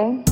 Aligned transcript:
Game? 0.00 0.22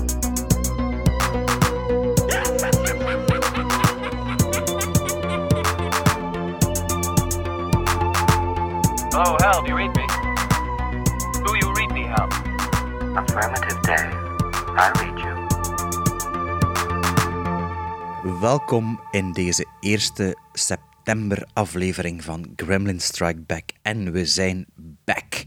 Oh, 9.15 9.37
Hal, 9.43 9.63
do 9.63 9.69
you 9.69 9.77
read 9.77 9.95
me? 9.95 10.07
Do 11.45 11.57
you 11.61 11.69
read 11.75 11.91
me, 11.93 12.05
Hal? 12.05 12.29
Affirmative 13.17 13.81
day. 13.83 14.07
I 14.77 14.91
read 15.01 15.19
you. 15.19 15.35
Welkom 18.41 19.01
in 19.11 19.33
deze 19.33 19.67
eerste 19.81 20.37
september-aflevering 20.53 22.25
van 22.25 22.53
Gremlin 22.57 23.01
Strike 23.01 23.41
Back. 23.41 23.71
En 23.83 24.13
we 24.13 24.27
zijn 24.27 24.67
back. 25.05 25.45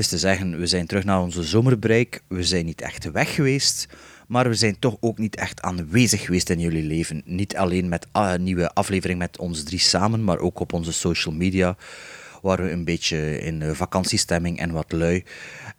Is 0.00 0.08
te 0.08 0.18
zeggen, 0.18 0.58
we 0.58 0.66
zijn 0.66 0.86
terug 0.86 1.04
naar 1.04 1.20
onze 1.20 1.42
zomerbreak. 1.42 2.20
We 2.28 2.44
zijn 2.44 2.64
niet 2.64 2.80
echt 2.80 3.10
weg 3.10 3.34
geweest, 3.34 3.88
maar 4.28 4.48
we 4.48 4.54
zijn 4.54 4.78
toch 4.78 4.96
ook 5.00 5.18
niet 5.18 5.36
echt 5.36 5.60
aanwezig 5.60 6.24
geweest 6.24 6.50
in 6.50 6.60
jullie 6.60 6.82
leven. 6.82 7.22
Niet 7.24 7.56
alleen 7.56 7.88
met 7.88 8.06
ah, 8.12 8.32
een 8.32 8.42
nieuwe 8.42 8.72
aflevering 8.74 9.18
met 9.18 9.38
ons 9.38 9.62
drie 9.62 9.78
samen, 9.78 10.24
maar 10.24 10.38
ook 10.38 10.60
op 10.60 10.72
onze 10.72 10.92
social 10.92 11.34
media, 11.34 11.76
waar 12.42 12.62
we 12.62 12.70
een 12.70 12.84
beetje 12.84 13.40
in 13.40 13.62
eh, 13.62 13.70
vakantiestemming 13.70 14.58
en 14.58 14.70
wat 14.70 14.92
lui. 14.92 15.24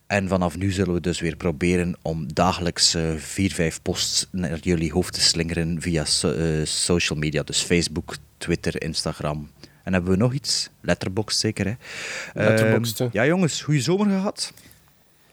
En 0.08 0.28
vanaf 0.28 0.58
nu 0.58 0.72
zullen 0.72 0.94
we 0.94 1.02
dus 1.02 1.20
weer 1.20 1.36
proberen 1.36 1.96
om 2.02 2.34
dagelijks 2.34 2.94
eh, 2.94 3.16
vier, 3.18 3.52
vijf 3.52 3.82
posts 3.82 4.28
naar 4.32 4.60
jullie 4.60 4.92
hoofd 4.92 5.14
te 5.14 5.22
slingeren 5.22 5.82
via 5.82 6.06
eh, 6.22 6.66
social 6.66 7.20
media. 7.20 7.44
Dus 7.44 7.62
Facebook, 7.62 8.16
Twitter, 8.38 8.82
Instagram. 8.82 9.50
En 9.84 9.94
hebben 9.94 10.12
we 10.12 10.18
nog 10.18 10.34
iets? 10.34 10.70
Letterboxd 10.82 11.40
zeker, 11.40 11.66
hè? 11.66 11.74
Letterboxd, 12.34 13.00
Ehm, 13.00 13.10
ja, 13.12 13.26
jongens, 13.26 13.62
goede 13.62 13.82
zomer 13.82 14.06
gehad. 14.06 14.54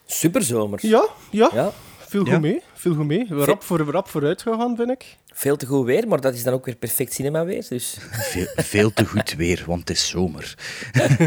Superzomer. 0.07 0.79
Ja, 0.83 1.07
ja. 1.31 1.51
Ja, 1.55 1.73
Veel 1.99 2.21
goed 2.23 2.31
Ja. 2.31 2.39
mee. 2.39 2.63
Veel 2.75 2.95
goed 2.95 3.07
mee. 3.07 3.27
We 3.29 3.45
rap, 3.45 3.63
voor, 3.63 3.79
rap 3.81 4.09
vooruit 4.09 4.43
gegaan, 4.43 4.77
vind 4.77 4.91
ik. 4.91 5.17
veel 5.33 5.57
te 5.57 5.67
goed 5.67 5.87
weer, 5.87 6.09
maar 6.09 6.21
dat 6.21 6.35
is 6.35 6.43
dan 6.43 6.55
ook 6.55 6.65
weer 6.65 6.75
perfect 6.77 7.13
cinema 7.13 7.45
weer. 7.45 7.67
Dus. 7.69 7.97
Veel, 8.33 8.47
veel 8.57 8.93
te 8.93 9.05
goed 9.07 9.33
weer, 9.35 9.63
want 9.67 9.81
het 9.81 9.91
is 9.91 10.09
zomer. 10.09 10.55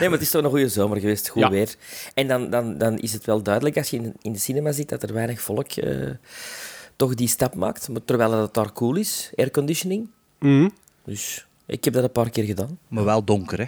Nee, 0.00 0.08
maar 0.08 0.10
het 0.10 0.20
is 0.20 0.30
toch 0.30 0.42
een 0.44 0.50
goede 0.50 0.68
zomer 0.68 1.00
geweest, 1.00 1.28
goed 1.28 1.42
Ja. 1.42 1.50
weer. 1.50 1.74
En 2.14 2.26
dan, 2.28 2.50
dan, 2.50 2.78
dan 2.78 2.98
is 2.98 3.12
het 3.12 3.24
wel 3.24 3.42
duidelijk 3.42 3.76
als 3.76 3.90
je 3.90 3.96
in, 3.96 4.14
in 4.22 4.32
de 4.32 4.38
cinema 4.38 4.72
zit 4.72 4.88
dat 4.88 5.02
er 5.02 5.12
weinig 5.12 5.40
volk 5.40 5.72
eh, 5.72 6.10
toch 6.96 7.14
die 7.14 7.28
stap 7.28 7.54
maakt. 7.54 7.88
Maar 7.88 8.04
terwijl 8.04 8.32
het 8.32 8.54
daar 8.54 8.72
cool 8.72 8.96
is, 8.96 9.30
airconditioning. 9.36 10.08
Mhm. 10.38 10.68
Dus 11.04 11.46
ik 11.68 11.84
heb 11.84 11.94
dat 11.94 12.02
een 12.04 12.12
paar 12.12 12.30
keer 12.30 12.44
gedaan. 12.44 12.78
Maar 12.88 13.04
wel 13.04 13.24
donker, 13.24 13.58
hè? 13.58 13.66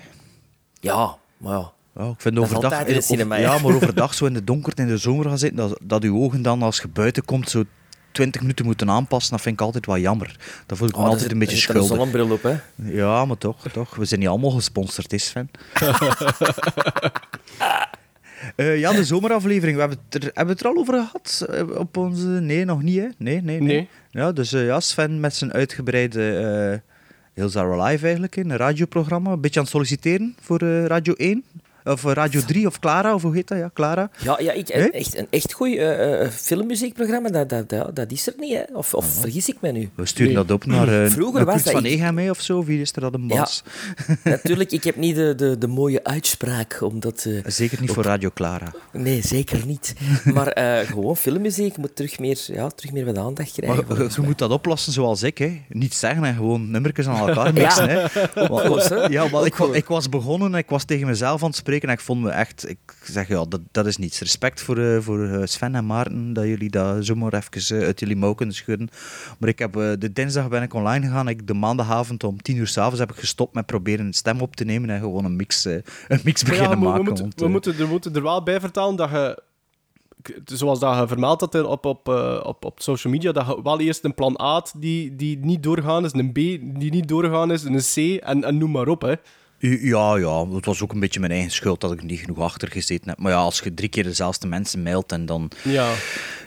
Ja, 0.80 1.16
maar 1.36 1.52
ja. 1.58 1.72
Ja, 1.96 2.06
ik 2.08 2.20
vind 2.20 2.34
Dat 2.34 2.44
overdag, 2.44 2.84
in 2.84 2.94
de 2.94 3.00
cinema, 3.00 3.36
hè? 3.36 3.40
ja, 3.42 3.58
maar 3.58 3.74
overdag 3.74 4.14
zo 4.14 4.26
in 4.26 4.32
de 4.32 4.44
donkerte 4.44 4.82
in 4.82 4.88
de 4.88 4.96
zomer 4.96 5.24
gaan 5.28 5.38
zitten, 5.38 5.56
dat, 5.68 5.78
dat 5.82 6.02
uw 6.02 6.16
ogen 6.22 6.42
dan 6.42 6.62
als 6.62 6.80
je 6.80 6.88
buiten 6.88 7.24
komt 7.24 7.50
zo 7.50 7.64
20 8.12 8.40
minuten 8.40 8.64
moeten 8.64 8.90
aanpassen, 8.90 9.32
dat 9.32 9.40
vind 9.40 9.54
ik 9.54 9.60
altijd 9.66 9.86
wel 9.86 9.98
jammer. 9.98 10.36
Dat 10.66 10.78
voel 10.78 10.88
ik 10.88 10.94
me 10.94 11.00
Oh, 11.00 11.06
altijd 11.06 11.24
er 11.26 11.32
een 11.32 11.38
beetje 11.38 11.54
er 11.54 11.60
zit 11.60 11.68
een 11.68 11.74
schuldig. 11.82 11.96
zonnebril 11.96 12.30
op, 12.30 12.42
hè. 12.42 12.56
Ja, 12.96 13.24
maar 13.24 13.38
toch, 13.38 13.68
toch. 13.72 13.94
We 13.96 14.04
zijn 14.04 14.20
niet 14.20 14.28
allemaal 14.28 14.50
gesponsord, 14.50 15.12
is 15.12 15.26
Sven. 15.26 15.50
Eh, 18.56 18.78
ja, 18.78 18.92
de 18.92 19.04
zomeraflevering. 19.04 19.74
We 19.74 19.80
hebben 19.80 19.98
het 20.08 20.14
er, 20.14 20.30
hebben 20.34 20.44
we 20.46 20.50
het 20.52 20.60
er 20.60 20.66
al 20.66 20.76
over 20.76 20.94
gehad? 20.94 21.46
eh, 21.50 21.78
Op 21.78 21.96
onze... 21.96 22.26
Nee, 22.26 22.64
nog 22.64 22.82
niet, 22.82 22.96
hè? 22.98 23.02
Nee, 23.02 23.42
nee, 23.42 23.42
nee. 23.42 23.60
Nee. 23.60 23.88
Ja, 24.10 24.32
dus 24.32 24.52
eh, 24.52 24.66
ja, 24.66 24.80
Sven 24.80 25.20
met 25.20 25.34
zijn 25.34 25.52
uitgebreide 25.52 26.82
Hills 27.40 27.56
Are 27.56 27.80
Alive 27.80 28.02
eigenlijk, 28.04 28.34
hè, 28.34 28.42
een 28.42 28.56
radioprogramma. 28.56 29.32
Een 29.32 29.40
beetje 29.40 29.58
aan 29.58 29.64
het 29.64 29.74
solliciteren 29.74 30.34
voor 30.40 30.58
eh, 30.58 30.84
Radio 30.84 31.14
1. 31.14 31.44
Of 31.84 32.04
eh, 32.04 32.12
Radio 32.12 32.40
3, 32.46 32.66
of 32.66 32.78
Clara, 32.78 33.14
of 33.14 33.22
hoe 33.22 33.34
heet 33.34 33.48
dat? 33.48 33.58
Ja, 33.58 33.70
Clara. 33.74 34.10
Ja, 34.22 34.36
ja 34.40 34.52
ik, 34.52 34.68
echt, 34.68 35.16
een 35.18 35.26
echt 35.30 35.52
goed 35.52 35.68
eh, 35.76 36.22
eh, 36.22 36.30
filmmuziekprogramma, 36.30 37.28
dat, 37.28 37.48
dat, 37.48 37.68
dat, 37.68 37.96
dat 37.96 38.12
is 38.12 38.26
er 38.26 38.34
niet, 38.38 38.52
hè. 38.54 38.62
Of, 38.72 38.94
of 38.94 39.06
vergis 39.20 39.48
ik 39.48 39.56
me 39.60 39.72
nu? 39.72 39.90
We 39.94 40.06
sturen 40.06 40.34
Nee. 40.34 40.42
dat 40.44 40.50
op 40.50 40.64
naar, 40.66 40.88
uh, 41.04 41.10
Vroeger 41.10 41.44
was 41.44 41.62
dat 41.62 41.72
van 41.72 41.84
echt- 41.84 41.94
Egem 41.94 42.14
mee 42.14 42.30
of 42.30 42.40
zo. 42.40 42.64
Wie 42.64 42.80
is 42.80 42.92
er 42.94 43.00
dat 43.00 43.14
een 43.14 43.26
bas? 43.28 43.62
Natuurlijk, 44.24 44.72
ik 44.72 44.84
heb 44.84 44.96
niet 44.96 45.14
de, 45.16 45.34
de, 45.34 45.58
de 45.58 45.66
mooie 45.66 46.04
uitspraak, 46.04 46.78
omdat... 46.82 47.24
eh, 47.28 47.42
Zeker 47.46 47.80
niet 47.80 47.90
voor 47.90 48.04
Radio 48.04 48.30
Clara. 48.34 48.72
Nee, 48.92 49.22
zeker 49.22 49.66
niet. 49.66 49.94
Maar 50.34 50.46
eh, 50.48 50.86
gewoon 50.88 51.16
filmmuziek 51.16 51.76
moet 51.76 51.96
terug 51.96 52.18
meer, 52.18 52.38
ja, 52.46 52.68
terug 52.68 52.92
meer 52.92 53.04
wat 53.04 53.18
aandacht 53.18 53.52
krijgen. 53.52 53.84
Maar 53.88 53.98
je, 54.16 54.20
moet 54.22 54.38
dat 54.38 54.50
oplossen 54.50 54.92
zoals 54.92 55.22
ik. 55.22 55.38
Hè. 55.38 55.60
Niet 55.68 55.94
zeggen 55.94 56.24
en 56.24 56.34
gewoon 56.34 56.70
nummertjes 56.70 57.06
aan 57.06 57.28
elkaar 57.28 57.52
mixen. 57.62 57.88
Ja. 57.90 58.08
Hè. 58.34 58.46
Want- 58.48 58.94
ja, 59.10 59.28
maar 59.28 59.44
ik, 59.46 59.54
ik 59.58 59.86
was 59.86 60.08
begonnen, 60.08 60.54
ik 60.54 60.68
was 60.68 60.84
tegen 60.84 61.06
mezelf 61.06 61.42
aan 61.42 61.48
het 61.48 61.56
spreken 61.70 61.88
en 61.88 61.94
ik 61.94 62.04
vond 62.04 62.22
me 62.22 62.30
echt... 62.30 62.68
Ik 62.68 62.78
zeg, 63.02 63.28
ja, 63.28 63.44
dat, 63.44 63.60
dat 63.70 63.86
is 63.86 63.96
niets. 63.96 64.20
Respect 64.20 64.62
voor, 64.62 64.78
eh, 64.78 65.00
voor 65.00 65.24
eh, 65.24 65.40
Sven 65.44 65.74
en 65.74 65.86
Maarten, 65.86 66.32
dat 66.32 66.44
jullie 66.44 66.70
dat 66.70 67.04
zomaar 67.04 67.32
even 67.32 67.78
eh, 67.78 67.86
uit 67.86 68.00
jullie 68.00 68.16
mouw 68.16 68.34
kunnen 68.34 68.54
schudden. 68.54 68.88
Maar 69.38 69.48
ik 69.48 69.58
heb, 69.58 69.72
de 69.72 70.12
dinsdag 70.12 70.48
ben 70.48 70.62
ik 70.62 70.74
online 70.74 71.06
gegaan. 71.06 71.28
Ik, 71.28 71.46
de 71.46 71.54
maandagavond 71.54 72.24
om 72.24 72.42
tien 72.42 72.56
uur 72.56 72.66
s'avonds 72.66 72.98
heb 72.98 73.10
ik 73.10 73.16
gestopt 73.16 73.54
met 73.54 73.66
proberen 73.66 74.06
een 74.06 74.12
stem 74.12 74.40
op 74.40 74.56
te 74.56 74.64
nemen 74.64 74.90
en 74.90 75.00
gewoon 75.00 75.24
een 75.24 75.36
mix, 75.36 75.64
een 75.64 76.20
mix 76.24 76.42
beginnen 76.42 76.70
ja, 76.70 76.78
we, 76.78 76.80
we 76.80 76.88
maken. 76.88 77.04
moeten, 77.04 77.24
want, 77.24 77.40
we, 77.40 77.48
moeten, 77.48 77.76
we 77.76 77.86
moeten 77.86 78.14
er 78.14 78.22
wel 78.22 78.42
bij 78.42 78.60
vertellen 78.60 78.96
dat 78.96 79.10
je, 79.10 79.42
zoals 80.44 80.78
dat 80.78 80.98
je 80.98 81.08
vermeld 81.08 81.40
had 81.40 81.64
op, 81.64 81.84
op, 81.84 82.08
op, 82.44 82.64
op 82.64 82.80
social 82.80 83.12
media, 83.12 83.32
dat 83.32 83.46
je 83.46 83.62
wel 83.62 83.80
eerst 83.80 84.04
een 84.04 84.14
plan 84.14 84.40
A 84.40 84.64
die, 84.78 85.16
die 85.16 85.38
niet 85.38 85.62
doorgaan 85.62 86.04
is, 86.04 86.12
een 86.12 86.32
B 86.32 86.34
die 86.78 86.90
niet 86.90 87.08
doorgaan 87.08 87.52
is, 87.52 87.64
een 87.64 88.16
C 88.18 88.22
en, 88.22 88.44
en 88.44 88.58
noem 88.58 88.70
maar 88.70 88.88
op. 88.88 89.02
Hè. 89.02 89.14
Ja, 89.62 90.16
ja, 90.16 90.48
het 90.48 90.64
was 90.64 90.82
ook 90.82 90.92
een 90.92 91.00
beetje 91.00 91.20
mijn 91.20 91.32
eigen 91.32 91.50
schuld 91.50 91.80
dat 91.80 91.92
ik 91.92 91.98
er 91.98 92.04
niet 92.04 92.20
genoeg 92.20 92.38
achter 92.40 92.68
gezeten 92.70 93.08
heb. 93.08 93.18
Maar 93.18 93.32
ja, 93.32 93.38
als 93.38 93.60
je 93.60 93.74
drie 93.74 93.88
keer 93.88 94.02
dezelfde 94.04 94.46
mensen 94.46 94.82
mailt, 94.82 95.12
en 95.12 95.26
dan 95.26 95.50
Ja. 95.62 95.92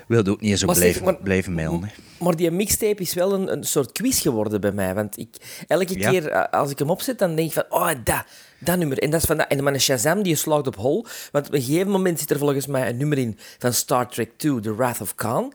wil 0.07 0.23
je 0.23 0.31
ook 0.31 0.41
niet 0.41 0.59
zo 0.59 0.65
Maar 0.65 0.75
zeg, 0.75 0.83
blijven, 0.83 1.03
maar- 1.05 1.23
blijven 1.23 1.53
mailen. 1.53 1.83
Hè. 1.83 1.89
Maar 2.19 2.35
die 2.35 2.51
mixtape 2.51 3.01
is 3.01 3.13
wel 3.13 3.33
een, 3.33 3.51
een 3.51 3.63
soort 3.63 3.91
quiz 3.91 4.21
geworden 4.21 4.61
bij 4.61 4.71
mij. 4.71 4.93
Want 4.95 5.17
ik, 5.19 5.29
elke 5.67 5.99
Ja. 5.99 6.09
keer 6.09 6.27
eh, 6.27 6.59
als 6.59 6.71
ik 6.71 6.79
hem 6.79 6.89
opzet, 6.89 7.19
dan 7.19 7.35
denk 7.35 7.47
ik 7.47 7.53
van... 7.53 7.65
Oh, 7.69 7.89
dat, 8.03 8.23
dat 8.59 8.77
nummer. 8.77 8.97
En, 8.99 9.09
dat 9.09 9.19
is 9.21 9.25
van 9.25 9.37
dat. 9.37 9.47
en 9.47 9.63
mijn 9.63 9.79
Shazam 9.81 10.23
die 10.23 10.35
slaagt 10.35 10.67
op 10.67 10.75
hol. 10.75 11.05
Want 11.31 11.47
op 11.47 11.53
een 11.53 11.61
gegeven 11.61 11.91
moment 11.91 12.19
zit 12.19 12.31
er 12.31 12.37
volgens 12.37 12.67
mij 12.67 12.89
een 12.89 12.97
nummer 12.97 13.17
in 13.17 13.37
van 13.59 13.73
Star 13.73 14.09
Trek 14.09 14.31
2, 14.37 14.59
The 14.59 14.75
Wrath 14.75 15.01
of 15.01 15.15
Khan. 15.15 15.53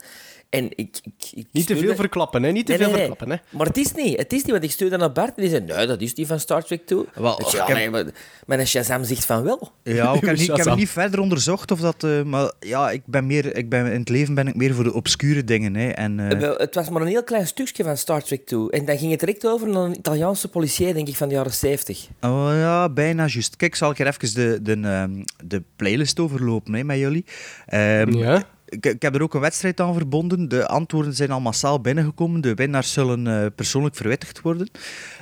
En 0.51 0.65
ik... 0.65 0.77
ik, 0.77 1.13
ik 1.35 1.35
Niet 1.35 1.47
te 1.53 1.63
veel 1.67 1.77
stuurde- 1.77 1.95
verklappen, 1.97 2.43
hè. 2.43 2.51
Niet 2.51 2.67
te 2.67 2.73
Nee, 2.73 2.81
veel 2.81 2.91
nee, 2.91 2.97
nee. 2.99 3.07
verklappen, 3.07 3.39
hè. 3.51 3.57
Maar 3.59 3.67
het 3.67 3.77
is 3.77 3.93
niet. 3.93 4.17
Het 4.19 4.33
is 4.33 4.43
niet, 4.43 4.51
want 4.51 4.65
ik 4.65 4.71
stuurde 4.71 4.97
naar 4.97 5.13
Bart 5.13 5.29
en 5.37 5.43
die 5.43 5.51
zei... 5.51 5.65
Nee, 5.65 5.87
dat 5.87 6.01
is 6.01 6.15
die 6.15 6.27
van 6.27 6.41
Star 6.41 6.65
Trek 6.65 6.87
2. 6.87 7.05
Wel, 7.15 7.41
ik 7.41 7.47
ik 7.47 7.53
ja, 7.53 7.67
heb- 7.67 7.77
nee, 7.77 7.91
maar 7.91 8.05
mijn 8.47 8.67
Shazam 8.67 9.05
zegt 9.05 9.25
van 9.25 9.43
wel. 9.43 9.73
Ja, 9.83 10.13
ik 10.15 10.21
heb, 10.25 10.37
niet, 10.37 10.49
ik 10.49 10.57
heb 10.57 10.75
niet 10.77 10.89
verder 10.89 11.21
onderzocht 11.21 11.71
of 11.71 11.81
dat... 11.81 12.05
eh, 12.05 12.23
maar 12.23 12.53
ja, 12.61 12.91
ik 12.91 13.03
ben 13.05 13.27
meer, 13.27 13.57
ik 13.57 13.69
ben, 13.69 13.87
in 13.93 14.01
het 14.01 14.09
leven 14.09 14.35
ben 14.35 14.47
ik 14.49 14.55
meer 14.55 14.75
voor 14.75 14.85
de 14.85 14.93
obscure 14.93 15.45
dingen. 15.45 15.75
Hè. 15.75 15.89
En, 15.89 16.31
eh, 16.31 16.57
Het 16.59 16.75
was 16.75 16.89
maar 16.91 17.03
een 17.03 17.09
heel 17.09 17.25
klein 17.25 17.47
stukje 17.47 17.85
van 17.85 17.97
Star 17.97 18.23
Trek 18.23 18.47
2. 18.47 18.71
En 18.71 18.85
dan 18.85 18.99
ging 18.99 19.11
het 19.11 19.21
direct 19.21 19.47
over 19.47 19.69
naar 19.69 19.83
een 19.83 19.97
Italiaanse 19.99 20.49
policier, 20.49 20.95
denk 20.95 21.09
ik, 21.09 21.17
van 21.17 21.29
de 21.29 21.35
jaren 21.35 21.53
70. 21.53 22.09
Oh 22.21 22.49
ja, 22.53 22.89
bijna 22.89 23.27
juist. 23.27 23.57
Kijk, 23.57 23.75
zal 23.75 23.91
ik 23.91 23.99
er 23.99 24.07
even 24.07 24.35
de, 24.35 24.59
de, 24.63 24.81
ehm, 24.89 25.23
de 25.45 25.63
playlist 25.77 26.21
overlopen 26.21 26.75
hè, 26.75 26.85
met 26.85 26.99
jullie. 26.99 27.25
Ehm, 27.67 28.13
Ja. 28.17 28.43
Ik, 28.69 28.87
ik 28.87 29.03
heb 29.03 29.15
er 29.15 29.23
ook 29.23 29.35
een 29.35 29.41
wedstrijd 29.41 29.81
aan 29.81 29.95
verbonden. 29.95 30.49
De 30.49 30.67
antwoorden 30.67 31.15
zijn 31.15 31.31
al 31.31 31.41
massaal 31.41 31.81
binnengekomen. 31.81 32.41
De 32.41 32.55
winnaars 32.55 32.93
zullen 32.93 33.27
eh, 33.27 33.47
persoonlijk 33.55 33.97
verwittigd 33.97 34.41
worden. 34.41 34.67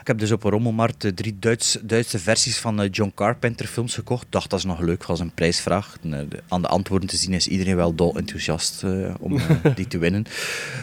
Ik 0.01 0.07
heb 0.07 0.19
dus 0.19 0.33
op 0.33 0.45
een 0.45 0.51
rommelmarkt 0.51 1.05
eh, 1.05 1.11
drie 1.13 1.37
Duits, 1.39 1.79
Duitse 1.83 2.19
versies 2.19 2.59
van 2.59 2.81
eh, 2.81 2.89
John 2.91 3.13
Carpenter 3.15 3.67
films 3.67 3.95
gekocht. 3.95 4.27
dacht, 4.31 4.51
dat 4.51 4.59
is 4.59 4.65
nog 4.65 4.81
leuk 4.81 5.05
als 5.05 5.21
een 5.21 5.35
prijsvraag. 5.35 5.97
De- 6.03 6.27
aan 6.49 6.63
de 6.63 6.69
antwoorden 6.69 7.09
te 7.09 7.17
zien 7.17 7.33
is 7.33 7.49
iedereen 7.49 7.77
wel 7.77 7.95
dol 7.95 8.17
enthousiast 8.17 8.85
om 9.21 9.41
die 9.75 9.87
te 9.89 9.99
winnen. 9.99 10.25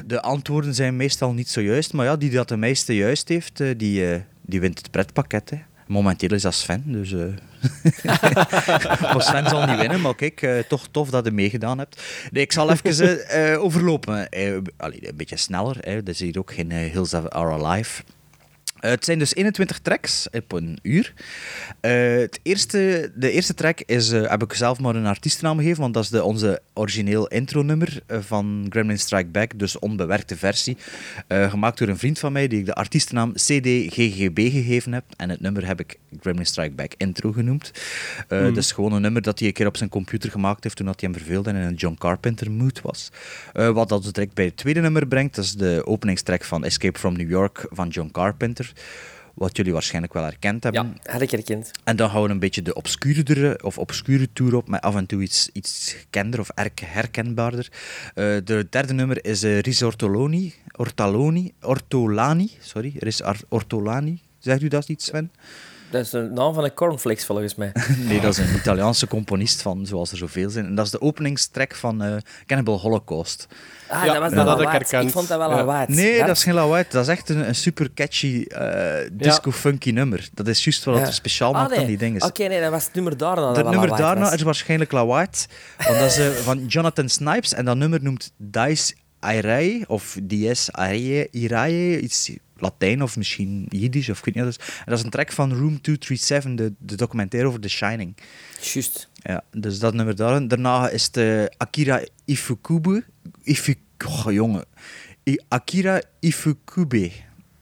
De 0.05 0.21
antwoorden 0.21 0.73
zijn 0.75 0.95
meestal 0.95 1.33
niet 1.33 1.49
zo 1.49 1.61
juist. 1.61 1.93
Maar 1.93 2.05
ja, 2.05 2.17
die 2.17 2.29
dat 2.31 2.47
de 2.47 2.57
meeste 2.57 2.95
juist 2.95 3.27
heeft, 3.27 3.57
die, 3.77 4.23
die 4.41 4.59
wint 4.59 4.77
het 4.77 4.91
pretpakket. 4.91 5.49
Hè. 5.49 5.57
Momenteel 5.87 6.31
is 6.31 6.41
dat 6.41 6.53
Sven, 6.53 6.83
dus... 6.85 7.13
eh, 7.13 7.25
maar 9.01 9.21
Sven 9.21 9.49
zal 9.49 9.65
niet 9.65 9.77
winnen, 9.77 10.01
maar 10.01 10.15
kijk, 10.15 10.41
eh, 10.41 10.59
toch 10.59 10.87
tof 10.91 11.09
dat 11.09 11.25
je 11.25 11.31
meegedaan 11.31 11.77
hebt. 11.77 12.01
Nee, 12.31 12.43
ik 12.43 12.51
zal 12.51 12.71
even 12.71 13.27
eh, 13.27 13.63
overlopen. 13.63 14.29
Allee, 14.77 15.09
een 15.09 15.15
beetje 15.15 15.37
sneller, 15.37 15.77
hè. 15.79 16.03
dat 16.03 16.13
is 16.13 16.19
hier 16.19 16.39
ook 16.39 16.53
geen 16.53 16.71
Hills 16.71 17.13
Are 17.13 17.63
Alive. 17.63 18.03
Het 18.89 19.05
zijn 19.05 19.19
dus 19.19 19.35
21 19.35 19.79
tracks 19.79 20.27
op 20.31 20.51
een 20.51 20.79
uur. 20.81 21.13
Eh, 21.79 22.15
het 22.15 22.39
eerste, 22.43 23.11
de 23.15 23.31
eerste 23.31 23.53
track 23.53 23.81
is, 23.85 24.11
eh, 24.11 24.29
heb 24.29 24.43
ik 24.43 24.53
zelf 24.53 24.79
maar 24.79 24.95
een 24.95 25.05
artiestennaam 25.05 25.57
gegeven, 25.57 25.81
want 25.81 25.93
dat 25.93 26.03
is 26.03 26.09
de, 26.09 26.23
onze 26.23 26.61
origineel 26.73 27.27
intronummer 27.27 28.01
eh, 28.05 28.17
van 28.21 28.65
Gremlin 28.69 28.99
Strike 28.99 29.29
Back, 29.29 29.59
dus 29.59 29.79
onbewerkte 29.79 30.37
versie. 30.37 30.77
Eh, 31.27 31.49
gemaakt 31.49 31.77
door 31.77 31.87
een 31.87 31.97
vriend 31.97 32.19
van 32.19 32.31
mij, 32.31 32.47
die 32.47 32.59
ik 32.59 32.65
de 32.65 32.73
artiestennaam 32.73 33.33
CDGGB 33.33 34.51
gegeven 34.51 34.93
heb. 34.93 35.03
En 35.17 35.29
het 35.29 35.41
nummer 35.41 35.65
heb 35.67 35.79
ik 35.79 35.97
Gremlin 36.19 36.45
Strike 36.45 36.71
Back 36.75 36.93
intro 36.97 37.31
genoemd. 37.31 37.71
Eh 38.27 38.43
Dat 38.43 38.57
is 38.57 38.71
gewoon 38.71 38.93
een 38.93 39.01
nummer 39.01 39.21
dat 39.21 39.39
hij 39.39 39.47
een 39.47 39.53
keer 39.53 39.67
op 39.67 39.77
zijn 39.77 39.89
computer 39.89 40.31
gemaakt 40.31 40.63
heeft 40.63 40.75
toen 40.75 40.85
dat 40.85 40.99
hij 41.01 41.09
hem 41.09 41.19
verveelde 41.19 41.49
en 41.49 41.55
in 41.55 41.61
een 41.61 41.73
John 41.73 41.95
Carpenter 41.99 42.51
mood 42.51 42.81
was. 42.81 43.11
Eh, 43.53 43.69
wat 43.69 43.89
dat 43.89 44.03
direct 44.03 44.33
bij 44.33 44.45
het 44.45 44.57
tweede 44.57 44.81
nummer 44.81 45.07
brengt, 45.07 45.35
dat 45.35 45.45
is 45.45 45.53
de 45.53 45.81
openingstrack 45.85 46.43
van 46.43 46.63
Escape 46.63 46.99
from 46.99 47.17
New 47.17 47.29
York 47.29 47.65
van 47.69 47.87
John 47.87 48.09
Carpenter. 48.11 48.72
Wat 49.33 49.57
jullie 49.57 49.73
waarschijnlijk 49.73 50.13
wel 50.13 50.23
herkend 50.23 50.63
hebben. 50.63 50.93
Ja, 51.03 51.11
had 51.11 51.21
ik 51.21 51.31
herkend. 51.31 51.71
En 51.83 51.95
dan 51.95 52.09
gaan 52.09 52.23
we 52.23 52.29
een 52.29 52.39
beetje 52.39 52.61
de 52.61 52.73
obscuurdere 52.73 53.59
of 53.63 53.77
obscure 53.77 54.27
tour 54.33 54.55
op, 54.55 54.67
met 54.67 54.81
af 54.81 54.95
en 54.95 55.05
toe 55.05 55.21
iets, 55.21 55.49
iets 55.53 55.93
gekender 55.99 56.39
of 56.39 56.49
erk- 56.49 56.79
herkenbaarder. 56.85 57.71
Eh, 58.15 58.25
de 58.43 58.67
derde 58.69 58.93
nummer 58.93 59.25
is 59.25 59.43
eh 59.43 59.59
Riz 59.59 59.81
Ortolani, 59.81 60.53
Ortaloni, 60.77 61.53
Ortolani, 61.61 62.51
sorry, 62.59 62.93
Ar- 63.23 63.39
Ortolani. 63.49 64.21
Zegt 64.39 64.61
u 64.61 64.67
dat 64.67 64.89
iets, 64.89 65.05
Sven? 65.05 65.31
Dat 65.93 66.01
is 66.05 66.09
de 66.09 66.29
naam 66.33 66.53
van 66.53 66.63
een 66.63 66.73
cornflakes, 66.73 67.25
volgens 67.25 67.55
mij. 67.55 67.71
Nee, 68.07 68.21
dat 68.21 68.31
is 68.31 68.37
een 68.37 68.55
Italiaanse 68.55 69.07
componist 69.07 69.61
van, 69.61 69.85
zoals 69.85 70.11
er 70.11 70.17
zoveel 70.17 70.49
zijn. 70.49 70.65
En 70.65 70.75
dat 70.75 70.85
is 70.85 70.91
de 70.91 71.01
openingstrek 71.01 71.75
van 71.75 72.03
eh, 72.03 72.15
Cannibal 72.45 72.79
Holocaust. 72.79 73.47
Ah, 73.87 74.05
Ja, 74.05 74.13
dat 74.13 74.21
was 74.21 74.31
dat 74.33 74.47
had 74.47 74.47
ik 74.59 74.63
lawaai. 74.65 74.77
herkend. 74.77 75.03
Ik 75.03 75.09
vond 75.11 75.27
dat 75.27 75.37
wel 75.37 75.49
Ja. 75.51 75.59
een 75.59 75.65
waard. 75.65 75.89
Nee, 75.89 76.19
dat 76.19 76.29
is 76.35 76.43
geen 76.43 76.53
lawaai. 76.53 76.83
Dat 76.89 77.01
is 77.03 77.07
echt 77.07 77.29
een, 77.29 77.47
een 77.47 77.55
super 77.55 77.93
catchy 77.93 78.45
eh, 78.47 79.09
disco-funky 79.11 79.91
nummer. 79.91 80.29
Dat 80.33 80.47
is 80.47 80.63
juist 80.63 80.83
wat 80.83 80.97
Ja. 80.97 81.03
het 81.03 81.13
speciaal 81.13 81.53
Ah, 81.53 81.59
maakt 81.59 81.69
nee. 81.69 81.79
aan 81.79 81.85
die 81.85 81.97
dingen. 81.97 82.23
Oké, 82.23 82.47
nee, 82.47 82.61
dat 82.61 82.71
was 82.71 82.85
het 82.85 82.93
nummer 82.93 83.17
daarna. 83.17 83.41
dat 83.41 83.55
Het 83.55 83.63
wel 83.65 83.71
nummer 83.71 83.89
lawaai 83.89 84.05
daarna 84.07 84.25
was. 84.25 84.33
is 84.33 84.41
waarschijnlijk 84.41 84.91
Lawaait, 84.91 85.47
want 85.77 85.99
dat 85.99 86.07
is 86.09 86.17
eh, 86.17 86.27
van 86.27 86.65
Jonathan 86.65 87.09
Snipes 87.09 87.53
en 87.53 87.65
dat 87.65 87.77
nummer 87.77 88.03
noemt 88.03 88.31
Dice 88.37 88.93
Irae 89.33 89.83
of 89.87 90.17
Dies 90.23 90.69
Irae, 90.69 91.27
Irae, 91.31 91.99
iets 91.99 92.31
Latijn 92.63 93.03
of 93.03 93.17
misschien 93.17 93.65
Jiddisch 93.69 94.09
of 94.09 94.17
ik 94.17 94.25
weet 94.25 94.35
niet 94.35 94.43
wat. 94.43 94.53
dat 94.55 94.67
is. 94.67 94.75
En 94.79 94.85
dat 94.85 94.97
is 94.97 95.03
een 95.03 95.09
track 95.09 95.31
van 95.31 95.49
Room 95.53 95.81
237, 95.81 96.55
de, 96.55 96.73
de 96.79 96.95
documentaire 96.95 97.47
over 97.49 97.59
The 97.61 97.69
Shining. 97.69 98.15
Juist. 98.61 99.09
Ja, 99.15 99.43
dus 99.51 99.79
dat 99.79 99.93
nummer 99.93 100.15
daar. 100.15 100.47
Daarna 100.47 100.89
is 100.89 101.09
eh, 101.11 101.43
Akira 101.57 102.01
Ifukube. 102.25 103.03
Ifu, 103.43 103.75
oh, 104.07 104.25
jongen. 104.31 104.65
I- 105.29 105.39
Akira 105.47 106.01
Ifukube. 106.19 107.11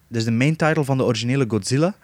Dat 0.07 0.17
is 0.19 0.23
de 0.25 0.31
main 0.31 0.55
title 0.55 0.83
van 0.83 0.97
de 0.97 1.03
originele 1.03 1.45
Godzilla. 1.47 1.95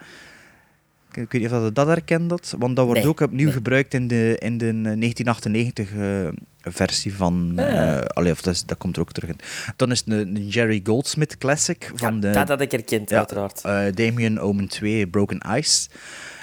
Ik 1.11 1.31
weet 1.31 1.41
niet 1.41 1.51
of 1.51 1.63
je 1.63 1.71
dat 1.71 1.87
herkent, 1.87 2.29
dat, 2.29 2.55
want 2.59 2.75
dat 2.75 2.85
wordt 2.85 2.99
Nee, 2.99 3.09
ook 3.09 3.19
opnieuw 3.19 3.45
nee. 3.45 3.53
gebruikt 3.53 3.93
in 3.93 4.07
de, 4.07 4.35
in 4.39 4.57
de 4.57 4.65
1998 4.71 5.91
eh, 5.93 6.27
versie 6.71 7.15
van... 7.15 7.53
eh 7.59 7.97
allee, 8.01 8.31
of 8.31 8.41
dat, 8.41 8.53
is- 8.53 8.63
dat 8.65 8.77
komt 8.77 8.95
er 8.95 9.01
ook 9.01 9.11
terug 9.11 9.29
in. 9.29 9.39
Dan 9.75 9.91
is 9.91 9.99
het 9.99 10.07
een, 10.07 10.35
een 10.35 10.47
Jerry 10.47 10.81
Goldsmith 10.83 11.37
classic 11.37 11.91
van 11.95 12.13
Ja, 12.15 12.19
de... 12.21 12.29
dat 12.29 12.47
had 12.47 12.61
ik 12.61 12.71
herkend, 12.71 13.09
Ja, 13.09 13.17
uiteraard. 13.17 13.61
eh, 13.61 13.85
Damien 13.93 14.39
Omen 14.39 14.67
2, 14.67 15.07
Broken 15.07 15.41
Ice. 15.57 15.87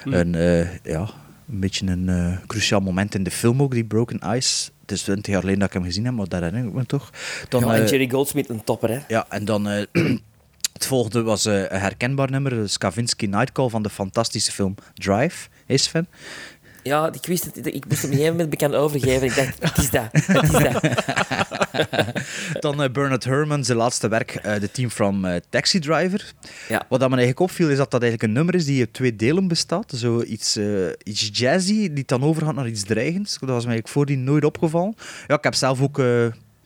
Een, 0.05 0.35
eh, 0.35 0.75
ja, 0.85 1.00
een 1.49 1.61
beetje 1.61 1.87
een 1.87 2.38
cruciaal 2.47 2.81
moment 2.81 3.15
in 3.15 3.23
de 3.23 3.31
film 3.31 3.62
ook, 3.62 3.73
die 3.73 3.85
Broken 3.85 4.21
Ice. 4.37 4.71
Het 4.81 4.93
is 4.93 5.03
20 5.03 5.26
jaar 5.32 5.41
geleden 5.41 5.61
dat 5.61 5.69
ik 5.69 5.75
hem 5.75 5.85
gezien 5.85 6.05
heb, 6.05 6.15
maar 6.15 6.29
dat 6.29 6.41
herinner 6.41 6.69
ik 6.69 6.75
me 6.75 6.87
toch. 6.87 7.11
Dan, 7.49 7.73
en 7.73 7.87
Jerry 7.88 8.11
Goldsmith, 8.11 8.49
een 8.49 8.65
topper, 8.65 8.91
hè. 8.91 8.99
ja, 9.09 9.26
en 9.29 9.44
dan... 9.44 9.67
het 10.75 10.87
volgende 10.87 11.23
was 11.23 11.44
een 11.44 11.67
herkenbaar 11.71 12.31
nummer, 12.31 12.50
de 12.55 12.67
Skavinsky 12.67 13.26
Nightcall 13.26 13.69
van 13.69 13.82
de 13.82 13.91
fantastische 13.91 14.53
film 14.53 14.75
Drive. 14.94 15.49
Is 15.67 15.82
Sven? 15.82 16.06
Ja, 16.84 17.12
ik 17.12 17.26
wist 17.26 17.44
het. 17.44 17.66
Ik 17.66 17.84
moest 17.88 18.04
op 18.04 18.10
een 18.10 18.16
gegeven 18.16 18.31
moment 18.31 18.50
bekend 18.50 18.75
overgeven. 18.75 19.26
Ik 19.26 19.34
dacht, 19.34 19.62
het 19.62 19.78
is 19.78 19.90
dat. 19.90 20.08
Het 20.12 20.42
is 20.42 20.50
dat. 20.50 20.82
Dan 22.64 22.82
eh, 22.82 22.90
Bernard 22.90 23.25
Herrmann, 23.25 23.64
zijn 23.64 23.78
laatste 23.78 24.08
werk, 24.08 24.31
The 24.31 24.70
Team 24.72 24.90
from 24.90 25.25
eh, 25.25 25.40
Taxi 25.48 25.78
Driver. 25.78 26.32
Ja. 26.69 26.86
Wat 26.88 27.00
dat 27.00 27.08
me 27.08 27.16
eigenlijk 27.16 27.40
opviel, 27.40 27.69
is 27.69 27.76
dat 27.76 27.90
dat 27.90 28.02
eigenlijk 28.02 28.31
een 28.31 28.36
nummer 28.36 28.54
is 28.54 28.64
die 28.64 28.81
uit 28.81 28.92
twee 28.92 29.16
delen 29.16 29.48
bestaat. 29.48 29.92
Zo 29.96 30.22
iets, 30.22 30.58
iets 31.02 31.31
jazzy, 31.32 31.92
die 31.92 32.04
dan 32.06 32.22
overgaat 32.22 32.54
naar 32.54 32.69
iets 32.69 32.84
dreigends. 32.84 33.32
Dat 33.32 33.48
was 33.48 33.64
mij 33.64 33.72
eigenlijk 33.72 33.88
voordien 33.88 34.25
nooit 34.25 34.44
opgevallen. 34.44 34.94
Ja, 35.26 35.34
ik 35.34 35.44
heb 35.44 35.54
zelf 35.54 35.80
ook 35.80 36.02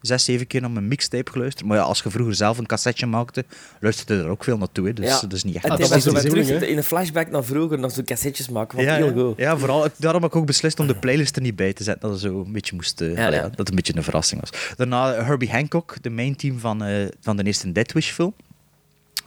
zes, 0.01 0.25
zeven 0.25 0.47
keer 0.47 0.61
naar 0.61 0.71
mijn 0.71 0.89
mixtape 0.89 1.31
geluisterd. 1.31 1.67
Maar 1.67 1.77
ja, 1.77 1.83
als 1.83 2.01
je 2.03 2.11
vroeger 2.11 2.35
zelf 2.35 2.59
een 2.59 2.67
cassetje 2.67 3.07
maakte, 3.07 3.45
luisterde 3.81 4.15
je 4.15 4.23
er 4.23 4.29
ook 4.29 4.45
veel 4.45 4.59
naartoe. 4.59 4.87
Hè. 4.87 4.93
Dus 4.93 5.07
Ja. 5.07 5.21
dat 5.21 5.33
is 5.33 5.45
niet 5.45 5.55
echt 5.55 5.65
En 5.65 5.71
dat 5.71 5.79
het 5.79 5.89
was 5.89 6.03
zo 6.03 6.29
terug 6.29 6.49
in 6.63 6.77
een 6.77 6.83
flashback 6.83 7.31
naar 7.31 7.45
vroeger, 7.45 7.79
nog 7.79 7.93
zo'n 7.93 8.05
cassettes 8.05 8.49
maken. 8.49 8.83
Ja, 8.83 8.95
heel 8.95 9.07
ja. 9.07 9.13
goed. 9.13 9.37
ja, 9.37 9.57
vooral, 9.59 9.87
daarom 9.97 10.23
heb 10.23 10.31
ik 10.31 10.37
ook 10.37 10.47
beslist 10.47 10.81
om 10.81 10.87
de 10.87 10.97
playlist 10.97 11.37
er 11.37 11.43
niet 11.43 11.57
bij 11.57 11.73
te 11.73 11.83
zetten. 11.83 12.03
Dat 12.09 12.21
het 12.21 12.31
zo 12.31 12.41
een 12.45 12.53
beetje 12.53 12.75
moest, 12.75 13.01
eh, 13.01 13.17
Ja, 13.17 13.31
dat 13.31 13.59
het 13.59 13.69
een 13.69 13.75
beetje 13.75 13.97
een 13.97 14.03
verrassing 14.03 14.41
was. 14.41 14.75
Daarna 14.77 15.15
eh, 15.15 15.27
Herbie 15.27 15.51
Hancock, 15.51 15.97
de 16.01 16.11
main 16.11 16.37
team 16.37 16.59
van, 16.59 16.85
eh, 16.85 17.07
van 17.21 17.37
de 17.37 17.43
eerste 17.43 17.73
Dead 17.73 17.93
Wish 17.93 18.11
film. 18.11 18.35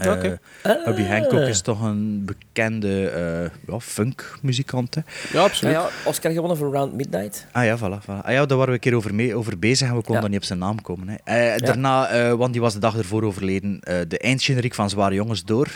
Eh, 0.02 0.12
Oké. 0.12 0.40
Herbie 0.64 1.06
Hancock 1.08 1.40
is 1.40 1.62
toch 1.62 1.82
een 1.82 2.26
bekende 2.26 3.10
eh 3.10 3.58
ja, 3.74 3.80
funk-muzikant. 3.80 4.96
hè. 4.96 5.02
Ja, 5.06 5.40
Ja, 5.40 5.42
absoluut. 5.44 5.74
ja, 5.74 5.90
Oscar 6.06 6.32
gewonnen 6.32 6.58
voor 6.58 6.72
Round 6.74 6.94
Midnight. 6.94 7.46
Ah 7.52 7.66
ja, 7.66 7.78
voilà. 7.78 8.02
voilà. 8.04 8.24
Ah, 8.24 8.32
ja, 8.32 8.46
daar 8.46 8.58
waren 8.58 8.66
we 8.68 8.72
een 8.74 8.80
keer 8.80 8.96
over, 8.96 9.16
mee, 9.16 9.36
over 9.36 9.60
bezig 9.60 9.88
en 9.88 9.94
we 9.96 10.02
konden 10.02 10.16
Ja. 10.16 10.22
dan 10.22 10.30
niet 10.30 10.40
op 10.40 10.46
zijn 10.46 10.60
naam 10.60 10.82
komen. 10.82 11.08
Hè. 11.08 11.16
Eh, 11.54 11.58
Daarna, 11.66 12.08
eh, 12.08 12.34
want 12.34 12.52
die 12.52 12.62
was 12.62 12.74
de 12.74 12.80
dag 12.80 12.98
ervoor 12.98 13.24
overleden, 13.24 13.80
eh, 13.82 13.96
de 14.08 14.18
eindgeneriek 14.18 14.74
van 14.74 14.90
Zware 14.90 15.16
Jongens 15.16 15.44
door. 15.46 15.68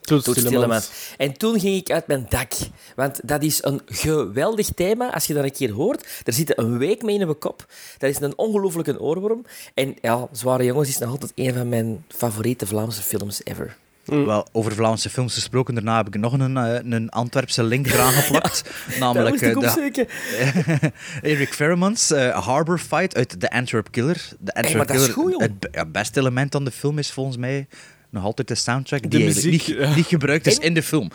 Toet. 0.00 0.88
En 1.16 1.32
toen 1.32 1.60
ging 1.60 1.76
ik 1.76 1.90
uit 1.90 2.06
mijn 2.06 2.26
dak. 2.28 2.52
Want 2.96 3.20
dat 3.24 3.42
is 3.42 3.62
een 3.62 3.80
geweldig 3.86 4.68
thema. 4.74 5.12
Als 5.14 5.26
je 5.26 5.34
dat 5.34 5.44
een 5.44 5.52
keer 5.52 5.70
hoort, 5.70 6.06
er 6.24 6.32
zit 6.32 6.58
een 6.58 6.78
week 6.78 7.02
mee 7.02 7.18
in 7.18 7.26
mijn 7.26 7.38
kop. 7.38 7.66
Dat 7.98 8.10
is 8.10 8.20
een 8.20 8.38
ongelooflijke 8.38 9.00
oorworm. 9.00 9.44
En 9.74 9.96
ja, 10.00 10.28
Zware 10.32 10.64
Jongens 10.64 10.88
is 10.88 10.98
nog 10.98 11.10
altijd 11.10 11.32
een 11.34 11.54
van 11.54 11.68
mijn 11.68 12.04
favoriete 12.08 12.66
Vlaamse 12.66 13.02
films 13.02 13.40
ever. 13.44 13.76
Wel, 14.04 14.46
over 14.52 14.72
Vlaamse 14.72 15.10
films 15.10 15.34
gesproken, 15.34 15.74
daarna 15.74 15.96
heb 15.96 16.06
ik 16.06 16.16
nog 16.20 16.32
een, 16.32 16.56
eh, 16.56 16.92
een 16.92 17.08
Antwerpse 17.08 17.62
link 17.62 17.86
eraan 17.86 18.12
geplakt. 18.22 18.64
Dat 18.88 18.98
namelijk 18.98 19.54
moest 19.54 19.76
ik 19.76 19.96
eh, 19.96 20.06
de. 20.06 20.92
Eric 21.30 21.54
Ferremans, 21.54 22.10
eh, 22.10 22.46
Harbor 22.46 22.78
Fight 22.78 23.16
uit 23.16 23.40
The 23.40 23.50
Antwerp 23.50 23.90
Killer. 23.90 24.28
De 24.38 24.54
Antwerp 24.54 24.76
maar 24.76 24.86
dat 24.86 24.96
is 24.96 25.02
Killer, 25.02 25.22
goed, 25.22 25.30
joh. 25.32 25.40
Het 25.40 25.68
ja, 25.72 25.86
beste 25.86 26.20
element 26.20 26.54
aan 26.54 26.64
de 26.64 26.70
film 26.70 26.98
is 26.98 27.10
volgens 27.10 27.36
mij 27.36 27.66
nog 28.10 28.24
altijd 28.24 28.48
de 28.48 28.54
soundtrack, 28.54 29.02
De 29.02 29.08
die 29.08 29.24
muziek, 29.24 29.50
niet, 29.52 29.64
ja. 29.64 29.94
niet 29.94 30.06
gebruikt 30.06 30.46
is 30.46 30.58
En- 30.58 30.64
in 30.66 30.74
de 30.74 30.82
film. 30.82 31.10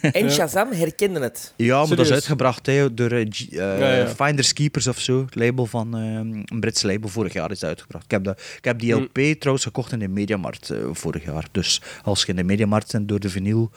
En 0.00 0.30
Shazam 0.30 0.72
herkende 0.72 1.20
het. 1.20 1.52
Ja, 1.56 1.78
maar 1.86 1.96
dat 1.96 2.06
is 2.06 2.12
uitgebracht 2.12 2.66
hè, 2.66 2.94
door 2.94 3.10
eh, 3.10 3.20
eh, 3.20 3.28
Ja, 3.48 3.94
ja. 3.94 4.08
Finders 4.08 4.52
Keepers 4.52 4.86
of 4.86 4.98
zo, 5.00 5.24
het 5.24 5.34
label 5.34 5.66
van 5.66 5.96
eh, 5.96 6.02
een 6.02 6.60
Brits 6.60 6.82
label. 6.82 7.08
Vorig 7.08 7.32
jaar 7.32 7.50
is 7.50 7.58
dat 7.58 7.68
uitgebracht. 7.68 8.04
Ik 8.04 8.10
heb, 8.10 8.24
dat, 8.24 8.40
ik 8.58 8.64
heb 8.64 8.78
die 8.78 8.94
Hm. 8.94 9.00
LP 9.02 9.18
trouwens 9.38 9.64
gekocht 9.66 9.92
in 9.92 9.98
de 9.98 10.08
Mediamarkt 10.08 10.70
eh, 10.70 10.78
vorig 10.92 11.24
jaar. 11.24 11.46
Dus 11.52 11.82
als 12.02 12.20
je 12.22 12.26
in 12.28 12.36
de 12.36 12.44
Mediamarkt 12.44 12.94
en 12.94 13.06
door 13.06 13.20
de 13.20 13.30
vinyl 13.30 13.70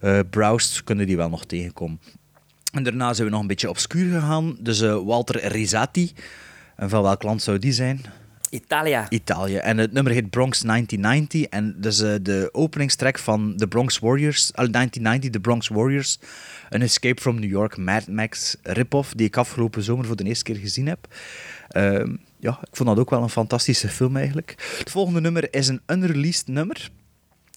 eh 0.00 0.18
browst, 0.30 0.84
kunnen 0.84 1.06
die 1.06 1.16
wel 1.16 1.28
nog 1.28 1.44
tegenkomen. 1.44 2.00
En 2.72 2.82
daarna 2.82 3.12
zijn 3.14 3.26
we 3.26 3.32
nog 3.32 3.40
een 3.42 3.46
beetje 3.48 3.68
obscuur 3.68 4.12
gegaan. 4.20 4.56
Dus 4.60 4.80
eh, 4.80 4.98
Walter 5.04 5.46
Rizzati. 5.48 6.12
En 6.76 6.88
van 6.88 7.02
welk 7.02 7.22
land 7.22 7.42
zou 7.42 7.58
die 7.58 7.72
zijn? 7.72 8.00
Italia. 8.50 9.10
Italië. 9.10 9.56
En 9.56 9.78
het 9.78 9.92
nummer 9.92 10.12
heet 10.12 10.30
Bronx 10.30 10.60
1990. 10.60 11.44
En 11.44 11.74
dat 11.80 11.92
is 11.92 12.00
eh, 12.00 12.14
de 12.22 12.48
openingstrack 12.52 13.18
van 13.18 13.54
The 13.56 13.66
Bronx 13.66 13.98
Warriors. 13.98 14.50
Al 14.54 14.70
1990, 14.70 15.30
The 15.30 15.40
Bronx 15.40 15.68
Warriors. 15.68 16.18
Een 16.68 16.82
Escape 16.82 17.20
from 17.20 17.40
New 17.40 17.50
York 17.50 17.76
Mad 17.76 18.06
Max 18.06 18.56
rip-off 18.62 19.14
die 19.14 19.26
ik 19.26 19.36
afgelopen 19.36 19.82
zomer 19.82 20.06
voor 20.06 20.16
de 20.16 20.24
eerste 20.24 20.44
keer 20.44 20.56
gezien 20.56 20.86
heb. 20.86 21.08
Ehm, 21.68 22.16
ja, 22.38 22.58
ik 22.62 22.76
vond 22.76 22.88
dat 22.88 22.98
ook 22.98 23.10
wel 23.10 23.22
een 23.22 23.28
fantastische 23.28 23.88
film 23.88 24.16
eigenlijk. 24.16 24.74
Het 24.78 24.90
volgende 24.90 25.20
nummer 25.20 25.54
is 25.54 25.68
een 25.68 25.80
unreleased 25.86 26.46
nummer. 26.46 26.90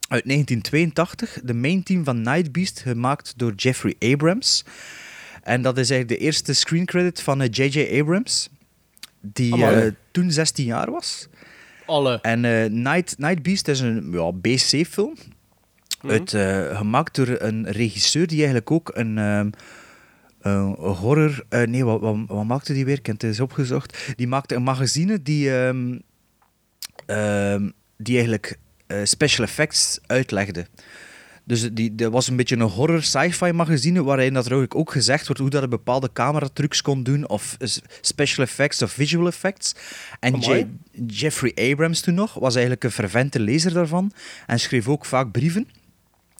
Uit 0.08 0.26
1982, 0.26 1.40
de 1.44 1.54
main 1.54 1.84
team 1.84 2.04
van 2.04 2.22
Night 2.22 2.52
Beast, 2.52 2.80
gemaakt 2.80 3.34
door 3.38 3.54
Jeffrey 3.54 3.96
Abrams. 4.00 4.66
En 5.44 5.62
dat 5.62 5.78
is 5.78 5.90
eigenlijk 5.90 6.20
de 6.20 6.26
eerste 6.26 6.54
screen 6.54 6.86
credit 6.86 7.22
van 7.22 7.46
J.J. 7.46 8.00
Abrams, 8.00 8.50
die. 9.22 9.54
Toen 10.20 10.32
16 10.32 10.66
jaar 10.66 10.92
was. 10.92 11.28
Alle. 11.86 12.20
En 12.22 12.46
eh, 12.46 12.70
Night, 12.70 13.18
Night 13.18 13.44
Beast 13.44 13.68
is 13.68 13.80
een 13.80 14.12
ja, 14.12 14.32
BC-film. 14.32 15.16
uit, 16.02 16.34
eh, 16.34 16.78
gemaakt 16.78 17.16
door 17.16 17.28
een 17.28 17.72
regisseur 17.72 18.28
die 18.28 18.38
eigenlijk 18.38 18.72
ook 18.72 18.92
een, 18.94 19.18
ehm, 19.18 19.50
een 20.42 20.74
horror... 20.78 21.44
eh, 21.50 21.68
nee, 21.68 21.86
wat, 21.86 22.02
wat, 22.02 22.18
wat 22.28 22.46
maakte 22.46 22.74
die 22.74 22.86
weer? 22.86 22.98
Ik 22.98 23.06
heb 23.06 23.16
het 23.16 23.24
eens 23.24 23.40
opgezocht. 23.40 24.14
Die 24.16 24.28
maakte 24.28 24.56
een 24.56 24.64
magazine 24.64 25.22
die, 25.22 25.56
ehm, 25.56 26.00
ehm, 27.06 27.70
die 27.98 28.16
eigenlijk 28.16 28.58
special 29.04 29.46
effects 29.46 30.00
uitlegde. 30.06 30.66
Dus 31.50 31.70
die, 31.74 31.96
dat 31.96 32.12
was 32.12 32.28
een 32.28 32.36
beetje 32.36 32.56
een 32.56 32.62
horror 32.62 33.04
sci-fi 33.04 33.52
magazine 33.52 34.04
waarin 34.04 34.34
dat 34.34 34.46
er 34.46 34.76
ook 34.76 34.92
gezegd 34.92 35.26
wordt 35.26 35.42
hoe 35.42 35.50
dat 35.50 35.64
een 35.64 35.70
bepaalde 35.70 36.10
cameratrucs 36.14 36.82
kon 36.82 37.04
doen 37.04 37.30
of 37.30 37.58
special 38.02 38.46
effects 38.46 38.82
of 38.82 38.92
visual 38.92 39.28
effects. 39.28 39.76
En. 40.20 40.40
J- 40.40 40.66
Jeffrey 41.08 41.72
Abrams 41.72 42.02
toen 42.02 42.14
nog 42.14 42.34
was 42.34 42.54
eigenlijk 42.54 42.84
een 42.84 42.92
fervente 42.92 43.40
lezer 43.40 43.74
daarvan 43.74 44.12
en 44.48 44.60
schreef 44.60 44.88
ook 44.88 45.06
vaak 45.06 45.32
brieven 45.32 45.68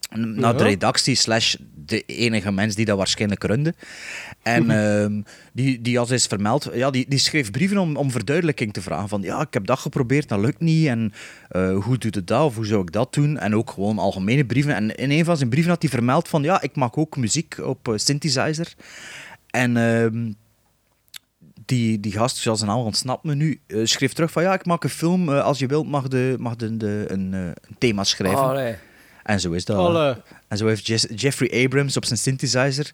naar 0.10 0.58
de 0.58 0.64
redactie 0.64 1.16
slash 1.16 1.56
de 1.86 2.02
enige 2.06 2.52
mens 2.52 2.76
die 2.76 2.86
dat 2.86 2.98
waarschijnlijk 2.98 3.44
runde. 3.44 3.74
En 4.42 4.72
ehm, 4.82 5.22
die, 5.54 5.82
die 5.82 6.00
als 6.00 6.10
is 6.10 6.26
vermeld, 6.26 6.70
ja, 6.74 6.90
die, 6.90 7.06
die 7.10 7.20
schreef 7.20 7.52
brieven 7.52 7.78
om, 7.78 7.96
om 7.96 8.12
verduidelijking 8.12 8.74
te 8.74 8.82
vragen. 8.82 9.10
Van 9.10 9.22
ja, 9.22 9.42
ik 9.42 9.54
heb 9.54 9.66
dat 9.66 9.80
geprobeerd, 9.80 10.30
dat 10.30 10.40
lukt 10.40 10.60
niet. 10.60 10.88
En 10.88 11.14
eh, 11.50 11.78
hoe 11.84 11.98
doet 11.98 12.16
het 12.16 12.28
dat? 12.28 12.46
Of 12.46 12.56
hoe 12.56 12.66
zou 12.66 12.82
ik 12.82 12.92
dat 12.92 13.14
doen? 13.14 13.38
En 13.38 13.56
ook 13.56 13.72
gewoon 13.72 13.98
algemene 14.00 14.46
brieven. 14.46 14.76
En 14.76 14.96
in 14.96 15.12
een 15.12 15.26
van 15.26 15.38
zijn 15.38 15.50
brieven 15.50 15.72
had 15.72 15.82
hij 15.82 15.92
vermeld 15.92 16.28
van 16.28 16.44
ja, 16.44 16.62
ik 16.62 16.76
maak 16.76 16.98
ook 16.98 17.18
muziek 17.18 17.58
op 17.64 17.88
eh, 17.88 17.94
synthesizer. 17.98 18.74
En 19.50 19.78
ehm, 19.78 20.32
die, 21.66 22.00
die 22.00 22.12
gast, 22.12 22.38
zoals 22.38 22.60
zijn 22.60 22.72
naam 22.72 22.80
ontsnapt 22.80 23.24
me 23.24 23.36
nu, 23.36 23.60
eh, 23.68 23.80
schreef 23.84 24.14
terug 24.14 24.32
van 24.32 24.44
ja, 24.44 24.54
ik 24.54 24.66
maak 24.66 24.84
een 24.84 24.90
film. 24.90 25.30
als 25.30 25.60
je 25.60 25.68
wilt 25.68 25.88
mag, 25.88 26.08
de, 26.08 26.36
mag 26.40 26.56
de, 26.56 26.78
de, 26.78 27.06
een, 27.08 27.34
een 27.34 27.56
thema 27.78 28.04
schrijven. 28.04 28.44
Oh, 28.44 28.52
nee. 28.52 28.76
En 29.30 29.40
zo 29.40 29.52
is 29.52 29.66
dat. 29.66 29.78
Alle. 29.78 30.18
En 30.50 30.58
zo 30.58 30.68
heeft 30.68 30.88
Jes- 30.88 31.08
Jeffrey 31.16 31.66
Abrams 31.66 31.98
op 31.98 32.06
zijn 32.06 32.20
synthesizer 32.20 32.92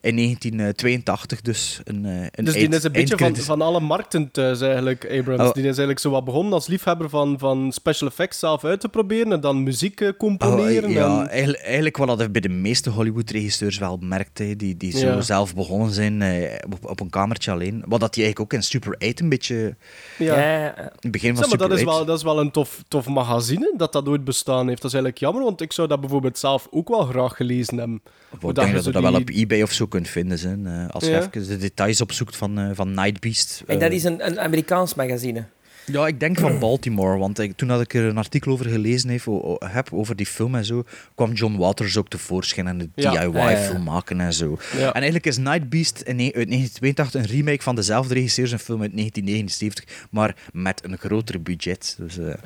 in 0.00 0.14
1982 0.14 1.40
dus 1.40 1.80
een, 1.84 2.04
eh, 2.06 2.26
een 2.30 2.44
Dus 2.44 2.54
die 2.54 2.68
is 2.68 2.84
een 2.84 2.92
beetje 2.92 3.16
van, 3.18 3.36
van 3.36 3.60
alle 3.62 3.80
markten 3.80 4.30
thuis 4.30 4.60
eigenlijk, 4.60 5.04
Abrams. 5.18 5.40
Oh. 5.48 5.52
Die 5.52 5.62
is 5.62 5.66
eigenlijk 5.68 5.98
zo 5.98 6.10
wat 6.10 6.24
begonnen 6.24 6.52
als 6.52 6.66
liefhebber 6.66 7.08
van, 7.08 7.38
van 7.38 7.72
special 7.72 8.08
effects 8.08 8.38
zelf 8.38 8.64
uit 8.64 8.80
te 8.80 8.88
proberen 8.88 9.32
en 9.32 9.40
dan 9.40 9.62
muziek 9.62 10.00
eh, 10.00 10.08
componeren. 10.18 10.84
Oh, 10.88 10.94
ja, 10.94 11.20
en- 11.20 11.28
eigenlijk, 11.28 11.62
eigenlijk 11.62 11.96
wat 11.96 12.18
je 12.20 12.30
bij 12.30 12.40
de 12.40 12.48
meeste 12.48 12.90
Hollywood-regisseurs 12.90 13.78
wel 13.78 13.96
merkt, 14.00 14.38
hè, 14.38 14.56
die, 14.56 14.76
die 14.76 14.96
zo 14.98 15.06
Ja. 15.06 15.20
zelf 15.20 15.54
begonnen 15.54 15.90
zijn 15.92 16.22
eh, 16.22 16.54
op, 16.72 16.88
op 16.90 17.00
een 17.00 17.10
kamertje 17.10 17.50
alleen. 17.50 17.82
Wat 17.86 18.00
dat 18.00 18.14
die 18.14 18.22
eigenlijk 18.24 18.40
ook 18.54 18.60
in 18.60 18.66
Super 18.66 18.94
8 18.98 19.20
een 19.20 19.28
beetje... 19.28 19.76
ja. 20.18 20.38
Ja, 20.38 20.58
ja. 20.58 20.78
In 20.78 20.84
het 21.00 21.10
begin 21.10 21.34
van 21.36 21.44
Zeg, 21.44 21.58
maar 21.58 21.58
Super 21.60 21.68
dat 21.68 21.78
is, 21.78 21.84
8. 21.86 21.96
wel, 21.96 22.04
dat 22.04 22.16
is 22.16 22.22
wel 22.24 22.40
een 22.40 22.50
tof, 22.50 22.82
tof 22.88 23.06
magazine 23.06 23.74
dat 23.76 23.92
dat 23.92 24.08
ooit 24.08 24.24
bestaan 24.24 24.68
heeft. 24.68 24.82
Dat 24.82 24.90
is 24.90 24.96
eigenlijk 24.96 25.18
jammer, 25.18 25.42
want 25.42 25.60
ik 25.60 25.72
zou 25.72 25.88
dat 25.88 26.00
bijvoorbeeld 26.00 26.38
zelf 26.38 26.66
ook 26.70 26.88
wel 26.88 26.97
graag 27.06 27.36
gelezen 27.36 27.78
hebben. 27.78 28.00
Ik 28.32 28.40
denk 28.54 28.68
je 28.68 28.74
dat 28.74 28.84
je 28.84 28.90
dat 28.90 29.02
wel 29.02 29.14
op 29.14 29.28
eBay 29.28 29.62
of 29.62 29.72
zo 29.72 29.86
kunt 29.86 30.08
vinden. 30.08 30.38
Zijn, 30.38 30.66
eh, 30.66 30.88
als 30.88 31.04
je 31.04 31.16
even 31.16 31.48
de 31.48 31.56
details 31.56 32.00
opzoekt 32.00 32.36
van, 32.36 32.58
eh 32.58 32.70
van 32.72 32.94
Nightbeast. 32.94 33.62
En 33.66 33.74
Eh, 33.74 33.80
dat 33.80 33.92
is 33.92 34.04
een, 34.04 34.26
een 34.26 34.40
Amerikaans 34.40 34.94
magazine. 34.94 35.44
Ja, 35.92 36.06
ik 36.06 36.20
denk 36.20 36.38
van 36.38 36.58
Baltimore. 36.68 37.18
Want 37.18 37.38
ik, 37.38 37.52
toen 37.56 37.68
dat 37.68 37.80
ik 37.80 37.94
er 37.94 38.04
een 38.04 38.16
artikel 38.18 38.52
over 38.52 38.66
gelezen 38.66 39.20
o- 39.24 39.40
o- 39.40 39.66
heb 39.66 39.88
over 39.92 40.16
die 40.16 40.26
film 40.26 40.54
en 40.54 40.64
zo, 40.64 40.84
kwam 41.14 41.32
John 41.32 41.56
Waters 41.56 41.96
ook 41.96 42.08
tevoorschijn 42.08 42.66
en 42.66 42.78
de 42.78 42.88
Ja. 42.94 43.10
DIY-film 43.10 43.82
maken 43.82 44.20
en 44.20 44.32
zo. 44.32 44.58
En 44.78 44.92
eigenlijk 44.92 45.26
is 45.26 45.36
Nightbeast 45.36 46.00
in, 46.00 46.16
ne- 46.16 46.32
uit 46.34 46.48
1982 46.48 47.20
een 47.20 47.26
remake 47.36 47.62
van 47.62 47.74
dezelfde 47.74 48.14
regisseur, 48.14 48.52
een 48.52 48.58
film 48.58 48.80
uit 48.82 48.96
1979, 48.96 50.06
maar 50.10 50.36
met 50.52 50.80
een 50.84 50.98
groter 50.98 51.42
budget. 51.42 51.96
Dus, 51.98 52.18
eh, 52.18 52.34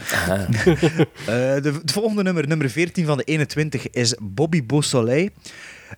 Eh, 1.26 1.62
de, 1.62 1.72
het 1.82 1.92
volgende 1.92 2.22
nummer, 2.22 2.48
nummer 2.48 2.70
14 2.70 3.06
van 3.06 3.16
de 3.16 3.24
21, 3.24 3.90
is 3.90 4.14
Bobby 4.22 4.64
Beausoleil. 4.66 5.28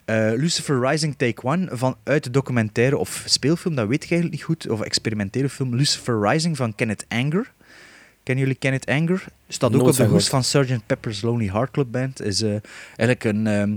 Eh, 0.05 0.33
Lucifer 0.37 0.89
Rising 0.89 1.17
Take 1.17 1.43
One 1.43 1.69
vanuit 1.71 2.25
de 2.25 2.31
documentaire 2.31 2.97
of 2.97 3.23
speelfilm, 3.27 3.75
dat 3.75 3.89
weet 3.89 4.05
ik 4.05 4.11
eigenlijk 4.11 4.41
niet 4.41 4.43
goed, 4.43 4.69
of 4.69 4.81
experimentele 4.81 5.49
film 5.49 5.75
Lucifer 5.75 6.29
Rising 6.29 6.57
van 6.57 6.75
Kenneth 6.75 7.05
Anger. 7.09 7.53
Kennen 8.23 8.45
jullie 8.45 8.59
Kenneth 8.59 8.87
Anger? 8.87 9.25
Staat 9.49 9.75
ook 9.75 9.89
op 9.89 9.97
de 9.97 10.05
hoes 10.05 10.29
van 10.29 10.45
Sgt. 10.45 10.87
Pepper's 10.87 11.23
Lonely 11.23 11.51
Heart 11.51 11.71
Club 11.71 11.91
Band. 11.91 12.23
Is 12.23 12.43
eh, 12.43 12.51
eigenlijk 12.97 13.25
een, 13.25 13.47
ehm, 13.47 13.77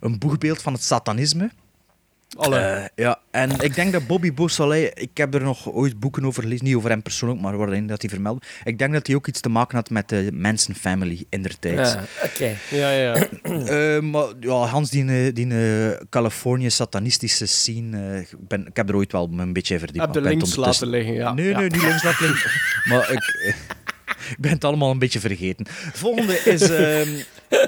een 0.00 0.18
boegbeeld 0.18 0.62
van 0.62 0.72
het 0.72 0.82
satanisme. 0.82 1.50
Alle. 2.36 2.56
Eh, 2.58 2.84
ja, 2.94 3.18
en 3.30 3.50
ik 3.60 3.74
denk 3.74 3.92
dat 3.92 4.06
Bobby 4.06 4.32
Beausoleil, 4.32 4.90
ik 4.94 5.10
heb 5.16 5.34
er 5.34 5.42
nog 5.42 5.72
ooit 5.72 6.00
boeken 6.00 6.24
over 6.24 6.42
gelezen, 6.42 6.64
niet 6.64 6.74
over 6.74 6.90
hem 6.90 7.02
persoonlijk, 7.02 7.40
maar 7.40 7.56
waarin 7.56 7.86
dat 7.86 8.00
hij 8.00 8.10
vermeldt. 8.10 8.46
Ik 8.64 8.78
denk 8.78 8.92
dat 8.92 9.06
hij 9.06 9.16
ook 9.16 9.26
iets 9.26 9.40
te 9.40 9.48
maken 9.48 9.76
had 9.76 9.90
met 9.90 10.08
de 10.08 10.28
Manson 10.32 10.74
Family 10.74 11.24
in 11.28 11.42
der 11.42 11.58
tijd. 11.58 11.78
Ja, 11.78 12.04
oké. 12.24 12.56
ja, 12.70 12.90
ja. 12.90 13.14
Eh, 13.64 14.00
maar 14.00 14.26
ja, 14.40 14.52
Hans, 14.54 14.90
die, 14.90 15.04
eh, 15.26 15.34
die 15.34 15.48
eh, 15.54 16.00
Californië 16.10 16.70
satanistische 16.70 17.46
scene, 17.46 18.12
eh, 18.12 18.18
ik, 18.20 18.28
ben, 18.38 18.66
ik 18.66 18.76
heb 18.76 18.88
er 18.88 18.96
ooit 18.96 19.12
wel 19.12 19.30
een 19.36 19.52
beetje 19.52 19.78
verdiept. 19.78 20.04
Heb 20.04 20.12
de 20.12 20.20
links 20.20 20.48
het 20.48 20.56
laten 20.56 20.86
liggen, 20.88 21.14
ja. 21.14 21.32
Nee, 21.32 21.48
Ja. 21.48 21.58
nee, 21.58 21.68
niet 21.70 21.82
links 21.82 22.02
laten 22.02 22.26
liggen. 22.26 22.50
maar 22.90 23.10
ik, 23.12 23.54
ik 24.30 24.36
ben 24.38 24.50
het 24.50 24.64
allemaal 24.64 24.90
een 24.90 24.98
beetje 24.98 25.20
vergeten. 25.20 25.66
Het 25.70 25.98
volgende 25.98 26.32
is, 26.44 26.60
ehm, 26.70 27.08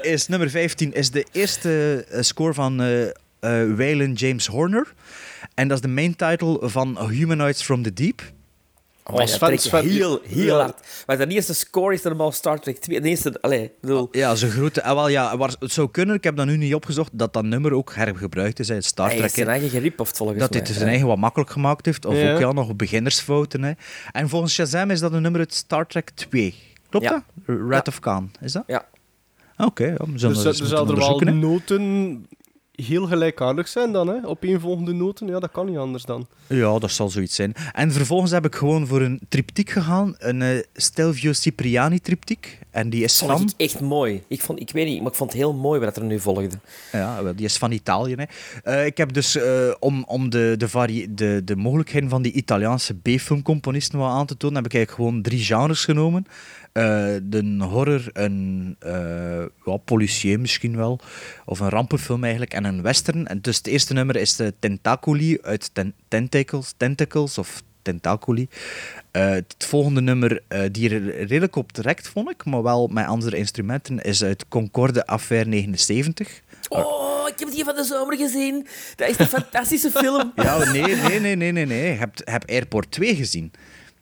is 0.01 0.27
nummer 0.27 0.49
15, 0.49 0.93
is 0.93 1.11
de 1.11 1.25
eerste 1.31 2.05
score 2.19 2.53
van 2.53 2.81
eh 2.81 3.07
Waylon 3.75 4.13
James 4.13 4.47
Horner. 4.47 4.93
En 5.53 5.67
dat 5.67 5.77
is 5.77 5.83
de 5.83 5.87
main 5.89 6.15
title 6.15 6.59
van 6.69 7.09
Humanoids 7.09 7.63
from 7.63 7.83
the 7.83 7.93
Deep. 7.93 8.21
Oh, 9.03 9.17
dat 9.17 9.67
van- 9.67 9.85
heel, 9.85 10.19
heel 10.23 10.45
Ja. 10.57 10.61
hard. 10.61 11.03
Maar 11.05 11.17
de 11.17 11.27
eerste 11.27 11.53
score 11.53 11.93
is 11.93 12.01
normaal 12.01 12.31
Star 12.31 12.59
Trek 12.59 12.77
2. 12.77 13.01
De 13.01 13.09
eerste, 13.09 13.39
bedoel... 13.81 14.07
Ja, 14.11 14.35
zo'n 14.35 14.49
grote... 14.49 14.83
ah, 14.83 14.93
wel, 14.95 15.07
ja, 15.07 15.37
waar, 15.37 15.55
het 15.59 15.71
zou 15.71 15.89
kunnen, 15.91 16.15
ik 16.15 16.23
heb 16.23 16.35
dat 16.35 16.45
nu 16.45 16.57
niet 16.57 16.73
opgezocht, 16.73 17.09
dat 17.13 17.33
dat 17.33 17.43
nummer 17.43 17.73
ook 17.73 17.93
hergebruikt 17.95 18.59
is 18.59 18.69
in 18.69 18.83
Star 18.83 19.05
Hij 19.07 19.15
Trek. 19.15 19.29
is 19.29 19.35
zijn 19.35 19.47
eigen 19.47 19.69
geripoft 19.69 20.17
volgens 20.17 20.39
Dat 20.39 20.49
mij. 20.49 20.59
hij 20.59 20.67
het 20.67 20.77
zijn 20.77 20.89
eigen 20.89 21.07
wat 21.07 21.17
makkelijk 21.17 21.49
gemaakt 21.49 21.85
heeft. 21.85 22.05
Of 22.05 22.15
Ja. 22.15 22.33
ook 22.33 22.39
ja, 22.39 22.51
nog 22.51 22.75
beginnersfouten. 22.75 23.63
Hè. 23.63 23.71
En 24.11 24.29
volgens 24.29 24.53
Shazam 24.53 24.91
is 24.91 24.99
dat 24.99 25.13
een 25.13 25.21
nummer 25.21 25.39
uit 25.41 25.53
Star 25.53 25.87
Trek 25.87 26.09
2. 26.09 26.55
Klopt 26.89 27.05
Ja. 27.05 27.23
dat? 27.45 27.55
Wrath 27.67 27.87
of 27.87 27.99
Khan, 27.99 28.31
is 28.41 28.51
dat? 28.51 28.63
Ja. 28.67 28.85
Oké, 29.57 29.85
ja, 29.85 29.93
we 29.97 30.11
zullen 30.19 30.35
Dus 30.43 30.43
dat 30.43 30.89
er 30.89 30.93
er 30.93 30.99
wel 30.99 31.19
noten 31.19 32.25
heel 32.85 33.05
gelijkaardig 33.07 33.67
zijn 33.67 33.91
dan, 33.91 34.07
hè? 34.07 34.27
Opeenvolgende 34.27 34.93
noten. 34.93 35.27
Ja, 35.27 35.39
dat 35.39 35.51
kan 35.51 35.65
niet 35.65 35.77
anders 35.77 36.03
dan. 36.03 36.27
Ja, 36.47 36.79
dat 36.79 36.91
zal 36.91 37.09
zoiets 37.09 37.35
zijn. 37.35 37.53
En 37.73 37.91
vervolgens 37.91 38.31
heb 38.31 38.45
ik 38.45 38.55
gewoon 38.55 38.87
voor 38.87 39.01
een 39.01 39.19
triptiek 39.29 39.69
gegaan. 39.69 40.15
Een 40.17 40.41
eh, 40.41 40.63
Stelvio 40.73 41.33
Cipriani 41.33 41.99
triptiek. 41.99 42.59
En 42.71 42.89
die 42.89 43.03
is 43.03 43.17
vond 43.17 43.31
van... 43.31 43.41
ik 43.41 43.53
echt 43.57 43.79
mooi. 43.79 44.23
Ik, 44.27 44.41
vond, 44.41 44.59
ik 44.59 44.71
weet 44.71 44.85
niet, 44.85 45.01
maar 45.01 45.11
ik 45.11 45.17
vond 45.17 45.31
het 45.31 45.39
heel 45.39 45.53
mooi 45.53 45.79
wat 45.79 45.97
er 45.97 46.03
nu 46.03 46.19
volgde. 46.19 46.59
Ja, 46.91 47.23
wel, 47.23 47.35
die 47.35 47.45
is 47.45 47.57
van 47.57 47.71
Italië. 47.71 48.15
Hè. 48.17 48.23
Eh, 48.71 48.85
ik 48.85 48.97
heb 48.97 49.13
dus, 49.13 49.35
eh, 49.35 49.73
om, 49.79 50.03
om 50.07 50.29
de, 50.29 50.55
de, 50.57 50.67
vari- 50.67 51.07
de, 51.15 51.41
de 51.45 51.55
mogelijkheden 51.55 52.09
van 52.09 52.21
die 52.21 52.31
Italiaanse 52.31 52.93
B-filmcomponisten 52.95 53.99
wat 53.99 54.09
aan 54.11 54.25
te 54.25 54.37
tonen, 54.37 54.55
heb 54.55 54.65
ik 54.65 54.73
eigenlijk 54.73 55.03
gewoon 55.07 55.21
drie 55.21 55.43
genres 55.43 55.85
genomen. 55.85 56.25
Eh, 56.77 57.15
de 57.23 57.57
horror, 57.59 58.01
een 58.13 58.75
uh, 58.85 59.75
policier 59.85 60.39
misschien 60.39 60.75
wel, 60.75 60.99
of 61.45 61.59
een 61.59 61.69
rampenfilm 61.69 62.23
eigenlijk, 62.23 62.53
en 62.53 62.63
een 62.65 62.81
western. 62.81 63.27
En 63.27 63.41
dus 63.41 63.57
het 63.57 63.67
eerste 63.67 63.93
nummer 63.93 64.15
is 64.15 64.35
de 64.35 64.53
Tentaculi 64.59 65.37
uit 65.41 65.69
ten- 65.73 65.93
Tentacles, 66.07 66.73
Tentacles 66.77 67.37
of 67.37 67.61
Tentaculi. 67.81 68.47
Uh, 69.11 69.29
het 69.29 69.55
volgende 69.57 70.01
nummer, 70.01 70.41
uh, 70.49 70.61
die 70.71 70.89
er 70.89 71.15
redelijk 71.15 71.55
op 71.55 71.73
direct 71.73 72.07
vond 72.07 72.29
ik, 72.29 72.45
maar 72.45 72.63
wel 72.63 72.87
met 72.87 73.05
andere 73.05 73.37
instrumenten, 73.37 73.99
is 74.01 74.23
uit 74.23 74.45
Concorde 74.47 75.05
Affaire 75.05 75.49
79. 75.49 76.41
Oh, 76.69 77.27
ik 77.27 77.39
heb 77.39 77.51
die 77.51 77.63
van 77.63 77.75
de 77.75 77.83
zomer 77.83 78.17
gezien. 78.17 78.67
Dat 78.95 79.09
is 79.09 79.19
een 79.19 79.27
fantastische 79.27 79.91
film. 79.91 80.31
Ja, 80.35 80.71
nee, 80.71 80.81
nee, 80.95 81.19
nee, 81.19 81.35
nee, 81.35 81.51
nee. 81.51 81.65
nee. 81.65 81.91
Je 81.91 81.97
hebt, 81.97 82.21
heb 82.25 82.49
Airport 82.49 82.91
2 82.91 83.15
gezien. 83.15 83.51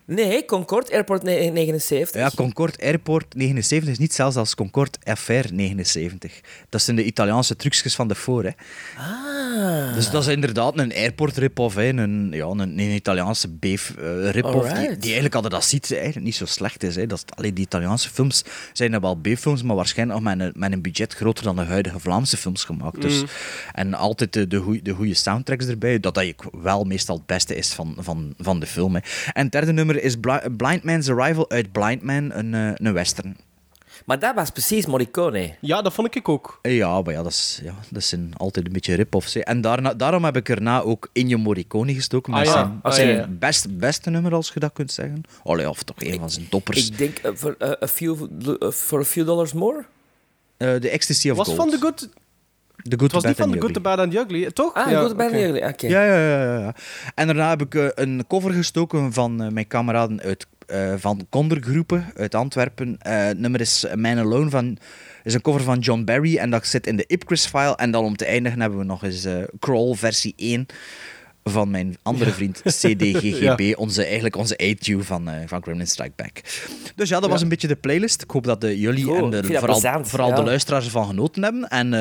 Nee, 0.08 0.46
Concorde 0.46 0.92
Airport 0.92 1.24
ne- 1.24 1.50
79. 1.52 2.22
Ja, 2.22 2.32
Concorde 2.36 2.78
Airport 2.84 3.36
79 3.36 3.90
is 3.90 3.98
niet 3.98 4.14
zelfs 4.14 4.36
als 4.36 4.56
Concorde 4.56 4.98
Affaire 5.04 5.54
79. 5.54 6.42
Dat 6.70 6.82
zijn 6.82 6.96
de 6.96 7.04
Italiaanse 7.04 7.56
trucjes 7.56 7.96
van 7.96 8.08
de 8.08 8.16
voor. 8.16 8.44
Hè. 8.44 8.50
Ah. 8.98 9.94
Dus 9.94 10.10
dat 10.10 10.22
is 10.22 10.28
inderdaad 10.28 10.80
een 10.80 10.94
airport 10.94 11.38
rip-off. 11.38 11.76
Een, 11.76 12.30
ja, 12.32 12.46
een, 12.46 12.60
een 12.60 12.80
Italiaanse 12.80 13.50
beef 13.50 13.94
uh, 14.00 14.30
rip-off, 14.30 14.74
die, 14.74 14.90
die 14.90 15.04
eigenlijk 15.04 15.36
altijd 15.36 15.54
dat 15.54 15.66
ziet 15.66 15.94
eigenlijk 15.94 16.26
niet 16.26 16.36
zo 16.36 16.46
slecht 16.46 16.84
is. 16.84 16.96
Hè. 16.96 17.08
Dat 17.08 17.18
is 17.18 17.36
allee, 17.36 17.54
die 17.54 17.66
Italiaanse 17.66 18.10
films 18.10 18.44
zijn 18.74 18.94
er 18.94 19.02
wel 19.02 19.16
B-films, 19.16 19.64
maar 19.64 19.76
waarschijnlijk 19.76 20.20
nog 20.20 20.36
met 20.36 20.48
een, 20.48 20.54
met 20.56 20.72
een 20.72 20.82
budget 20.82 21.14
groter 21.14 21.44
dan 21.44 21.56
de 21.56 21.62
huidige 21.62 22.00
Vlaamse 22.00 22.38
films 22.38 22.64
gemaakt. 22.64 23.02
Dus, 23.02 23.24
En 23.74 23.94
altijd 23.94 24.34
de, 24.34 24.48
de, 24.48 24.58
goeie, 24.58 24.82
de 24.82 24.92
goede 24.92 25.14
soundtracks 25.14 25.66
erbij, 25.66 26.00
dat 26.00 26.14
dat 26.14 26.26
wel 26.62 26.84
meestal 26.84 27.16
het 27.16 27.26
beste 27.26 27.56
is 27.56 27.74
van, 27.74 27.96
van, 28.00 28.34
van 28.38 28.60
de 28.60 28.66
film. 28.66 28.96
Hè. 28.96 29.02
En 29.34 29.44
het 29.44 29.52
derde 29.52 29.72
nummer 29.74 29.95
is 30.04 30.16
Bli 30.20 30.40
Blind 30.58 30.84
Man's 30.84 31.10
Arrival 31.10 31.50
uit 31.50 31.72
Blind 31.72 32.02
Man, 32.02 32.32
een, 32.34 32.54
uh, 32.54 32.72
een 32.76 32.94
western. 32.94 33.38
Maar 34.06 34.20
dat 34.20 34.36
was 34.36 34.50
precies 34.50 34.86
Morricone. 34.86 35.56
Ja, 35.62 35.82
dat 35.82 35.94
vond 35.94 36.16
ik 36.16 36.30
ook. 36.30 36.60
Ja, 36.62 37.02
maar 37.02 37.14
ja, 37.14 37.24
dat, 37.24 37.32
is, 37.32 37.60
ja, 37.64 37.74
dat 37.90 38.04
zijn 38.04 38.34
altijd 38.38 38.66
een 38.66 38.74
beetje 38.74 38.94
rip-offs. 38.96 39.34
hè. 39.34 39.40
En 39.40 39.62
daarna, 39.62 39.94
daarom 39.94 40.24
heb 40.26 40.36
ik 40.36 40.50
erna 40.50 40.82
ook 40.82 41.10
Ennio 41.14 41.38
Morricone 41.38 41.94
gestoken. 41.94 42.32
Met 42.34 42.40
Ah, 42.40 42.46
ja. 42.46 42.52
zijn, 42.54 42.80
Ah, 42.82 42.92
zijn 42.94 43.08
ja, 43.08 43.14
ja. 43.16 43.28
Best, 43.28 43.78
beste 43.78 44.10
nummer, 44.10 44.34
als 44.34 44.52
je 44.54 44.60
dat 44.60 44.74
kunt 44.74 44.92
zeggen. 44.92 45.22
Allee, 45.44 45.70
of 45.70 45.84
toch 45.84 45.96
een 46.00 46.20
van 46.20 46.30
zijn 46.30 46.50
toppers. 46.50 46.88
Ik 46.90 46.98
denk 46.98 47.20
voor 47.38 47.56
uh, 47.60 47.70
a, 47.84 47.88
few, 47.88 48.28
uh, 48.62 48.72
for 48.72 49.00
a 49.00 49.04
few 49.04 49.26
dollars 49.26 49.54
more. 49.54 49.86
Uh, 50.58 50.76
The 50.76 50.90
Ecstasy 50.90 51.30
of 51.30 51.38
was 51.38 51.46
Gold. 51.48 51.58
van 51.60 51.70
The 51.70 51.78
Good... 51.80 52.10
The 52.90 53.00
Good, 53.00 53.02
Het 53.02 53.12
was 53.12 53.22
the 53.22 53.28
niet 53.28 53.38
Bad 53.38 53.48
van 53.48 53.56
The 53.56 53.62
Good, 53.62 53.74
The 53.74 53.80
Bad 53.80 54.00
and 54.00 54.12
the 54.12 54.20
Ugly, 54.20 54.52
toch? 54.52 54.74
Ah, 54.74 54.92
ja, 54.92 55.02
goed, 55.02 55.18
bij 55.18 55.28
oké. 55.28 55.38
jullie. 55.38 55.68
Oké. 55.68 55.88
Ja, 55.88 56.04
ja, 56.04 56.18
ja, 56.18 56.44
ja, 56.44 56.60
ja. 56.60 56.76
En 57.16 57.28
daarna 57.28 57.50
heb 57.50 57.62
ik 57.62 57.76
uh, 57.76 57.88
een 57.96 58.24
cover 58.28 58.52
gestoken 58.52 59.14
van 59.14 59.44
uh, 59.44 59.50
mijn 59.50 59.68
kameraden 59.68 60.22
uit, 60.22 60.48
uh, 60.68 60.94
van 60.98 61.26
Kondergroepen 61.30 62.06
uit 62.16 62.36
Antwerpen. 62.36 62.96
het 63.00 63.40
nummer 63.40 63.62
is 63.62 63.86
Man 63.96 64.18
Alone 64.18 64.50
van... 64.50 64.78
is 65.24 65.34
een 65.34 65.42
cover 65.42 65.62
van 65.62 65.80
John 65.80 66.04
Barry 66.04 66.38
en 66.38 66.50
dat 66.50 66.68
zit 66.68 66.88
in 66.88 66.96
de 66.96 67.06
Ipcris-file. 67.08 67.76
En 67.76 67.92
dan 67.92 68.04
om 68.04 68.16
te 68.16 68.26
eindigen 68.26 68.62
hebben 68.62 68.80
we 68.80 68.86
nog 68.86 69.04
eens 69.04 69.28
Crawl 69.60 69.94
versie 69.94 70.34
1 70.38 70.66
van 71.50 71.70
mijn 71.70 71.98
andere 72.02 72.32
vriend 72.32 72.62
CDGGB, 72.62 73.60
ja. 73.60 73.76
onze, 73.78 74.04
eigenlijk 74.04 74.36
onze 74.36 74.62
A-tune 74.64 75.04
van, 75.04 75.30
uh, 75.30 75.36
van 75.46 75.62
Gremlin 75.64 75.88
Strike 75.88 76.14
Back. 76.16 76.42
Dus 76.96 77.10
ja, 77.10 77.20
dat 77.20 77.30
was 77.30 77.42
een 77.42 77.50
beetje 77.50 77.68
de 77.68 77.76
playlist. 77.76 78.22
Ik 78.22 78.32
hoop 78.32 78.44
dat 78.44 78.62
de, 78.62 78.80
jullie 78.80 79.06
Cool, 79.06 79.18
en 79.18 79.44
ik 79.44 79.48
de, 79.48 79.60
vooral, 79.60 80.06
vooral 80.06 80.36
de 80.36 80.44
luisteraars 80.44 80.86
ervan 80.86 81.06
genoten 81.06 81.44
hebben. 81.44 81.68
En 81.68 81.94
uh, 81.94 82.00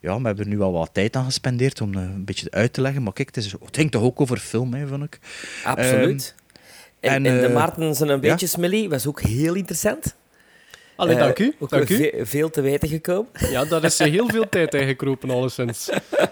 ja, 0.00 0.20
we 0.20 0.26
hebben 0.26 0.38
er 0.38 0.46
nu 0.46 0.60
al 0.60 0.72
wat 0.72 0.90
tijd 0.92 1.16
aan 1.16 1.24
gespendeerd 1.24 1.80
om 1.80 1.94
een 1.94 2.24
beetje 2.24 2.50
uit 2.50 2.72
te 2.72 2.80
leggen. 2.80 3.02
Maar 3.02 3.12
kijk, 3.12 3.28
het, 3.34 3.44
is, 3.44 3.52
het 3.52 3.76
ging 3.76 3.90
toch 3.90 4.02
ook 4.02 4.20
over 4.20 4.38
film, 4.38 4.74
hè, 4.74 4.86
vond 4.86 5.04
ik. 5.04 5.18
Absoluut. 5.64 6.34
Um, 6.36 6.44
en, 7.00 7.10
en, 7.10 7.26
en, 7.26 7.40
de 7.40 7.46
eh, 7.46 7.54
Maarten 7.54 7.94
zijn 7.94 8.08
een 8.08 8.20
ja? 8.20 8.30
beetje 8.30 8.46
smillie 8.46 8.88
was 8.88 9.06
ook 9.06 9.20
heel 9.20 9.54
interessant. 9.54 10.14
Allee, 10.96 11.14
Eh, 11.14 11.20
dank 11.20 11.38
u. 11.38 11.54
Ook 11.58 11.68
Dank 11.70 11.88
u. 11.88 11.96
ve- 11.96 12.26
veel 12.26 12.50
te 12.50 12.60
weten 12.60 12.88
gekomen. 12.88 13.28
Ja, 13.50 13.64
daar 13.64 13.84
is 13.84 13.98
heel 13.98 14.28
veel 14.28 14.48
tijd 14.48 14.74
in 14.74 14.86
gekropen, 14.86 15.30
alleszins. 15.30 15.88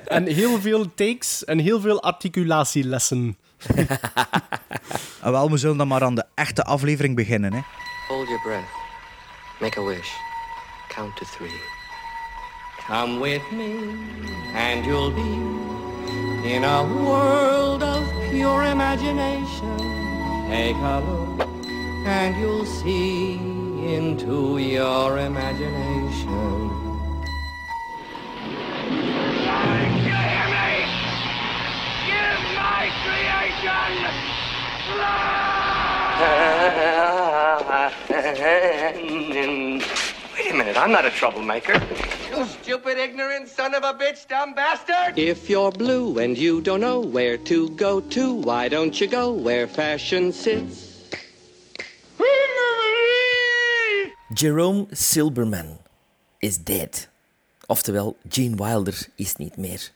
En 0.07 0.27
heel 0.27 0.61
veel 0.61 0.95
takes 0.95 1.45
en 1.45 1.59
heel 1.59 1.81
veel 1.81 2.03
articulatielessen. 2.03 3.37
En 5.23 5.33
wel, 5.33 5.51
we 5.51 5.57
zullen 5.57 5.77
dan 5.77 5.89
maar 5.89 6.03
aan 6.03 6.15
de 6.15 6.25
echte 6.35 6.65
aflevering 6.65 7.17
beginnen. 7.17 7.53
Hè. 7.53 7.61
Hold 8.09 8.27
your 8.29 8.43
breath. 8.43 8.69
Make 9.61 9.81
a 9.81 9.85
wish. 9.85 10.09
Count 10.89 11.17
to 11.17 11.25
three. 11.37 11.61
Come 12.87 13.21
with 13.21 13.43
me, 13.57 13.75
and 14.55 14.85
you'll 14.85 15.13
be 15.13 16.49
in 16.49 16.65
a 16.65 16.87
world 16.87 17.83
of 17.83 18.03
pure 18.31 18.71
imagination. 18.71 19.77
Take 20.51 20.75
a 20.83 21.01
look, 21.01 21.47
and 22.07 22.37
you'll 22.37 22.67
see 22.67 23.39
into 23.93 24.59
your 24.59 25.19
imagination. 25.19 26.71
Wait 40.35 40.51
a 40.51 40.55
minute, 40.55 40.77
I'm 40.77 40.91
not 40.91 41.05
a 41.05 41.11
troublemaker. 41.11 41.75
You 42.31 42.45
stupid, 42.47 42.99
ignorant 42.99 43.49
son 43.49 43.75
of 43.75 43.85
a 43.85 43.93
bitch, 43.95 44.27
dumb 44.27 44.55
bastard! 44.55 45.19
If 45.19 45.51
you're 45.51 45.71
blue 45.71 46.19
and 46.19 46.37
you 46.37 46.61
don't 46.61 46.81
know 46.81 47.01
where 47.01 47.37
to 47.39 47.69
go 47.71 48.01
to, 48.01 48.35
why 48.35 48.69
don't 48.69 49.01
you 49.01 49.07
go 49.07 49.33
where 49.33 49.67
fashion 49.67 50.33
sits? 50.33 50.94
Jerome 54.35 54.87
Silberman 54.91 55.79
is 56.39 56.59
dead. 56.65 57.09
Oftewel, 57.67 58.17
Gene 58.29 58.57
Wilder 58.57 59.07
is 59.17 59.37
niet 59.37 59.57
meer. 59.57 59.91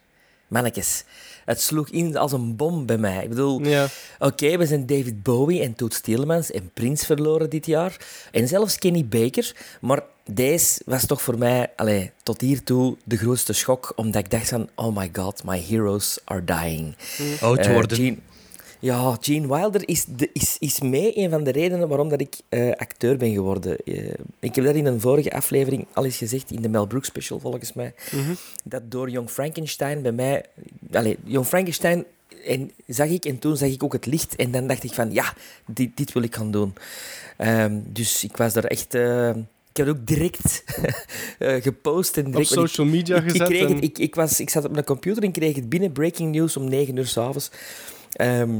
Mannekes, 0.49 1.05
het 1.45 1.61
sloeg 1.61 1.89
in 1.89 2.17
als 2.17 2.33
een 2.33 2.57
bom 2.57 2.87
bij 2.87 2.99
mij. 2.99 3.23
Ik 3.23 3.29
bedoel, 3.29 3.63
Ja. 3.67 3.87
oké, 4.19 4.57
we 4.57 4.67
zijn 4.67 4.87
David 4.87 5.23
Bowie 5.23 5.63
en 5.63 5.75
Toet 5.75 5.95
Stielemans 5.95 6.51
en 6.51 6.71
Prince 6.75 7.05
verloren 7.05 7.51
dit 7.51 7.67
jaar. 7.67 7.97
En 8.33 8.49
zelfs 8.49 8.79
Kenny 8.79 9.07
Baker. 9.07 9.57
Maar 9.81 10.03
deze 10.31 10.81
was 10.85 11.07
toch 11.07 11.23
voor 11.23 11.39
mij, 11.39 11.73
allee, 11.77 12.11
tot 12.23 12.41
hiertoe, 12.41 12.97
de 13.05 13.17
grootste 13.17 13.53
schok. 13.53 13.93
Omdat 13.97 14.25
ik 14.25 14.31
dacht 14.31 14.49
van, 14.49 14.69
oh 14.75 14.97
my 14.97 15.11
god, 15.13 15.45
my 15.45 15.61
heroes 15.69 16.19
are 16.25 16.45
dying. 16.45 16.97
Oud 17.41 17.59
Eh, 17.59 17.73
worden. 17.73 17.97
Gene- 17.97 18.17
ja, 18.81 19.17
Gene 19.21 19.47
Wilder 19.55 19.89
is, 19.89 20.05
de, 20.05 20.31
is, 20.33 20.57
is 20.59 20.81
mee 20.81 21.19
een 21.19 21.31
van 21.31 21.45
de 21.45 21.51
redenen 21.51 21.89
waarom 21.89 22.09
dat 22.09 22.21
ik 22.21 22.35
eh, 22.49 22.71
acteur 22.71 23.17
ben 23.17 23.33
geworden. 23.33 23.77
Eh, 23.85 24.13
ik 24.41 24.55
heb 24.55 24.65
dat 24.65 24.75
in 24.75 24.87
een 24.87 25.01
vorige 25.01 25.33
aflevering 25.33 25.87
al 25.93 26.05
eens 26.05 26.17
gezegd, 26.17 26.51
in 26.51 26.63
de 26.63 26.69
Mel 26.69 26.87
Brooks 26.87 27.07
special 27.07 27.39
volgens 27.41 27.73
mij. 27.73 27.95
Dat 28.65 28.83
door 28.91 29.11
Young 29.11 29.31
Frankenstein 29.31 30.03
bij 30.03 30.13
mij... 30.13 30.45
Allez, 30.93 31.15
Young 31.25 31.47
Frankenstein 31.47 32.05
en 32.47 32.71
zag 32.87 33.09
ik 33.09 33.25
en 33.25 33.39
toen 33.39 33.57
zag 33.57 33.69
ik 33.69 33.83
ook 33.83 33.93
het 33.93 34.07
licht 34.07 34.37
en 34.37 34.51
dan 34.51 34.67
dacht 34.67 34.85
ik 34.85 34.93
van 34.93 35.13
ja, 35.13 35.35
dit, 35.67 35.97
dit 35.97 36.13
wil 36.13 36.23
ik 36.23 36.35
gaan 36.35 36.51
doen. 36.51 36.75
Ehm, 37.37 37.79
dus 37.87 38.25
ik 38.25 38.37
was 38.37 38.53
daar 38.53 38.65
echt... 38.65 38.95
eh, 38.95 39.29
ik 39.71 39.77
heb 39.77 39.87
het 39.87 39.97
ook 39.97 40.07
direct 40.07 40.65
gepost. 41.69 42.17
En 42.17 42.25
direct, 42.25 42.51
ik- 42.51 42.57
social 42.57 42.87
media 42.87 43.17
ik, 43.17 43.25
ik, 43.25 43.31
gezet 43.31 43.47
kreeg 43.47 43.69
het- 43.69 43.83
ik, 43.85 43.99
ik, 43.99 44.15
was, 44.15 44.41
ik 44.41 44.51
zat 44.51 44.65
op 44.65 44.73
mijn 44.73 44.85
computer 44.85 45.23
en 45.23 45.33
kreeg 45.33 45.55
het 45.57 45.69
binnen, 45.69 45.93
breaking 45.93 46.35
news 46.35 46.57
om 46.57 46.69
9 46.69 46.97
uur 46.97 47.07
s'avonds. 47.07 47.51
Ehm 48.13 48.51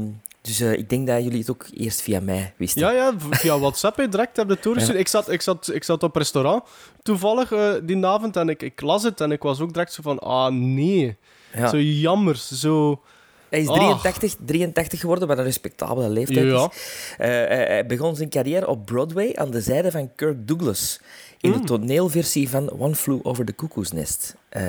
dus 0.41 0.59
eh, 0.59 0.73
ik 0.73 0.89
denk 0.89 1.07
dat 1.07 1.23
jullie 1.23 1.39
het 1.39 1.49
ook 1.49 1.65
eerst 1.73 2.01
via 2.01 2.19
mij 2.19 2.53
wisten. 2.57 2.81
Ja, 2.81 2.91
ja, 2.91 3.13
via 3.29 3.59
WhatsApp 3.59 3.97
hè, 3.97 4.09
direct 4.09 4.37
heb 4.37 4.47
je 4.47 4.53
het 4.53 4.63
doorgestuurd. 4.63 4.97
Ik, 4.99 5.07
zat, 5.07 5.29
ik, 5.31 5.41
zat, 5.41 5.69
ik 5.73 5.83
zat 5.83 6.03
op 6.03 6.15
restaurant 6.15 6.63
toevallig 7.03 7.51
eh, 7.51 7.73
die 7.83 8.05
avond 8.05 8.35
en 8.35 8.49
ik, 8.49 8.61
ik 8.61 8.81
las 8.81 9.03
het 9.03 9.21
en 9.21 9.31
ik 9.31 9.41
was 9.41 9.59
ook 9.59 9.73
direct 9.73 9.93
zo 9.93 10.01
van, 10.01 10.19
ah 10.19 10.51
nee, 10.53 11.17
Ja. 11.53 11.67
zo 11.67 11.77
jammer, 11.79 12.35
zo... 12.37 13.01
Hij 13.49 13.59
is 13.59 13.67
Ah. 13.67 13.73
83, 13.75 14.35
83 14.45 14.99
geworden, 14.99 15.27
wat 15.27 15.37
een 15.37 15.43
respectabele 15.43 16.09
leeftijd 16.09 16.45
Ja. 16.47 16.69
is. 16.71 17.13
Eh, 17.17 17.27
hij 17.27 17.85
begon 17.85 18.15
zijn 18.15 18.29
carrière 18.29 18.67
op 18.67 18.85
Broadway 18.85 19.31
aan 19.35 19.51
de 19.51 19.61
zijde 19.61 19.91
van 19.91 20.15
Kirk 20.15 20.47
Douglas. 20.47 20.99
In 21.41 21.51
de 21.51 21.59
toneelversie 21.59 22.49
van 22.49 22.79
One 22.79 22.95
Flew 22.95 23.19
Over 23.23 23.45
the 23.45 23.55
Cuckoo's 23.55 23.91
Nest. 23.91 24.35
Eh, 24.49 24.63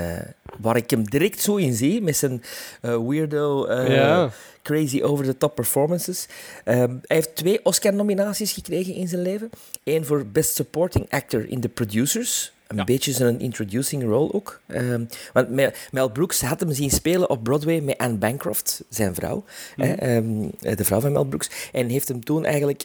waar 0.58 0.76
ik 0.76 0.90
hem 0.90 1.08
direct 1.10 1.40
zo 1.40 1.56
in 1.56 1.74
zie, 1.74 2.02
met 2.02 2.16
zijn 2.16 2.42
eh, 2.80 3.06
weirdo, 3.08 3.64
eh, 3.64 3.88
Ja. 3.94 4.30
crazy 4.62 5.02
over-the-top 5.02 5.54
performances. 5.54 6.26
Ehm, 6.64 6.78
hij 6.78 7.16
heeft 7.16 7.34
twee 7.36 7.64
Oscar-nominaties 7.64 8.52
gekregen 8.52 8.94
in 8.94 9.08
zijn 9.08 9.22
leven. 9.22 9.50
Eén 9.84 10.04
voor 10.04 10.26
Best 10.26 10.54
Supporting 10.54 11.06
Actor 11.10 11.48
in 11.48 11.60
The 11.60 11.68
Producers. 11.68 12.52
Een 12.66 12.84
beetje 12.84 13.12
zijn 13.12 13.40
introducing 13.40 14.02
role 14.02 14.32
ook. 14.32 14.60
Ehm, 14.66 15.04
want 15.32 15.48
Mel, 15.90 16.10
Brooks 16.10 16.40
had 16.40 16.60
hem 16.60 16.72
zien 16.72 16.90
spelen 16.90 17.30
op 17.30 17.42
Broadway 17.44 17.80
met 17.80 17.98
Anne 17.98 18.16
Bancroft, 18.16 18.84
zijn 18.88 19.14
vrouw. 19.14 19.44
hè, 19.76 19.92
ehm, 19.92 20.48
de 20.76 20.84
vrouw 20.84 21.00
van 21.00 21.12
Mel 21.12 21.24
Brooks. 21.24 21.50
En 21.72 21.88
heeft 21.88 22.08
hem 22.08 22.24
toen 22.24 22.44
eigenlijk 22.44 22.84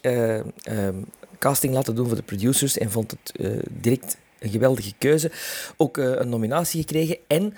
casting 1.40 1.74
laten 1.74 1.96
doen 1.96 2.08
voor 2.08 2.16
de 2.16 2.22
producers. 2.22 2.78
En 2.78 2.92
vond 2.92 3.12
het 3.12 3.38
eh, 3.38 3.52
direct 3.72 4.18
een 4.40 4.50
geweldige 4.50 4.94
keuze. 4.98 5.32
Ook 5.78 5.98
eh, 5.98 6.12
een 6.16 6.30
nominatie 6.30 6.82
gekregen. 6.82 7.18
En 7.28 7.54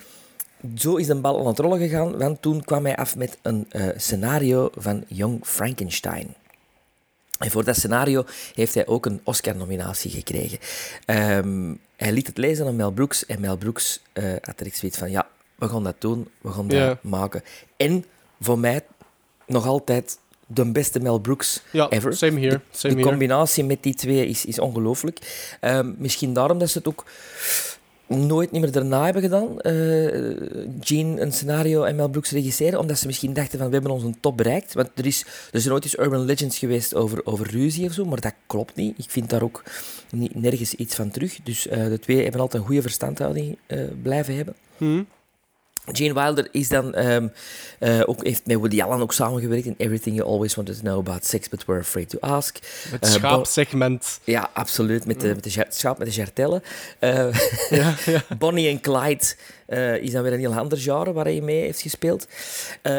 zo 0.76 0.96
is 0.96 1.08
de 1.08 1.16
bal 1.16 1.40
aan 1.40 1.48
het 1.48 1.60
rollen 1.60 1.80
gegaan, 1.80 2.18
want 2.18 2.42
toen 2.42 2.64
kwam 2.64 2.86
hij 2.86 2.96
af 2.96 3.16
met 3.16 3.38
een 3.42 3.66
eh, 3.70 3.88
scenario 3.96 4.70
van 4.76 5.04
Young 5.08 5.46
Frankenstein. 5.46 6.36
En 7.38 7.52
voor 7.52 7.64
dat 7.64 7.76
scenario 7.76 8.26
heeft 8.54 8.74
hij 8.74 8.88
ook 8.88 9.06
een 9.06 9.22
Oscar-nominatie 9.24 10.12
gekregen. 10.12 10.60
Ehm, 11.06 11.74
hij 11.96 12.12
liet 12.12 12.28
het 12.28 12.38
lezen 12.38 12.68
aan 12.68 12.76
Mel 12.76 12.92
Brooks 12.92 13.26
en 13.26 13.42
Mel 13.42 13.58
Brooks 13.58 14.02
had 14.42 14.60
er 14.60 14.70
zoiets 14.74 14.98
van, 14.98 15.12
ja, 15.12 15.28
we 15.56 15.70
gaan 15.70 15.84
dat 15.84 16.02
doen, 16.02 16.28
we 16.42 16.52
gaan 16.52 16.68
dat 16.68 17.04
maken. 17.04 17.44
En 17.78 18.06
voor 18.40 18.60
mij 18.60 18.82
nog 19.46 19.66
altijd 19.66 20.20
de 20.48 20.72
beste 20.72 21.00
Mel 21.00 21.20
Brooks 21.20 21.62
Ja, 21.72 21.90
ever. 21.90 22.14
same 22.18 22.40
here, 22.40 22.50
De- 22.56 22.62
same 22.72 22.94
de 22.94 23.00
here. 23.00 23.10
combinatie 23.12 23.64
met 23.64 23.84
die 23.84 23.94
twee 23.94 24.28
is, 24.28 24.46
is 24.46 24.60
ongelooflijk. 24.60 25.20
Ehm, 25.62 25.92
misschien 25.98 26.34
daarom 26.34 26.58
dat 26.60 26.70
ze 26.70 26.78
het 26.78 26.88
ook 26.88 27.06
nooit 28.08 28.52
niet 28.52 28.62
meer 28.62 28.72
daarna 28.72 29.04
hebben 29.04 29.22
gedaan. 29.22 29.60
eh 29.62 29.74
Gene 30.82 31.22
een 31.22 31.32
scenario 31.32 31.84
en 31.84 31.96
Mel 31.96 32.10
Brooks 32.10 32.32
regisseren, 32.32 32.80
omdat 32.80 32.98
ze 33.00 33.06
misschien 33.06 33.34
dachten 33.34 33.58
van 33.60 33.68
we 33.68 33.74
hebben 33.74 33.92
onze 33.92 34.12
top 34.20 34.38
bereikt. 34.38 34.74
Want 34.74 34.90
er, 34.96 35.06
is, 35.06 35.26
er 35.52 35.60
zijn 35.62 35.74
ooit 35.74 35.84
eens 35.84 35.98
urban 35.98 36.26
legends 36.26 36.58
geweest 36.58 36.96
over, 36.96 37.26
over 37.26 37.52
ruzie 37.52 37.86
of 37.86 37.94
zo, 37.94 38.06
maar 38.06 38.22
dat 38.22 38.34
klopt 38.48 38.76
niet. 38.76 38.98
Ik 38.98 39.10
vind 39.10 39.30
daar 39.30 39.42
ook 39.44 39.64
niet, 40.12 40.36
nergens 40.36 40.74
iets 40.74 40.96
van 40.96 41.12
terug. 41.12 41.40
Dus 41.44 41.68
eh, 41.68 41.86
de 41.86 42.00
twee 42.00 42.24
hebben 42.24 42.42
altijd 42.42 42.62
een 42.62 42.68
goede 42.68 42.82
verstandhouding 42.82 43.58
eh, 43.66 43.80
blijven 44.02 44.36
hebben. 44.36 44.56
Hm. 44.78 45.04
Gene 45.92 46.14
Wilder 46.14 46.48
is 46.52 46.70
dan, 46.70 46.94
ehm, 46.94 47.28
eh, 47.80 48.02
ook, 48.06 48.24
heeft 48.24 48.46
met 48.46 48.56
Woody 48.56 48.82
Allen 48.82 49.02
ook 49.02 49.14
samengewerkt 49.14 49.66
in 49.66 49.76
Everything 49.78 50.16
You 50.16 50.30
Always 50.30 50.56
Wanted 50.56 50.76
to 50.76 50.82
Know 50.82 50.98
About 50.98 51.26
Sex 51.26 51.50
But 51.50 51.66
Were 51.66 51.80
Afraid 51.80 52.10
to 52.10 52.18
Ask. 52.20 52.58
Het 52.90 53.08
schaapsegment. 53.08 54.20
ja, 54.24 54.50
absoluut. 54.54 55.06
Met 55.06 55.22
de, 55.22 55.28
met 55.28 55.44
de 55.44 55.66
schaap 55.70 55.98
met 55.98 56.08
de 56.08 56.14
jartellen. 56.14 56.64
Eh, 57.00 57.28
Ja, 57.70 57.96
ja. 58.06 58.24
Bonnie 58.40 58.70
en 58.70 58.82
Clyde 58.82 59.26
is 60.02 60.12
dan 60.12 60.24
weer 60.24 60.34
een 60.34 60.40
heel 60.40 60.54
ander 60.54 60.78
genre 60.78 61.14
waar 61.14 61.26
hij 61.26 61.42
mee 61.42 61.62
heeft 61.62 61.82
gespeeld. 61.82 62.28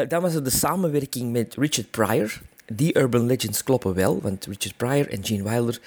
Dan 0.07 0.21
was 0.21 0.35
er 0.35 0.43
de 0.43 0.49
samenwerking 0.49 1.31
met 1.31 1.55
Richard 1.57 1.91
Pryor. 1.91 2.41
Die 2.73 2.97
urban 2.97 3.25
legends 3.25 3.63
kloppen 3.63 3.93
wel, 3.93 4.19
want 4.21 4.45
Richard 4.45 4.77
Pryor 4.77 5.09
en 5.09 5.25
Gene 5.25 5.43
Wilder 5.43 5.79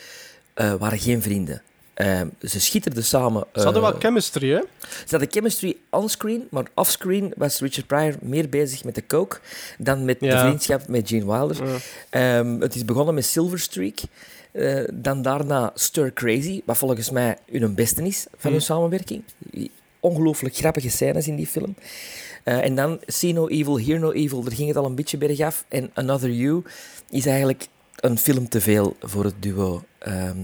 waren 0.79 0.99
geen 0.99 1.23
vrienden. 1.23 1.63
Eh, 1.95 2.21
ze 2.43 2.61
schitterden 2.61 3.05
samen. 3.05 3.45
Ze 3.55 3.61
hadden 3.63 3.83
eh, 3.83 3.91
wel 3.91 3.99
chemistry, 4.01 4.51
hè? 4.51 4.61
ze 4.89 5.07
hadden 5.11 5.31
chemistry 5.31 5.77
onscreen, 5.91 6.47
maar 6.51 6.65
offscreen 6.75 7.33
was 7.37 7.61
Richard 7.61 7.87
Pryor 7.87 8.15
meer 8.21 8.49
bezig 8.49 8.85
met 8.85 8.95
de 8.95 9.07
coke 9.07 9.39
dan 9.79 10.05
met 10.05 10.21
de 10.21 10.39
vriendschap 10.39 10.89
met 10.89 11.09
Gene 11.09 11.27
Wilder. 11.27 11.57
Ehm, 12.11 12.61
het 12.61 12.75
is 12.75 12.85
begonnen 12.85 13.15
met 13.15 13.25
Silver 13.25 13.59
Streak. 13.59 13.99
eh, 14.53 14.85
dan 14.93 15.23
daarna 15.23 15.71
Stir 15.75 16.13
Crazy, 16.13 16.63
wat 16.65 16.77
volgens 16.79 17.11
mij 17.11 17.37
hun 17.51 17.75
beste 17.75 18.03
is 18.03 18.27
van 18.37 18.53
hun 18.53 18.63
samenwerking. 18.63 19.23
Ongelooflijk 20.01 20.57
grappige 20.57 20.91
scènes 20.91 21.29
in 21.29 21.37
die 21.37 21.47
film. 21.47 21.75
Eh, 22.45 22.65
en 22.65 22.75
dan 22.75 23.01
See 23.07 23.33
No 23.33 23.49
Evil, 23.49 23.81
Hear 23.81 23.99
No 24.01 24.11
Evil, 24.13 24.43
daar 24.43 24.53
ging 24.53 24.69
het 24.69 24.77
al 24.77 24.85
een 24.85 24.95
beetje 24.95 25.19
bergaf. 25.19 25.65
En 25.69 25.91
Another 25.95 26.31
You 26.31 26.63
is 27.11 27.27
eigenlijk 27.27 27.67
een 27.97 28.19
film 28.19 28.49
te 28.49 28.61
veel 28.61 28.97
voor 29.01 29.25
het 29.25 29.35
duo. 29.39 29.83
Ehm, 29.99 30.37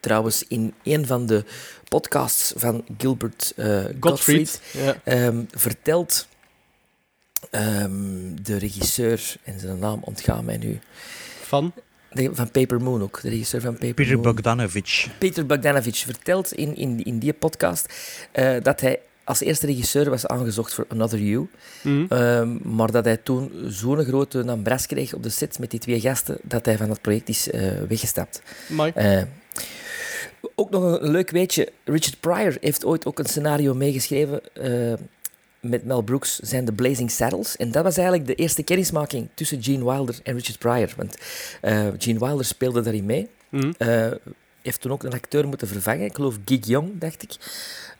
trouwens, 0.00 0.44
in 0.48 0.74
een 0.82 1.06
van 1.06 1.26
de 1.26 1.44
podcasts 1.88 2.52
van 2.56 2.84
Gilbert 2.98 3.52
eh 3.56 3.66
Gottfried, 4.00 4.00
Gottfried. 4.00 4.60
Ja. 4.72 4.96
ehm, 5.04 5.42
vertelt 5.50 6.26
ehm, 7.50 8.34
de 8.42 8.56
regisseur, 8.56 9.36
en 9.44 9.60
zijn 9.60 9.78
naam 9.78 10.00
ontgaan 10.04 10.44
mij 10.44 10.56
nu, 10.56 10.78
Van? 11.42 11.72
de- 12.12 12.30
van 12.32 12.50
Paper 12.50 12.80
Moon 12.82 13.02
ook, 13.02 13.20
de 13.22 13.28
regisseur 13.28 13.60
van 13.60 13.72
Paper 13.72 13.94
Peter 13.94 14.12
Moon. 14.14 14.22
Bogdanovich. 14.22 15.08
Peter 15.18 15.46
Bogdanovich 15.46 15.96
vertelt 15.98 16.52
in, 16.52 16.76
in, 16.76 17.04
in 17.04 17.18
die 17.18 17.32
podcast 17.32 17.94
eh, 18.32 18.56
dat 18.62 18.80
hij 18.80 19.00
als 19.24 19.40
eerste 19.40 19.66
regisseur 19.66 20.10
was 20.10 20.26
aangezocht 20.26 20.74
voor 20.74 20.84
Another 20.88 21.18
You. 21.18 21.48
Hm. 21.82 22.04
Ehm, 22.08 22.74
maar 22.76 22.90
dat 22.90 23.04
hij 23.04 23.16
toen 23.16 23.52
zo'n 23.66 24.04
grote 24.04 24.42
nambras 24.42 24.86
kreeg 24.86 25.14
op 25.14 25.22
de 25.22 25.28
set 25.28 25.58
met 25.58 25.70
die 25.70 25.80
twee 25.80 26.00
gasten, 26.00 26.38
dat 26.42 26.64
hij 26.66 26.76
van 26.76 26.90
het 26.90 27.00
project 27.00 27.28
is 27.28 27.50
eh, 27.50 27.70
weggestapt. 27.88 28.42
Mike. 28.68 28.98
Eh, 28.98 29.22
ook 30.60 30.70
nog 30.70 30.82
een 30.82 31.10
leuk 31.10 31.30
weetje. 31.30 31.72
Richard 31.84 32.20
Pryor 32.20 32.56
heeft 32.60 32.84
ooit 32.84 33.06
ook 33.06 33.18
een 33.18 33.24
scenario 33.24 33.74
meegeschreven 33.74 34.54
eh, 34.54 34.92
met 35.60 35.84
Mel 35.84 36.02
Brooks, 36.02 36.38
zijn 36.38 36.64
The 36.64 36.72
Blazing 36.72 37.10
Saddles. 37.10 37.56
En 37.56 37.70
dat 37.70 37.84
was 37.84 37.96
eigenlijk 37.96 38.26
de 38.26 38.34
eerste 38.34 38.62
kennismaking 38.62 39.28
tussen 39.34 39.62
Gene 39.62 39.84
Wilder 39.84 40.18
en 40.22 40.34
Richard 40.34 40.58
Pryor. 40.58 40.92
Want 40.96 41.16
eh, 41.60 41.86
Gene 41.98 42.18
Wilder 42.18 42.44
speelde 42.44 42.80
daarin 42.80 43.04
mee. 43.04 43.30
Eh, 43.78 44.10
heeft 44.62 44.80
toen 44.80 44.92
ook 44.92 45.02
een 45.02 45.12
acteur 45.12 45.48
moeten 45.48 45.68
vervangen. 45.68 46.04
Ik 46.04 46.14
geloof 46.14 46.38
Gig 46.44 46.66
Young, 46.66 46.90
dacht 46.98 47.22
ik. 47.22 47.36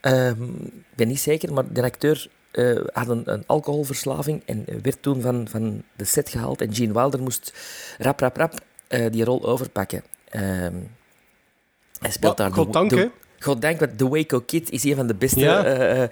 Ehm, 0.00 0.42
Ik 0.52 0.96
ben 0.96 1.08
niet 1.08 1.20
zeker, 1.20 1.52
maar 1.52 1.72
de 1.72 1.82
acteur 1.82 2.28
had 2.92 3.08
een, 3.08 3.32
een 3.32 3.44
alcoholverslaving 3.46 4.42
en 4.46 4.64
werd 4.82 5.02
toen 5.02 5.20
van, 5.20 5.48
van 5.48 5.82
de 5.96 6.04
set 6.04 6.28
gehaald. 6.28 6.60
En 6.60 6.74
Gene 6.74 6.92
Wilder 6.92 7.22
moest 7.22 7.52
rap, 7.98 8.20
rap, 8.20 8.36
rap 8.36 8.60
die 9.10 9.24
rol 9.24 9.44
overpakken. 9.44 10.02
Ehm, 10.28 10.74
hij 12.00 12.10
speelt 12.10 12.36
daar... 12.36 12.52
goddank, 12.52 12.90
de- 12.90 12.96
hè. 12.96 13.06
Goddank, 13.38 13.78
want 13.80 13.98
The 13.98 14.08
Waco 14.08 14.40
Kid 14.40 14.70
is 14.70 14.84
een 14.84 14.94
van 14.96 15.06
de 15.06 15.14
beste 15.14 15.40
Ja. 15.40 15.64
eh, 15.64 16.02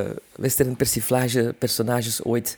eh, 0.00 0.06
western 0.36 0.76
persiflage 0.76 1.54
personages 1.58 2.24
ooit. 2.24 2.56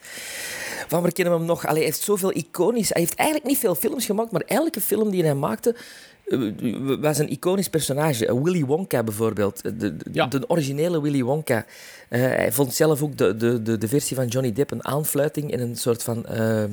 Van 0.88 1.02
waar 1.02 1.12
kennen 1.12 1.32
we 1.34 1.38
hem 1.38 1.48
nog? 1.48 1.64
Allee, 1.66 1.76
hij 1.76 1.84
heeft 1.84 2.00
zoveel 2.02 2.32
iconisch... 2.36 2.88
Hij 2.88 3.00
heeft 3.02 3.14
eigenlijk 3.14 3.48
niet 3.48 3.58
veel 3.58 3.74
films 3.74 4.06
gemaakt, 4.06 4.30
maar 4.30 4.42
elke 4.46 4.80
film 4.80 5.10
die 5.10 5.22
hij 5.24 5.34
maakte 5.34 5.74
was 7.00 7.18
een 7.18 7.30
iconisch 7.30 7.68
personage. 7.68 8.26
Eh, 8.26 8.42
Willy 8.42 8.64
Wonka 8.64 9.02
bijvoorbeeld. 9.02 9.62
De, 9.62 9.76
de, 9.76 9.96
Ja. 10.12 10.26
de 10.26 10.48
originele 10.48 11.00
Willy 11.02 11.22
Wonka. 11.22 11.66
Eh, 12.08 12.20
hij 12.20 12.52
vond 12.52 12.74
zelf 12.74 13.02
ook 13.02 13.16
de, 13.16 13.36
de, 13.36 13.62
de, 13.62 13.78
de 13.78 13.88
versie 13.88 14.16
van 14.16 14.26
Johnny 14.26 14.52
Depp 14.52 14.70
een 14.70 14.84
aanfluiting 14.84 15.52
en 15.52 15.60
een 15.60 15.76
soort 15.76 16.02
van 16.02 16.26
eh, 16.26 16.62
eh, 16.62 16.68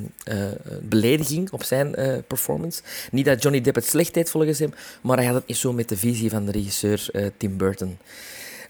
belediging 0.82 1.50
op 1.50 1.62
zijn 1.62 1.94
eh, 1.94 2.14
performance. 2.26 2.82
Niet 3.10 3.24
dat 3.24 3.42
Johnny 3.42 3.60
Depp 3.60 3.76
het 3.76 3.86
slecht 3.86 4.14
deed 4.14 4.30
volgens 4.30 4.58
hem, 4.58 4.74
maar 5.00 5.16
hij 5.16 5.26
had 5.26 5.34
het 5.34 5.46
niet 5.46 5.56
zo 5.56 5.72
met 5.72 5.88
de 5.88 5.96
visie 5.96 6.30
van 6.30 6.44
de 6.44 6.52
regisseur 6.52 7.08
eh, 7.12 7.26
Tim 7.36 7.56
Burton. 7.56 7.96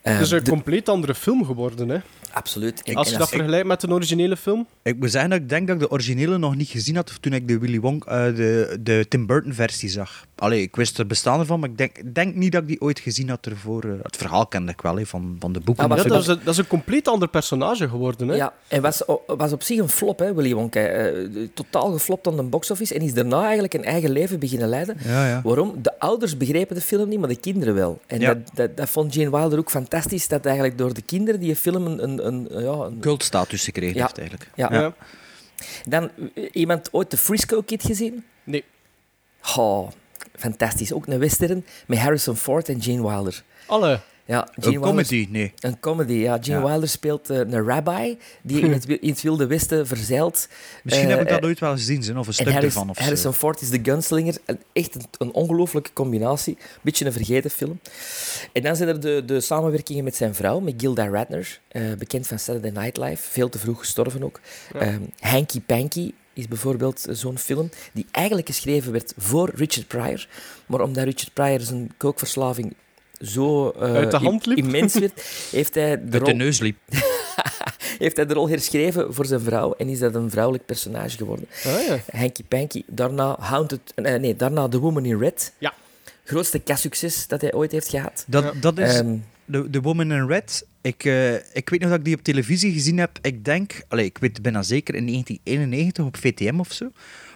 Eh, 0.02 0.12
Het 0.12 0.22
is 0.22 0.30
een 0.30 0.44
de- 0.44 0.50
compleet 0.50 0.88
andere 0.88 1.14
film 1.14 1.44
geworden, 1.44 1.88
hè. 1.88 1.98
absoluut. 2.32 2.94
Als 2.94 3.10
je 3.10 3.18
dat 3.18 3.28
vergelijkt 3.28 3.66
met 3.66 3.82
een 3.82 3.92
originele 3.92 4.36
film. 4.36 4.66
Ik 4.82 4.98
moet 4.98 5.10
zeggen 5.10 5.30
dat 5.30 5.38
ik 5.38 5.48
denk 5.48 5.66
dat 5.66 5.76
ik 5.76 5.82
de 5.82 5.90
originele 5.90 6.38
nog 6.38 6.56
niet 6.56 6.68
gezien 6.68 6.96
had 6.96 7.22
toen 7.22 7.32
ik 7.32 7.48
de 7.48 7.58
Willy 7.58 7.80
Wonka, 7.80 8.26
eh, 8.26 8.36
de, 8.36 8.76
de 8.80 9.06
Tim 9.08 9.26
Burton 9.26 9.52
versie 9.52 9.88
zag. 9.88 10.26
Allee, 10.36 10.62
ik 10.62 10.76
wist 10.76 10.98
er 10.98 11.06
bestaan 11.06 11.40
ervan, 11.40 11.60
maar 11.60 11.68
ik 11.68 11.78
denk, 11.78 12.14
denk 12.14 12.34
niet 12.34 12.52
dat 12.52 12.62
ik 12.62 12.68
die 12.68 12.80
ooit 12.80 12.98
gezien 13.00 13.28
had 13.28 13.46
ervoor. 13.46 13.84
eh, 13.84 13.90
het 14.02 14.16
verhaal 14.16 14.46
kende 14.46 14.72
ik 14.72 14.80
wel 14.80 14.96
hè, 14.96 15.06
van, 15.06 15.36
van 15.38 15.52
de 15.52 15.60
boeken. 15.60 15.88
Maar 15.88 15.98
Ja, 15.98 16.04
dat 16.04 16.20
is 16.20 16.26
een, 16.26 16.38
dat 16.44 16.52
is 16.52 16.58
een 16.58 16.66
compleet 16.66 17.08
ander 17.08 17.28
personage 17.28 17.88
geworden, 17.88 18.28
hè. 18.28 18.34
Ja, 18.36 18.52
en 18.68 18.82
was, 18.82 19.02
was 19.26 19.52
op 19.52 19.62
zich 19.62 19.78
een 19.78 19.88
flop, 19.88 20.18
hè, 20.18 20.34
Willy 20.34 20.54
Wonka. 20.54 20.80
Eh, 20.80 21.28
totaal 21.54 21.92
geflopt 21.92 22.26
aan 22.26 22.36
de 22.36 22.42
box-office 22.42 22.94
en 22.94 23.00
is 23.00 23.14
daarna 23.14 23.42
eigenlijk 23.42 23.74
een 23.74 23.84
eigen 23.84 24.10
leven 24.10 24.38
beginnen 24.38 24.68
leiden. 24.68 24.96
Ja, 25.04 25.28
ja. 25.28 25.40
Waarom? 25.44 25.74
De 25.82 25.98
ouders 25.98 26.36
begrepen 26.36 26.74
de 26.74 26.82
film 26.82 27.08
niet, 27.08 27.18
maar 27.18 27.28
de 27.28 27.40
kinderen 27.40 27.74
wel. 27.74 28.00
En 28.06 28.20
Ja. 28.20 28.34
dat, 28.34 28.50
dat, 28.54 28.76
dat 28.76 28.88
vond 28.90 29.14
Jane 29.14 29.30
Wilder 29.30 29.58
ook 29.58 29.70
fantastisch, 29.70 29.90
dat 30.28 30.44
eigenlijk 30.46 30.78
door 30.78 30.94
de 30.94 31.02
kinderen 31.02 31.40
die 31.40 31.56
film 31.56 31.86
een... 31.86 32.02
een, 32.02 32.26
een, 32.26 32.48
ja, 32.62 32.72
een 32.72 33.00
Cultstatus 33.00 33.64
gekregen 33.64 33.96
Ja. 33.96 34.02
heeft 34.02 34.18
eigenlijk. 34.18 34.50
ja. 34.54 34.72
Ja. 34.72 34.94
Dan, 35.84 36.10
eh, 36.34 36.48
iemand 36.52 36.88
ooit 36.92 37.10
de 37.10 37.16
Frisco 37.16 37.60
Kid 37.62 37.82
gezien? 37.82 38.24
Nee. 38.44 38.64
Oh, 39.56 39.90
fantastisch. 40.36 40.92
Ook 40.92 41.06
een 41.06 41.18
western 41.18 41.64
met 41.86 41.98
Harrison 41.98 42.36
Ford 42.36 42.68
en 42.68 42.82
Gene 42.82 43.08
Wilder. 43.08 43.42
Alle. 43.66 44.00
Ja, 44.24 44.48
Gene 44.52 44.66
Een 44.66 44.70
Wilder 44.72 44.88
comedy, 44.88 45.28
nee. 45.30 45.52
Een 45.60 45.80
comedy, 45.80 46.12
ja. 46.12 46.38
Gene 46.40 46.58
Ja. 46.60 46.66
Wilder 46.66 46.88
speelt 46.88 47.30
eh, 47.30 47.36
een 47.38 47.64
rabbi 47.66 48.18
die 48.42 48.60
in 48.64 48.72
het, 48.72 48.86
in 48.86 49.08
het 49.08 49.22
Wilde 49.22 49.46
Westen 49.46 49.86
verzeilt. 49.86 50.48
Misschien 50.82 51.04
Eh, 51.08 51.12
heb 51.12 51.20
ik 51.22 51.28
dat 51.28 51.40
eh, 51.40 51.46
ooit 51.48 51.58
wel 51.58 51.72
gezien, 51.72 52.02
zijn, 52.02 52.18
of 52.18 52.22
een 52.26 52.28
En 52.28 52.34
stuk 52.34 52.52
Harris- 52.52 52.64
ervan. 52.74 52.90
Of 52.90 52.96
zo. 52.96 53.02
Harrison 53.02 53.32
Ford 53.34 53.60
is 53.60 53.70
de 53.70 53.78
gunslinger. 53.82 54.36
Een- 54.46 54.60
Echt 54.72 54.94
een, 54.94 55.02
een 55.18 55.32
ongelooflijke 55.32 55.92
combinatie. 55.92 56.56
Beetje 56.82 57.04
een 57.06 57.12
vergeten 57.12 57.50
film. 57.50 57.80
En 58.52 58.62
dan 58.62 58.76
zijn 58.76 58.88
er 58.88 59.00
de, 59.00 59.22
de 59.26 59.40
samenwerkingen 59.40 60.04
met 60.04 60.16
zijn 60.16 60.34
vrouw, 60.34 60.60
met 60.60 60.74
Gilda 60.76 61.08
Radner. 61.08 61.60
eh, 61.68 61.82
bekend 61.98 62.26
van 62.26 62.38
Saturday 62.38 62.70
Night 62.70 62.96
Live. 62.96 63.30
Veel 63.30 63.48
te 63.48 63.58
vroeg 63.58 63.78
gestorven 63.78 64.22
ook. 64.22 64.40
Ehm, 64.78 65.00
Hanky 65.20 65.60
Panky 65.60 66.12
is 66.32 66.48
bijvoorbeeld 66.48 67.06
zo'n 67.10 67.38
film 67.38 67.70
die 67.92 68.06
eigenlijk 68.10 68.46
geschreven 68.46 68.92
werd 68.92 69.12
voor 69.16 69.50
Richard 69.54 69.86
Pryor. 69.88 70.26
Maar 70.66 70.80
omdat 70.80 71.04
Richard 71.04 71.32
Pryor 71.32 71.60
zijn 71.60 71.90
kookverslaving 71.96 72.74
zo 73.22 73.70
eh, 73.70 73.94
Uit 73.94 74.10
de 74.10 74.16
hand 74.16 74.46
liep. 74.46 74.58
immens 74.58 74.94
werd, 74.98 75.22
heeft 75.50 75.74
hij 75.74 75.96
de 75.96 76.02
Uit 76.02 76.10
de 76.12 76.18
rol 76.18 76.34
neus 76.36 76.58
liep. 76.60 76.76
heeft 77.98 78.16
hij 78.16 78.26
de 78.26 78.34
rol 78.34 78.48
herschreven 78.48 79.14
voor 79.14 79.26
zijn 79.26 79.40
vrouw 79.40 79.72
en 79.72 79.88
is 79.88 79.98
dat 79.98 80.14
een 80.14 80.30
vrouwelijk 80.30 80.66
personage 80.66 81.16
geworden. 81.16 81.46
Ah, 81.64 81.86
ja. 81.86 81.98
Hanky 82.18 82.42
Panky. 82.48 82.82
Daarna, 82.86 83.36
Haunted, 83.40 83.80
eh, 83.94 84.14
nee, 84.20 84.36
daarna 84.36 84.68
The 84.68 84.78
Woman 84.78 85.04
in 85.04 85.18
Red. 85.18 85.52
Ja. 85.58 85.74
Grootste 86.24 86.58
kassucces 86.58 87.26
dat 87.28 87.40
hij 87.40 87.52
ooit 87.54 87.72
heeft 87.72 87.88
gehad. 87.88 88.24
Dat, 88.26 88.42
Ja. 88.44 88.52
dat 88.60 88.78
is 88.78 88.98
Ehm, 88.98 89.16
de, 89.44 89.70
de 89.70 89.80
Woman 89.80 90.12
in 90.12 90.26
Red. 90.26 90.66
Ik, 90.80 91.04
eh, 91.04 91.34
ik 91.34 91.68
weet 91.68 91.80
nog 91.80 91.88
dat 91.90 91.98
ik 91.98 92.04
die 92.04 92.14
op 92.14 92.22
televisie 92.22 92.72
gezien 92.72 92.98
heb. 92.98 93.18
Ik 93.22 93.44
denk, 93.44 93.82
allez, 93.88 94.06
ik 94.06 94.18
weet 94.18 94.42
bijna 94.42 94.62
zeker 94.62 94.94
in 94.94 95.04
1991 95.06 96.04
op 96.04 96.16
VTM 96.16 96.60
of 96.60 96.72
zo. 96.72 96.90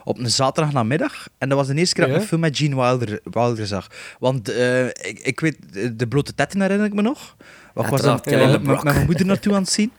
Op 0.06 0.18
een 0.18 0.30
zaterdag 0.30 0.72
namiddag. 0.72 1.28
En 1.38 1.48
dat 1.48 1.58
was 1.58 1.66
de 1.66 1.74
eerste 1.74 1.94
keer 1.94 2.04
dat 2.06 2.14
ik 2.14 2.20
een 2.20 2.26
film 2.28 2.40
met 2.40 2.56
Gene 2.56 2.74
Wilder, 2.74 3.20
Wilder 3.24 3.66
zag. 3.66 3.86
Want 4.18 4.48
eh, 4.48 4.86
ik, 4.86 5.20
ik 5.22 5.40
weet, 5.40 5.56
de- 5.98 6.06
blote 6.08 6.34
tetten 6.34 6.60
herinner 6.60 6.86
ik 6.86 6.94
me 6.94 7.02
nog. 7.02 7.36
Wat 7.74 7.84
ik 7.84 7.90
was 7.90 8.20
Kelly 8.20 8.50
met, 8.50 8.82
mijn 8.82 9.04
moeder 9.06 9.26
naartoe 9.26 9.54
aan 9.54 9.62
het 9.62 9.70
zien. 9.70 9.92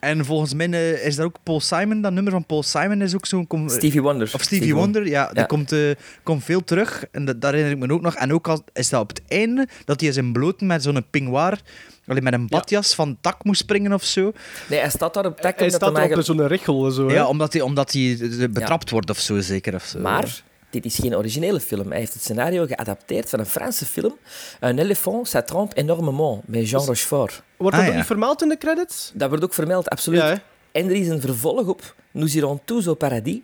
En 0.00 0.24
volgens 0.24 0.54
mij 0.54 0.70
eh, 0.70 1.06
is 1.06 1.16
daar 1.16 1.26
ook 1.26 1.36
Paul 1.42 1.60
Simon, 1.60 2.00
dat 2.00 2.12
nummer 2.12 2.32
van 2.32 2.44
Paul 2.46 2.62
Simon 2.62 3.02
is 3.02 3.14
ook 3.14 3.26
zo'n... 3.26 3.46
com- 3.46 3.68
Stevie 3.68 4.02
Wonder. 4.02 4.30
Of 4.34 4.42
Stevie 4.42 4.74
Wonder, 4.74 5.06
ja, 5.08 5.26
die 5.26 5.38
Ja. 5.38 5.44
komt, 5.44 5.72
eh, 5.72 5.90
komt 6.22 6.44
veel 6.44 6.64
terug. 6.64 7.04
En 7.12 7.24
dat, 7.24 7.40
dat 7.40 7.50
herinner 7.52 7.76
ik 7.82 7.86
me 7.88 7.94
ook 7.94 8.00
nog. 8.02 8.14
En 8.14 8.32
ook 8.32 8.48
al 8.48 8.64
is 8.72 8.88
dat 8.88 9.00
op 9.00 9.08
het 9.08 9.22
einde, 9.28 9.68
dat 9.84 10.00
hij 10.00 10.12
zijn 10.12 10.32
bloot 10.32 10.60
met 10.60 10.82
zo'n 10.82 11.04
pingwaar, 11.10 11.60
allee, 12.06 12.22
met 12.22 12.32
een 12.32 12.46
badjas 12.46 12.94
van 12.94 13.08
het 13.08 13.16
dak 13.20 13.44
moest 13.44 13.60
springen 13.60 13.92
of 13.92 14.04
zo. 14.04 14.32
Nee, 14.68 14.78
hij 14.80 14.90
staat 14.90 15.14
daar 15.14 15.26
op 15.26 15.40
tak 15.40 15.42
Hij 15.58 15.64
omdat 15.64 15.74
staat 15.80 15.90
op 15.90 15.96
eigenlijk... 15.96 16.26
zo'n 16.26 16.46
richel. 16.46 16.90
Zo, 16.90 17.08
hè. 17.08 17.14
Ja, 17.14 17.26
omdat 17.26 17.52
hij, 17.52 17.62
omdat 17.62 17.92
hij 17.92 18.18
eh, 18.20 18.48
betrapt 18.50 18.90
wordt 18.90 19.10
of 19.10 19.18
zo, 19.18 19.40
zeker. 19.40 19.74
Of 19.74 19.84
zo. 19.84 19.98
Maar 20.00 20.42
dit 20.70 20.84
is 20.84 20.96
geen 20.98 21.16
originele 21.16 21.60
film. 21.60 21.88
Hij 21.90 21.98
heeft 21.98 22.12
het 22.12 22.22
scenario 22.22 22.66
geadapteerd 22.66 23.28
van 23.28 23.38
een 23.38 23.46
Franse 23.46 23.84
film. 23.86 24.16
Un 24.60 24.78
éléphant, 24.78 25.28
ça 25.28 25.44
trompe 25.44 25.74
énormément, 25.74 26.42
met 26.48 26.68
Jean 26.68 26.84
Rochefort. 26.84 27.42
Wordt 27.56 27.74
Ah, 27.74 27.80
dat 27.80 27.88
ook 27.88 27.94
ja. 27.94 27.98
niet 27.98 28.06
vermeld 28.06 28.42
in 28.42 28.48
de 28.48 28.58
credits? 28.58 29.10
Dat 29.14 29.28
wordt 29.28 29.44
ook 29.44 29.54
vermeld, 29.54 29.88
absoluut. 29.88 30.20
Ja? 30.20 30.42
En 30.72 30.84
er 30.84 30.94
is 30.96 31.08
een 31.08 31.20
vervolg 31.20 31.66
op 31.66 31.94
Nous 32.10 32.34
irons 32.34 32.60
tous 32.64 32.86
au 32.86 32.96
paradis, 32.96 33.40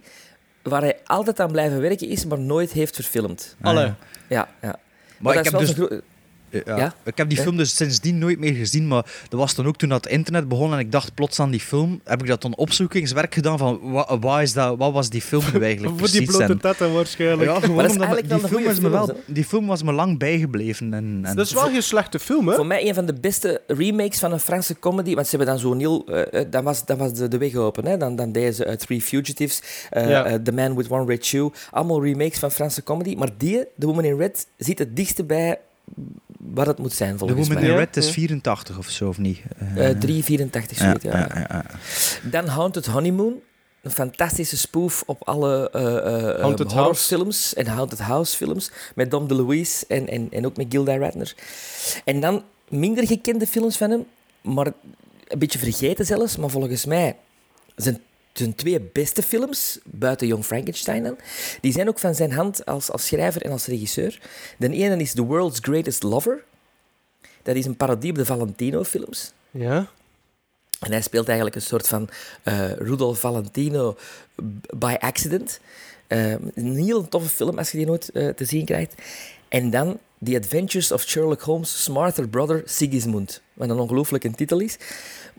waar 0.62 0.80
hij 0.80 0.98
altijd 1.04 1.40
aan 1.40 1.52
blijven 1.52 1.80
werken 1.80 2.08
is, 2.08 2.24
maar 2.24 2.38
nooit 2.38 2.72
heeft 2.72 2.94
verfilmd. 2.94 3.56
Ah, 3.60 3.70
Alle. 3.70 3.80
ja. 3.80 3.96
Ja, 4.28 4.48
ja. 4.62 4.78
Maar 5.18 5.37
ik 5.37 5.44
heb 5.44 5.58
dus... 5.58 5.74
Ja. 6.67 6.77
Ja? 6.77 6.95
Ik 7.05 7.17
heb 7.17 7.29
die 7.29 7.38
film 7.38 7.57
dus 7.57 7.77
sindsdien 7.77 8.19
nooit 8.19 8.38
meer 8.38 8.55
gezien, 8.55 8.88
maar 8.88 9.05
dat 9.29 9.40
was 9.40 9.55
dan 9.55 9.67
ook 9.67 9.77
toen 9.77 9.88
dat 9.88 10.07
internet 10.07 10.49
begon 10.49 10.73
en 10.73 10.79
ik 10.79 10.93
dacht 10.93 11.14
plots 11.14 11.40
aan 11.40 11.51
die 11.51 11.61
film, 11.61 12.01
heb 12.05 12.21
ik 12.23 12.27
dat 12.29 12.43
dan 12.43 12.57
opzoekingswerk 12.57 13.35
gedaan 13.35 13.59
van 13.59 13.81
wat, 13.83 14.17
wat, 14.21 14.40
is 14.40 14.53
dat, 14.53 14.79
wat 14.79 14.93
was 14.93 15.11
die 15.11 15.23
film 15.23 15.43
nu 15.53 15.61
eigenlijk 15.64 15.99
Voor 15.99 16.11
die 16.11 16.25
blote 16.27 16.45
En- 16.45 16.59
tetten 16.61 16.93
waarschijnlijk. 16.95 17.51
ja, 17.51 17.61
gewoon 17.61 17.90
omdat 17.90 18.29
die 18.29 18.38
film, 18.38 18.64
is 18.67 18.81
me 18.81 18.88
wel, 18.88 19.17
die 19.27 19.45
film 19.45 19.67
was 19.67 19.83
me 19.83 19.93
lang 19.93 20.19
bijgebleven. 20.19 20.95
En, 20.95 21.21
en 21.23 21.37
Dat 21.37 21.47
is 21.47 21.53
wel 21.53 21.62
geen 21.69 21.83
slechte 21.83 22.19
film, 22.19 22.49
hè? 22.49 22.55
Voor 22.55 22.67
mij 22.67 22.88
een 22.88 22.95
van 22.95 23.07
de 23.07 23.14
beste 23.14 23.61
remakes 23.67 24.19
van 24.19 24.33
een 24.33 24.40
Franse 24.40 24.79
comedy. 24.79 25.14
Want 25.14 25.27
ze 25.29 25.37
hebben 25.37 25.55
dan 25.55 25.62
zo'n 25.62 25.79
heel... 25.79 26.07
eh, 26.07 26.40
eh, 26.40 26.47
dan, 26.51 26.64
was, 26.64 26.85
dan 26.85 26.99
was 26.99 27.12
de, 27.12 27.29
de 27.29 27.38
weg 27.38 27.55
open. 27.55 27.87
Hè? 27.87 27.97
Dan, 27.97 28.17
dan 28.17 28.33
deden 28.33 28.55
ze 28.55 28.64
eh, 28.64 28.77
Three 28.77 29.01
Fugitives, 29.01 29.62
eh, 29.90 30.09
Ja. 30.09 30.25
eh, 30.25 30.35
The 30.35 30.53
Man 30.53 30.77
with 30.77 30.88
One 30.90 31.05
Red 31.05 31.25
Shoe. 31.25 31.53
Allemaal 31.71 32.05
remakes 32.05 32.38
van 32.38 32.51
Franse 32.51 32.83
comedy. 32.83 33.14
Maar 33.14 33.29
die, 33.37 33.64
The 33.79 33.87
Woman 33.87 34.05
in 34.05 34.17
Red, 34.17 34.47
zit 34.57 34.79
het 34.79 34.97
dichtste 34.97 35.25
bij 35.25 35.59
waar 36.52 36.66
het 36.66 36.78
moet 36.78 36.92
zijn, 36.92 37.18
volgens 37.18 37.40
Woman 37.40 37.62
mij. 37.62 37.70
in 37.70 37.76
Ja, 37.76 37.78
Red 37.78 37.96
is 37.96 38.07
ja. 38.07 38.12
84 38.12 38.78
of 38.78 38.88
zo, 38.88 39.09
of 39.09 39.18
niet? 39.18 39.40
384, 39.74 40.78
zoiets, 40.78 41.04
ja. 41.04 41.18
ja, 41.18 41.28
ja, 41.35 41.46
ja. 41.48 41.64
Dan 42.30 42.46
Haunted 42.46 42.87
Honeymoon. 42.87 43.35
Een 43.83 43.90
fantastische 43.90 44.57
spoof 44.57 45.02
op 45.07 45.28
alle 45.28 45.70
eh, 45.70 45.96
eh, 45.96 46.35
eh, 46.35 46.40
Haunted 46.40 46.72
horrorfilms 46.72 47.54
en 47.54 47.66
Haunted 47.66 47.98
House 47.98 48.37
films. 48.37 48.70
Met 48.94 49.11
Dom 49.11 49.28
DeLuise 49.28 49.85
en, 49.88 50.09
en, 50.09 50.28
en 50.30 50.46
ook 50.46 50.57
met 50.57 50.66
Gilda 50.68 50.96
Radner. 50.96 51.35
En 52.04 52.20
dan 52.20 52.44
minder 52.68 53.07
gekende 53.07 53.46
films 53.46 53.76
van 53.76 53.90
hem, 53.90 54.07
maar 54.42 54.66
een 55.28 55.38
beetje 55.38 55.59
vergeten 55.59 56.07
zelfs. 56.07 56.37
Maar 56.37 56.50
volgens 56.50 56.85
mij 56.85 57.16
zijn 57.76 58.00
zijn 58.38 58.55
twee 58.55 58.81
beste 58.81 59.23
films, 59.23 59.79
buiten 59.85 60.27
Young 60.27 60.44
Frankenstein 60.44 61.03
dan, 61.03 61.16
die 61.61 61.73
zijn 61.73 61.88
ook 61.88 61.99
van 61.99 62.14
zijn 62.14 62.33
hand 62.33 62.66
als, 62.66 62.90
als 62.90 63.07
schrijver 63.07 63.42
en 63.42 63.51
als 63.51 63.66
regisseur. 63.66 64.20
De 64.59 64.68
ene 64.70 64.97
is 64.97 65.12
The 65.12 65.23
World's 65.23 65.59
Greatest 65.62 66.03
Lover. 66.03 66.44
Dat 67.42 67.57
is 67.57 67.64
een 67.64 67.77
parodie 67.77 68.11
op 68.11 68.16
de 68.16 68.25
Valentino-films. 68.25 69.33
Ja. 69.51 69.88
En 70.81 70.90
hij 70.90 71.03
speelt 71.03 71.27
eigenlijk 71.27 71.57
een 71.57 71.62
soort 71.62 71.88
van 71.88 72.09
eh 72.42 72.73
Rudolf 72.73 73.20
Valentino 73.20 73.97
by 74.77 74.97
accident. 74.99 75.61
Eh, 76.07 76.33
een 76.33 76.77
heel 76.77 77.09
toffe 77.09 77.29
film 77.29 77.59
als 77.59 77.70
je 77.70 77.77
die 77.77 77.87
nooit 77.87 78.11
eh, 78.11 78.29
te 78.29 78.44
zien 78.44 78.64
krijgt. 78.64 78.94
En 79.49 79.70
dan 79.70 79.99
The 80.25 80.37
Adventures 80.37 80.92
of 80.92 81.03
Sherlock 81.03 81.40
Holmes' 81.40 81.83
Smarter 81.83 82.29
Brother 82.29 82.62
Sigismund. 82.64 83.42
Wat 83.53 83.68
een 83.68 83.79
ongelooflijke 83.79 84.31
titel 84.31 84.61
is. 84.61 84.77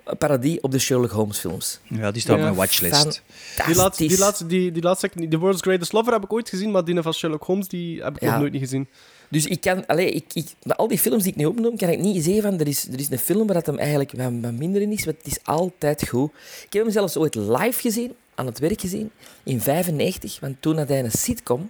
Een 0.05 0.17
parodie 0.17 0.63
op 0.63 0.71
de 0.71 0.79
Sherlock 0.79 1.11
Holmes 1.11 1.37
films. 1.37 1.79
Ja, 1.83 2.11
die 2.11 2.21
staat 2.21 2.31
op 2.33 2.37
Ja. 2.37 2.43
mijn 2.43 2.55
watchlist. 2.55 3.21
Die 3.65 3.75
laatste, 3.75 4.07
die 4.07 4.17
laatste, 4.17 4.45
die, 4.45 4.71
die 4.71 4.83
laatste, 4.83 5.09
The 5.29 5.37
World's 5.37 5.61
Greatest 5.61 5.91
Lover 5.93 6.13
heb 6.13 6.23
ik 6.23 6.33
ooit 6.33 6.49
gezien, 6.49 6.71
maar 6.71 6.85
die 6.85 7.01
van 7.01 7.13
Sherlock 7.13 7.43
Holmes 7.43 7.67
die 7.67 8.03
heb 8.03 8.15
ik 8.15 8.21
Ja. 8.21 8.33
ook 8.33 8.39
nooit 8.39 8.51
niet 8.51 8.61
gezien. 8.61 8.87
Dus 9.29 9.45
ik 9.45 9.61
kan, 9.61 9.85
allee, 9.85 10.11
ik, 10.11 10.25
ik, 10.33 10.47
al 10.67 10.87
die 10.87 10.97
films 10.99 11.23
die 11.23 11.31
ik 11.31 11.37
nu 11.37 11.45
opnoem, 11.45 11.77
kan 11.77 11.89
ik 11.89 11.99
niet 11.99 12.23
zeggen 12.23 12.43
van 12.43 12.59
er 12.59 12.67
is, 12.67 12.87
er 12.87 12.99
is 12.99 13.09
een 13.11 13.19
film 13.19 13.45
waar 13.45 13.55
dat 13.55 13.65
hem 13.65 13.77
eigenlijk 13.77 14.11
wat, 14.11 14.31
wat 14.41 14.51
minder 14.53 14.81
in 14.81 14.91
is, 14.91 15.05
want 15.05 15.17
het 15.17 15.27
is 15.27 15.37
altijd 15.43 16.07
goed. 16.07 16.31
Ik 16.65 16.73
heb 16.73 16.83
hem 16.83 16.91
zelfs 16.91 17.17
ooit 17.17 17.35
live 17.35 17.81
gezien, 17.81 18.13
aan 18.35 18.45
het 18.45 18.59
werk 18.59 18.81
gezien, 18.81 19.11
in 19.43 19.61
95, 19.61 20.39
want 20.39 20.55
toen 20.59 20.77
had 20.77 20.87
hij 20.87 21.03
een 21.03 21.11
sitcom, 21.11 21.69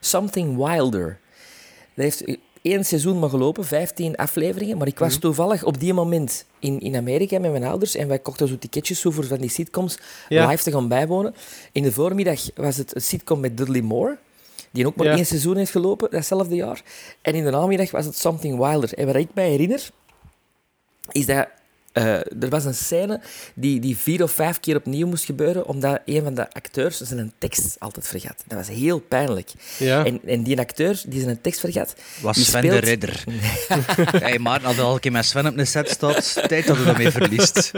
Something 0.00 0.56
Wilder. 0.56 1.18
Dat 1.94 2.04
heeft, 2.04 2.24
één 2.64 2.84
seizoen 2.84 3.18
maar 3.18 3.28
gelopen, 3.28 3.64
15 3.64 4.16
afleveringen. 4.16 4.78
Maar 4.78 4.86
ik 4.86 4.98
was 4.98 5.16
toevallig 5.18 5.64
op 5.64 5.80
die 5.80 5.92
moment 5.94 6.44
in, 6.58 6.80
in 6.80 6.96
Amerika 6.96 7.38
met 7.38 7.50
mijn 7.50 7.64
ouders. 7.64 7.94
En 7.94 8.08
wij 8.08 8.18
kochten 8.18 8.48
zo 8.48 8.58
ticketjes 8.58 9.00
zo 9.00 9.10
voor 9.10 9.24
van 9.26 9.38
die 9.38 9.50
sitcoms 9.50 9.98
Ja. 10.28 10.46
live 10.48 10.62
te 10.62 10.70
gaan 10.70 10.88
bijwonen. 10.88 11.34
In 11.72 11.82
de 11.82 11.92
voormiddag 11.92 12.40
was 12.54 12.76
het 12.76 12.94
een 12.94 13.02
sitcom 13.02 13.40
met 13.40 13.56
Dudley 13.56 13.80
Moore. 13.80 14.18
Die 14.70 14.86
ook 14.86 14.96
maar 14.96 15.06
Ja. 15.06 15.14
één 15.14 15.26
seizoen 15.26 15.56
heeft 15.56 15.70
gelopen, 15.70 16.10
datzelfde 16.10 16.54
jaar. 16.54 16.82
En 17.22 17.34
in 17.34 17.44
de 17.44 17.50
namiddag 17.50 17.90
was 17.90 18.04
het 18.04 18.18
Something 18.18 18.58
Wilder. 18.58 18.94
En 18.94 19.06
wat 19.06 19.14
ik 19.14 19.28
mij 19.34 19.50
herinner, 19.50 19.90
is 21.12 21.26
dat 21.26 21.48
eh, 21.94 22.14
er 22.14 22.48
was 22.48 22.64
een 22.64 22.74
scène 22.74 23.20
die, 23.54 23.80
die 23.80 23.96
vier 23.96 24.22
of 24.22 24.32
vijf 24.32 24.60
keer 24.60 24.76
opnieuw 24.76 25.06
moest 25.06 25.24
gebeuren, 25.24 25.66
omdat 25.66 26.00
een 26.04 26.22
van 26.22 26.34
de 26.34 26.52
acteurs 26.52 27.00
zijn 27.00 27.32
tekst 27.38 27.76
altijd 27.78 28.06
vergat. 28.06 28.44
Dat 28.46 28.58
was 28.58 28.68
heel 28.68 28.98
pijnlijk. 28.98 29.50
Ja. 29.78 30.04
En, 30.04 30.20
en 30.26 30.42
die 30.42 30.58
acteur 30.58 31.02
die 31.06 31.20
zijn 31.20 31.40
tekst 31.40 31.60
vergat, 31.60 31.94
Was 32.20 32.44
Sven 32.44 32.62
speelt- 32.64 32.80
de 32.80 32.88
Ridder. 32.90 33.24
hey, 34.26 34.38
Maarten 34.38 34.66
had 34.66 34.78
al 34.78 34.94
een 34.94 35.00
keer 35.00 35.12
met 35.12 35.24
Sven 35.24 35.46
op 35.46 35.58
een 35.58 35.66
set 35.66 35.88
staat. 35.90 36.48
Tijd 36.48 36.66
dat 36.66 36.76
hij 36.76 36.86
ermee 36.86 37.10
verliest. 37.10 37.70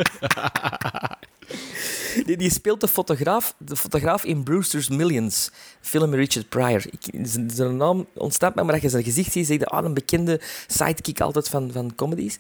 Die, 2.27 2.37
die 2.37 2.51
speelt 2.51 2.81
de 2.81 2.89
fotograaf, 2.89 3.55
de 3.59 3.77
fotograaf 3.77 4.25
in 4.25 4.43
Brewster's 4.43 4.89
Millions, 4.89 5.51
film 5.81 6.11
met 6.11 6.19
Richard 6.19 6.49
Pryor. 6.49 6.85
Ik, 6.91 7.27
zijn, 7.27 7.51
zijn 7.51 7.77
naam 7.77 8.07
ontstaat 8.15 8.55
me, 8.55 8.63
maar 8.63 8.73
als 8.73 8.83
je 8.83 8.89
zijn 8.89 9.05
gezicht 9.05 9.33
ziet, 9.33 9.47
zeg 9.47 9.59
je, 9.59 9.67
ah, 9.67 9.85
een 9.85 9.95
bekende 9.95 10.41
sidekick 10.67 11.21
altijd 11.21 11.49
van, 11.49 11.71
van 11.73 11.95
comedies. 11.95 12.39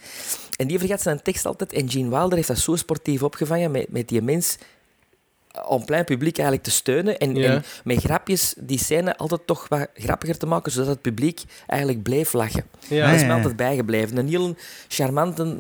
En 0.56 0.66
die 0.66 0.78
vergat 0.78 1.02
zijn 1.02 1.22
tekst 1.22 1.46
altijd. 1.46 1.72
En 1.72 1.90
Gene 1.90 2.08
Wilder 2.08 2.36
heeft 2.36 2.48
dat 2.48 2.58
zo 2.58 2.76
sportief 2.76 3.22
opgevangen 3.22 3.70
met, 3.70 3.88
met 3.88 4.08
die 4.08 4.22
mens 4.22 4.58
om 5.66 5.84
plein 5.84 6.04
publiek 6.04 6.36
eigenlijk 6.38 6.68
te 6.68 6.74
steunen 6.74 7.18
en, 7.18 7.34
Ja. 7.34 7.52
en 7.54 7.64
met 7.84 7.98
grapjes 7.98 8.54
die 8.58 8.78
scène 8.78 9.16
altijd 9.16 9.46
toch 9.46 9.68
wat 9.68 9.88
grappiger 9.94 10.38
te 10.38 10.46
maken, 10.46 10.72
zodat 10.72 10.88
het 10.88 11.00
publiek 11.00 11.42
eigenlijk 11.66 12.02
bleef 12.02 12.32
lachen. 12.32 12.64
Ja. 12.88 13.06
Dat 13.10 13.20
is 13.20 13.26
me 13.26 13.32
altijd 13.32 13.56
bijgebleven. 13.56 14.16
Een 14.16 14.28
heel 14.28 14.54
charmante, 14.88 15.56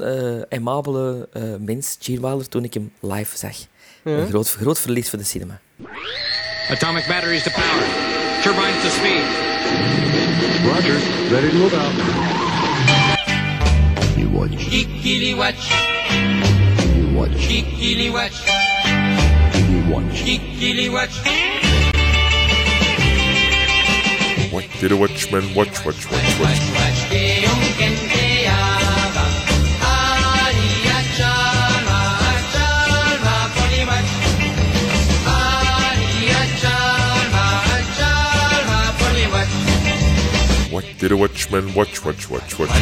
eh 0.48 0.56
aimabele 0.58 1.28
eh, 1.32 1.42
mens, 1.60 1.96
Gene 2.00 2.20
Wilder, 2.20 2.48
toen 2.48 2.64
ik 2.64 2.74
hem 2.74 2.92
live 3.00 3.36
zag. 3.36 3.56
Een 4.06 4.28
groot, 4.28 4.56
groot 4.60 4.78
verlies 4.78 5.08
voor 5.08 5.18
de 5.18 5.24
cinema. 5.24 5.60
Atomic 6.70 7.06
batteries 7.06 7.42
to 7.42 7.50
power. 7.50 7.84
Turbines 8.42 8.82
to 8.82 8.88
speed. 8.88 9.24
Roger. 10.64 10.98
Ready 11.30 11.50
to 11.50 11.56
move 11.56 11.76
out. 11.76 11.92
You 14.16 14.28
watch. 14.28 14.68
Geekily 14.68 15.34
watch. 15.36 15.68
You 16.94 17.14
watch. 17.14 17.46
Geekily 17.48 18.10
watch. 18.10 18.46
You 19.68 19.88
watch. 19.88 20.22
Geekily 20.24 20.90
watch. 20.90 21.14
What 24.52 24.64
did 24.80 24.92
a 24.92 24.96
watchman 24.96 25.54
watch, 25.54 25.84
watch, 25.84 26.10
watch, 26.10 26.40
watch? 26.40 26.40
Watch 26.40 26.86
que 26.86 26.95
did 40.98 41.10
a 41.12 41.16
watchman 41.16 41.72
watch, 41.74 42.02
watch, 42.04 42.28
watch, 42.28 42.56
watch? 42.58 42.80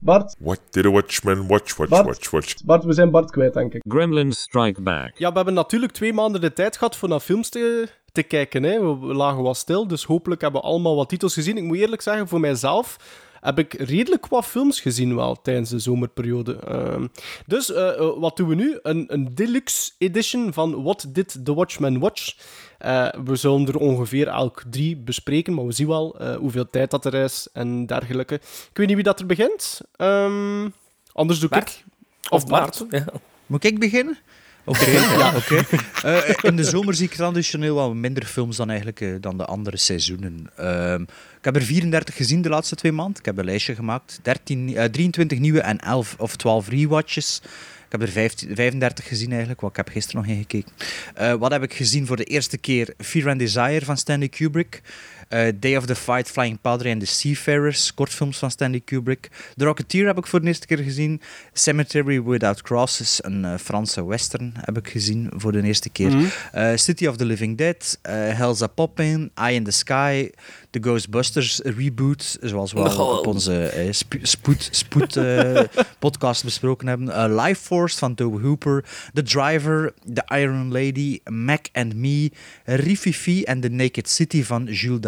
Bart, 0.00 0.34
What 0.38 0.60
did 0.70 0.86
a 0.86 0.90
watchman 0.90 1.46
watch, 1.46 1.76
watch, 1.76 1.90
Bart. 1.90 2.06
watch, 2.06 2.30
watch? 2.30 2.54
Bart, 2.64 2.84
we 2.84 2.92
zijn 2.92 3.10
Bart 3.10 3.30
kwijt, 3.30 3.54
denk 3.54 3.74
ik. 3.74 3.82
Gremlins 3.88 4.40
Strike 4.40 4.80
Back. 4.82 5.10
Ja, 5.18 5.28
we 5.28 5.36
hebben 5.36 5.54
natuurlijk 5.54 5.92
twee 5.92 6.12
maanden 6.12 6.40
de 6.40 6.52
tijd 6.52 6.76
gehad 6.76 6.96
voor 6.96 7.08
naar 7.08 7.20
films 7.20 7.48
te, 7.48 7.88
te 8.12 8.22
kijken. 8.22 8.62
Hè. 8.62 8.80
We, 8.80 9.06
we 9.06 9.14
lagen 9.14 9.42
wat 9.42 9.56
stil, 9.56 9.86
dus 9.86 10.04
hopelijk 10.04 10.40
hebben 10.40 10.60
we 10.60 10.66
allemaal 10.66 10.96
wat 10.96 11.08
titels 11.08 11.34
gezien. 11.34 11.56
Ik 11.56 11.62
moet 11.62 11.76
eerlijk 11.76 12.02
zeggen, 12.02 12.28
voor 12.28 12.40
mijzelf 12.40 12.96
heb 13.40 13.58
ik 13.58 13.72
redelijk 13.72 14.26
wat 14.26 14.44
films 14.44 14.80
gezien 14.80 15.14
wel 15.14 15.42
tijdens 15.42 15.70
de 15.70 15.78
zomerperiode. 15.78 16.56
Ehm, 16.56 17.06
dus 17.46 17.72
eh, 17.72 17.88
eh, 17.88 18.18
wat 18.18 18.36
doen 18.36 18.48
we 18.48 18.54
nu? 18.54 18.78
Een, 18.82 19.04
een 19.08 19.34
deluxe 19.34 19.90
edition 19.98 20.52
van 20.52 20.82
What 20.82 21.06
Did 21.08 21.44
the 21.44 21.54
Watchmen 21.54 21.98
Watch? 21.98 22.34
Eh, 22.80 23.08
we 23.24 23.36
zullen 23.36 23.66
er 23.66 23.76
ongeveer 23.76 24.28
elk 24.28 24.62
drie 24.70 24.96
bespreken, 24.96 25.54
maar 25.54 25.66
we 25.66 25.72
zien 25.72 25.86
wel 25.86 26.18
eh, 26.18 26.36
hoeveel 26.36 26.70
tijd 26.70 26.90
dat 26.90 27.04
er 27.04 27.14
is 27.14 27.48
en 27.52 27.86
dergelijke. 27.86 28.34
Ik 28.34 28.70
weet 28.72 28.86
niet 28.86 28.94
wie 28.94 29.04
dat 29.04 29.20
er 29.20 29.26
begint. 29.26 29.80
Ehm, 29.96 30.68
anders 31.12 31.38
doe 31.38 31.48
Bart? 31.48 31.70
ik. 31.70 31.84
Of 32.30 32.46
Bart. 32.46 32.84
Ja. 32.90 33.04
Moet 33.46 33.64
ik 33.64 33.78
beginnen? 33.78 34.18
Oké, 34.64 34.90
ja, 34.90 35.36
oké. 35.36 35.62
Eh, 36.02 36.34
in 36.42 36.56
de 36.56 36.64
zomer 36.64 36.94
zie 36.94 37.06
ik 37.06 37.14
traditioneel 37.14 37.74
wel 37.74 37.94
minder 37.94 38.24
films 38.24 38.56
dan, 38.56 38.70
eigenlijk, 38.70 39.22
dan 39.22 39.36
de 39.36 39.44
andere 39.44 39.76
seizoenen. 39.76 40.50
Ehm, 40.56 41.04
ik 41.40 41.46
heb 41.46 41.56
er 41.56 41.62
34 41.62 42.16
gezien 42.16 42.42
de 42.42 42.48
laatste 42.48 42.74
twee 42.74 42.92
maanden. 42.92 43.18
Ik 43.18 43.24
heb 43.24 43.38
een 43.38 43.44
lijstje 43.44 43.74
gemaakt. 43.74 44.18
13, 44.22 44.76
eh, 44.76 44.84
23 44.84 45.38
nieuwe 45.38 45.60
en 45.60 45.78
11 45.78 46.14
of 46.18 46.36
12 46.36 46.68
rewatches. 46.68 47.40
Ik 47.84 47.92
heb 47.92 48.02
er 48.02 48.08
15 48.08 48.54
35 48.54 49.08
gezien 49.08 49.30
eigenlijk, 49.30 49.60
want 49.60 49.72
ik 49.72 49.84
heb 49.84 49.94
gisteren 49.94 50.20
nog 50.20 50.30
in 50.30 50.38
gekeken. 50.38 50.72
Eh, 51.14 51.34
wat 51.34 51.50
heb 51.50 51.62
ik 51.62 51.74
gezien 51.74 52.06
voor 52.06 52.16
de 52.16 52.24
eerste 52.24 52.58
keer? 52.58 52.94
Fear 52.98 53.28
and 53.28 53.38
Desire 53.38 53.84
van 53.84 53.96
Stanley 53.96 54.28
Kubrick. 54.28 54.82
Eh, 55.30 55.52
Day 55.60 55.76
of 55.76 55.86
the 55.86 55.94
Fight, 55.94 56.28
Flying 56.30 56.60
Padre 56.60 56.88
en 56.88 56.98
The 56.98 57.06
Seafarers, 57.06 57.94
kortfilms 57.94 58.38
van 58.38 58.50
Stanley 58.50 58.80
Kubrick. 58.80 59.28
The 59.56 59.64
Rocketeer 59.64 60.06
heb 60.06 60.18
ik 60.18 60.26
voor 60.26 60.40
de 60.40 60.46
eerste 60.46 60.66
keer 60.66 60.78
gezien. 60.78 61.20
Cemetery 61.52 62.22
Without 62.22 62.62
Crosses, 62.62 63.18
een 63.24 63.44
eh, 63.44 63.54
Franse 63.58 64.06
western, 64.06 64.52
heb 64.56 64.78
ik 64.78 64.88
gezien 64.88 65.30
voor 65.36 65.52
de 65.52 65.62
eerste 65.62 65.88
keer. 65.90 66.12
Eh, 66.52 66.70
City 66.74 67.06
of 67.06 67.16
the 67.16 67.24
Living 67.24 67.58
Dead, 67.58 67.98
Hell's 68.02 68.62
a 68.62 68.66
Poppin', 68.66 69.30
Eye 69.34 69.54
in 69.54 69.64
the 69.64 69.70
Sky, 69.70 70.30
The 70.70 70.78
Ghostbusters 70.82 71.60
reboot, 71.64 72.38
zoals 72.40 72.72
we 72.72 72.78
al 72.80 73.08
Oh. 73.08 73.18
op 73.18 73.26
onze 73.26 73.88
spo- 73.90 74.18
spoed, 74.22 74.68
spoed 74.70 75.18
podcast 75.98 76.44
besproken 76.44 76.86
hebben. 76.88 77.34
Life 77.34 77.60
Force 77.62 77.98
van 77.98 78.14
Tobe 78.14 78.40
Hooper, 78.40 78.84
The 79.12 79.22
Driver, 79.22 79.94
The 80.14 80.22
Iron 80.38 80.72
Lady, 80.72 81.18
Mac 81.24 81.66
and 81.72 81.94
Me, 81.94 82.30
Rififi 82.64 83.42
en 83.42 83.60
The 83.60 83.68
Naked 83.68 84.08
City 84.08 84.44
van 84.44 84.64
Jules 84.64 85.00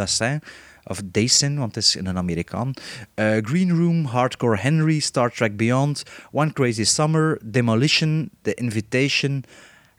Of 0.85 1.01
Dayson, 1.05 1.59
want 1.59 1.75
het 1.75 1.85
is 1.85 1.94
een 1.94 2.16
Amerikaan. 2.16 2.72
Eh, 3.14 3.37
Green 3.40 3.70
Room, 3.70 4.05
Hardcore 4.05 4.57
Henry, 4.57 4.98
Star 4.98 5.31
Trek 5.31 5.57
Beyond, 5.57 6.03
One 6.31 6.53
Crazy 6.53 6.85
Summer, 6.85 7.40
Demolition, 7.44 8.31
The 8.42 8.55
Invitation 8.55 9.44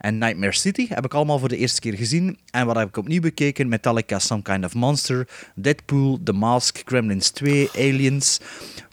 en 0.03 0.17
Nightmare 0.17 0.51
City. 0.53 0.85
Heb 0.89 1.05
ik 1.05 1.13
allemaal 1.13 1.39
voor 1.39 1.49
de 1.49 1.57
eerste 1.57 1.79
keer 1.79 1.93
gezien. 1.93 2.37
En 2.51 2.65
wat 2.65 2.75
heb 2.75 2.87
ik 2.87 2.97
opnieuw 2.97 3.21
bekeken? 3.21 3.67
Metallica, 3.67 4.19
Some 4.19 4.41
Kind 4.41 4.65
of 4.65 4.73
Monster, 4.73 5.27
Deadpool, 5.55 6.19
The 6.23 6.33
Mask, 6.33 6.81
Gremlins 6.85 7.29
2, 7.29 7.69
Aliens, 7.75 8.39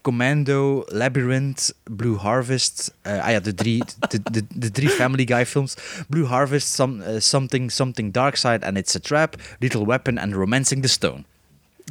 Commando, 0.02 0.84
Labyrinth, 0.86 1.74
Blue 1.84 2.16
Harvest. 2.16 2.94
eh, 3.02 3.24
ah 3.24 3.30
ja, 3.30 3.40
de 3.40 3.54
drie, 3.54 3.82
de, 4.08 4.20
de, 4.30 4.44
de 4.54 4.70
drie 4.70 4.88
Family 4.88 5.26
Guy 5.26 5.46
films. 5.46 5.74
Blue 6.08 6.24
Harvest, 6.26 6.68
some, 6.74 7.04
eh, 7.04 7.20
Something, 7.20 7.70
Something 7.72 8.12
Dark 8.12 8.36
Side 8.36 8.66
and 8.66 8.76
It's 8.76 8.94
a 8.96 8.98
Trap, 9.00 9.34
Little 9.58 9.86
Weapon 9.86 10.18
en 10.18 10.32
Romancing 10.32 10.82
the 10.82 10.88
Stone. 10.88 11.22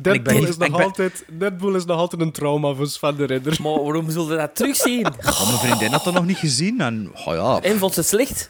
ben 0.02 0.14
Deadpool, 0.24 0.46
is 0.48 0.58
nog 0.58 0.70
ben- 0.72 0.84
altijd, 0.84 1.24
Deadpool 1.28 1.76
is 1.76 1.86
nog 1.86 1.98
altijd 1.98 2.22
een 2.22 2.32
trauma 2.32 2.74
voor 2.74 2.88
Sven 2.88 3.16
de 3.16 3.26
Ridder. 3.26 3.58
Maar 3.62 3.72
waarom 3.84 4.10
zullen 4.10 4.28
we 4.28 4.36
dat 4.36 4.56
terugzien? 4.56 5.06
Oh, 5.06 5.48
mijn 5.48 5.58
vriendin 5.60 5.92
had 5.92 6.04
dat 6.04 6.14
nog 6.14 6.26
niet 6.26 6.38
gezien. 6.38 6.82
En 6.82 7.12
oh 7.26 7.34
ja, 7.36 7.60
En 7.62 7.78
vond 7.78 7.94
ze 7.94 8.00
het 8.00 8.10
slecht? 8.10 8.50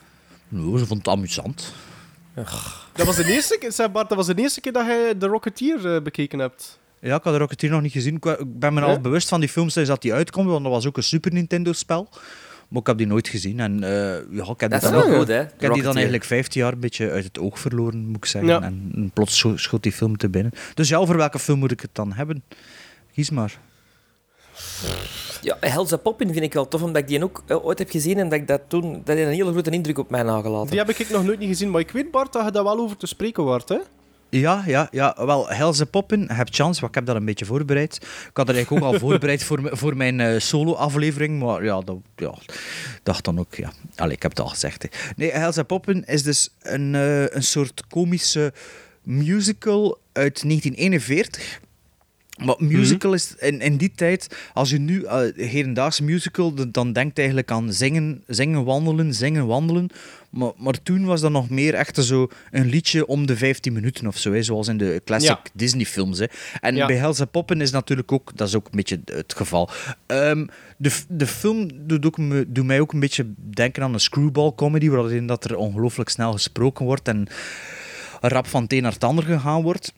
Nou, 0.50 0.78
ze 0.78 0.86
vond 0.86 1.06
het 1.06 1.16
amusant. 1.16 1.74
Dat 2.94 3.06
was 3.06 3.16
de 3.16 3.32
eerste 3.34 3.58
keer, 3.60 3.72
zei 3.72 3.88
Bart, 3.90 4.10
dat 4.10 4.18
was 4.18 4.28
de 4.28 4.36
eerste 4.36 4.62
keer 4.62 4.72
dat 4.72 4.86
jij 4.86 5.16
The 5.16 5.26
Rocketeer 5.28 5.96
eh, 5.96 6.02
bekeken 6.02 6.40
hebt. 6.40 6.80
Ja, 7.00 7.16
ik 7.16 7.24
had 7.24 7.34
de 7.34 7.40
Rocketeer 7.40 7.70
nog 7.70 7.82
niet 7.82 7.92
gezien. 7.92 8.16
Ik 8.16 8.38
ben 8.60 8.74
me 8.74 8.82
al 8.82 9.00
bewust 9.00 9.28
van 9.30 9.40
die 9.40 9.50
films 9.50 9.74
sinds 9.74 9.90
dat 9.90 10.02
die 10.02 10.14
uitkomt, 10.14 10.48
want 10.50 10.64
dat 10.64 10.72
was 10.72 10.86
ook 10.88 10.98
een 10.98 11.04
Super 11.04 11.32
Nintendo-spel. 11.34 12.10
Maar 12.68 12.82
ik 12.82 12.88
heb 12.88 12.98
die 12.98 13.08
nooit 13.08 13.28
gezien. 13.28 13.60
En 13.60 13.84
eh, 13.84 13.90
ja, 14.36 14.44
ik 14.50 14.60
heb, 14.60 14.60
die 14.60 14.70
Dat 14.70 14.84
is 14.84 14.90
dan, 14.90 15.02
goed, 15.18 15.28
hè? 15.28 15.42
ik 15.42 15.50
heb 15.62 15.74
die 15.74 15.84
dan 15.84 15.94
eigenlijk 15.94 16.24
15 16.24 16.62
jaar 16.62 16.74
een 16.74 16.80
beetje 16.80 17.10
uit 17.12 17.24
het 17.24 17.40
oog 17.40 17.60
verloren, 17.60 18.06
moet 18.06 18.18
ik 18.18 18.26
zeggen. 18.26 18.50
Ja. 18.52 18.62
En, 18.62 18.92
en 18.96 19.12
plots 19.14 19.38
scho- 19.38 19.58
schoot 19.58 19.84
die 19.84 19.92
film 19.92 20.18
te 20.18 20.30
binnen. 20.30 20.52
Dus 20.74 20.90
ja, 20.90 20.98
over 20.98 21.18
welke 21.18 21.40
film 21.40 21.60
moet 21.60 21.72
ik 21.72 21.82
het 21.82 21.90
dan 21.94 22.14
hebben? 22.14 22.44
Kies 23.14 23.30
maar. 23.30 23.60
Ja, 25.42 25.58
Hell's 25.60 25.92
a 25.92 25.98
Poppin 25.98 26.34
vind 26.34 26.46
ik 26.46 26.54
wel 26.54 26.68
tof, 26.68 26.82
omdat 26.82 27.02
ik 27.02 27.08
die 27.08 27.24
ook 27.24 27.44
eh, 27.48 27.66
ooit 27.66 27.80
heb 27.80 27.90
gezien 27.90 28.18
en 28.18 28.30
dat 28.30 28.40
ik 28.40 28.48
dat 28.48 28.62
toen... 28.68 29.02
Dat 29.04 29.16
heeft 29.16 29.28
een 29.28 29.34
hele 29.34 29.52
grote 29.52 29.70
indruk 29.70 29.98
op 29.98 30.10
mij 30.10 30.24
nagelaten. 30.24 30.70
Die 30.70 30.80
heb 30.80 30.90
ik 30.90 31.10
nog 31.10 31.24
nooit 31.24 31.40
niet 31.40 31.50
gezien, 31.50 31.70
maar 31.70 31.82
ik 31.82 31.92
weet, 31.92 32.12
Bart, 32.12 32.34
dat 32.34 32.46
je 32.46 32.52
daar 32.52 32.64
wel 32.64 32.80
over 32.80 32.98
te 32.98 33.08
spreken 33.08 33.44
wordt, 33.44 33.70
hè? 33.70 33.78
Ja, 34.30 34.64
ja, 34.66 34.88
ja. 34.92 35.16
Wel, 35.26 35.50
Helse 35.50 35.86
Poppen, 35.86 36.32
heb 36.32 36.48
chance, 36.52 36.82
want 36.82 36.92
ik 36.92 36.96
heb 36.96 37.06
dat 37.06 37.16
een 37.16 37.26
beetje 37.26 37.46
voorbereid. 37.46 37.96
Ik 38.30 38.38
had 38.38 38.50
er 38.50 38.56
eigenlijk 38.56 38.86
ook 38.86 38.94
al 38.94 39.00
voorbereid 39.10 39.44
voor, 39.72 39.98
mijn 39.98 40.20
eh, 40.20 40.40
solo-aflevering, 40.40 41.40
maar 41.40 41.64
ja, 41.64 41.82
dat 41.82 41.98
ja, 42.16 42.34
dacht 43.04 43.26
dan 43.26 43.40
ook, 43.40 43.56
ja. 43.56 43.72
Allee, 43.96 44.16
ik 44.16 44.22
heb 44.22 44.32
het 44.32 44.40
al 44.40 44.48
gezegd. 44.48 44.82
Hè. 44.82 44.90
Nee, 45.16 45.32
Helse 45.32 45.64
Poppen 45.64 46.06
is 46.06 46.24
dus 46.24 46.50
een, 46.60 46.96
eh, 46.96 47.28
een 47.28 47.44
soort 47.44 47.84
komische 47.88 48.54
musical 49.04 49.98
uit 50.12 50.44
1941. 50.44 51.60
Maar 52.46 52.56
musical 52.60 53.14
is 53.14 53.36
in, 53.36 53.62
in 53.62 53.78
die 53.78 53.92
tijd, 53.96 54.36
als 54.54 54.70
je 54.70 54.78
nu 54.80 55.02
uh, 55.02 55.20
hedendaagse 55.36 56.04
musical, 56.04 56.54
dan, 56.54 56.72
dan 56.72 56.94
denkt 56.94 57.18
eigenlijk 57.18 57.52
aan 57.52 57.74
zingen, 57.74 58.24
zingen, 58.28 58.64
wandelen, 58.64 59.14
zingen, 59.14 59.46
wandelen. 59.48 59.90
Maar, 60.30 60.52
maar 60.58 60.84
toen 60.84 61.06
was 61.06 61.22
dat 61.22 61.32
nog 61.32 61.50
meer 61.50 61.74
echt 61.74 62.04
zo 62.04 62.28
een 62.52 62.66
liedje 62.70 63.06
om 63.08 63.26
de 63.26 63.38
15 63.38 63.74
minuten 63.74 64.08
of 64.08 64.18
zo, 64.18 64.32
hè, 64.32 64.44
zoals 64.44 64.68
in 64.68 64.78
de 64.78 65.02
classic 65.06 65.30
Ja. 65.30 65.42
Disney-films. 65.54 66.20
hè. 66.20 66.26
En 66.60 66.76
Ja. 66.76 66.86
bij 66.86 66.96
Helse 66.96 67.26
Poppen 67.26 67.62
is 67.62 67.72
natuurlijk 67.72 68.12
ook, 68.12 68.32
dat 68.36 68.48
is 68.48 68.56
ook 68.56 68.66
een 68.66 68.76
beetje 68.76 69.00
het 69.06 69.34
geval. 69.36 69.70
Ehm, 70.06 70.46
de, 70.78 70.92
de 71.10 71.28
film 71.28 71.70
doet, 71.88 72.06
ook, 72.06 72.18
me- 72.18 72.46
doet 72.48 72.66
mij 72.66 72.80
ook 72.80 72.94
een 72.94 73.00
beetje 73.00 73.26
denken 73.36 73.84
aan 73.84 73.94
een 73.94 74.00
screwball 74.00 74.52
comedy, 74.56 74.90
waarin 74.90 75.28
dat 75.28 75.44
er 75.44 75.56
ongelooflijk 75.56 76.10
snel 76.10 76.32
gesproken 76.32 76.86
wordt 76.86 77.08
en 77.08 77.28
rap 78.22 78.48
van 78.48 78.64
het 78.64 78.74
een 78.74 78.82
naar 78.82 78.92
het 78.92 79.04
ander 79.04 79.24
gegaan 79.24 79.62
wordt. 79.62 79.94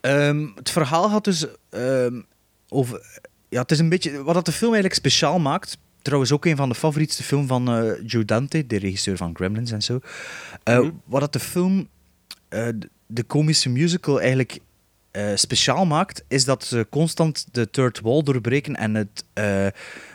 Ehm, 0.00 0.46
het 0.54 0.70
verhaal 0.70 1.08
gaat 1.08 1.24
dus 1.24 1.46
ehm, 1.70 2.20
over. 2.68 3.20
Ja, 3.48 3.60
het 3.62 3.70
is 3.70 3.78
een 3.78 3.88
beetje. 3.88 4.22
Wat 4.22 4.34
dat 4.34 4.44
de 4.44 4.52
film 4.52 4.72
eigenlijk 4.72 5.00
speciaal 5.00 5.38
maakt. 5.38 5.78
Trouwens, 6.02 6.32
ook 6.32 6.44
een 6.44 6.56
van 6.56 6.68
de 6.68 6.74
favorietste 6.74 7.22
film 7.22 7.46
van 7.46 7.68
eh, 7.68 7.92
Joe 8.06 8.24
Dante, 8.24 8.66
de 8.66 8.76
regisseur 8.78 9.16
van 9.16 9.34
Gremlins 9.36 9.70
en 9.70 9.82
zo. 9.82 10.00
Eh, 10.62 10.88
Wat 11.04 11.20
dat 11.20 11.32
de 11.32 11.38
film, 11.40 11.88
eh, 12.48 12.68
de- 13.06 13.22
komische 13.22 13.68
musical, 13.68 14.20
eigenlijk 14.20 14.58
speciaal 15.34 15.86
maakt, 15.86 16.24
is 16.28 16.44
dat 16.44 16.64
ze 16.64 16.86
constant 16.90 17.46
de 17.52 17.70
third 17.70 18.00
wall 18.00 18.22
doorbreken 18.22 18.74
en 18.76 18.94
het, 18.94 19.24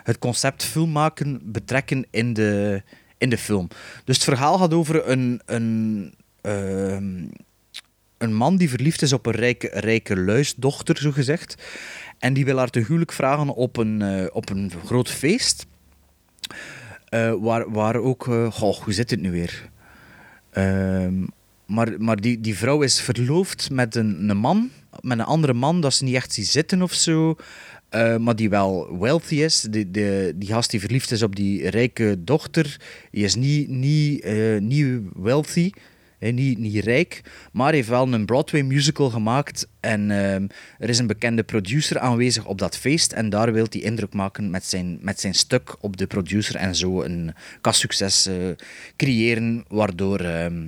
het 0.02 0.18
concept 0.18 0.64
film 0.64 0.92
maken 0.92 1.40
betrekken 1.52 2.06
in 2.10 2.32
de, 2.32 2.82
in 3.18 3.30
de 3.30 3.38
film. 3.38 3.68
Dus 4.04 4.16
het 4.16 4.24
verhaal 4.24 4.58
gaat 4.58 4.74
over 4.74 5.08
een, 5.08 5.40
een, 5.46 6.14
ehm, 6.40 7.24
een 8.22 8.34
man 8.34 8.56
die 8.56 8.70
verliefd 8.70 9.02
is 9.02 9.12
op 9.12 9.26
een 9.26 9.32
rijke, 9.32 9.70
rijke 9.72 10.16
luisdochter, 10.16 10.98
zo 10.98 11.10
gezegd. 11.10 11.54
En 12.18 12.32
die 12.32 12.44
wil 12.44 12.58
haar 12.58 12.70
te 12.70 12.84
huwelijk 12.86 13.12
vragen 13.12 13.54
op 13.54 13.76
een, 13.76 14.02
eh, 14.02 14.26
op 14.32 14.50
een 14.50 14.72
groot 14.84 15.10
feest. 15.10 15.66
Eh, 17.08 17.34
waar, 17.40 17.70
waar 17.70 17.96
ook... 17.96 18.28
eh, 18.28 18.52
goh, 18.52 18.76
hoe 18.76 18.92
zit 18.92 19.10
het 19.10 19.20
nu 19.20 19.30
weer? 19.30 19.70
Ehm, 20.50 21.26
maar 21.66 21.94
maar 21.98 22.16
die, 22.16 22.40
die 22.40 22.56
vrouw 22.56 22.82
is 22.82 23.00
verloofd 23.00 23.70
met 23.70 23.94
een, 23.94 24.28
een 24.28 24.36
man, 24.36 24.70
met 25.00 25.18
een 25.18 25.24
andere 25.24 25.52
man, 25.52 25.80
dat 25.80 25.94
ze 25.94 26.04
niet 26.04 26.14
echt 26.14 26.32
ziet 26.32 26.48
zitten 26.48 26.82
of 26.82 26.92
zo. 26.92 27.36
maar 28.18 28.36
die 28.36 28.50
wel 28.50 28.98
wealthy 28.98 29.34
is. 29.34 29.60
Die, 29.60 29.90
die, 29.90 30.38
die 30.38 30.48
gast 30.48 30.70
die 30.70 30.80
verliefd 30.80 31.10
is 31.10 31.22
op 31.22 31.36
die 31.36 31.70
rijke 31.70 32.16
dochter, 32.18 32.80
die 33.10 33.24
is 33.24 33.34
niet, 33.34 33.68
niet, 33.68 34.24
niet 34.60 35.00
wealthy. 35.14 35.70
Hè, 36.22 36.30
niet, 36.30 36.58
niet 36.58 36.84
rijk, 36.84 37.20
maar 37.52 37.72
heeft 37.72 37.88
wel 37.88 38.12
een 38.12 38.26
Broadway 38.26 38.62
musical 38.62 39.10
gemaakt. 39.10 39.68
En 39.80 40.10
ehm, 40.10 40.46
er 40.78 40.88
is 40.88 40.98
een 40.98 41.06
bekende 41.06 41.42
producer 41.42 41.98
aanwezig 41.98 42.44
op 42.44 42.58
dat 42.58 42.76
feest. 42.76 43.12
En 43.12 43.30
daar 43.30 43.52
wil 43.52 43.66
hij 43.70 43.80
indruk 43.80 44.12
maken 44.12 44.50
met 44.50 44.64
zijn, 44.64 44.98
met 45.00 45.20
zijn 45.20 45.34
stuk 45.34 45.76
op 45.80 45.96
de 45.96 46.06
producer. 46.06 46.56
En 46.56 46.74
zo 46.74 47.02
een 47.02 47.34
kassucces 47.60 48.26
eh 48.26 48.34
creëren, 48.96 49.64
waardoor, 49.68 50.20
ehm, 50.20 50.62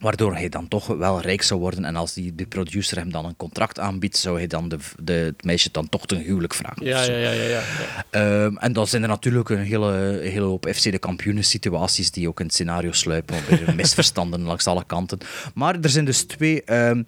waardoor 0.00 0.34
hij 0.34 0.48
dan 0.48 0.68
toch 0.68 0.86
wel 0.86 1.20
rijk 1.20 1.42
zou 1.42 1.60
worden. 1.60 1.84
En 1.84 1.96
als 1.96 2.14
die, 2.14 2.34
de 2.34 2.46
producer 2.46 2.96
hem 2.96 3.12
dan 3.12 3.24
een 3.24 3.36
contract 3.36 3.78
aanbiedt, 3.78 4.16
zou 4.16 4.36
hij 4.36 4.46
dan 4.46 4.68
de, 4.68 4.78
de, 5.02 5.12
het 5.12 5.44
meisje 5.44 5.68
dan 5.72 5.88
toch 5.88 6.06
ten 6.06 6.18
huwelijk 6.18 6.54
vragen. 6.54 6.86
Ja, 6.86 7.02
ja, 7.02 7.16
ja, 7.16 7.30
ja. 7.30 7.42
ja. 7.48 7.62
Ehm, 8.10 8.56
en 8.56 8.72
dan 8.72 8.86
zijn 8.86 9.02
er 9.02 9.08
natuurlijk 9.08 9.48
een 9.48 9.58
hele, 9.58 10.20
hele 10.22 10.44
hoop 10.44 10.68
FC 10.74 10.82
de 10.82 10.98
kampioenen 10.98 11.44
situaties 11.44 12.10
die 12.10 12.28
ook 12.28 12.40
in 12.40 12.44
het 12.44 12.54
scenario 12.54 12.92
sluipen. 12.92 13.36
Misverstanden 13.76 14.42
langs 14.50 14.66
alle 14.66 14.84
kanten. 14.86 15.18
Maar 15.54 15.78
er 15.80 15.90
zijn 15.90 16.04
dus 16.04 16.22
twee, 16.22 16.62
ehm, 16.64 17.02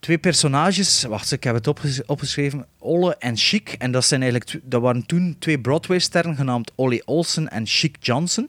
twee 0.00 0.18
personages. 0.18 1.02
Wacht, 1.02 1.32
ik 1.32 1.44
heb 1.44 1.54
het 1.54 1.66
opges- 1.66 2.04
opgeschreven. 2.04 2.66
Olle 2.78 3.16
en 3.18 3.36
Chic. 3.36 3.74
En 3.78 3.90
dat, 3.90 4.04
zijn 4.04 4.22
eigenlijk, 4.22 4.60
dat 4.62 4.82
waren 4.82 5.06
toen 5.06 5.36
twee 5.38 5.60
Broadway-sterren 5.60 6.36
genaamd 6.36 6.72
Ollie 6.74 7.06
Olsen 7.06 7.48
en 7.50 7.66
Chic 7.66 7.96
Johnson. 8.00 8.48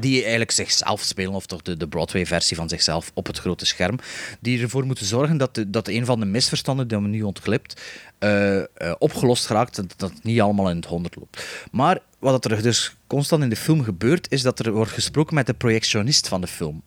Die 0.00 0.20
eigenlijk 0.20 0.50
zichzelf 0.50 1.02
spelen, 1.02 1.32
of 1.32 1.46
toch 1.46 1.62
de, 1.62 1.76
de 1.76 1.88
Broadway-versie 1.88 2.56
van 2.56 2.68
zichzelf 2.68 3.10
op 3.14 3.26
het 3.26 3.38
grote 3.38 3.66
scherm. 3.66 3.98
Die 4.40 4.62
ervoor 4.62 4.86
moeten 4.86 5.06
zorgen 5.06 5.36
dat, 5.36 5.54
de, 5.54 5.70
dat 5.70 5.88
een 5.88 6.04
van 6.04 6.20
de 6.20 6.26
misverstanden 6.26 6.88
die 6.88 6.98
me 6.98 7.08
nu 7.08 7.22
ontglipt, 7.22 7.82
eh, 8.18 8.58
eh, 8.58 8.64
opgelost 8.98 9.46
geraakt. 9.46 9.78
En 9.78 9.88
dat 9.96 10.10
het 10.10 10.24
niet 10.24 10.40
allemaal 10.40 10.70
in 10.70 10.76
het 10.76 10.86
honderd 10.86 11.16
loopt. 11.16 11.44
Maar 11.70 11.98
wat 12.18 12.44
er 12.44 12.62
dus 12.62 12.96
constant 13.06 13.42
in 13.42 13.48
de 13.48 13.56
film 13.56 13.82
gebeurt, 13.82 14.30
is 14.30 14.42
dat 14.42 14.58
er 14.58 14.72
wordt 14.72 14.92
gesproken 14.92 15.34
met 15.34 15.46
de 15.46 15.54
projectionist 15.54 16.28
van 16.28 16.40
de 16.40 16.46
film. 16.46 16.82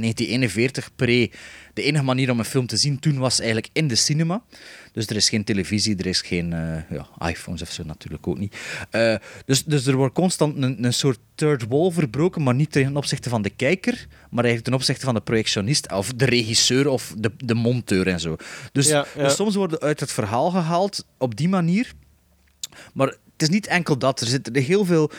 1941 0.00 0.90
pre. 0.96 1.30
De 1.74 1.82
enige 1.82 2.04
manier 2.04 2.30
om 2.30 2.38
een 2.38 2.44
film 2.44 2.66
te 2.66 2.76
zien 2.76 2.98
toen 2.98 3.18
was 3.18 3.38
eigenlijk 3.38 3.68
in 3.72 3.88
de 3.88 3.94
cinema. 3.94 4.42
Dus 4.92 5.06
er 5.06 5.16
is 5.16 5.28
geen 5.28 5.44
televisie, 5.44 5.96
er 5.96 6.06
is 6.06 6.20
geen 6.20 6.52
eh, 6.52 6.90
ja, 6.90 7.28
iPhones 7.28 7.62
of 7.62 7.70
zo 7.70 7.82
natuurlijk 7.84 8.26
ook 8.26 8.38
niet. 8.38 8.56
Eh, 8.90 9.14
dus, 9.44 9.64
dus 9.64 9.86
er 9.86 9.96
wordt 9.96 10.14
constant 10.14 10.62
een, 10.62 10.84
een 10.84 10.92
soort 10.92 11.18
third 11.34 11.66
wall 11.68 11.90
verbroken, 11.90 12.42
maar 12.42 12.54
niet 12.54 12.72
ten 12.72 12.96
opzichte 12.96 13.28
van 13.28 13.42
de 13.42 13.50
kijker, 13.50 14.06
maar 14.10 14.44
eigenlijk 14.44 14.64
ten 14.64 14.74
opzichte 14.74 15.04
van 15.04 15.14
de 15.14 15.20
projectionist 15.20 15.92
of 15.92 16.12
de 16.12 16.24
regisseur 16.24 16.88
of 16.88 17.14
de, 17.18 17.32
de 17.36 17.54
monteur 17.54 18.06
en 18.06 18.20
zo. 18.20 18.36
Dus, 18.72 18.88
Ja, 18.88 19.06
ja. 19.16 19.22
dus 19.22 19.34
soms 19.34 19.54
worden 19.54 19.80
uit 19.80 20.00
het 20.00 20.12
verhaal 20.12 20.50
gehaald 20.50 21.06
op 21.18 21.36
die 21.36 21.48
manier. 21.48 21.92
Maar 22.94 23.06
het 23.06 23.42
is 23.42 23.48
niet 23.48 23.66
enkel 23.66 23.98
dat. 23.98 24.20
Er 24.20 24.26
zitten 24.26 24.56
heel 24.56 24.84
veel 24.84 25.10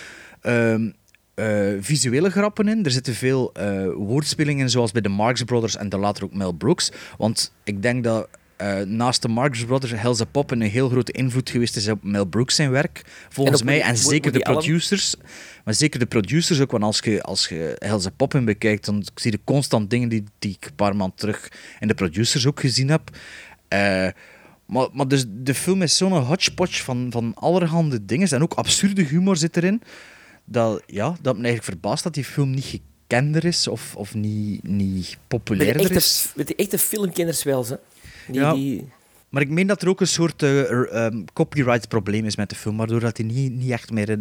ehm, 0.41 0.89
eh, 1.33 1.71
visuele 1.79 2.29
grappen 2.29 2.67
in. 2.67 2.85
Er 2.85 2.91
zitten 2.91 3.13
veel 3.13 3.53
eh, 3.53 3.85
woordspelingen, 3.95 4.69
zoals 4.69 4.91
bij 4.91 5.01
de 5.01 5.09
Marx 5.09 5.43
Brothers 5.43 5.75
en 5.75 5.89
dan 5.89 5.99
later 5.99 6.23
ook 6.23 6.33
Mel 6.33 6.51
Brooks. 6.51 6.91
Want 7.17 7.53
ik 7.63 7.81
denk 7.81 8.03
dat 8.03 8.27
eh, 8.63 8.85
naast 8.85 9.21
de 9.21 9.27
Marx 9.27 9.65
Brothers 9.65 9.91
Helze 9.95 10.25
Poppen 10.25 10.61
een 10.61 10.69
heel 10.69 10.89
grote 10.89 11.11
invloed 11.11 11.49
geweest 11.49 11.75
is 11.75 11.87
op 11.87 12.03
Mel 12.03 12.25
Brooks 12.25 12.55
zijn 12.55 12.71
werk. 12.71 13.01
Volgens 13.29 13.63
mij. 13.63 13.81
En 13.81 13.97
zeker 13.97 14.31
de 14.31 14.39
producers. 14.39 15.15
Maar 15.63 15.73
zeker 15.73 15.99
de 15.99 16.05
producers 16.05 16.59
ook. 16.59 16.71
Want 16.71 16.83
als 16.83 16.99
je, 16.99 17.21
als 17.21 17.47
je 17.47 17.75
Helze 17.77 18.11
Poppen 18.11 18.45
bekijkt, 18.45 18.85
dan 18.85 19.05
zie 19.15 19.31
je 19.31 19.39
constant 19.43 19.89
dingen 19.89 20.09
die, 20.09 20.23
die 20.39 20.55
ik 20.59 20.65
een 20.65 20.75
paar 20.75 20.95
maanden 20.95 21.17
terug 21.17 21.51
in 21.79 21.87
de 21.87 21.93
producers 21.93 22.47
ook 22.47 22.59
gezien 22.59 22.89
heb. 22.89 23.09
Eh, 23.67 24.07
maar, 24.65 24.87
maar 24.91 25.07
dus 25.07 25.25
de 25.27 25.53
film 25.53 25.81
is 25.81 25.97
zo'n 25.97 26.17
hodgepodge 26.17 26.83
van, 26.83 27.07
van 27.09 27.33
allerhande 27.35 28.05
dingen. 28.05 28.27
En 28.27 28.41
ook 28.41 28.53
absurde 28.53 29.03
humor 29.03 29.37
zit 29.37 29.57
erin. 29.57 29.81
Dat, 30.45 30.83
ja, 30.85 31.15
dat 31.21 31.37
me 31.37 31.43
eigenlijk 31.43 31.63
verbaast 31.63 32.03
dat 32.03 32.13
die 32.13 32.25
film 32.25 32.49
niet 32.49 32.65
gekender 32.65 33.45
is 33.45 33.67
of, 33.67 33.95
of 33.95 34.13
niet, 34.13 34.67
niet 34.67 35.09
de 35.09 35.17
populairder 35.27 35.81
echte, 35.81 35.95
is. 35.95 36.31
met 36.35 36.47
de 36.47 36.55
echte 36.55 36.77
filmkenners 36.77 37.43
wel, 37.43 37.63
ze. 37.63 37.79
Die, 38.27 38.39
Ja. 38.39 38.53
die, 38.53 38.87
Maar 39.29 39.41
ik 39.41 39.49
meen 39.49 39.67
dat 39.67 39.81
er 39.81 39.87
ook 39.89 40.01
een 40.01 40.07
soort 40.07 40.43
eh, 40.43 41.05
ehm, 41.05 41.23
copyright-probleem 41.33 42.25
is 42.25 42.35
met 42.35 42.49
de 42.49 42.55
film, 42.55 42.77
waardoor 42.77 42.99
dat 42.99 43.17
hij 43.17 43.25
niet, 43.25 43.51
niet 43.53 43.71
echt 43.71 43.91
meer 43.91 44.09
eh, 44.09 44.15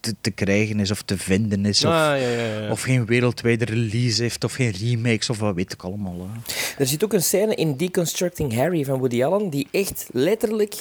te, 0.00 0.14
te 0.20 0.30
krijgen 0.30 0.80
is 0.80 0.90
of 0.90 1.02
te 1.02 1.18
vinden 1.18 1.64
is. 1.66 1.84
Of, 1.84 1.90
Ah, 1.92 1.98
ja, 1.98 2.14
ja, 2.16 2.60
ja. 2.60 2.70
of 2.70 2.82
geen 2.82 3.06
wereldwijde 3.06 3.64
release 3.64 4.22
heeft, 4.22 4.44
of 4.44 4.52
geen 4.52 4.70
remakes, 4.70 5.30
of 5.30 5.38
wat 5.38 5.54
weet 5.54 5.72
ik 5.72 5.82
allemaal. 5.82 6.28
hè. 6.32 6.40
Er 6.78 6.86
zit 6.86 7.04
ook 7.04 7.12
een 7.12 7.22
scène 7.22 7.54
in 7.54 7.76
Deconstructing 7.76 8.54
Harry 8.54 8.84
van 8.84 8.98
Woody 8.98 9.24
Allen 9.24 9.50
die 9.50 9.68
echt 9.70 10.08
letterlijk 10.12 10.74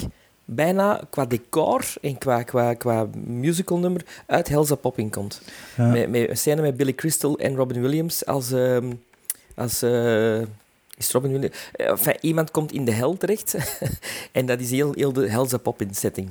bijna 0.46 1.02
qua 1.10 1.26
decor 1.26 1.84
en 2.02 2.18
qua, 2.18 2.44
qua, 2.44 2.74
qua 2.74 3.08
musicalnummer 3.26 4.02
uit 4.26 4.48
Helza 4.50 4.76
Popping 4.76 5.12
komt. 5.12 5.42
Ja. 5.78 5.86
Met, 5.92 6.10
met 6.10 6.30
een 6.30 6.38
scène 6.38 6.62
met 6.62 6.78
Billy 6.78 6.94
Crystal 6.96 7.38
en 7.38 7.56
Robin 7.56 7.82
Williams 7.82 8.26
als... 8.26 8.52
ehm, 8.52 8.92
als 9.56 9.82
eh, 9.82 10.42
is 11.02 11.12
Robin 11.12 11.32
Williams? 11.32 11.56
Eh, 11.72 11.90
enfin, 11.90 12.18
iemand 12.22 12.52
komt 12.52 12.72
in 12.72 12.86
de 12.86 12.92
hel 12.92 13.18
terecht 13.18 13.56
en 14.32 14.46
dat 14.46 14.60
is 14.60 14.70
heel, 14.70 14.94
heel 14.94 15.14
de 15.14 15.30
Helza 15.30 15.58
Popping 15.58 15.96
setting. 15.96 16.30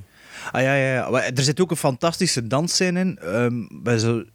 Ah 0.53 0.63
ja, 0.63 0.75
ja, 0.75 0.95
ja. 0.95 1.23
Er 1.23 1.43
zit 1.43 1.61
ook 1.61 1.71
een 1.71 1.77
fantastische 1.77 2.47
dansscène 2.47 3.01
in. 3.01 3.19
ehm, 3.19 3.67
bij 3.83 3.99
zo, 3.99 4.19
ik 4.19 4.27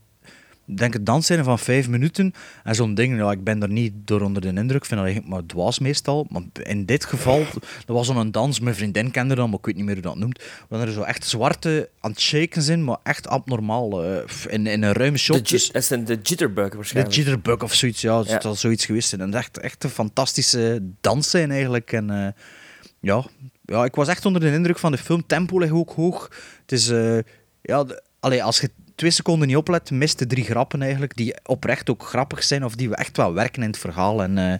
denk 0.65 0.95
een 0.95 1.03
dansscène 1.03 1.43
van 1.43 1.59
vijf 1.59 1.87
minuten. 1.89 2.33
En 2.63 2.75
zo'n 2.75 2.93
ding, 2.93 3.17
ja, 3.17 3.31
ik 3.31 3.43
ben 3.43 3.61
er 3.61 3.69
niet 3.69 3.93
door 4.05 4.21
onder 4.21 4.41
de 4.41 4.47
indruk. 4.47 4.85
Vind 4.85 4.99
dat 4.99 5.09
eigenlijk 5.09 5.27
maar 5.27 5.45
dwaas 5.45 5.79
meestal. 5.79 6.27
Maar 6.29 6.41
in 6.63 6.85
dit 6.85 7.05
geval, 7.05 7.39
dat 7.85 7.95
was 7.95 8.07
zo'n 8.07 8.31
dans. 8.31 8.59
Mijn 8.59 8.75
vriendin 8.75 9.11
kende 9.11 9.35
dat, 9.35 9.47
maar 9.47 9.57
ik 9.59 9.65
weet 9.65 9.75
niet 9.75 9.85
meer 9.85 9.93
hoe 9.93 10.03
dat 10.03 10.15
noemt. 10.17 10.43
Dat 10.69 10.81
er 10.81 10.91
zo 10.91 11.01
echt 11.01 11.25
zwarte 11.25 11.89
aan 11.99 12.11
het 12.11 12.19
shaken 12.19 12.61
zijn, 12.61 12.83
maar 12.83 12.97
echt 13.03 13.27
abnormaal. 13.27 14.03
eh, 14.03 14.17
in, 14.47 14.67
in 14.67 14.83
een 14.83 14.93
ruime 14.93 15.11
De, 15.11 15.17
shot. 15.17 15.49
Dus 15.49 15.71
dat 15.71 15.81
is 15.81 15.87
de 15.87 16.19
jitterbug 16.23 16.69
de 16.69 16.75
waarschijnlijk. 16.75 17.15
jitterbug 17.15 17.63
of 17.63 17.73
zoiets, 17.73 18.01
ja. 18.01 18.17
Het 18.19 18.29
Ja. 18.29 18.41
zal 18.41 18.55
zoiets 18.55 18.85
geweest 18.85 19.09
zijn. 19.09 19.21
En 19.21 19.27
het 19.27 19.35
echt, 19.35 19.57
echt 19.59 19.83
een 19.83 19.89
fantastische 19.89 20.83
dansscène 21.01 21.53
eigenlijk. 21.53 21.91
En 21.91 22.09
eh, 22.09 22.27
ja, 22.99 23.25
ja, 23.65 23.85
ik 23.85 23.95
was 23.95 24.07
echt 24.07 24.25
onder 24.25 24.41
de 24.41 24.51
indruk 24.51 24.79
van 24.79 24.91
de 24.91 24.97
film. 24.97 25.25
Tempo 25.25 25.57
ligt 25.59 25.71
ook 25.71 25.91
hoog. 25.91 26.29
Het 26.61 26.71
is, 26.71 26.89
eh, 26.89 27.17
ja, 27.61 27.83
de- 27.83 28.01
allee, 28.19 28.43
als 28.43 28.59
je 28.59 28.69
twee 28.95 29.11
seconden 29.11 29.47
niet 29.47 29.57
oplet, 29.57 29.91
mist 29.91 30.19
de 30.19 30.27
drie 30.27 30.43
grappen 30.43 30.81
eigenlijk, 30.81 31.15
die 31.15 31.35
oprecht 31.43 31.89
ook 31.89 32.03
grappig 32.03 32.43
zijn, 32.43 32.65
of 32.65 32.75
die 32.75 32.89
we 32.89 32.95
echt 32.95 33.17
wel 33.17 33.33
werken 33.33 33.61
in 33.61 33.67
het 33.67 33.77
verhaal. 33.77 34.23
En 34.23 34.37
eh, 34.37 34.59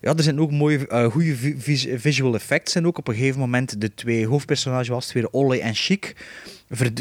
ja, 0.00 0.14
er 0.16 0.22
zijn 0.22 0.40
ook 0.40 0.50
mooie, 0.50 0.86
eh, 0.86 1.04
goede 1.10 1.36
vi- 1.36 1.54
vis- 1.58 1.86
visual 1.94 2.34
effects. 2.34 2.74
En 2.74 2.86
ook 2.86 2.98
op 2.98 3.08
een 3.08 3.14
gegeven 3.14 3.40
moment 3.40 3.80
de 3.80 3.94
twee 3.94 4.26
hoofdpersonages 4.26 4.88
was 4.88 5.12
weer 5.12 5.28
Olle 5.30 5.60
en 5.60 5.74
Chic. 5.74 6.16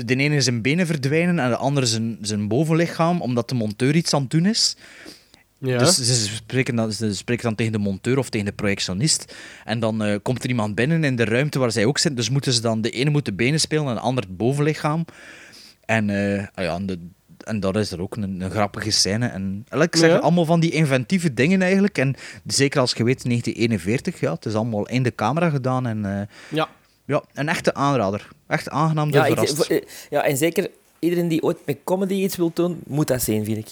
De 0.05 0.15
ene 0.15 0.41
zijn 0.41 0.61
benen 0.61 0.85
verdwijnen 0.85 1.39
en 1.39 1.49
de 1.49 1.55
andere 1.55 1.85
zijn, 1.85 2.17
zijn 2.21 2.47
bovenlichaam, 2.47 3.21
omdat 3.21 3.49
de 3.49 3.55
monteur 3.55 3.95
iets 3.95 4.13
aan 4.13 4.21
het 4.21 4.31
doen 4.31 4.45
is. 4.45 4.75
Ja. 5.57 5.77
Dus 5.77 5.95
ze 5.95 6.13
spreken, 6.35 6.75
dan, 6.75 6.91
ze 6.91 7.15
spreken 7.15 7.43
dan 7.43 7.55
tegen 7.55 7.71
de 7.71 7.77
monteur 7.77 8.17
of 8.17 8.29
tegen 8.29 8.45
de 8.45 8.51
projectionist. 8.53 9.35
En 9.65 9.79
dan 9.79 10.03
eh, 10.03 10.15
komt 10.21 10.43
er 10.43 10.49
iemand 10.49 10.75
binnen 10.75 11.03
in 11.03 11.15
de 11.15 11.23
ruimte 11.25 11.59
waar 11.59 11.71
zij 11.71 11.85
ook 11.85 11.97
zitten. 11.97 12.15
Dus 12.15 12.29
moeten 12.29 12.53
ze 12.53 12.61
dan, 12.61 12.81
de 12.81 12.89
ene 12.89 13.09
moet 13.09 13.25
de 13.25 13.33
benen 13.33 13.59
spelen 13.59 13.87
en 13.87 13.93
de 13.93 13.99
ander 13.99 14.23
het 14.23 14.37
bovenlichaam. 14.37 15.05
En 15.97 16.09
ah 16.55 16.63
ja, 16.63 16.79
de, 16.79 16.99
en 17.43 17.59
dat 17.59 17.75
is 17.75 17.91
er 17.91 18.01
ook 18.01 18.15
een, 18.15 18.41
een 18.41 18.51
grappige 18.51 18.91
scène. 18.91 19.27
En 19.27 19.65
ik 19.79 19.95
Ja. 19.95 20.15
allemaal 20.17 20.45
van 20.45 20.59
die 20.59 20.71
inventieve 20.71 21.33
dingen 21.33 21.61
eigenlijk. 21.61 21.97
En 21.97 22.15
zeker 22.45 22.79
als 22.79 22.91
je 22.93 23.03
weet, 23.03 23.23
1941, 23.23 24.19
ja, 24.19 24.33
het 24.33 24.45
is 24.45 24.53
allemaal 24.55 24.87
in 24.87 25.03
de 25.03 25.15
camera 25.15 25.49
gedaan. 25.49 25.87
En 25.87 26.05
eh, 26.05 26.21
Ja. 26.49 26.69
ja, 27.05 27.23
een 27.33 27.49
echte 27.49 27.73
aanrader. 27.73 28.27
Echt 28.47 28.69
aangenaam 28.69 29.11
Ja, 29.11 29.25
ik, 29.25 29.37
verrast. 29.37 29.69
eh, 29.69 29.81
ja, 30.09 30.23
en 30.23 30.37
zeker 30.37 30.69
iedereen 30.99 31.27
die 31.27 31.41
ooit 31.43 31.57
met 31.65 31.77
comedy 31.83 32.13
iets 32.13 32.35
wil 32.35 32.51
doen, 32.53 32.81
moet 32.87 33.07
dat 33.07 33.21
zien, 33.21 33.45
vind 33.45 33.57
ik. 33.57 33.67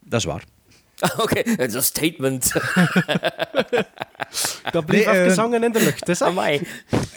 Dat 0.00 0.18
is 0.20 0.24
waar. 0.26 0.44
Oké, 1.22 1.50
het 1.50 1.68
is 1.68 1.74
een 1.74 1.82
statement. 1.82 2.52
Dat 4.72 4.86
bleef 4.86 5.04
Nee, 5.06 5.14
even 5.14 5.30
eh, 5.30 5.36
hangen 5.36 5.64
in 5.64 5.72
de 5.72 5.82
lucht. 5.82 6.08
Is 6.08 6.18
dat? 6.18 6.28
Amai. 6.28 6.60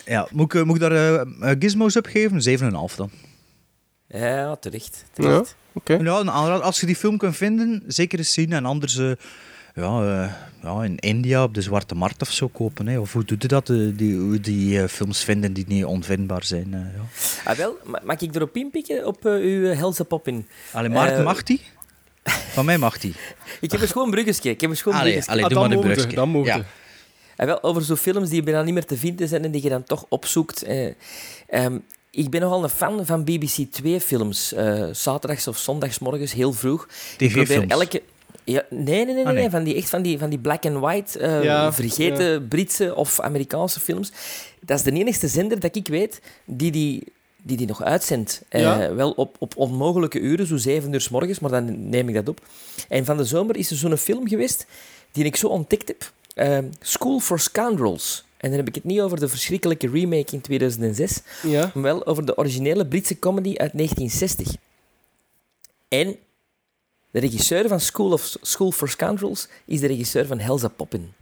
Ja, 0.05 0.27
moet 0.31 0.53
ik, 0.53 0.65
moet 0.65 0.75
ik 0.75 0.81
daar 0.81 0.91
eh, 0.91 1.21
eh, 1.51 1.55
gizmos 1.59 1.97
op 1.97 2.05
geven? 2.05 2.59
7,5 2.89 2.95
dan. 2.95 3.09
Ja, 4.07 4.55
terecht. 4.55 5.05
Ja, 5.13 5.23
terecht. 5.23 5.55
oké. 5.73 5.93
Ja, 5.93 6.19
een 6.19 6.31
aanrader. 6.31 6.65
Als 6.65 6.79
je 6.79 6.85
die 6.85 6.95
film 6.95 7.17
kunt 7.17 7.35
vinden, 7.37 7.83
zeker 7.87 8.19
eens 8.19 8.33
zien. 8.33 8.53
En 8.53 8.65
anders 8.65 8.97
eh, 8.97 9.11
ja, 9.75 10.21
eh, 10.23 10.31
ja, 10.63 10.83
in 10.83 10.99
India 10.99 11.43
op 11.43 11.53
de 11.53 11.61
Zwarte 11.61 11.95
Markt 11.95 12.21
of 12.21 12.31
zo 12.31 12.47
kopen. 12.47 12.87
Hè. 12.87 12.99
Of 12.99 13.13
hoe 13.13 13.23
doet 13.25 13.41
je 13.41 13.47
dat? 13.47 13.69
eh, 13.69 13.77
die, 13.93 14.17
hoe 14.17 14.39
die 14.39 14.81
eh, 14.81 14.87
films 14.87 15.23
vinden 15.23 15.53
die 15.53 15.65
niet 15.67 15.85
onvindbaar 15.85 16.43
zijn. 16.43 16.73
eh, 16.73 16.79
ja. 16.79 17.51
Ah, 17.51 17.57
wel, 17.57 17.77
ma- 17.85 18.01
mag 18.03 18.19
ik 18.21 18.35
erop 18.35 18.55
inpikken 18.55 19.05
op 19.07 19.25
eh, 19.25 19.31
uw 19.33 19.69
eh, 19.69 19.77
helse 19.77 20.03
pop 20.05 20.27
in? 20.27 20.47
Allee, 20.71 20.89
Maarten, 20.89 21.17
Eh, 21.17 21.23
mag 21.23 21.43
die? 21.43 21.61
Van 22.29 22.65
mij 22.65 22.77
mag 22.77 22.97
die. 22.99 23.13
Ik 23.61 23.71
heb 23.71 23.81
een 23.81 23.87
schoon 23.87 24.09
bruggetje. 24.11 24.49
Ik 24.49 24.61
heb 24.61 24.69
een 24.69 24.77
schoon 24.77 24.93
Allee, 24.93 25.03
bruggetje. 25.11 25.31
allee 25.31 25.43
Ah, 25.43 25.49
doe 25.49 25.59
maar 25.59 25.71
een 25.71 25.93
brugje. 25.95 26.15
dan 26.15 26.29
mogen 26.29 26.57
Ja. 26.57 26.63
Ah, 27.37 27.45
wel, 27.45 27.63
over 27.63 27.81
zo'n 27.81 27.97
films 27.97 28.29
die 28.29 28.43
bijna 28.43 28.61
niet 28.61 28.73
meer 28.73 28.85
te 28.85 28.97
vinden 28.97 29.27
zijn 29.27 29.43
en 29.43 29.51
die 29.51 29.63
je 29.63 29.69
dan 29.69 29.83
toch 29.83 30.05
opzoekt. 30.09 30.63
Eh, 30.63 30.87
ehm, 31.47 31.77
ik 32.11 32.29
ben 32.29 32.41
nogal 32.41 32.63
een 32.63 32.69
fan 32.69 33.05
van 33.05 33.23
BBC 33.23 33.57
2-films. 33.81 34.53
eh 34.53 34.83
zaterdags 34.91 35.47
of 35.47 35.57
zondagsmorgens, 35.57 36.33
heel 36.33 36.53
vroeg. 36.53 36.87
TV-films. 37.17 37.71
elke... 37.71 38.01
Ja, 38.43 38.63
nee, 38.69 38.83
nee, 38.83 39.05
nee, 39.05 39.13
nee, 39.13 39.25
Ah, 39.25 39.31
nee. 39.31 39.41
nee, 39.41 39.49
Van 39.49 39.63
die, 39.63 39.75
echt 39.75 39.89
van 39.89 40.01
die, 40.01 40.17
van 40.17 40.29
die 40.29 40.39
black 40.39 40.65
and 40.65 40.79
white, 40.79 41.19
eh, 41.19 41.43
Ja, 41.43 41.73
vergeten 41.73 42.47
Britse 42.47 42.95
of 42.95 43.19
Amerikaanse 43.19 43.79
films. 43.79 44.11
Dat 44.61 44.77
is 44.77 44.83
de 44.83 44.91
enigste 44.91 45.27
zender 45.27 45.59
dat 45.59 45.75
ik 45.75 45.87
weet 45.87 46.21
die 46.45 46.71
die, 46.71 47.03
die, 47.45 47.57
die 47.57 47.67
nog 47.67 47.83
uitzendt. 47.83 48.41
Eh. 48.49 48.87
Wel 48.87 49.11
op, 49.11 49.35
op 49.39 49.57
onmogelijke 49.57 50.19
uren, 50.19 50.47
zo 50.47 50.57
zeven 50.57 50.93
uur 50.93 51.01
s 51.01 51.09
morgens, 51.09 51.39
maar 51.39 51.51
dan 51.51 51.89
neem 51.89 52.07
ik 52.09 52.15
dat 52.15 52.27
op. 52.29 52.41
En 52.89 53.05
van 53.05 53.17
de 53.17 53.23
zomer 53.25 53.55
is 53.55 53.71
er 53.71 53.77
zo'n 53.77 53.97
film 53.97 54.27
geweest 54.27 54.65
die 55.11 55.23
ik 55.25 55.35
zo 55.35 55.47
ontdekt 55.47 55.87
heb. 55.87 56.11
Eh, 56.33 56.57
School 56.79 57.19
for 57.19 57.39
Scoundrels. 57.39 58.23
En 58.37 58.49
dan 58.49 58.59
heb 58.59 58.67
ik 58.67 58.75
het 58.75 58.83
niet 58.83 58.99
over 58.99 59.19
de 59.19 59.27
verschrikkelijke 59.27 59.89
remake 59.89 60.33
in 60.33 60.41
2006, 60.41 61.21
Ja. 61.43 61.71
maar 61.73 61.83
wel 61.83 62.05
over 62.05 62.25
de 62.25 62.37
originele 62.37 62.87
Britse 62.87 63.19
comedy 63.19 63.55
uit 63.57 63.73
1960. 63.73 64.55
En 65.87 66.15
de 67.11 67.19
regisseur 67.19 67.67
van 67.67 67.79
School, 67.79 68.11
of 68.11 68.35
School 68.41 68.71
for 68.71 68.89
Scoundrels 68.89 69.47
is 69.65 69.79
de 69.79 69.87
regisseur 69.87 70.25
van 70.25 70.39
Helza 70.39 70.67
Poppin. 70.67 71.13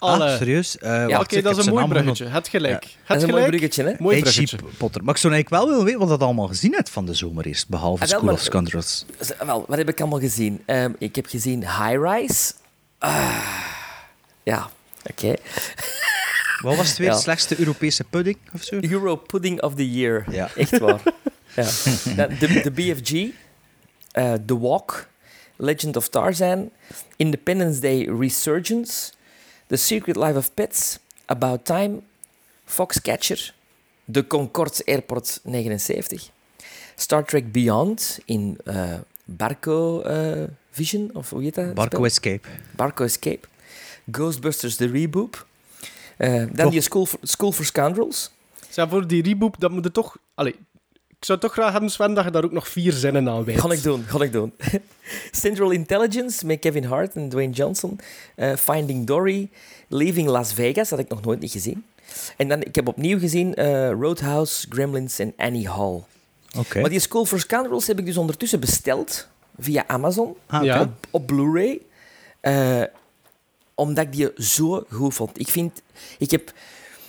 Alle. 0.00 0.24
Ah, 0.24 0.36
serieus? 0.36 0.78
Eh, 0.78 1.08
Ja, 1.08 1.20
Oké, 1.20 1.40
dat 1.42 1.58
is 1.58 1.66
een 1.66 1.74
mooi 1.74 1.86
bruggetje. 1.88 2.26
Het 2.26 2.48
gelijk. 2.48 2.84
Het 3.04 3.16
is 3.16 3.22
een 3.22 3.28
mooi 3.28 3.42
gelijk. 3.42 3.46
bruggetje, 3.46 3.82
hè? 3.84 3.94
Mooi 3.98 4.14
Hey, 4.14 4.22
bruggetje. 4.22 4.58
Potter. 4.76 5.04
Maar 5.04 5.14
ik 5.14 5.20
zou 5.20 5.32
eigenlijk 5.32 5.62
wel 5.62 5.70
willen 5.72 5.84
weten 5.84 6.00
wat 6.00 6.08
dat 6.08 6.22
allemaal 6.22 6.46
gezien 6.46 6.72
hebt 6.74 6.90
van 6.90 7.06
de 7.06 7.14
zomer 7.14 7.46
eerst, 7.46 7.68
behalve 7.68 8.02
Ah, 8.04 8.08
wel, 8.08 8.08
School 8.08 8.24
maar- 8.24 8.34
of 8.34 8.40
Scoundrels. 8.40 9.04
Z- 9.20 9.30
Wel, 9.44 9.64
wat 9.68 9.78
heb 9.78 9.88
ik 9.88 10.00
allemaal 10.00 10.18
gezien? 10.20 10.62
Ehm, 10.66 10.92
ik 10.98 11.16
heb 11.16 11.26
gezien 11.26 11.60
High 11.60 11.98
Rise. 12.02 12.52
Ah, 12.98 13.46
ja, 14.42 14.70
oké. 15.10 15.34
Wat 16.62 16.76
was 16.76 16.88
het 16.88 16.98
weer? 16.98 17.08
Ja. 17.08 17.14
De 17.14 17.20
slechtste 17.20 17.58
Europese 17.58 18.04
pudding 18.04 18.36
of 18.54 18.62
zo? 18.62 18.78
Euro 18.80 19.16
Pudding 19.16 19.62
of 19.62 19.74
the 19.74 19.90
Year. 19.90 20.24
Ja. 20.30 20.50
Echt 20.56 20.78
waar. 20.78 21.00
ja. 22.16 22.26
De, 22.26 22.60
de 22.62 22.70
BFG, 22.70 23.26
eh, 24.10 24.32
The 24.46 24.58
Walk, 24.58 25.06
Legend 25.56 25.96
of 25.96 26.08
Tarzan, 26.08 26.70
Independence 27.16 27.80
Day 27.80 28.08
Resurgence, 28.18 29.12
The 29.70 29.76
Secret 29.76 30.16
Life 30.16 30.36
of 30.36 30.50
Pets, 30.54 30.98
About 31.26 31.64
Time, 31.64 32.02
Foxcatcher, 32.64 33.54
The 34.12 34.26
Concorde 34.26 34.82
Airport 34.84 35.40
79, 35.44 36.30
Star 36.96 37.24
Trek 37.24 37.52
Beyond 37.52 38.18
in 38.24 38.58
eh, 38.64 38.98
Barco 39.24 40.02
eh, 40.02 40.48
Vision, 40.70 41.10
of 41.14 41.30
hoe 41.30 41.42
heet 41.42 41.54
dat? 41.54 41.74
Barco 41.74 41.96
spel? 41.96 42.04
Escape. 42.04 42.48
Barco 42.76 43.04
Escape, 43.04 43.48
Ghostbusters 44.10 44.76
The 44.76 44.86
Reboot, 44.86 45.46
eh, 46.16 46.44
dan 46.52 46.70
die 46.70 46.80
School 46.80 47.06
for, 47.06 47.18
School 47.22 47.52
for 47.52 47.64
Scoundrels, 47.64 48.30
Zeg, 48.70 48.88
voor 48.88 49.06
die 49.06 49.22
reboot, 49.22 49.60
dat 49.60 49.70
moet 49.70 49.84
je 49.84 49.90
toch... 49.90 50.16
Allee, 50.34 50.54
ik 51.20 51.26
zou 51.26 51.38
toch 51.38 51.52
graag 51.52 51.72
hebben, 51.72 51.90
Sven, 51.90 52.14
dat 52.14 52.24
je 52.24 52.30
daar 52.30 52.44
ook 52.44 52.52
nog 52.52 52.68
vier 52.68 52.92
zinnen 52.92 53.28
aan 53.28 53.44
wijdt. 53.44 53.60
Ga 53.60 53.70
ik 53.70 53.82
doen, 53.82 54.04
ga 54.06 54.22
ik 54.22 54.32
doen. 54.32 54.52
Central 55.42 55.70
Intelligence 55.70 56.46
met 56.46 56.58
Kevin 56.58 56.84
Hart 56.84 57.14
en 57.14 57.28
Dwayne 57.28 57.52
Johnson. 57.52 58.00
Eh, 58.34 58.56
Finding 58.56 59.06
Dory. 59.06 59.48
Leaving 59.88 60.28
Las 60.28 60.52
Vegas, 60.52 60.88
dat 60.88 60.98
had 60.98 60.98
ik 60.98 61.08
nog 61.08 61.22
nooit 61.24 61.40
niet 61.40 61.50
gezien. 61.50 61.84
En 62.36 62.48
dan, 62.48 62.62
ik 62.62 62.74
heb 62.74 62.88
opnieuw 62.88 63.18
gezien 63.18 63.54
eh, 63.54 63.90
Roadhouse, 63.90 64.66
Gremlins 64.70 65.18
en 65.18 65.32
Annie 65.36 65.68
Hall. 65.68 66.02
Oké. 66.58 66.80
Maar 66.80 66.90
die 66.90 67.00
School 67.00 67.24
for 67.24 67.40
Scoundrels 67.40 67.86
heb 67.86 67.98
ik 67.98 68.06
dus 68.06 68.16
ondertussen 68.16 68.60
besteld 68.60 69.28
via 69.58 69.84
Amazon 69.86 70.36
Ah, 70.46 70.86
op 71.10 71.26
Blu-ray. 71.26 71.80
Eh, 72.40 72.82
omdat 73.74 74.04
ik 74.04 74.12
die 74.12 74.30
zo 74.36 74.84
goed 74.90 75.14
vond. 75.14 75.38
Ik 75.38 75.48
vind... 75.48 75.82
Ik 76.18 76.30
heb 76.30 76.52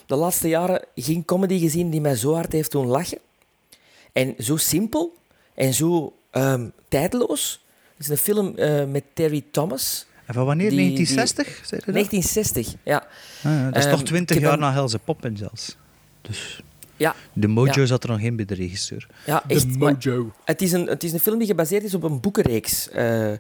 de 0.06 0.16
laatste 0.16 0.48
jaren 0.48 0.86
geen 0.96 1.26
comedy 1.26 1.60
gezien 1.60 1.90
die 1.90 2.02
mij 2.02 2.16
zo 2.16 2.34
hard 2.34 2.52
heeft 2.52 2.72
doen 2.72 2.88
lachen. 2.88 3.20
En 4.12 4.36
zo 4.40 4.58
simpel 4.58 5.18
en 5.56 5.74
zo 5.74 6.14
ehm, 6.32 6.70
tijdloos. 6.90 7.66
Het 7.98 8.06
is 8.06 8.10
een 8.10 8.18
film 8.18 8.58
eh, 8.58 8.86
met 8.86 9.04
Terry 9.14 9.44
Thomas. 9.52 10.06
En 10.26 10.34
van 10.34 10.46
wanneer? 10.46 10.70
Die- 10.70 10.78
1960? 10.78 11.46
Zei 11.68 11.82
je 11.86 11.92
dat? 11.92 11.94
1960, 11.96 12.76
ja. 12.84 12.98
Ah, 12.98 13.52
ja, 13.52 13.66
dat 13.66 13.76
is 13.78 13.86
Ehm, 13.86 13.94
toch 13.96 14.04
20 14.04 14.36
ik 14.36 14.42
heb 14.42 14.52
jaar 14.52 14.60
na 14.60 14.72
Helse 14.74 15.00
Poppin 15.00 15.38
zelfs. 15.38 15.78
Dus 16.22 16.62
Ja, 16.96 17.16
de 17.34 17.48
mojo 17.48 17.80
Ja. 17.82 17.86
zat 17.86 18.04
er 18.04 18.10
nog 18.10 18.20
in 18.20 18.36
bij 18.36 18.46
de 18.46 18.54
regisseur. 18.54 19.08
ja 19.26 19.44
De 19.48 19.54
echt. 19.54 19.78
maar- 19.78 19.94
mojo. 20.04 20.32
Het 20.46 20.62
is, 20.62 20.72
een, 20.72 20.88
het 20.88 21.04
is 21.04 21.14
een 21.14 21.20
film 21.20 21.38
die 21.38 21.48
gebaseerd 21.48 21.84
is 21.84 21.94
op 21.94 22.04
een 22.04 22.20
boekenreeks. 22.20 22.90
Eh, 22.90 23.30
en, 23.32 23.40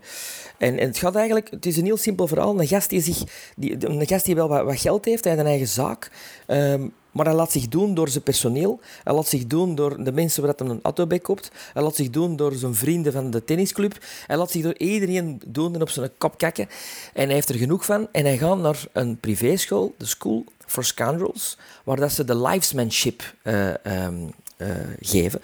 en 0.57 0.77
het 0.79 0.97
gaat 0.97 1.15
eigenlijk... 1.15 1.51
Het 1.51 1.65
is 1.65 1.77
een 1.77 1.85
heel 1.85 1.97
simpel 1.97 2.27
verhaal. 2.27 2.59
Een 2.59 2.67
gast 2.67 2.89
die, 2.89 3.01
zich, 3.01 3.23
die, 3.55 3.87
een 3.89 4.07
gast 4.07 4.25
die 4.25 4.35
wel 4.35 4.47
wat, 4.47 4.63
wat 4.65 4.79
geld 4.79 5.05
heeft, 5.05 5.23
hij 5.23 5.33
heeft 5.33 5.43
een 5.45 5.49
eigen 5.51 5.67
zaak. 5.67 6.11
ehm, 6.47 6.87
maar 7.11 7.25
hij 7.25 7.35
laat 7.35 7.51
zich 7.51 7.67
doen 7.67 7.93
door 7.93 8.09
zijn 8.09 8.23
personeel. 8.23 8.79
Hij 9.03 9.13
laat 9.13 9.27
zich 9.27 9.47
doen 9.47 9.75
door 9.75 10.03
de 10.03 10.11
mensen 10.11 10.43
waar 10.43 10.53
hij 10.57 10.67
een 10.67 10.79
auto 10.81 11.07
bij 11.07 11.19
koopt. 11.19 11.51
Hij 11.73 11.83
laat 11.83 11.95
zich 11.95 12.09
doen 12.09 12.35
door 12.35 12.53
zijn 12.53 12.75
vrienden 12.75 13.13
van 13.13 13.31
de 13.31 13.43
tennisclub. 13.43 13.97
Hij 14.27 14.37
laat 14.37 14.51
zich 14.51 14.61
door 14.61 14.77
iedereen 14.77 15.41
doen 15.45 15.75
en 15.75 15.81
op 15.81 15.89
zijn 15.89 16.09
kop 16.17 16.37
kakken. 16.37 16.69
En 17.13 17.25
hij 17.25 17.33
heeft 17.33 17.49
er 17.49 17.55
genoeg 17.55 17.85
van. 17.85 18.07
En 18.11 18.25
hij 18.25 18.37
gaat 18.37 18.57
naar 18.57 18.83
een 18.91 19.19
privéschool, 19.19 19.93
de 19.97 20.05
School 20.05 20.43
for 20.65 20.83
Scoundrels, 20.83 21.57
waar 21.83 21.97
dat 21.97 22.11
ze 22.11 22.23
de 22.23 22.37
livesmanship 22.37 23.33
eh, 23.41 23.85
ehm, 23.85 24.27
eh, 24.57 24.67
geven. 24.99 25.41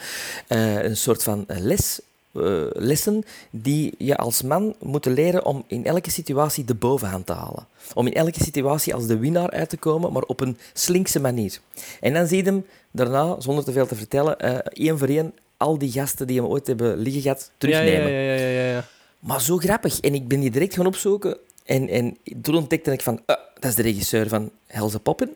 Eh, 0.47 0.83
een 0.83 0.97
soort 0.97 1.23
van 1.23 1.45
les, 1.47 1.99
eh, 2.43 2.81
lessen 2.83 3.23
die 3.49 3.93
je 3.97 4.17
als 4.17 4.41
man 4.41 4.75
moet 4.79 5.05
leren 5.05 5.45
om 5.45 5.63
in 5.67 5.85
elke 5.85 6.11
situatie 6.11 6.65
de 6.65 6.75
bovenhand 6.75 7.25
te 7.25 7.33
halen. 7.33 7.67
Om 7.93 8.07
in 8.07 8.13
elke 8.13 8.43
situatie 8.43 8.93
als 8.93 9.07
de 9.07 9.17
winnaar 9.17 9.49
uit 9.49 9.69
te 9.69 9.77
komen, 9.77 10.13
maar 10.13 10.21
op 10.21 10.39
een 10.39 10.57
slinkse 10.73 11.19
manier. 11.19 11.59
En 11.99 12.13
dan 12.13 12.27
zie 12.27 12.37
je 12.37 12.43
hem 12.43 12.65
daarna, 12.91 13.35
zonder 13.39 13.63
te 13.63 13.71
veel 13.71 13.87
te 13.87 13.95
vertellen, 13.95 14.39
eh, 14.39 14.57
één 14.87 14.97
voor 14.97 15.07
één 15.07 15.33
al 15.57 15.77
die 15.77 15.91
gasten 15.91 16.27
die 16.27 16.41
hem 16.41 16.49
ooit 16.49 16.67
hebben 16.67 16.97
liggen 16.97 17.21
gehad, 17.21 17.51
terugnemen. 17.57 18.11
ja, 18.11 18.19
ja, 18.19 18.33
ja, 18.33 18.47
ja, 18.47 18.71
ja. 18.71 18.85
Maar 19.19 19.41
zo 19.41 19.57
grappig. 19.57 19.99
En 19.99 20.13
ik 20.13 20.27
ben 20.27 20.39
die 20.39 20.51
direct 20.51 20.73
gaan 20.73 20.85
opzoeken. 20.85 21.37
En, 21.65 21.89
en 21.89 22.17
toen 22.41 22.55
ontdekte 22.55 22.91
ik 22.91 23.01
van, 23.01 23.21
eh, 23.25 23.35
dat 23.53 23.69
is 23.69 23.75
de 23.75 23.81
regisseur 23.81 24.27
van 24.27 24.51
Helse 24.67 24.99
Poppen. 24.99 25.35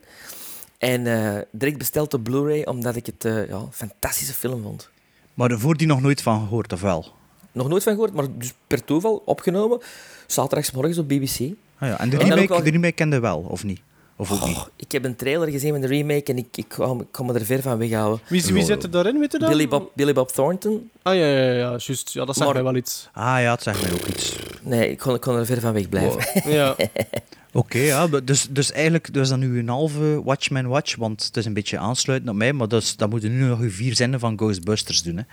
En 0.77 1.03
direct 1.51 1.77
besteld 1.77 2.13
op 2.13 2.23
Blu-ray, 2.23 2.63
omdat 2.63 2.95
ik 2.95 3.05
het 3.05 3.23
ja, 3.23 3.55
een 3.55 3.71
fantastische 3.71 4.33
film 4.33 4.61
vond. 4.61 4.89
Maar 5.33 5.59
voor 5.59 5.77
die 5.77 5.87
nog 5.87 6.01
nooit 6.01 6.21
van 6.21 6.39
gehoord, 6.41 6.73
of 6.73 6.81
wel? 6.81 7.05
Nog 7.51 7.67
nooit 7.69 7.83
van 7.83 7.93
gehoord, 7.93 8.13
maar 8.13 8.25
dus 8.37 8.53
per 8.67 8.83
toeval 8.83 9.21
opgenomen. 9.25 9.79
Zaterdagsmorgens 10.27 10.97
op 10.97 11.07
BBC. 11.07 11.39
Ah, 11.79 11.89
ja. 11.89 11.99
En 11.99 12.09
de 12.09 12.17
remake, 12.17 12.47
wel- 12.47 12.63
de 12.63 12.69
remake 12.69 12.91
kende 12.91 13.19
wel, 13.19 13.45
of 13.49 13.63
niet? 13.63 13.81
Of 14.15 14.31
ook 14.31 14.45
niet? 14.47 14.69
Ik 14.75 14.91
heb 14.91 15.05
een 15.05 15.15
trailer 15.15 15.49
gezien 15.49 15.71
met 15.73 15.81
de 15.81 15.87
remake 15.87 16.31
en 16.31 16.37
ik, 16.37 16.47
ik, 16.57 16.65
kan, 16.67 17.01
ik 17.01 17.07
kan 17.11 17.25
me 17.25 17.33
er 17.33 17.45
ver 17.45 17.61
van 17.61 17.77
weghouden. 17.77 18.19
Wie, 18.27 18.43
wie 18.43 18.63
zit 18.63 18.83
er 18.83 18.91
daarin, 18.91 19.19
weet 19.19 19.31
je 19.31 19.39
dat? 19.39 19.49
Billy 19.49 19.67
Bob, 19.67 19.91
Billy 19.95 20.13
Bob 20.13 20.29
Thornton. 20.31 20.89
Ah, 21.01 21.15
ja, 21.15 21.25
ja, 21.25 21.51
ja, 21.51 21.69
juist. 21.69 22.11
Ja, 22.13 22.25
dat 22.25 22.35
zegt 22.35 22.45
Maar- 22.45 22.55
mij 22.55 22.63
wel 22.71 22.75
iets. 22.75 23.09
Ah 23.13 23.23
ja, 23.41 23.51
het 23.51 23.63
zegt 23.63 23.81
mij 23.81 23.91
ook 23.93 24.05
iets. 24.05 24.35
Nee, 24.61 24.89
ik 24.91 24.97
kon, 24.97 25.15
ik 25.15 25.21
kon 25.21 25.35
er 25.35 25.45
ver 25.45 25.59
van 25.59 25.73
weg 25.73 25.89
blijven. 25.89 26.51
Ja. 26.51 26.75
Oké, 27.53 27.77
ja, 27.77 28.07
dus, 28.07 28.47
dus 28.49 28.71
eigenlijk 28.71 29.13
dus 29.13 29.29
dan 29.29 29.39
nu 29.39 29.59
een 29.59 29.69
halve 29.69 30.21
Watchmen 30.23 30.67
Watch, 30.67 30.95
want 30.95 31.25
het 31.25 31.37
is 31.37 31.45
een 31.45 31.53
beetje 31.53 31.77
aansluitend 31.77 32.31
op 32.31 32.35
mij, 32.35 32.53
maar 32.53 32.67
dus, 32.67 32.95
dan 32.95 33.09
moeten 33.09 33.37
nu 33.37 33.47
nog 33.47 33.59
uw 33.59 33.71
vier 33.71 33.95
zinnen 33.95 34.19
van 34.19 34.37
Ghostbusters 34.37 35.03
doen. 35.03 35.17
Hè. 35.17 35.23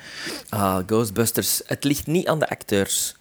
Ah, 0.48 0.78
Ghostbusters. 0.86 1.62
Het 1.66 1.84
ligt 1.84 2.06
niet 2.06 2.26
aan 2.26 2.38
de 2.38 2.48
acteurs, 2.48 3.14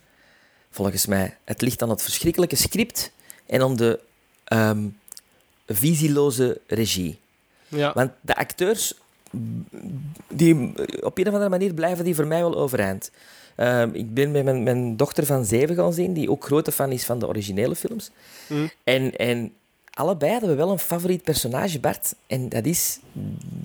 volgens 0.72 1.06
mij. 1.06 1.38
Het 1.43 1.62
ligt 1.62 1.82
aan 1.82 1.89
het 1.89 2.02
verschrikkelijke 2.02 2.56
script 2.56 3.12
en 3.45 3.62
aan 3.62 3.76
de 3.76 4.00
ehm, 4.43 4.88
visieloze 5.68 6.62
regie. 6.68 7.20
ja. 7.68 7.91
Want 7.93 8.12
de 8.22 8.36
acteurs 8.36 8.93
die, 10.28 10.74
op 11.04 11.18
een 11.18 11.28
of 11.28 11.34
andere 11.34 11.50
manier 11.50 11.74
blijven 11.74 12.04
die 12.04 12.16
voor 12.16 12.28
mij 12.28 12.39
wel 12.39 12.58
overeind. 12.58 13.12
Ehm, 13.58 13.89
ik 13.93 14.14
ben 14.14 14.32
met 14.32 14.43
mijn, 14.43 14.64
mijn 14.64 14.97
dochter 14.97 15.26
van 15.26 15.45
zeven 15.45 15.76
gaan 15.76 15.93
zien, 15.93 16.14
die 16.14 16.30
ook 16.32 16.45
grote 16.45 16.72
fan 16.72 16.91
is 16.91 17.03
van 17.05 17.20
de 17.20 17.28
originele 17.28 17.76
films. 17.76 18.12
Mm. 18.47 18.70
En, 18.84 19.16
en 19.16 19.53
allebei 19.93 20.32
hadden 20.32 20.49
we 20.49 20.55
wel 20.55 20.72
een 20.72 20.80
favoriet 20.80 21.24
personage, 21.24 21.80
Bart. 21.80 22.16
En 22.28 22.49
dat 22.49 22.66
is... 22.66 22.99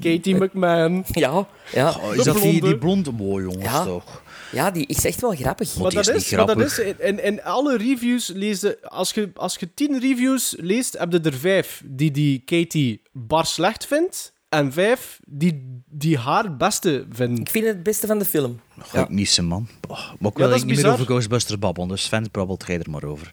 Katie 0.00 0.34
McMahon. 0.34 1.04
Ja, 1.12 1.46
ja. 1.72 1.90
Oh, 2.02 2.14
is 2.14 2.24
dat 2.24 2.36
die, 2.42 2.60
die 2.60 2.78
blonde? 2.78 3.12
Mooi 3.12 3.44
jongens 3.44 3.64
Ja. 3.64 3.84
toch. 3.84 4.22
ja 4.52 4.70
die 4.70 4.86
is 4.86 5.04
echt 5.04 5.20
wel 5.20 5.34
grappig. 5.34 5.76
Maar 5.76 5.90
dat 5.90 6.08
is 6.08 6.14
is, 6.14 6.30
niet 6.30 6.36
maar 6.38 6.46
dat 6.56 6.66
is 6.66 6.72
grappig. 6.72 6.98
in, 7.06 7.22
in 7.22 7.42
alle 7.42 7.76
reviews 7.76 8.28
lezen, 8.28 8.76
als 8.82 9.10
je, 9.12 9.30
als 9.34 9.56
je 9.56 9.68
tien 9.74 10.00
reviews 10.00 10.54
leest, 10.58 10.98
heb 10.98 11.12
je 11.12 11.20
er 11.20 11.34
vijf 11.34 11.82
die 11.84 12.10
die 12.10 12.42
Katie 12.44 13.02
bar 13.12 13.46
slecht 13.46 13.86
vindt 13.86 14.31
en 14.52 14.72
vijf 14.72 15.20
die, 15.26 15.80
die 15.90 16.18
haar 16.18 16.56
beste 16.56 17.06
vinden. 17.10 17.40
Ik 17.40 17.50
vind 17.50 17.64
het 17.64 17.74
het 17.74 17.82
beste 17.82 18.06
van 18.06 18.18
de 18.18 18.24
film. 18.24 18.60
Ga 18.78 19.00
ik 19.02 19.08
missen, 19.08 19.44
man. 19.44 19.68
Oh, 19.88 19.96
maar 19.98 20.30
ik 20.30 20.38
Ja, 20.38 20.42
wil 20.42 20.48
dat 20.48 20.56
is 20.56 20.64
niet 20.64 20.76
meer 20.82 20.92
over 20.92 21.04
Ghostbusters 21.04 21.58
babbelen, 21.58 21.88
dus 21.88 22.06
fans 22.06 22.30
babbelt 22.30 22.64
jij 22.66 22.78
er 22.78 22.90
maar 22.90 23.04
over. 23.04 23.32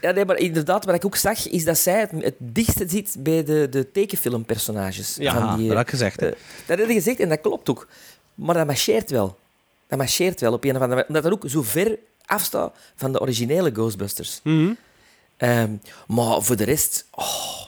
Ja, 0.00 0.10
nee, 0.10 0.24
maar 0.24 0.36
inderdaad, 0.36 0.84
wat 0.84 0.94
ik 0.94 1.04
ook 1.04 1.16
zag, 1.16 1.48
is 1.48 1.64
dat 1.64 1.78
zij 1.78 2.00
het, 2.00 2.10
het 2.24 2.34
dichtste 2.38 2.84
zit 2.88 3.16
bij 3.18 3.44
de, 3.44 3.66
de 3.70 3.90
tekenfilmpersonages. 3.92 5.16
Ja, 5.16 5.32
van 5.48 5.56
die, 5.56 5.66
dat 5.66 5.76
had 5.76 5.84
ik 5.84 5.90
gezegd. 5.90 6.22
eh, 6.22 6.28
dat 6.66 6.78
heb 6.78 6.88
je 6.88 6.94
gezegd 6.94 7.20
en 7.20 7.28
dat 7.28 7.40
klopt 7.40 7.68
ook. 7.70 7.88
Maar 8.34 8.54
dat 8.54 8.66
marcheert 8.66 9.10
wel. 9.10 9.38
Dat 9.86 9.98
marcheert 9.98 10.40
wel 10.40 10.52
op 10.52 10.64
een 10.64 10.76
of 10.76 10.82
andere 10.82 10.94
manier. 10.94 11.06
Omdat 11.08 11.22
dat 11.22 11.32
ook 11.32 11.50
zo 11.50 11.62
ver 11.62 11.98
afstaat 12.26 12.76
van 12.96 13.12
de 13.12 13.20
originele 13.20 13.70
Ghostbusters. 13.70 14.40
Ehm, 15.36 15.70
maar 16.06 16.42
voor 16.42 16.56
de 16.56 16.64
rest, 16.64 17.06
oh, 17.10 17.60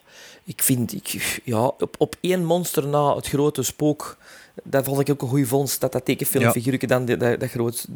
ik 0.45 0.63
vind, 0.63 0.95
ik, 0.95 1.41
ja, 1.45 1.65
op, 1.65 1.95
op 1.99 2.17
één 2.21 2.45
monster 2.45 2.87
na 2.87 3.17
het 3.17 3.29
grote 3.29 3.63
spook, 3.63 4.17
dat 4.65 4.85
vond 4.85 5.01
ik 5.01 5.11
ook 5.11 5.23
een 5.23 5.29
goede 5.29 5.47
vondst, 5.47 5.81
dat 5.81 5.93
dat 5.93 6.05
tekenfilmfiguurtje 6.05 6.87
dan 6.87 7.05
de- 7.05 7.17
dat, 7.17 7.41
dat 7.41 7.51
groot 7.51 7.87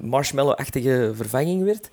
marshmallow-achtige 0.00 1.12
vervanging 1.16 1.64
werd. 1.64 1.88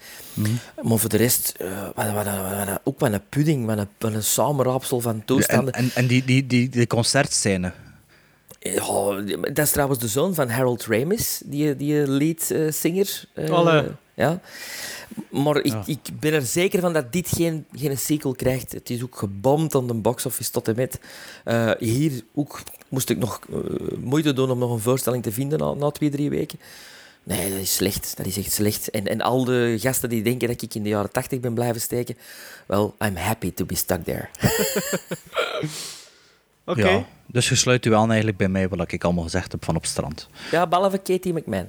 Maar 0.83 0.97
voor 0.97 1.09
de 1.09 1.17
rest, 1.17 1.53
eh, 1.59 1.83
wat, 1.95 2.11
wat, 2.13 2.25
wat, 2.25 2.25
wat- 2.67 2.79
ook 2.83 2.99
wat 2.99 3.11
een 3.13 3.21
pudding, 3.29 3.65
wat 3.65 3.77
een, 3.77 3.87
wat 3.97 4.13
een 4.13 4.23
samenraapsel 4.23 4.99
van 4.99 5.13
En, 5.13 5.25
toestanden. 5.25 5.73
en, 5.73 5.89
en 5.95 6.07
die, 6.07 6.25
die, 6.25 6.47
die, 6.47 6.69
die 6.69 6.87
concertscène. 6.87 7.71
Ja, 8.63 9.21
dat 9.53 9.57
is 9.65 9.71
trouwens 9.71 9.99
de 9.99 10.07
zoon 10.07 10.33
van 10.33 10.49
Harold 10.49 10.85
Ramis, 10.85 11.41
die, 11.45 11.75
die 11.75 12.07
leadzanger. 12.07 13.23
eh 13.33 13.49
Allee. 13.49 13.83
ja. 14.13 14.39
Maar 15.29 15.57
ik, 15.57 15.65
Ja. 15.65 15.83
ik 15.85 15.99
ben 16.19 16.33
er 16.33 16.41
zeker 16.41 16.79
van 16.79 16.93
dat 16.93 17.11
dit 17.13 17.27
geen, 17.27 17.65
geen 17.73 17.97
sequel 17.97 18.33
krijgt. 18.35 18.71
Het 18.71 18.89
is 18.89 19.03
ook 19.03 19.17
gebomd 19.17 19.75
aan 19.75 19.87
de 19.87 19.93
box-office 19.93 20.51
tot 20.51 20.67
en 20.67 20.75
met. 20.75 20.99
Eh, 21.43 21.71
hier 21.79 22.21
ook 22.33 22.61
moest 22.89 23.09
ik 23.09 23.17
nog 23.17 23.39
eh, 23.51 23.57
moeite 23.97 24.33
doen 24.33 24.51
om 24.51 24.57
nog 24.59 24.71
een 24.71 24.79
voorstelling 24.79 25.23
te 25.23 25.31
vinden 25.31 25.59
na, 25.59 25.73
na 25.73 25.89
twee, 25.91 26.09
drie 26.09 26.29
weken. 26.29 26.59
Nee, 27.23 27.49
dat 27.51 27.59
is 27.59 27.75
slecht. 27.75 28.13
Dat 28.17 28.25
is 28.25 28.37
echt 28.37 28.51
slecht. 28.51 28.89
En, 28.89 29.07
en 29.07 29.21
al 29.21 29.43
de 29.43 29.75
gasten 29.79 30.09
die 30.09 30.23
denken 30.23 30.47
dat 30.47 30.61
ik 30.61 30.73
in 30.75 30.83
de 30.83 30.89
jaren 30.89 31.11
tachtig 31.11 31.39
ben 31.39 31.53
blijven 31.53 31.81
steken, 31.81 32.17
well, 32.67 32.91
I'm 32.99 33.15
happy 33.15 33.53
to 33.53 33.65
be 33.65 33.75
stuck 33.75 34.03
there. 34.03 34.27
Oké. 36.65 36.89
Ja. 36.89 37.05
Dus 37.31 37.49
je 37.49 37.55
sluit 37.55 37.85
u 37.85 37.93
aan 37.95 38.07
eigenlijk 38.07 38.37
bij 38.37 38.49
mij, 38.49 38.69
wat 38.69 38.91
ik 38.91 39.03
allemaal 39.03 39.23
gezegd 39.23 39.51
heb 39.51 39.65
van 39.65 39.75
op 39.75 39.85
strand. 39.85 40.27
ja, 40.51 40.67
behalve 40.67 40.97
Katie 40.97 41.33
McMahon. 41.33 41.67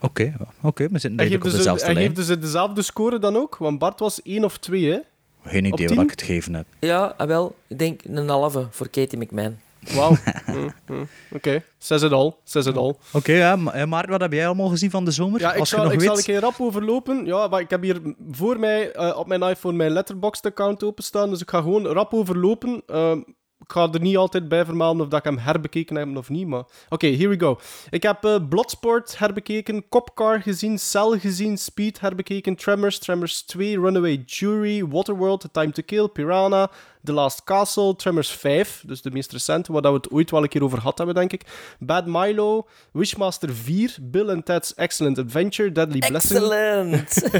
Oké, 0.00 0.34
oké, 0.62 0.88
we 0.88 0.98
zitten 0.98 1.18
eigenlijk 1.18 1.44
op 1.44 1.50
dus, 1.50 1.58
dezelfde 1.58 1.84
hij 1.84 1.94
lijn. 1.94 2.06
geeft 2.14 2.28
dus 2.28 2.40
dezelfde 2.40 2.82
score 2.82 3.18
dan 3.18 3.36
ook, 3.36 3.56
want 3.56 3.78
Bart 3.78 4.00
was 4.00 4.22
één 4.22 4.44
of 4.44 4.58
twee, 4.58 4.90
hè? 4.90 4.98
Geen 5.44 5.66
op 5.66 5.72
idee 5.72 5.86
tien? 5.86 5.96
wat 5.96 6.04
ik 6.04 6.10
het 6.10 6.22
gegeven 6.22 6.54
heb. 6.54 6.66
Ja, 6.78 7.14
ah, 7.16 7.26
wel, 7.26 7.56
ik 7.66 7.78
denk 7.78 8.00
een 8.04 8.28
halve 8.28 8.66
voor 8.70 8.88
Katie 8.88 9.18
McMahon. 9.18 9.58
Wauw. 9.94 10.16
Mm, 10.46 10.72
mm. 10.86 11.08
Oké, 11.32 11.62
says 11.78 12.02
it 12.02 12.12
all, 12.12 12.32
says 12.44 12.66
it 12.66 12.76
all. 12.76 12.94
Oké, 13.12 13.32
ja, 13.32 13.58
eh, 13.72 13.84
Maarten, 13.84 14.10
wat 14.10 14.20
heb 14.20 14.32
jij 14.32 14.46
allemaal 14.46 14.68
gezien 14.68 14.90
van 14.90 15.04
de 15.04 15.10
zomer? 15.10 15.40
Ja, 15.40 15.52
ik 15.52 15.58
Als 15.58 15.70
je 15.70 15.74
zal, 15.76 15.84
nog 15.84 15.92
ik 15.92 15.98
weet. 15.98 16.08
zal 16.08 16.18
een 16.18 16.24
keer 16.24 16.40
rap 16.40 16.54
overlopen. 16.58 17.24
Ja, 17.24 17.46
maar 17.48 17.60
ik 17.60 17.70
heb 17.70 17.82
hier 17.82 18.00
voor 18.30 18.58
mij 18.58 18.92
eh, 18.92 19.16
op 19.18 19.26
mijn 19.26 19.42
iPhone 19.42 19.76
mijn 19.76 19.90
Letterboxd-account 19.90 20.84
openstaan, 20.84 21.30
dus 21.30 21.40
ik 21.40 21.50
ga 21.50 21.60
gewoon 21.60 21.86
rap 21.86 22.14
overlopen. 22.14 22.82
Ehm, 22.86 23.20
ik 23.68 23.74
ga 23.74 23.88
er 23.92 24.00
niet 24.00 24.16
altijd 24.16 24.48
bij 24.48 24.64
vermelden 24.64 25.02
of 25.02 25.08
dat 25.08 25.18
ik 25.18 25.24
hem 25.24 25.38
herbekeken 25.38 25.96
heb 25.96 26.16
of 26.16 26.28
niet, 26.28 26.46
maar... 26.46 26.62
Oké, 26.88 27.06
here 27.06 27.28
we 27.28 27.38
go. 27.40 27.58
Ik 27.90 28.02
heb 28.02 28.24
eh, 28.24 28.36
Bloodsport 28.48 29.18
herbekeken, 29.18 29.88
Copcar 29.88 30.40
gezien, 30.40 30.78
Cell 30.78 31.18
gezien, 31.18 31.58
Speed 31.58 32.00
herbekeken, 32.00 32.56
Tremors, 32.56 32.98
Tremors 32.98 33.42
2, 33.42 33.78
Runaway 33.78 34.22
Jury, 34.26 34.86
Waterworld, 34.86 35.40
The 35.40 35.50
Time 35.50 35.70
to 35.70 35.82
Kill, 35.86 36.08
Piranha, 36.08 36.70
The 37.04 37.12
Last 37.12 37.44
Castle, 37.44 37.96
Tremors 37.96 38.30
5, 38.30 38.82
dus 38.86 39.02
de 39.02 39.10
meest 39.10 39.32
recente, 39.32 39.72
waar 39.72 39.82
dat 39.82 39.92
we 39.92 39.98
het 39.98 40.10
ooit 40.10 40.30
wel 40.30 40.42
een 40.42 40.48
keer 40.48 40.62
over 40.62 40.78
gehad 40.78 40.98
hebben, 40.98 41.16
denk 41.16 41.32
ik. 41.32 41.42
Bad 41.78 42.06
Milo, 42.06 42.66
Wishmaster 42.92 43.54
4, 43.54 43.96
Bill 44.02 44.30
and 44.30 44.44
Ted's 44.44 44.74
Excellent 44.74 45.18
Adventure, 45.18 45.72
Deadly 45.72 45.98
Blessing, 45.98 46.38
Excellent! 46.38 47.30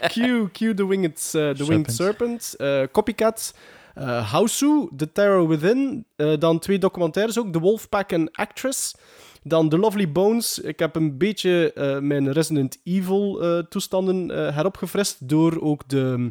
Q, 0.12 0.48
Q 0.52 0.74
the 0.74 0.86
Winged, 0.86 1.32
uh, 1.34 1.50
the 1.50 1.64
Winged 1.66 1.92
Serpent, 1.92 2.54
eh, 2.58 2.82
Copycat, 2.92 3.52
eh 3.94 4.30
Hausu, 4.32 4.88
The 4.96 5.12
Terror 5.12 5.48
Within, 5.48 6.04
eh, 6.16 6.32
dan 6.38 6.58
twee 6.58 6.78
documentaires 6.78 7.38
ook, 7.38 7.52
The 7.52 7.58
Wolfpack 7.60 8.12
en 8.12 8.30
Actress. 8.32 8.94
Dan 9.42 9.68
The 9.68 9.78
Lovely 9.78 10.12
Bones. 10.12 10.58
Ik 10.58 10.78
heb 10.78 10.96
een 10.96 11.18
beetje 11.18 11.72
eh, 11.72 11.98
mijn 11.98 12.32
Resident 12.32 12.78
Evil 12.84 13.42
toestanden 13.68 14.28
heropgefrist 14.54 15.28
door 15.28 15.60
ook 15.60 15.88
de, 15.88 16.30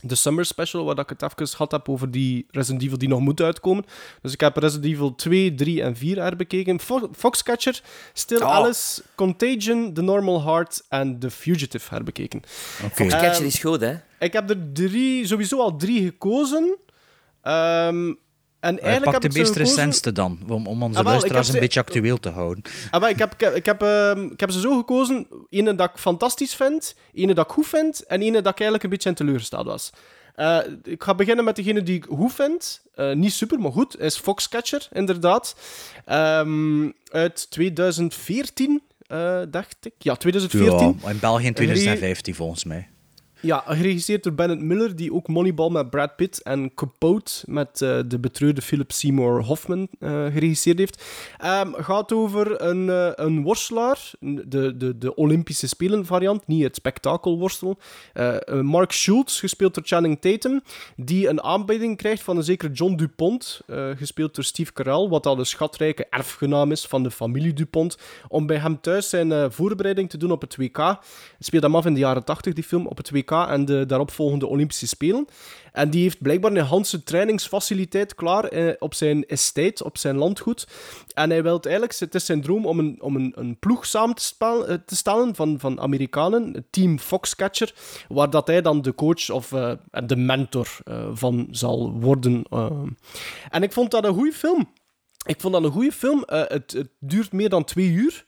de 0.00 0.14
Summer 0.14 0.44
Special, 0.44 0.84
waar 0.84 0.94
dat 0.94 1.10
ik 1.10 1.18
het 1.20 1.32
even 1.32 1.48
gehad 1.48 1.72
heb 1.72 1.88
over 1.88 2.10
die 2.10 2.46
Resident 2.50 2.82
Evil 2.82 2.98
die 2.98 3.08
nog 3.08 3.20
moet 3.20 3.40
uitkomen. 3.40 3.84
Dus 4.22 4.32
ik 4.32 4.40
heb 4.40 4.56
Resident 4.56 4.92
Evil 4.92 5.14
2, 5.14 5.54
3 5.54 5.82
en 5.82 5.96
4 5.96 6.22
herbekeken. 6.22 6.80
Fo- 6.80 7.08
Foxcatcher, 7.16 7.80
Still 8.12 8.40
Oh. 8.42 8.50
Alice, 8.54 9.02
Contagion, 9.14 9.92
The 9.92 10.02
Normal 10.02 10.42
Heart 10.44 10.84
en 10.88 11.18
The 11.18 11.30
Fugitive 11.30 11.94
herbekeken. 11.94 12.42
Oké. 12.84 13.06
Catcher 13.06 13.32
Ehm, 13.32 13.44
is 13.44 13.58
goed, 13.58 13.80
hè? 13.80 13.94
Ik 14.18 14.32
heb 14.32 14.50
er 14.50 14.72
drie, 14.72 15.26
sowieso 15.26 15.60
al 15.60 15.76
drie 15.76 16.04
gekozen. 16.04 16.76
Ehm, 17.42 18.12
en 18.60 18.80
eigenlijk 18.80 19.12
pak 19.20 19.30
de 19.32 19.38
meest 19.38 19.56
recentste 19.56 20.12
dan, 20.12 20.38
om, 20.48 20.66
om 20.66 20.82
onze 20.82 20.98
Ah, 20.98 21.04
wel, 21.04 21.12
luisteraars 21.12 21.46
een 21.48 21.54
ze- 21.54 21.60
beetje 21.60 21.80
actueel 21.80 22.18
te 22.20 22.28
houden. 22.28 22.64
Ah, 22.90 23.00
maar 23.00 23.10
ik, 23.10 23.18
heb, 23.18 23.32
ik, 23.32 23.40
heb, 23.40 23.54
ik, 23.54 23.66
heb, 23.66 23.82
ehm, 23.82 24.24
ik 24.24 24.40
heb 24.40 24.50
ze 24.50 24.60
zo 24.60 24.76
gekozen. 24.76 25.26
Ene 25.50 25.74
dat 25.74 25.90
ik 25.90 25.96
fantastisch 25.98 26.54
vind, 26.54 26.94
ene 27.14 27.34
dat 27.34 27.44
ik 27.46 27.52
goed 27.52 27.66
vind 27.66 28.06
en 28.06 28.22
ene 28.22 28.32
dat 28.42 28.52
ik 28.52 28.60
eigenlijk 28.60 28.82
een 28.82 28.90
beetje 28.90 29.08
in 29.08 29.14
teleurgesteld 29.14 29.66
was. 29.66 29.90
Eh, 30.34 30.58
ik 30.82 31.02
ga 31.02 31.14
beginnen 31.14 31.44
met 31.44 31.56
degene 31.56 31.82
die 31.82 31.96
ik 31.96 32.04
goed 32.10 32.32
vind. 32.34 32.82
Eh, 32.94 33.12
niet 33.12 33.32
super, 33.32 33.58
maar 33.60 33.72
goed. 33.72 34.00
Is 34.00 34.18
Foxcatcher, 34.18 34.88
inderdaad. 34.92 35.56
Ehm, 36.04 36.90
uit 37.10 37.50
2014, 37.50 38.82
eh, 39.06 39.40
dacht 39.50 39.76
ik. 39.80 39.92
Ja, 39.98 40.14
2014. 40.16 40.98
Ja, 41.02 41.10
in 41.10 41.18
België 41.20 41.46
in 41.46 41.54
2015 41.54 42.34
volgens 42.34 42.64
mij. 42.64 42.88
Ja, 43.42 43.64
geregisseerd 43.66 44.22
door 44.22 44.32
Bennett 44.32 44.62
Miller, 44.62 44.96
die 44.96 45.12
ook 45.12 45.28
Moneyball 45.28 45.70
met 45.70 45.90
Brad 45.90 46.16
Pitt 46.16 46.42
en 46.42 46.74
Capote 46.74 47.42
met 47.46 47.82
eh, 47.82 47.98
de 48.06 48.18
betreurde 48.18 48.62
Philip 48.62 48.92
Seymour 48.92 49.42
Hoffman 49.42 49.88
eh, 49.98 50.10
geregisseerd 50.10 50.78
heeft. 50.78 51.04
Ehm 51.38 51.72
gaat 51.72 52.12
over 52.12 52.62
een, 52.62 52.90
eh, 52.90 53.10
een 53.14 53.42
worstelaar, 53.42 54.10
de, 54.20 54.76
de, 54.76 54.98
de 54.98 55.14
Olympische 55.14 55.68
Spelen 55.68 56.06
variant, 56.06 56.46
niet 56.46 56.62
het 56.62 56.76
spektakelworstel. 56.76 57.78
Mark 58.62 58.92
Schultz, 58.92 59.40
gespeeld 59.40 59.74
door 59.74 59.84
Channing 59.86 60.20
Tatum, 60.20 60.62
die 60.96 61.28
een 61.28 61.42
aanbieding 61.42 61.96
krijgt 61.96 62.22
van 62.22 62.36
een 62.36 62.42
zekere 62.42 62.72
John 62.72 62.94
Dupont, 62.94 63.60
gespeeld 63.96 64.34
door 64.34 64.44
Steve 64.44 64.72
Carell, 64.72 65.08
wat 65.08 65.26
al 65.26 65.38
een 65.38 65.46
schatrijke 65.46 66.06
erfgenaam 66.10 66.72
is 66.72 66.86
van 66.86 67.02
de 67.02 67.10
familie 67.10 67.52
Dupont, 67.52 67.98
om 68.28 68.46
bij 68.46 68.56
hem 68.56 68.80
thuis 68.80 69.08
zijn 69.08 69.52
voorbereiding 69.52 70.10
te 70.10 70.16
doen 70.16 70.30
op 70.30 70.40
het 70.40 70.56
WK. 70.56 70.76
Het 70.76 70.96
speelt 71.38 71.62
hem 71.62 71.76
af 71.76 71.86
in 71.86 71.94
de 71.94 72.00
jaren 72.00 72.24
80, 72.24 72.52
die 72.52 72.64
film, 72.64 72.86
op 72.86 72.96
het 72.96 73.10
WK 73.10 73.31
en 73.32 73.64
de 73.64 73.86
daaropvolgende 73.86 74.46
Olympische 74.46 74.86
Spelen. 74.86 75.26
En 75.72 75.90
die 75.90 76.02
heeft 76.02 76.22
blijkbaar 76.22 76.52
een 76.52 76.64
Hanse 76.64 77.02
trainingsfaciliteit 77.02 78.14
klaar 78.14 78.44
eh, 78.44 78.74
op 78.78 78.94
zijn 78.94 79.26
estate, 79.26 79.84
op 79.84 79.98
zijn 79.98 80.16
landgoed. 80.16 80.66
En 81.14 81.30
hij 81.30 81.42
wil 81.42 81.60
eigenlijk, 81.60 81.98
het 81.98 82.14
is 82.14 82.26
zijn 82.26 82.42
droom 82.42 82.66
om 82.66 82.78
een, 82.78 82.98
om 83.00 83.16
een, 83.16 83.32
een 83.36 83.58
ploeg 83.58 83.86
samen 83.86 84.14
te, 84.14 84.34
eh, 84.38 84.74
te 84.86 84.96
stellen 84.96 85.34
van, 85.34 85.58
van 85.58 85.80
Amerikanen, 85.80 86.52
het 86.52 86.64
team 86.70 86.98
Foxcatcher, 86.98 87.74
waar 88.08 88.30
dat 88.30 88.46
hij 88.46 88.62
dan 88.62 88.82
de 88.82 88.94
coach 88.94 89.30
of 89.30 89.52
eh, 89.52 89.72
de 90.06 90.16
mentor 90.16 90.68
eh, 90.84 91.08
van 91.12 91.48
zal 91.50 91.92
worden. 91.92 92.44
En 93.50 93.62
ik 93.62 93.72
vond 93.72 93.90
dat 93.90 94.04
een 94.04 94.14
goede 94.14 94.32
film. 94.32 94.72
Ik 95.26 95.40
vond 95.40 95.54
dat 95.54 95.64
een 95.64 95.70
goede 95.70 95.92
film. 95.92 96.22
Het, 96.26 96.72
het 96.72 96.88
duurt 96.98 97.32
meer 97.32 97.48
dan 97.48 97.64
twee 97.64 97.88
uur. 97.88 98.24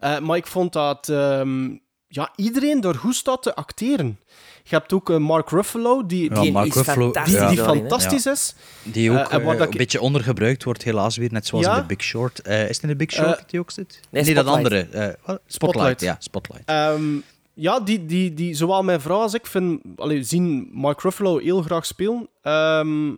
Maar 0.00 0.36
ik 0.36 0.46
vond 0.46 0.72
dat 0.72 1.08
ehm, 1.08 1.76
ja, 2.08 2.32
iedereen 2.36 2.80
daar 2.80 2.94
goed 2.94 3.14
staat 3.14 3.42
te 3.42 3.54
acteren. 3.54 4.18
Je 4.62 4.74
hebt 4.74 4.92
ook 4.92 5.10
eh, 5.10 5.16
Mark 5.16 5.50
Ruffalo, 5.50 6.06
die, 6.06 6.34
Ja, 6.34 6.40
Die 6.40 6.52
Mark 6.52 6.66
is 6.66 6.74
Ruffalo, 6.74 7.04
fantastisch 7.12 7.48
die, 7.48 7.56
ja, 7.56 7.64
fantastisch 7.64 8.26
is. 8.26 8.54
die 8.82 9.10
ook 9.10 9.16
Eh, 9.16 9.44
waar 9.44 9.54
eh, 9.56 9.60
een 9.60 9.70
beetje 9.76 10.00
ondergebruikt 10.00 10.64
wordt, 10.64 10.82
helaas 10.82 11.16
weer, 11.16 11.32
net 11.32 11.46
zoals 11.46 11.64
Ja? 11.66 11.74
in 11.74 11.80
The 11.80 11.86
Big 11.86 12.02
Short. 12.02 12.40
Eh, 12.42 12.62
is 12.68 12.74
het 12.76 12.82
in 12.82 12.88
The 12.88 12.96
Big 12.96 13.12
Short 13.12 13.38
dat 13.38 13.50
die 13.50 13.60
ook 13.60 13.70
zit? 13.70 14.00
nee, 14.10 14.34
dat 14.34 14.46
andere. 14.46 14.78
eh? 14.90 15.08
Spotlight. 15.16 15.42
Spotlight. 15.46 16.00
ja, 16.00 16.16
Spotlight. 16.18 16.62
Ehm, 16.68 17.16
ja, 17.54 17.80
die, 17.80 18.06
die, 18.06 18.34
die, 18.34 18.54
zowel 18.54 18.82
mijn 18.82 19.00
vrouw 19.00 19.20
als 19.20 19.34
ik 19.34 19.46
vind, 19.46 19.80
allee, 19.96 20.22
zien 20.22 20.68
Mark 20.72 21.00
Ruffalo 21.00 21.38
heel 21.38 21.62
graag 21.62 21.86
spelen. 21.86 22.28
Ehm, 22.42 23.08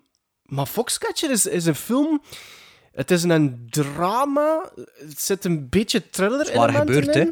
maar 0.43 0.67
Foxcatcher 0.67 1.31
is, 1.31 1.47
is 1.47 1.65
een 1.67 1.75
film 1.75 2.23
Het 2.93 3.11
is 3.11 3.23
een 3.23 3.67
drama. 3.71 4.71
Het 4.99 5.21
zit 5.21 5.45
een 5.45 5.69
beetje 5.69 6.11
thriller 6.11 6.41
is 6.41 6.53
waar 6.55 6.69
elementen 6.69 6.95
gebeurd, 6.95 7.15
hè? 7.15 7.31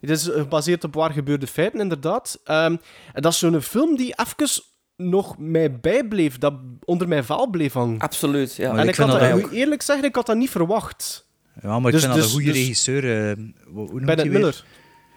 Het 0.00 0.10
is 0.10 0.30
eh, 0.30 0.40
gebaseerd 0.40 0.84
op 0.84 0.94
waar 0.94 1.10
gebeurde 1.12 1.46
feiten, 1.46 1.80
inderdaad. 1.80 2.40
Ehm, 2.44 2.76
en 3.12 3.22
dat 3.22 3.32
is 3.32 3.38
zo'n 3.38 3.60
film 3.60 3.96
die 3.96 4.14
even 4.16 4.62
nog 4.96 5.38
mij 5.38 5.80
bijbleef, 5.80 6.38
dat 6.38 6.54
onder 6.84 7.08
mijn 7.08 7.24
vel 7.24 7.50
bleef 7.50 7.72
hangen. 7.72 7.98
Absoluut, 7.98 8.54
ja. 8.56 8.70
Maar 8.70 8.78
en 8.78 8.84
ik 8.84 8.90
ik 8.90 8.96
had 8.96 9.08
vind 9.08 9.20
dat, 9.20 9.30
dat 9.30 9.38
ik 9.38 9.44
moet 9.44 9.54
eerlijk 9.58 9.82
zeggen, 9.82 10.04
ik 10.04 10.14
had 10.14 10.26
dat 10.26 10.36
niet 10.36 10.50
verwacht. 10.50 11.26
Ja, 11.62 11.78
maar 11.78 11.86
ik 11.86 11.92
Dus- 11.92 12.00
vind 12.00 12.12
dat 12.14 12.22
dus- 12.22 12.24
een 12.24 12.36
goede 12.38 12.52
dus- 12.52 12.60
regisseur. 12.60 13.28
eh, 13.28 13.36
hoe 13.36 13.74
hoe 13.74 13.86
noemt 13.86 13.90
Bennett 13.90 14.20
hij 14.20 14.30
weer? 14.30 14.38
Miller. 14.38 14.64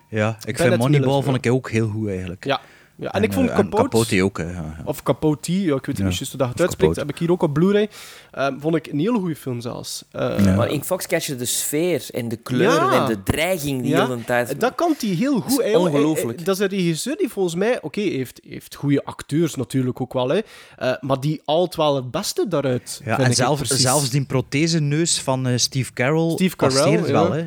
Ja, 0.09 0.29
ik 0.29 0.36
Bennett 0.41 0.57
vind 0.57 0.77
Moneyball 0.77 1.07
Miller, 1.09 1.23
vond 1.23 1.45
ik 1.45 1.51
ook 1.51 1.69
heel 1.69 1.88
goed 1.88 2.07
eigenlijk. 2.09 2.45
Ja. 2.45 2.61
Ja. 3.01 3.11
En, 3.11 3.23
ik 3.23 3.33
vond 3.33 3.49
eh, 3.49 3.55
Capote... 3.55 3.83
Capote 3.83 4.23
ook, 4.23 4.37
hè, 4.37 4.43
ja, 4.43 4.51
ja. 4.51 4.81
Of 4.85 5.03
Capote, 5.03 5.61
ja, 5.61 5.75
ik 5.75 5.85
weet 5.85 5.97
niet 5.97 6.17
juist 6.17 6.29
hoe 6.31 6.37
dat 6.37 6.39
je 6.39 6.43
het 6.45 6.53
of 6.53 6.61
uitspreekt. 6.61 6.77
Capote. 6.77 6.99
Heb 6.99 7.09
ik 7.09 7.17
hier 7.17 7.31
ook 7.31 7.41
op 7.41 7.53
Blu-ray. 7.53 7.89
Ehm, 8.31 8.59
vond 8.59 8.75
ik 8.75 8.87
een 8.87 8.99
hele 8.99 9.19
goede 9.19 9.35
film 9.35 9.61
zelfs. 9.61 10.03
Eh, 10.11 10.45
Ja. 10.45 10.55
Maar 10.55 10.69
in 10.69 10.83
Foxcatcher 10.83 11.37
de 11.37 11.45
sfeer 11.45 12.05
en 12.11 12.29
de 12.29 12.35
kleuren 12.35 12.91
Ja. 12.91 13.01
en 13.01 13.05
de 13.07 13.23
dreiging 13.23 13.81
die 13.81 13.95
de 13.95 14.17
tijd... 14.25 14.59
Dat 14.59 14.75
kan 14.75 14.95
hij 14.99 15.09
heel 15.09 15.39
goed. 15.39 15.61
is 15.61 15.75
ongelooflijk. 15.75 16.45
Dat 16.45 16.55
is 16.55 16.61
een 16.61 16.67
regisseur 16.67 17.15
die 17.17 17.29
volgens 17.29 17.55
mij... 17.55 17.81
Oké, 17.81 18.01
heeft, 18.01 18.41
heeft 18.47 18.75
goede 18.75 19.05
acteurs 19.05 19.55
natuurlijk 19.55 20.01
ook 20.01 20.13
wel, 20.13 20.29
hè. 20.29 20.39
Eh, 20.77 20.93
maar 20.99 21.19
die 21.19 21.41
altijd 21.45 21.75
wel 21.75 21.95
het 21.95 22.11
beste 22.11 22.47
daaruit, 22.47 23.01
Ja, 23.03 23.15
vind 23.15 23.25
en 23.25 23.31
ik 23.31 23.37
zelf, 23.37 23.59
zelfs 23.63 24.09
die 24.09 24.25
protheseneus 24.25 25.19
van 25.21 25.47
eh, 25.47 25.57
Steve 25.57 25.93
Carell 25.93 26.29
Steve 26.31 26.55
Carell, 26.55 26.91
ja. 26.91 27.11
wel. 27.11 27.31
Hè. 27.31 27.45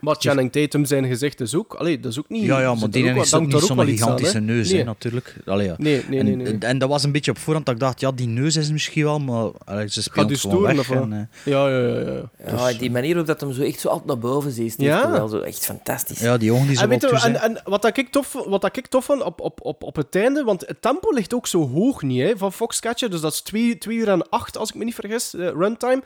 Maar 0.00 0.16
Channing 0.18 0.52
Tatum 0.52 0.84
zijn 0.84 1.06
gezicht 1.06 1.40
is 1.40 1.54
ook... 1.54 1.74
Allee, 1.74 2.00
dat 2.00 2.12
is 2.12 2.18
ook 2.18 2.28
niet... 2.28 2.44
Ja, 2.44 2.60
ja, 2.60 2.74
maar 2.74 2.90
die 2.90 3.02
ook 3.02 3.08
wel- 3.08 3.18
heeft 3.18 3.34
ook 3.34 3.40
niet 3.46 3.50
zo'n 3.62 3.76
wel 3.76 3.84
aan, 3.86 3.90
gigantische 3.92 4.34
hè. 4.36 4.40
neus, 4.40 4.70
Nee. 4.72 4.84
natuurlijk. 4.84 5.36
Allee, 5.46 5.66
ja. 5.66 5.74
Nee, 5.78 6.04
nee, 6.08 6.22
nee, 6.22 6.36
nee. 6.36 6.46
En, 6.46 6.60
en 6.60 6.78
dat 6.78 6.88
was 6.88 7.02
een 7.04 7.12
beetje 7.12 7.30
op 7.30 7.38
voorhand 7.38 7.66
dat 7.66 7.74
ik 7.74 7.80
dacht, 7.80 8.00
ja, 8.00 8.12
die 8.12 8.26
neus 8.28 8.56
is 8.56 8.70
misschien 8.70 9.04
wel, 9.04 9.18
maar 9.18 9.50
allee, 9.64 9.88
ze 9.88 10.02
speelt 10.02 10.26
gewoon 10.26 10.36
storen, 10.36 10.76
weg. 10.76 10.90
en, 10.90 11.12
eh, 11.12 11.52
Ja, 11.52 11.68
ja, 11.68 11.78
ja. 11.78 12.12
ja. 12.46 12.68
Ja, 12.70 12.78
die 12.78 12.90
manier 12.90 13.18
ook 13.18 13.26
dat 13.26 13.40
hem 13.40 13.52
zo 13.52 13.62
echt 13.62 13.80
zo 13.80 13.88
altijd 13.88 14.06
naar 14.06 14.18
boven 14.18 14.50
ziet, 14.50 14.74
Ja. 14.76 15.00
Carell, 15.02 15.28
zo 15.28 15.38
echt 15.40 15.64
fantastisch. 15.64 16.20
ja, 16.20 16.36
die 16.36 16.52
ogen 16.52 16.66
die 16.66 16.76
zo 16.76 16.82
En, 16.82 16.88
weet 16.88 17.04
en, 17.04 17.40
en 17.40 17.60
wat, 17.64 17.82
dat 17.82 17.96
ik 17.96 18.08
tof, 18.08 18.32
wat 18.46 18.60
dat 18.60 18.76
ik 18.76 18.86
tof 18.86 19.04
vond 19.04 19.22
op, 19.22 19.40
op, 19.40 19.58
op, 19.62 19.82
op 19.82 19.96
het 19.96 20.14
einde, 20.16 20.44
want 20.44 20.60
het 20.66 20.82
tempo 20.82 21.10
ligt 21.10 21.34
ook 21.34 21.46
zo 21.46 21.68
hoog 21.68 22.02
niet 22.02 22.22
hè, 22.22 22.36
van 22.36 22.52
Foxcatcher, 22.52 23.10
dus 23.10 23.20
dat 23.20 23.32
is 23.32 23.40
2 23.40 23.78
uur 23.88 24.08
en 24.08 24.28
8, 24.28 24.56
als 24.56 24.68
ik 24.68 24.74
me 24.74 24.84
niet 24.84 24.94
vergis, 24.94 25.34
eh, 25.34 25.48
runtime. 25.48 26.02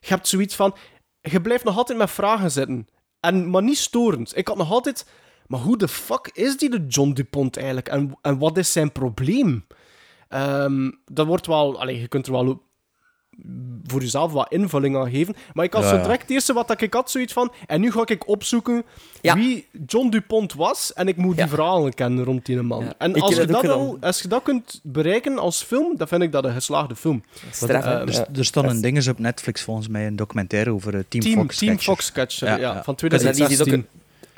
Je 0.00 0.08
hebt 0.08 0.28
zoiets 0.28 0.54
van, 0.54 0.74
je 1.20 1.40
blijft 1.40 1.64
nog 1.64 1.76
altijd 1.76 1.98
met 1.98 2.10
vragen 2.10 2.50
zitten. 2.50 2.86
En, 3.20 3.50
maar 3.50 3.62
niet 3.62 3.78
storend. 3.78 4.36
Ik 4.36 4.48
had 4.48 4.56
nog 4.56 4.70
altijd, 4.70 5.10
maar 5.46 5.60
hoe 5.60 5.76
de 5.76 5.88
fuck 5.88 6.30
is 6.32 6.56
die 6.56 6.70
de 6.70 6.86
John 6.86 7.10
Dupont 7.12 7.56
eigenlijk? 7.56 7.88
En, 7.88 8.18
en 8.22 8.38
wat 8.38 8.56
is 8.56 8.72
zijn 8.72 8.92
probleem? 8.92 9.66
Ehm, 10.28 10.90
dat 11.04 11.26
wordt 11.26 11.46
wel, 11.46 11.80
allee, 11.80 12.00
je 12.00 12.08
kunt 12.08 12.26
er 12.26 12.32
wel 12.32 12.62
voor 13.86 14.00
jezelf 14.00 14.32
wat 14.32 14.52
invulling 14.52 14.96
aan 14.96 15.10
geven. 15.10 15.36
Maar 15.52 15.64
ik 15.64 15.72
had 15.72 15.82
Ja, 15.82 15.88
zo 15.88 16.00
direct 16.02 16.22
het 16.22 16.30
eerste 16.30 16.52
wat 16.52 16.80
ik 16.80 16.94
had, 16.94 17.10
zoiets 17.10 17.32
van... 17.32 17.52
En 17.66 17.80
nu 17.80 17.92
ga 17.92 18.02
ik 18.06 18.28
opzoeken 18.28 18.84
Ja. 19.20 19.34
wie 19.34 19.66
John 19.86 20.08
Dupont 20.08 20.54
was. 20.54 20.92
En 20.92 21.08
ik 21.08 21.16
moet 21.16 21.36
die 21.36 21.46
verhalen 21.46 21.94
kennen 21.94 22.24
rond 22.24 22.46
die 22.46 22.62
man. 22.62 22.84
Ja. 22.84 22.94
En 22.98 23.20
als 23.20 23.34
je, 23.36 23.46
dat 23.46 23.68
al, 23.68 23.96
als 24.00 24.22
je 24.22 24.28
dat 24.28 24.42
kunt 24.42 24.80
bereiken 24.82 25.38
als 25.38 25.62
film, 25.62 25.96
dan 25.96 26.08
vind 26.08 26.22
ik 26.22 26.32
dat 26.32 26.44
een 26.44 26.52
geslaagde 26.52 26.96
film. 26.96 27.22
Straf, 27.50 27.84
hè? 27.84 27.90
er, 28.00 28.12
Ja. 28.12 28.26
er 28.36 28.44
stond 28.44 28.70
een 28.70 28.80
ding 28.80 28.96
eens 28.96 29.08
op 29.08 29.18
Netflix 29.18 29.62
volgens 29.62 29.88
mij, 29.88 30.06
een 30.06 30.16
documentaire 30.16 30.70
over 30.72 30.94
eh, 30.94 31.00
Team, 31.08 31.22
Team, 31.22 31.34
Foxcatcher. 31.36 31.66
Team 31.76 31.78
Foxcatcher, 31.78 32.48
ja, 32.48 32.56
Ja, 32.56 32.60
ja. 32.74 32.82
van 32.82 32.94
Dat 32.98 33.12
is 33.12 33.18
die- 33.18 33.18
die 33.18 33.32
2016. 33.34 33.86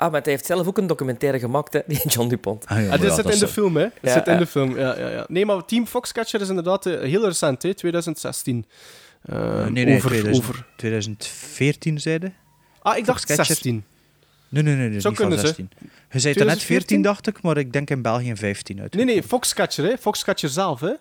Ah, 0.01 0.11
maar 0.11 0.21
hij 0.21 0.31
heeft 0.31 0.45
zelf 0.45 0.67
ook 0.67 0.77
een 0.77 0.87
documentaire 0.87 1.39
gemaakt, 1.39 1.73
hè, 1.73 1.79
die 1.87 2.07
John 2.07 2.27
Dupont. 2.27 2.65
Ah, 2.65 2.83
ja, 2.83 2.97
dit 2.97 3.13
zit 3.13 3.23
dat 3.23 3.33
in 3.33 3.39
de 3.39 3.47
film, 3.47 3.75
hè? 3.75 3.87
Ja, 4.01 4.13
zit 4.13 4.27
in 4.27 4.33
ja. 4.33 4.39
de 4.39 4.45
film, 4.45 4.77
ja, 4.77 4.99
ja, 4.99 5.09
ja. 5.09 5.25
Nee, 5.27 5.45
maar 5.45 5.65
Team 5.65 5.87
Foxcatcher 5.87 6.41
is 6.41 6.49
inderdaad 6.49 6.85
eh, 6.85 6.99
heel 6.99 7.25
recent, 7.25 7.63
hè? 7.63 7.73
2016. 7.73 8.65
Eh, 9.21 9.65
Nee, 9.67 9.85
nee, 9.85 9.95
over, 9.95 10.09
2000 10.09 10.43
over... 10.43 10.65
2014 10.75 11.99
zeiden. 11.99 12.33
Ah, 12.81 12.97
ik 12.97 13.05
dacht 13.05 13.19
Foxcatcher. 13.19 13.45
16. 13.45 13.83
Nee, 14.49 14.63
nee, 14.63 14.75
nee, 14.75 14.89
nee 14.89 15.01
van 15.01 15.13
kunnen, 15.13 15.39
ze. 15.39 15.45
16. 15.45 15.69
Je 16.11 16.19
zei 16.19 16.33
het 16.33 16.43
net 16.43 16.59
2014? 16.59 16.67
14, 16.67 17.01
dacht 17.01 17.27
ik, 17.27 17.41
maar 17.41 17.57
ik 17.57 17.73
denk 17.73 17.89
in 17.89 18.01
België 18.01 18.35
15 18.35 18.81
uit. 18.81 18.93
Nee, 18.93 19.05
nee, 19.05 19.23
Foxcatcher, 19.23 19.85
hè? 19.85 19.97
Foxcatcher 19.97 20.49
zelf, 20.49 20.79
hè? 20.79 20.93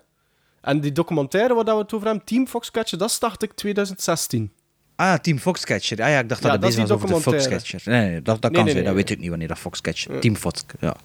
En 0.61 0.80
die 0.80 0.92
documentaire 0.92 1.55
waar 1.55 1.64
dat 1.64 1.74
we 1.74 1.82
het 1.82 1.92
over 1.92 2.07
hebben, 2.07 2.24
Team 2.24 2.46
Foxcatcher, 2.46 2.98
dat 2.98 3.16
dacht 3.20 3.42
ik 3.42 3.53
2016. 3.53 4.53
Ah, 5.01 5.14
Team 5.14 5.38
Foxcatcher. 5.38 6.03
Ah 6.03 6.09
ja, 6.09 6.18
ik 6.18 6.28
dacht 6.28 6.42
dat 6.42 6.53
het 6.53 6.61
bezig 6.61 6.80
was 6.80 6.90
over 6.90 7.09
de. 7.09 7.20
Foxcatcher. 7.20 7.80
Nee, 7.84 8.11
nee, 8.11 8.22
dat, 8.22 8.42
dat 8.42 8.51
Nee, 8.51 8.53
kan 8.53 8.64
nee, 8.64 8.72
zijn. 8.72 8.84
dat 8.84 8.94
weet 8.94 9.11
ik 9.11 9.18
niet 9.18 9.28
wanneer 9.28 9.48
dat 9.48 9.59
Foxcatcher... 9.59 10.20
Team 10.20 10.36
Fox... 10.36 10.64
Ja. 10.80 10.96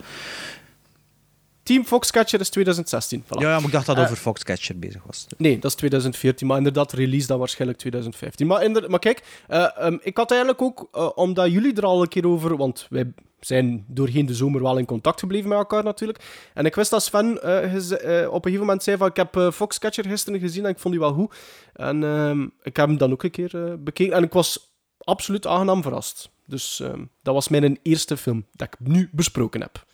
Team 1.66 1.86
Foxcatcher 1.86 2.40
is 2.40 2.50
2016. 2.50 3.24
Voilà. 3.24 3.28
ja, 3.28 3.50
ja, 3.50 3.56
maar 3.56 3.66
ik 3.66 3.72
dacht 3.72 3.86
dat 3.86 3.96
Eh, 3.96 4.04
over 4.04 4.16
Foxcatcher 4.16 4.80
bezig 4.80 5.04
was. 5.06 5.26
Nee, 5.38 5.60
dat 5.60 5.72
is 5.72 5.78
2014, 5.78 6.48
maar 6.48 6.58
inderdaad, 6.58 6.92
release 6.94 7.28
dan 7.28 7.40
waarschijnlijk 7.40 7.80
2015. 7.80 8.48
Maar, 8.48 8.90
maar 8.90 9.00
kijk, 9.00 9.24
eh, 9.48 9.68
ehm, 9.78 9.98
ik 10.02 10.18
had 10.18 10.32
eigenlijk 10.32 10.62
ook, 10.62 10.88
eh, 10.92 11.10
omdat 11.16 11.52
jullie 11.52 11.76
er 11.76 11.86
al 11.86 12.02
een 12.02 12.08
keer 12.08 12.28
over, 12.28 12.58
want 12.58 12.88
wij 12.90 13.14
zijn 13.40 13.86
doorheen 13.88 14.26
de 14.26 14.34
zomer 14.34 14.62
wel 14.62 14.78
in 14.78 14.86
contact 14.86 15.20
gebleven 15.20 15.50
met 15.50 15.58
elkaar 15.58 15.84
natuurlijk. 15.84 16.24
En 16.54 16.66
ik 16.66 16.76
wist 16.76 16.90
dat 16.90 17.04
Sven 17.04 17.32
op 17.32 17.44
een 17.44 18.42
gegeven 18.42 18.60
moment 18.60 18.84
zei 18.84 18.98
van, 18.98 19.08
ik 19.08 19.16
heb 19.16 19.54
Foxcatcher 19.54 20.06
gisteren 20.06 20.40
gezien 20.40 20.64
en 20.64 20.70
ik 20.70 20.80
vond 20.80 20.94
die 20.94 21.04
wel 21.04 21.14
goed. 21.14 21.36
En 21.74 22.04
ehm, 22.04 22.42
ik 22.42 22.76
heb 22.76 22.88
hem 22.88 22.98
dan 22.98 23.12
ook 23.12 23.24
een 23.24 23.32
keer 23.32 23.84
bekeken 23.84 24.16
en 24.16 24.24
ik 24.24 24.34
was 24.34 24.76
absoluut 24.98 25.48
aangenaam 25.48 25.82
verrast. 25.82 26.30
Dus 26.46 26.80
ehm, 26.80 27.04
dat 27.24 27.34
was 27.34 27.48
mijn 27.48 27.80
eerste 27.84 28.18
film 28.18 28.46
dat 28.52 28.68
ik 28.68 28.88
nu 28.88 29.10
besproken 29.12 29.62
heb. 29.62 29.86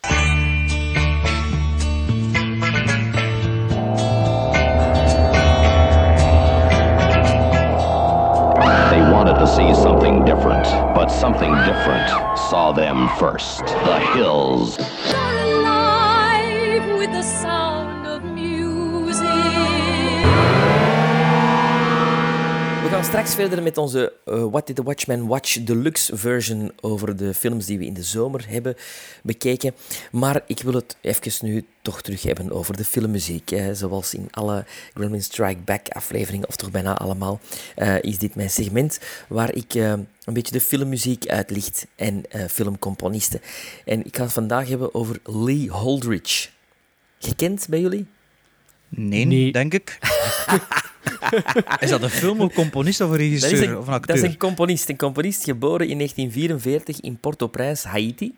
See 9.56 9.74
something 9.74 10.24
different, 10.24 10.64
but 10.94 11.08
something 11.08 11.52
different 11.66 12.08
saw 12.38 12.72
them 12.72 13.08
first. 13.18 13.66
The 13.66 14.00
hills. 14.14 14.78
We 22.82 22.88
gaan 22.88 23.04
straks 23.04 23.34
verder 23.34 23.62
met 23.62 23.78
onze 23.78 24.12
eh, 24.24 24.44
What 24.50 24.66
Did 24.66 24.76
the 24.76 24.82
Watchman 24.82 25.26
Watch 25.26 25.62
Deluxe 25.62 26.16
version 26.16 26.72
over 26.80 27.16
de 27.16 27.34
films 27.34 27.66
die 27.66 27.78
we 27.78 27.84
in 27.84 27.94
de 27.94 28.02
zomer 28.02 28.44
hebben 28.48 28.74
bekeken. 29.22 29.74
Maar 30.12 30.42
ik 30.46 30.60
wil 30.60 30.74
het 30.74 30.96
even 31.00 31.46
nu 31.46 31.64
toch 31.82 32.02
terug 32.02 32.22
hebben 32.22 32.52
over 32.52 32.76
de 32.76 32.84
filmmuziek. 32.84 33.48
Hè. 33.48 33.74
Zoals 33.74 34.14
in 34.14 34.28
alle 34.30 34.64
Gremlin 34.94 35.22
Strike 35.22 35.60
Back 35.64 35.88
afleveringen, 35.88 36.48
of 36.48 36.56
toch 36.56 36.70
bijna 36.70 36.96
allemaal, 36.98 37.40
eh, 37.76 38.02
is 38.02 38.18
dit 38.18 38.34
mijn 38.34 38.50
segment 38.50 39.00
waar 39.28 39.54
ik 39.54 39.74
eh, 39.74 39.90
een 39.90 40.08
beetje 40.24 40.52
de 40.52 40.60
filmmuziek 40.60 41.26
uitlicht 41.28 41.86
en 41.96 42.24
eh, 42.30 42.44
filmcomponisten. 42.48 43.40
En 43.84 44.06
ik 44.06 44.16
ga 44.16 44.22
het 44.22 44.32
vandaag 44.32 44.68
hebben 44.68 44.94
over 44.94 45.18
Lee 45.24 45.70
Holdridge. 45.70 46.48
Gekend 47.18 47.66
bij 47.68 47.80
jullie? 47.80 48.06
Nee, 48.88 49.24
Nee. 49.24 49.52
denk 49.52 49.74
ik. 49.74 49.98
is 51.80 51.90
dat 51.90 52.02
een 52.02 52.10
film, 52.10 52.40
een 52.40 52.52
componist 52.52 53.00
of 53.00 53.06
een 53.06 53.12
Dat 53.12 53.20
regisseur 53.20 53.52
is, 53.52 53.60
een, 53.60 53.78
of 53.78 53.86
een 53.86 53.92
acteur? 53.92 54.16
dat 54.16 54.24
is 54.24 54.30
een 54.30 54.38
componist. 54.38 54.88
Een 54.88 54.96
componist 54.96 55.44
geboren 55.44 55.88
in 55.88 55.96
1944 55.96 57.00
in 57.00 57.16
Port-au-Prince, 57.16 57.88
Haiti. 57.88 58.34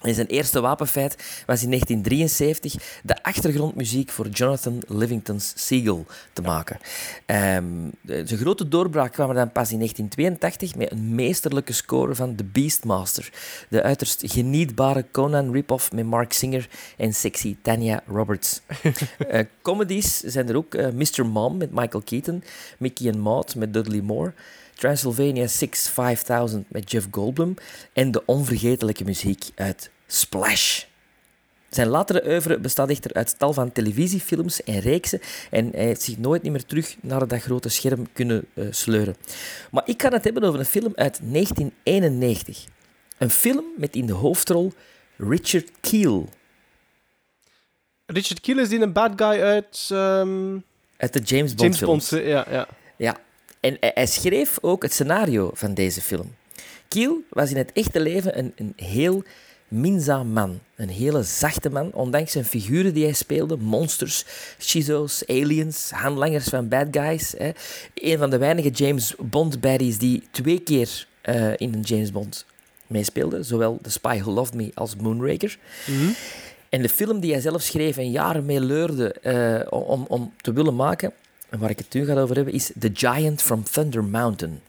En 0.00 0.14
zijn 0.14 0.26
eerste 0.26 0.60
wapenfeit 0.60 1.16
was 1.46 1.62
in 1.62 1.68
1973 1.68 2.74
de 3.02 3.22
achtergrondmuziek 3.22 4.10
voor 4.10 4.28
Jonathan 4.28 4.82
Livingston's 4.88 5.52
Seagull 5.56 6.04
te 6.32 6.42
maken. 6.42 6.78
Ehm, 7.26 7.64
de- 8.00 8.22
zijn 8.26 8.40
grote 8.40 8.68
doorbraak 8.68 9.12
kwam 9.12 9.28
er 9.28 9.34
dan 9.34 9.52
pas 9.52 9.72
in 9.72 9.78
1982 9.78 10.74
met 10.76 10.90
een 10.92 11.14
meesterlijke 11.14 11.72
score 11.72 12.14
van 12.14 12.34
The 12.34 12.44
Beastmaster. 12.44 13.30
De 13.68 13.82
uiterst 13.82 14.22
genietbare 14.26 15.04
Conan 15.12 15.52
rip-off 15.52 15.92
met 15.92 16.04
Mark 16.06 16.32
Singer 16.32 16.68
en 16.96 17.14
sexy 17.14 17.56
Tanya 17.62 18.02
Roberts. 18.06 18.60
Eh, 19.28 19.40
comedies 19.62 20.18
zijn 20.20 20.48
er 20.48 20.56
ook 20.56 20.74
eh, 20.74 20.88
Mr. 20.92 21.26
Mom 21.26 21.56
met 21.56 21.70
Michael 21.72 22.02
Keaton, 22.02 22.42
Mickey 22.78 23.06
and 23.08 23.18
Maud 23.18 23.54
met 23.54 23.72
Dudley 23.72 24.00
Moore, 24.00 24.32
Transylvania 24.80 25.46
6 25.46 25.88
5000 25.88 26.70
met 26.70 26.90
Jeff 26.90 27.06
Goldblum 27.10 27.54
en 27.92 28.10
de 28.10 28.22
onvergetelijke 28.26 29.04
muziek 29.04 29.44
uit 29.54 29.90
Splash. 30.06 30.84
Zijn 31.68 31.88
latere 31.88 32.26
oeuvre 32.26 32.58
bestaat 32.58 32.90
echter 32.90 33.12
uit 33.12 33.38
tal 33.38 33.52
van 33.52 33.72
televisiefilms 33.72 34.62
en 34.62 34.80
reeksen 34.80 35.20
en 35.50 35.70
hij 35.74 35.84
heeft 35.84 36.02
zich 36.02 36.18
nooit 36.18 36.42
niet 36.42 36.52
meer 36.52 36.64
terug 36.64 36.96
naar 37.00 37.28
dat 37.28 37.42
grote 37.42 37.68
scherm 37.68 38.06
kunnen 38.12 38.44
eh, 38.54 38.66
sleuren. 38.70 39.16
Maar 39.70 39.82
ik 39.86 40.02
ga 40.02 40.10
het 40.10 40.24
hebben 40.24 40.42
over 40.42 40.60
een 40.60 40.66
film 40.66 40.92
uit 40.94 41.20
1991. 41.22 42.64
Een 43.18 43.30
film 43.30 43.64
met 43.76 43.94
in 43.94 44.06
de 44.06 44.12
hoofdrol 44.12 44.72
Richard 45.16 45.70
Keel. 45.80 46.28
Richard 48.06 48.40
Kiel 48.40 48.58
is 48.58 48.68
die 48.68 48.80
een 48.80 48.92
bad 48.92 49.12
guy 49.16 49.40
uit 49.40 49.88
ehm, 49.92 50.58
Uit 50.96 51.12
de 51.12 51.20
James 51.20 51.54
Bond 51.54 51.60
James 51.60 51.78
films. 51.78 52.10
Bond. 52.10 52.22
Ja, 52.24 52.46
ja. 52.50 52.68
Ja, 52.96 53.16
en 53.60 53.76
hij, 53.80 54.06
schreef 54.06 54.58
ook 54.60 54.82
het 54.82 54.92
scenario 54.92 55.50
van 55.54 55.74
deze 55.74 56.00
film. 56.00 56.34
Kiel 56.88 57.22
was 57.28 57.50
in 57.50 57.56
het 57.56 57.72
echte 57.72 58.00
leven 58.00 58.38
een, 58.38 58.52
een 58.56 58.72
heel 58.76 59.22
minzaam 59.68 60.28
man. 60.28 60.60
Een 60.76 60.88
hele 60.88 61.22
zachte 61.22 61.70
man, 61.70 61.92
ondanks 61.92 62.32
zijn 62.32 62.44
figuren 62.44 62.94
die 62.94 63.04
hij 63.04 63.12
speelde. 63.12 63.56
Monsters, 63.56 64.24
schizo's, 64.58 65.22
aliens, 65.26 65.90
handlangers 65.90 66.48
van 66.48 66.68
bad 66.68 66.86
guys. 66.90 67.34
Hè. 67.38 67.50
Een 67.94 68.18
van 68.18 68.30
de 68.30 68.38
weinige 68.38 68.70
James 68.70 69.14
Bond 69.18 69.60
baddies 69.60 69.98
die 69.98 70.22
twee 70.30 70.60
keer 70.60 71.06
eh, 71.20 71.52
in 71.56 71.74
een 71.74 71.80
James 71.80 72.12
Bond 72.12 72.46
meespeelde. 72.86 73.42
Zowel 73.42 73.78
The 73.82 73.90
Spy 73.90 74.18
Who 74.20 74.32
Loved 74.32 74.54
Me 74.54 74.70
als 74.74 74.96
Moonraker. 74.96 75.58
En 76.68 76.82
de 76.82 76.88
film 76.88 77.20
die 77.20 77.32
hij 77.32 77.40
zelf 77.40 77.62
schreef 77.62 77.96
en 77.96 78.10
jaren 78.10 78.44
mee 78.44 78.60
leurde 78.60 79.12
eh, 79.12 79.78
om, 79.80 80.04
om 80.08 80.32
te 80.40 80.52
willen 80.52 80.76
maken, 80.76 81.12
en 81.50 81.58
waar 81.58 81.70
ik 81.70 81.78
het 81.78 81.92
nu 81.94 82.04
ga 82.04 82.14
over 82.20 82.36
hebben, 82.36 82.54
is 82.54 82.70
The 82.78 82.90
Giant 82.94 83.42
from 83.42 83.62
Thunder 83.62 84.04
Mountain. 84.04 84.60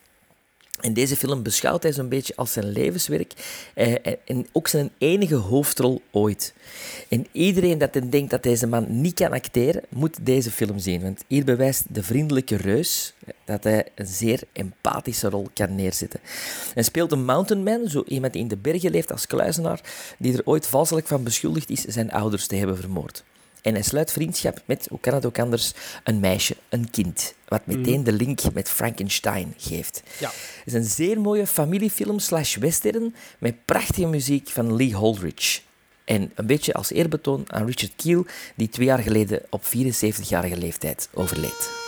En 0.82 0.94
deze 0.94 1.16
film 1.16 1.44
beschouwt 1.44 1.84
hij 1.84 1.92
zo'n 1.94 2.10
beetje 2.10 2.36
als 2.36 2.52
zijn 2.52 2.70
levenswerk 2.72 3.34
eh, 3.74 4.14
en- 4.26 4.48
ook 4.52 4.68
zijn 4.68 4.92
enige 4.98 5.36
hoofdrol 5.36 6.02
ooit. 6.12 6.54
En 7.10 7.28
iedereen 7.32 7.78
dat 7.78 7.94
denkt 8.10 8.30
dat 8.30 8.44
deze 8.44 8.68
man 8.68 9.02
niet 9.02 9.14
kan 9.14 9.32
acteren, 9.32 9.82
moet 9.90 10.26
deze 10.26 10.52
film 10.52 10.80
zien. 10.80 11.02
Want 11.02 11.24
hier 11.28 11.46
bewijst 11.46 11.84
de 11.90 12.04
vriendelijke 12.04 12.56
reus 12.56 13.14
dat 13.46 13.64
hij 13.64 13.88
een 13.96 14.08
zeer 14.08 14.42
empathische 14.54 15.30
rol 15.30 15.50
kan 15.54 15.76
neerzetten. 15.76 16.20
En 16.76 16.84
speelt 16.84 17.12
een 17.12 17.26
mountain 17.26 17.64
man, 17.64 17.88
zo 17.88 18.04
iemand 18.08 18.34
die 18.34 18.42
in 18.42 18.48
de 18.48 18.58
bergen 18.58 18.92
leeft 18.92 19.12
als 19.12 19.28
kluizenaar, 19.28 19.82
die 20.18 20.34
er 20.34 20.42
ooit 20.46 20.68
valselijk 20.68 21.08
van 21.08 21.24
beschuldigd 21.24 21.70
is 21.70 21.82
zijn 21.82 22.12
ouders 22.12 22.48
te 22.48 22.56
hebben 22.56 22.78
vermoord. 22.78 23.24
En 23.62 23.74
hij 23.74 23.84
sluit 23.84 24.12
vriendschap 24.12 24.62
met, 24.66 24.88
hoe 24.90 25.00
kan 25.00 25.14
het 25.14 25.26
ook 25.26 25.40
anders, 25.40 25.74
een 26.04 26.20
meisje, 26.20 26.56
een 26.70 26.90
kind. 26.90 27.34
Wat 27.48 27.66
meteen 27.66 28.04
de 28.04 28.12
link 28.12 28.54
met 28.54 28.70
Frankenstein 28.70 29.54
geeft. 29.58 30.04
Ja. 30.20 30.30
Het 30.30 30.64
is 30.66 30.74
een 30.74 30.84
zeer 30.84 31.22
mooie 31.22 31.48
familiefilm 31.48 32.20
slash 32.20 32.56
western 32.56 33.16
met 33.38 33.66
prachtige 33.66 34.08
muziek 34.08 34.50
van 34.50 34.76
Lee 34.76 34.96
Holdridge. 34.96 35.62
En 36.06 36.32
een 36.36 36.46
beetje 36.46 36.74
als 36.74 36.92
eerbetoon 36.92 37.44
aan 37.48 37.66
Richard 37.66 37.94
Keel, 37.96 38.26
die 38.56 38.70
twee 38.70 38.86
jaar 38.86 39.00
geleden 39.00 39.42
op 39.50 39.64
74-jarige 39.66 40.58
leeftijd 40.58 41.10
overleed. 41.14 41.81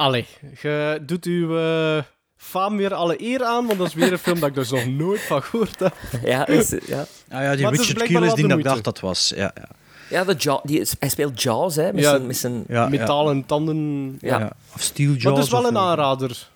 Allee, 0.00 0.26
je 0.60 0.98
doet 1.06 1.24
uw 1.24 1.58
eh 1.58 2.02
faam 2.36 2.76
weer 2.76 2.94
alle 2.94 3.22
eer 3.22 3.44
aan, 3.44 3.66
want 3.66 3.78
dat 3.78 3.86
is 3.86 3.94
weer 3.94 4.12
een 4.12 4.18
film 4.18 4.40
dat 4.40 4.48
ik 4.48 4.54
dus 4.54 4.70
nog 4.70 4.86
nooit 4.86 5.20
van 5.20 5.42
gehoord 5.42 5.78
heb. 5.80 5.94
Ja, 6.24 6.46
is, 6.46 6.70
ja. 6.86 7.06
Ah 7.28 7.42
ja, 7.42 7.54
die 7.54 7.64
Maar 7.64 7.74
Richard 7.74 8.02
Keel 8.02 8.22
is 8.22 8.34
die 8.34 8.48
dat 8.48 8.58
ik 8.58 8.64
dacht 8.64 8.84
dat 8.84 9.00
was. 9.00 9.32
Ja, 9.36 9.52
ja. 9.54 9.68
ja 10.08 10.24
de 10.24 10.34
Jaw, 10.34 10.60
die, 10.62 10.86
hij 10.98 11.08
speelt 11.08 11.42
Jaws, 11.42 11.76
hè, 11.76 11.92
met 11.92 12.02
Ja, 12.02 12.10
zijn... 12.10 12.26
Met 12.26 12.36
zijn 12.36 12.64
Ja, 12.68 12.88
Metalen 12.88 13.46
tanden. 13.46 14.18
Ja. 14.20 14.38
ja. 14.38 14.52
Of 14.74 14.80
Steel 14.82 15.10
Maar 15.10 15.18
Jaws. 15.18 15.36
het 15.36 15.44
is 15.44 15.52
wel 15.52 15.66
een 15.66 15.78
aanrader. 15.78 16.48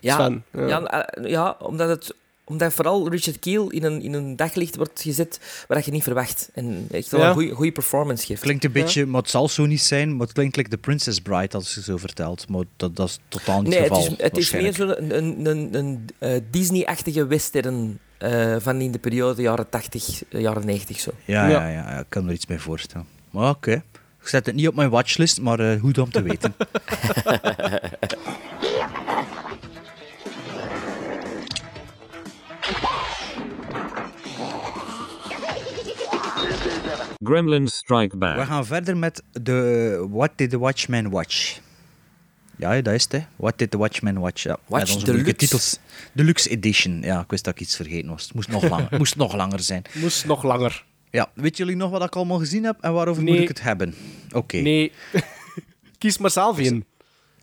Ja, 0.00 0.14
Sven, 0.14 0.44
ja. 0.52 0.66
ja. 0.66 1.06
eh, 1.06 1.30
ja, 1.30 1.56
omdat, 1.58 1.88
het, 1.88 2.14
omdat 2.44 2.72
vooral 2.72 3.08
Richard 3.10 3.38
Keel 3.38 3.70
in 3.70 3.84
een, 3.84 4.02
in 4.02 4.12
een 4.12 4.36
daglicht 4.36 4.76
wordt 4.76 5.02
gezet 5.02 5.40
waar 5.68 5.82
je 5.84 5.90
niet 5.90 6.02
verwacht. 6.02 6.50
En 6.54 6.86
echt 6.90 7.10
wel 7.10 7.20
Ja. 7.20 7.26
een 7.28 7.32
goede- 7.34 7.54
goede 7.54 7.72
performance 7.72 8.26
geeft. 8.26 8.40
Klinkt 8.42 8.64
een 8.64 8.72
beetje, 8.72 9.06
maar 9.06 9.20
het 9.20 9.30
zal 9.30 9.48
zo 9.48 9.66
niet 9.66 9.80
zijn, 9.82 10.10
maar 10.16 10.26
het 10.26 10.34
klinkt 10.34 10.56
like 10.56 10.68
The 10.70 10.78
Princess 10.78 11.20
Bride 11.20 11.56
als 11.56 11.74
je 11.74 11.82
zo 11.82 11.96
vertelt. 11.96 12.48
Maar 12.48 12.64
dat, 12.76 12.96
dat 12.96 13.08
is 13.08 13.18
totaal 13.28 13.60
niet 13.62 13.70
Nee, 13.70 13.80
het 13.80 13.88
het 13.88 13.98
geval. 13.98 14.12
is, 14.16 14.22
het 14.24 14.36
is 14.36 14.50
meer 14.50 14.74
zo'n 14.74 15.02
een, 15.02 15.16
een, 15.16 15.46
een, 15.46 15.68
een 15.74 16.06
eh, 16.18 16.40
Disney-achtige 16.50 17.26
western 17.26 17.98
eh, 18.18 18.56
van 18.58 18.80
in 18.80 18.92
de 18.92 18.98
periode 18.98 19.42
jaren 19.42 19.68
80, 19.68 20.22
eh, 20.28 20.40
jaren 20.40 20.66
90 20.66 21.00
zo. 21.00 21.10
Ja, 21.24 21.48
Ja. 21.48 21.68
ja. 21.68 21.98
Ik 21.98 22.06
kan 22.08 22.22
me 22.22 22.28
er 22.28 22.34
iets 22.34 22.46
bij 22.46 22.58
voorstellen. 22.58 23.06
Maar 23.30 23.48
oké. 23.50 23.82
Ik 24.20 24.28
zet 24.30 24.46
het 24.46 24.54
niet 24.54 24.68
op 24.68 24.74
mijn 24.74 24.90
watchlist, 24.90 25.40
maar 25.40 25.60
eh, 25.60 25.80
goed 25.80 25.98
om 25.98 26.10
te 26.10 26.22
weten. 26.22 26.54
Gremlins 37.24 37.74
Strike 37.76 38.16
Back. 38.16 38.36
We 38.36 38.46
gaan 38.46 38.66
verder 38.66 38.96
met 38.96 39.22
de 39.32 40.06
What 40.10 40.30
Did 40.36 40.50
the 40.50 40.58
Watchman 40.58 41.10
Watch? 41.10 41.58
Ja, 42.56 42.80
dat 42.80 42.94
is 42.94 43.02
het. 43.02 43.12
Hè. 43.12 43.20
What 43.36 43.58
Did 43.58 43.70
the 43.70 43.76
Watchman 43.78 44.18
Watch? 44.18 44.42
Ja. 44.42 44.56
Watch 44.66 44.82
Met 44.84 44.94
onze 44.94 45.06
moeilijke 45.06 45.22
Deluxe. 45.32 45.46
titels. 45.46 45.78
Deluxe 46.12 46.48
Edition. 46.50 47.02
Ja, 47.02 47.20
ik 47.20 47.30
wist 47.30 47.44
dat 47.44 47.54
ik 47.54 47.60
iets 47.60 47.76
vergeten 47.76 48.10
was. 48.10 48.22
Het 48.22 48.34
moest 48.34 48.48
nog 48.48 48.68
langer, 48.68 48.88
moest 48.98 49.16
nog 49.16 49.34
langer 49.36 49.60
zijn. 49.60 49.82
Moest 49.94 50.26
nog 50.26 50.42
langer. 50.42 50.84
Ja, 51.10 51.30
weet 51.34 51.56
jullie 51.56 51.76
nog 51.76 51.90
wat 51.90 52.02
ik 52.04 52.16
allemaal 52.16 52.38
gezien 52.38 52.64
heb 52.64 52.76
en 52.80 52.92
waarover 52.92 53.22
Nee. 53.22 53.32
moet 53.32 53.42
ik 53.42 53.48
het 53.48 53.62
hebben? 53.62 53.94
Oké. 54.32 54.56
Nee. 54.56 54.92
Kies 55.98 56.18
maar 56.18 56.30
zelf 56.30 56.58
in. 56.58 56.84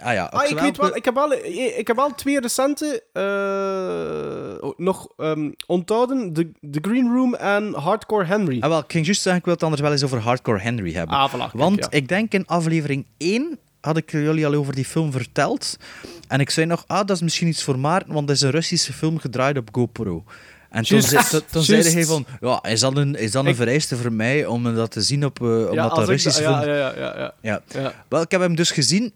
Ah 0.04 0.14
ja, 0.14 0.26
Ah, 0.26 0.50
ik 0.50 0.60
weet 0.60 0.78
wel, 0.78 0.96
ik 0.96 1.06
heb 1.06 1.14
wel, 1.14 1.34
ik 1.78 1.88
heb 1.88 1.96
wel 1.96 2.16
twee 2.16 2.40
recente 2.40 3.04
eh, 3.14 4.68
oh, 4.68 4.78
nog 4.78 5.08
ehm, 5.18 5.52
onthouden. 5.68 6.34
The, 6.34 6.52
The 6.72 6.80
Green 6.82 7.14
Room 7.14 7.36
en 7.36 7.74
Hardcore 7.74 8.26
Henry. 8.26 8.62
Ah, 8.62 8.70
wel, 8.70 8.80
ik 8.80 8.92
ging 8.92 9.06
juist 9.06 9.22
zeggen, 9.22 9.40
ik 9.40 9.46
wil 9.46 9.54
het 9.54 9.64
anders 9.64 9.82
wel 9.82 9.92
eens 9.92 10.04
over 10.04 10.20
Hardcore 10.20 10.60
Henry 10.60 10.94
hebben. 10.94 11.16
Ah, 11.18 11.34
voilà, 11.34 11.38
kijk, 11.38 11.52
Want 11.54 11.78
ja. 11.80 11.88
ik 11.90 12.08
denk 12.08 12.32
in 12.34 12.48
aflevering 12.48 13.06
1 13.18 13.60
had 13.82 13.98
ik 13.98 14.12
jullie 14.12 14.46
al 14.46 14.54
over 14.54 14.76
die 14.76 14.86
film 14.86 15.12
verteld. 15.12 15.78
En 16.28 16.40
ik 16.40 16.50
zei 16.50 16.66
nog, 16.66 16.84
ah, 16.88 16.98
dat 17.08 17.16
is 17.16 17.22
misschien 17.22 17.48
iets 17.48 17.64
voor 17.64 17.80
Maarten, 17.80 18.14
want 18.14 18.28
dat 18.28 18.36
is 18.36 18.42
een 18.42 18.52
Russische 18.52 18.94
film 18.94 19.20
gedraaid 19.20 19.58
op 19.58 19.70
GoPro. 19.72 20.24
En 20.70 20.84
toen, 20.84 21.02
zei- 21.02 21.24
toen, 21.52 21.64
hij 21.64 22.06
van, 22.06 22.26
ja, 22.40 22.64
is 22.64 22.80
dat 22.80 22.98
een, 22.98 23.16
is 23.16 23.32
dat 23.32 23.44
een 23.44 23.50
Ik- 23.50 23.56
vereiste 23.56 23.98
voor 23.98 24.12
mij 24.14 24.46
om 24.46 24.76
dat 24.76 24.92
te 24.92 25.02
zien 25.02 25.26
op, 25.26 25.42
eh, 25.42 25.48
omdat 25.48 25.74
ja, 25.74 25.90
dat 25.90 26.22
ja, 26.22 26.64
ja, 26.66 26.76
ja, 26.76 26.94
ja, 26.98 27.34
Ja. 27.42 27.62
ja. 27.68 27.94
Wel, 28.08 28.22
ik 28.22 28.32
heb 28.32 28.42
hem 28.42 28.56
dus 28.56 28.72
gezien 28.72 29.14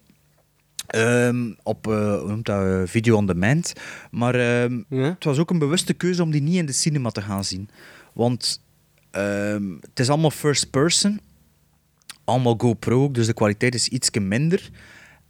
ehm, 0.86 1.52
op 1.62 1.86
uh, 1.86 2.18
hoe 2.18 2.28
noemt 2.28 2.46
dat, 2.46 2.64
eh, 2.66 2.82
video 2.84 3.16
on 3.16 3.26
demand. 3.26 3.72
Maar 4.10 4.34
ehm, 4.34 4.82
Ja. 4.88 5.02
het 5.08 5.24
was 5.24 5.38
ook 5.38 5.50
een 5.50 5.58
bewuste 5.58 5.94
keuze 5.94 6.22
om 6.22 6.30
die 6.30 6.42
niet 6.42 6.54
in 6.56 6.66
de 6.66 6.72
cinema 6.72 7.10
te 7.10 7.22
gaan 7.22 7.44
zien. 7.44 7.68
Want 8.12 8.62
ehm, 9.10 9.70
het 9.80 10.00
is 10.00 10.08
allemaal 10.08 10.30
first 10.30 10.70
person. 10.70 11.20
Allemaal 12.24 12.54
GoPro, 12.58 13.10
dus 13.10 13.26
de 13.26 13.32
kwaliteit 13.34 13.74
is 13.74 13.88
iets 13.88 14.10
minder. 14.20 14.70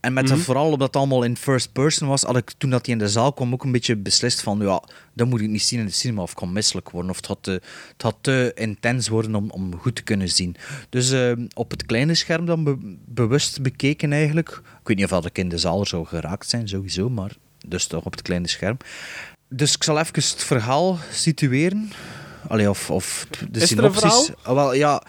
En 0.06 0.12
met 0.12 0.28
dat 0.28 0.38
vooral 0.38 0.64
omdat 0.64 0.86
het 0.86 0.96
allemaal 0.96 1.22
in 1.22 1.36
first 1.36 1.72
person 1.72 2.08
was, 2.08 2.22
had 2.22 2.36
ik 2.36 2.52
toen 2.58 2.70
dat 2.70 2.86
hij 2.86 2.94
in 2.94 3.00
de 3.00 3.08
zaal 3.08 3.32
kwam 3.32 3.52
ook 3.52 3.64
een 3.64 3.72
beetje 3.72 3.96
beslist 3.96 4.40
van 4.40 4.58
ja, 4.58 4.82
dat 5.12 5.26
moet 5.26 5.40
ik 5.40 5.48
niet 5.48 5.62
zien 5.62 5.80
in 5.80 5.86
de 5.86 5.92
cinema 5.92 6.22
of 6.22 6.30
ik 6.30 6.36
kan 6.36 6.52
misselijk 6.52 6.90
worden. 6.90 7.10
Of 7.10 7.16
het 7.16 7.26
had 7.26 7.38
te, 7.40 7.50
het 7.92 8.02
had 8.02 8.16
te 8.20 8.52
intens 8.54 9.08
worden 9.08 9.34
om, 9.34 9.50
om 9.50 9.78
goed 9.78 9.94
te 9.94 10.02
kunnen 10.02 10.28
zien. 10.28 10.56
Dus 10.88 11.10
ehm, 11.10 11.46
op 11.54 11.70
het 11.70 11.86
kleine 11.86 12.14
scherm 12.14 12.46
dan 12.46 12.64
be- 12.64 12.96
bewust 13.04 13.62
bekeken 13.62 14.12
eigenlijk. 14.12 14.48
Ik 14.80 14.86
weet 14.86 14.96
niet 14.96 15.12
of 15.12 15.26
ik 15.26 15.38
in 15.38 15.48
de 15.48 15.58
zaal 15.58 15.86
zou 15.86 16.06
geraakt 16.06 16.48
zijn, 16.48 16.68
sowieso, 16.68 17.08
maar 17.08 17.32
dus 17.66 17.86
toch 17.86 18.04
op 18.04 18.12
het 18.12 18.22
kleine 18.22 18.48
scherm. 18.48 18.76
Dus 19.48 19.74
ik 19.74 19.82
zal 19.82 19.98
even 19.98 20.14
het 20.14 20.44
verhaal 20.44 20.98
situeren. 21.10 21.90
Allee, 22.48 22.70
of, 22.70 22.90
of 22.90 23.26
de 23.50 23.60
Is 23.60 23.68
synopsis. 23.68 24.30
Ah, 24.42 24.54
wel, 24.54 24.74
ja, 24.74 25.02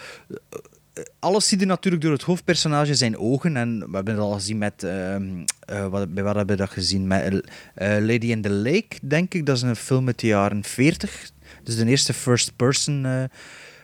alles 1.19 1.47
zie 1.47 1.59
je 1.59 1.65
natuurlijk 1.65 2.03
door 2.03 2.13
het 2.13 2.21
hoofdpersonage 2.21 2.95
zijn 2.95 3.17
ogen. 3.17 3.57
En 3.57 3.79
we 3.79 3.95
hebben 3.95 4.13
het 4.13 4.23
al 4.23 4.31
gezien 4.33 4.57
met... 4.57 4.83
ehm, 4.83 5.23
eh, 5.59 5.87
wat, 5.87 6.13
bij 6.13 6.23
wat 6.23 6.35
hebben 6.35 6.55
we 6.55 6.61
dat 6.61 6.71
gezien? 6.71 7.07
Met 7.07 7.49
eh, 7.75 7.87
Lady 7.99 8.27
in 8.31 8.41
the 8.41 8.49
Lake, 8.49 8.87
denk 9.01 9.33
ik. 9.33 9.45
Dat 9.45 9.55
is 9.55 9.61
een 9.61 9.75
film 9.75 10.07
uit 10.07 10.19
de 10.19 10.27
jaren 10.27 10.63
40. 10.63 11.29
Dus 11.63 11.75
de 11.77 11.85
eerste 11.85 12.13
first 12.13 12.55
person... 12.55 13.05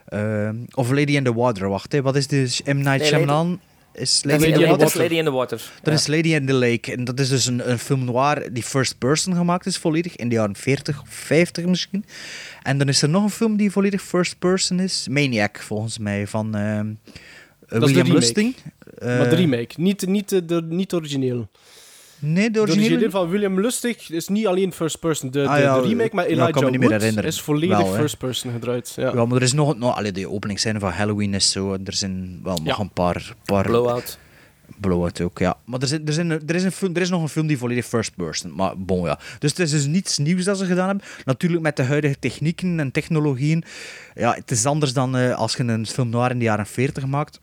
eh, 0.05 0.49
of 0.73 0.89
Lady 0.91 1.15
in 1.15 1.23
the 1.23 1.33
Water, 1.33 1.69
wacht. 1.69 1.91
Hè. 1.91 2.01
Wat 2.01 2.15
is 2.15 2.27
de 2.27 2.47
M. 2.65 2.75
Night 2.77 2.85
Nee, 2.99 3.07
Shyamalan? 3.07 3.59
is 3.93 4.23
Lady 4.23 4.45
in 4.45 4.53
the 4.53 4.65
Water. 4.67 4.97
Lady 5.01 5.15
in 5.15 5.23
the 5.25 5.31
Water. 5.31 5.57
Dat 5.81 5.93
Ja. 5.93 5.99
is 5.99 6.07
Lady 6.07 6.33
in 6.33 6.45
the 6.45 6.53
Lake. 6.53 6.91
En 6.91 7.03
dat 7.03 7.19
is 7.19 7.29
dus 7.29 7.45
een, 7.45 7.69
een 7.71 7.79
film 7.79 8.05
noir 8.05 8.53
die 8.53 8.63
first 8.63 8.97
person 8.97 9.35
gemaakt 9.35 9.65
is, 9.65 9.77
volledig. 9.77 10.15
In 10.15 10.29
de 10.29 10.35
jaren 10.35 10.55
40 10.55 11.01
of 11.01 11.09
50 11.09 11.65
misschien. 11.65 12.05
En 12.63 12.77
dan 12.77 12.87
is 12.87 13.01
er 13.01 13.09
nog 13.09 13.23
een 13.23 13.29
film 13.29 13.57
die 13.57 13.71
volledig 13.71 14.01
first 14.01 14.39
person 14.39 14.79
is. 14.79 15.07
Maniac, 15.09 15.57
volgens 15.57 15.97
mij, 15.97 16.27
van 16.27 16.55
ehm, 16.55 16.89
is 16.89 16.95
de 17.67 17.79
William. 17.79 18.11
Lustig. 18.11 18.55
maar 18.99 19.19
Eh, 19.23 19.29
de 19.29 19.35
remake, 19.35 19.73
niet, 19.81 20.07
niet, 20.07 20.29
de, 20.29 20.61
niet 20.69 20.93
origineel. 20.93 21.49
Nee, 22.19 22.45
de 22.45 22.51
De 22.51 22.59
originele... 22.61 23.09
van 23.09 23.29
William 23.29 23.59
Lustig 23.61 24.09
is 24.09 24.27
niet 24.27 24.47
alleen 24.47 24.73
first 24.73 24.99
person. 24.99 25.31
De, 25.31 25.41
de, 25.41 25.47
Ah, 25.47 25.59
ja, 25.59 25.81
de 25.81 25.87
remake 25.87 26.15
met 26.15 26.25
ja, 26.25 26.29
ik 26.31 26.37
Elijah 26.37 26.51
kan 26.53 26.63
me 26.63 26.69
niet 26.69 26.79
meer 26.79 26.89
Wood 26.89 26.99
herinneren. 27.01 27.29
is 27.29 27.41
volledig 27.41 27.77
Wel, 27.77 27.93
first 27.93 28.17
person 28.17 28.51
gedraaid. 28.51 28.93
Ja. 28.95 29.11
Ja, 29.13 29.25
maar 29.25 29.37
er 29.37 29.43
is 29.43 29.53
nog... 29.53 29.77
nog 29.77 29.95
allee, 29.95 30.11
de 30.11 30.29
openingsscène 30.29 30.79
van 30.79 30.91
Halloween 30.91 31.33
is 31.33 31.51
zo. 31.51 31.73
Er 31.85 31.93
zijn 31.93 32.39
wel 32.43 32.57
nog 32.63 32.77
Ja. 32.77 32.83
een 32.83 32.91
paar... 32.93 33.35
paar 33.45 33.63
Blowout. 33.65 34.17
Blowout 34.87 35.21
ook, 35.21 35.39
ja. 35.39 35.57
Maar 35.65 35.79
er, 35.81 35.87
zijn, 35.87 36.07
er, 36.07 36.13
zijn, 36.13 36.31
er, 36.31 36.55
is 36.55 36.63
een 36.63 36.95
er 36.95 37.01
is 37.01 37.09
nog 37.09 37.21
een 37.21 37.29
film 37.29 37.47
die 37.47 37.57
volledig 37.57 37.85
first 37.85 38.15
person. 38.15 38.55
Maar 38.55 38.77
bon, 38.77 39.05
ja. 39.05 39.19
Dus 39.39 39.49
het 39.49 39.59
is 39.59 39.71
dus 39.71 39.85
niets 39.85 40.17
nieuws 40.17 40.43
dat 40.43 40.57
ze 40.57 40.65
gedaan 40.65 40.87
hebben. 40.87 41.05
Natuurlijk 41.25 41.61
met 41.61 41.75
de 41.75 41.83
huidige 41.83 42.19
technieken 42.19 42.79
en 42.79 42.91
technologieën. 42.91 43.63
Ja, 44.13 44.33
het 44.33 44.51
is 44.51 44.65
anders 44.65 44.93
dan 44.93 45.17
eh, 45.17 45.35
als 45.35 45.55
je 45.55 45.63
een 45.63 45.87
film 45.87 46.09
noir 46.09 46.31
in 46.31 46.37
de 46.39 46.45
jaren 46.45 46.65
40 46.65 47.05
maakt. 47.05 47.39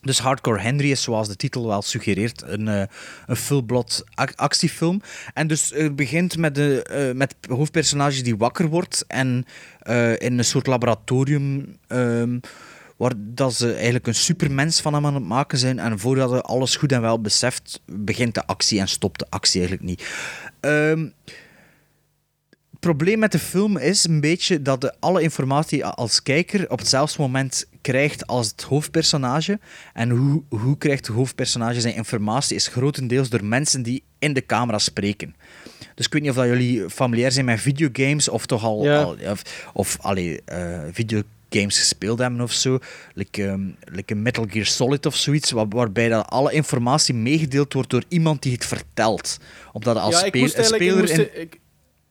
Dus 0.00 0.18
Hardcore 0.18 0.60
Henry 0.60 0.90
is, 0.90 1.02
zoals 1.02 1.28
de 1.28 1.36
titel 1.36 1.66
wel 1.66 1.82
suggereert, 1.82 2.42
een, 2.46 2.68
eh, 2.68 2.82
een 3.26 3.36
full-blood 3.36 4.04
ac- 4.14 4.32
actiefilm. 4.36 5.00
En 5.34 5.46
dus 5.46 5.72
eh, 5.72 5.82
het 5.82 5.96
begint 5.96 6.36
met, 6.36 6.54
de, 6.54 6.82
eh, 6.82 7.14
met 7.14 7.34
hoofdpersonage 7.48 8.22
die 8.22 8.36
wakker 8.36 8.68
wordt 8.68 9.04
en 9.08 9.44
eh, 9.78 10.20
in 10.20 10.38
een 10.38 10.44
soort 10.44 10.66
laboratorium 10.66 11.76
ehm, 11.86 12.38
waar 12.96 13.12
dat 13.16 13.54
ze 13.54 13.72
eigenlijk 13.74 14.06
een 14.06 14.14
supermens 14.14 14.80
van 14.80 14.94
hem 14.94 15.06
aan 15.06 15.14
het 15.14 15.24
maken 15.24 15.58
zijn. 15.58 15.78
En 15.78 15.98
voordat 15.98 16.30
hij 16.30 16.40
alles 16.40 16.76
goed 16.76 16.92
en 16.92 17.00
wel 17.00 17.20
beseft, 17.20 17.80
begint 17.86 18.34
de 18.34 18.46
actie 18.46 18.80
en 18.80 18.88
stopt 18.88 19.18
de 19.18 19.26
actie 19.28 19.60
eigenlijk 19.60 19.88
niet. 19.90 20.08
Ehm, 20.60 21.08
het 22.70 22.80
probleem 22.94 23.18
met 23.18 23.32
de 23.32 23.38
film 23.38 23.76
is 23.76 24.04
een 24.04 24.20
beetje 24.20 24.62
dat 24.62 24.80
de 24.80 24.94
alle 25.00 25.22
informatie 25.22 25.84
als 25.84 26.22
kijker 26.22 26.70
op 26.70 26.78
hetzelfde 26.78 27.22
moment 27.22 27.66
krijgt 27.80 28.26
als 28.26 28.46
het 28.48 28.62
hoofdpersonage. 28.62 29.58
En 29.92 30.10
hoe, 30.10 30.42
hoe 30.48 30.78
krijgt 30.78 31.06
het 31.06 31.16
hoofdpersonage 31.16 31.80
zijn 31.80 31.94
informatie 31.94 32.56
is 32.56 32.66
grotendeels 32.68 33.28
door 33.28 33.44
mensen 33.44 33.82
die 33.82 34.02
in 34.18 34.32
de 34.32 34.46
camera 34.46 34.78
spreken. 34.78 35.34
Dus 35.94 36.06
ik 36.06 36.12
weet 36.12 36.22
niet 36.22 36.30
of 36.30 36.36
dat 36.36 36.46
jullie 36.46 36.90
familiair 36.90 37.32
zijn 37.32 37.44
met 37.44 37.60
videogames 37.60 38.28
of 38.28 38.46
toch 38.46 38.64
al, 38.64 38.84
Ja. 38.84 39.02
al- 39.02 39.16
of, 39.30 39.42
of 39.72 39.98
allee, 40.00 40.42
eh, 40.44 40.80
videogames 41.48 41.78
gespeeld 41.78 42.18
hebben 42.18 42.40
of 42.40 42.52
zo. 42.52 42.78
Like, 43.14 43.74
like 43.84 44.12
een 44.14 44.22
Metal 44.22 44.46
Gear 44.48 44.64
Solid 44.66 45.06
of 45.06 45.16
zoiets, 45.16 45.50
waar- 45.50 45.68
waarbij 45.68 46.08
dat 46.08 46.26
alle 46.28 46.52
informatie 46.52 47.14
meegedeeld 47.14 47.72
wordt 47.72 47.90
door 47.90 48.04
iemand 48.08 48.42
die 48.42 48.52
het 48.52 48.66
vertelt. 48.66 49.38
Omdat 49.72 49.94
dat 49.94 50.02
als 50.04 50.20
ja, 50.20 50.26
speel- 50.26 50.40
eigenlijk... 50.40 50.72
Ik 50.72 50.74
speler 50.80 50.98
moest, 50.98 51.12
in- 51.34 51.40
ik, 51.40 51.60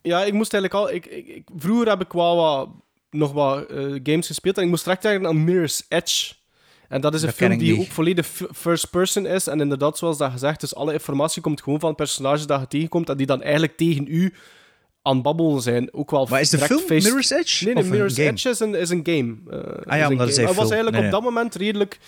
ja, 0.01 0.23
ik 0.23 0.33
moest 0.33 0.53
eigenlijk 0.53 0.83
al... 0.83 0.95
Ik, 0.95 1.05
ik, 1.05 1.43
vroeger 1.57 1.87
heb 1.89 2.01
ik 2.01 2.11
wel 2.11 2.35
wat, 2.35 2.69
nog 3.09 3.31
wat 3.31 3.69
eh, 3.69 3.77
games 4.03 4.27
gespeeld 4.27 4.57
en 4.57 4.63
ik 4.63 4.69
moest 4.69 4.83
direct 4.83 5.01
denken 5.01 5.27
aan 5.27 5.43
Mirror's 5.43 5.83
Edge. 5.87 6.33
En 6.89 7.01
dat 7.01 7.13
is 7.13 7.21
een 7.21 7.27
Dat 7.27 7.35
film 7.35 7.57
die 7.57 7.71
niet. 7.77 7.81
ook 7.81 7.91
volledig 7.93 8.27
first 8.53 8.89
person 8.89 9.25
is. 9.25 9.47
En 9.47 9.59
inderdaad, 9.59 9.97
zoals 9.97 10.17
dat 10.17 10.31
gezegd, 10.31 10.59
dus 10.59 10.75
alle 10.75 10.93
informatie 10.93 11.41
komt 11.41 11.61
gewoon 11.61 11.79
van 11.79 11.87
het 11.89 11.97
personage 11.97 12.45
dat 12.45 12.59
je 12.59 12.67
tegenkomt 12.67 13.09
en 13.09 13.17
die 13.17 13.25
dan 13.25 13.41
eigenlijk 13.41 13.77
tegen 13.77 14.05
u 14.07 14.33
aan 15.05 15.21
babbelen 15.21 15.61
zijn. 15.61 15.93
Ook 15.93 16.11
wel 16.11 16.27
Maar 16.29 16.41
is 16.41 16.49
de 16.49 16.57
film 16.57 16.79
face- 16.79 17.07
Mirror's 17.07 17.29
Edge? 17.29 17.65
Nee, 17.65 17.73
nee 17.73 17.83
Mirror's 17.83 18.15
game? 18.15 18.29
Edge 18.29 18.49
is 18.49 18.59
een, 18.59 18.75
is 18.75 18.89
een 18.89 19.01
game. 19.03 19.35
Eh, 19.49 19.57
Ah 19.91 19.97
ja, 19.97 20.23
is 20.25 20.37
was 20.43 20.57
eigenlijk 20.57 20.95
Nee, 20.95 21.05
op 21.05 21.11
dat 21.11 21.23
moment 21.23 21.55
redelijk 21.55 21.99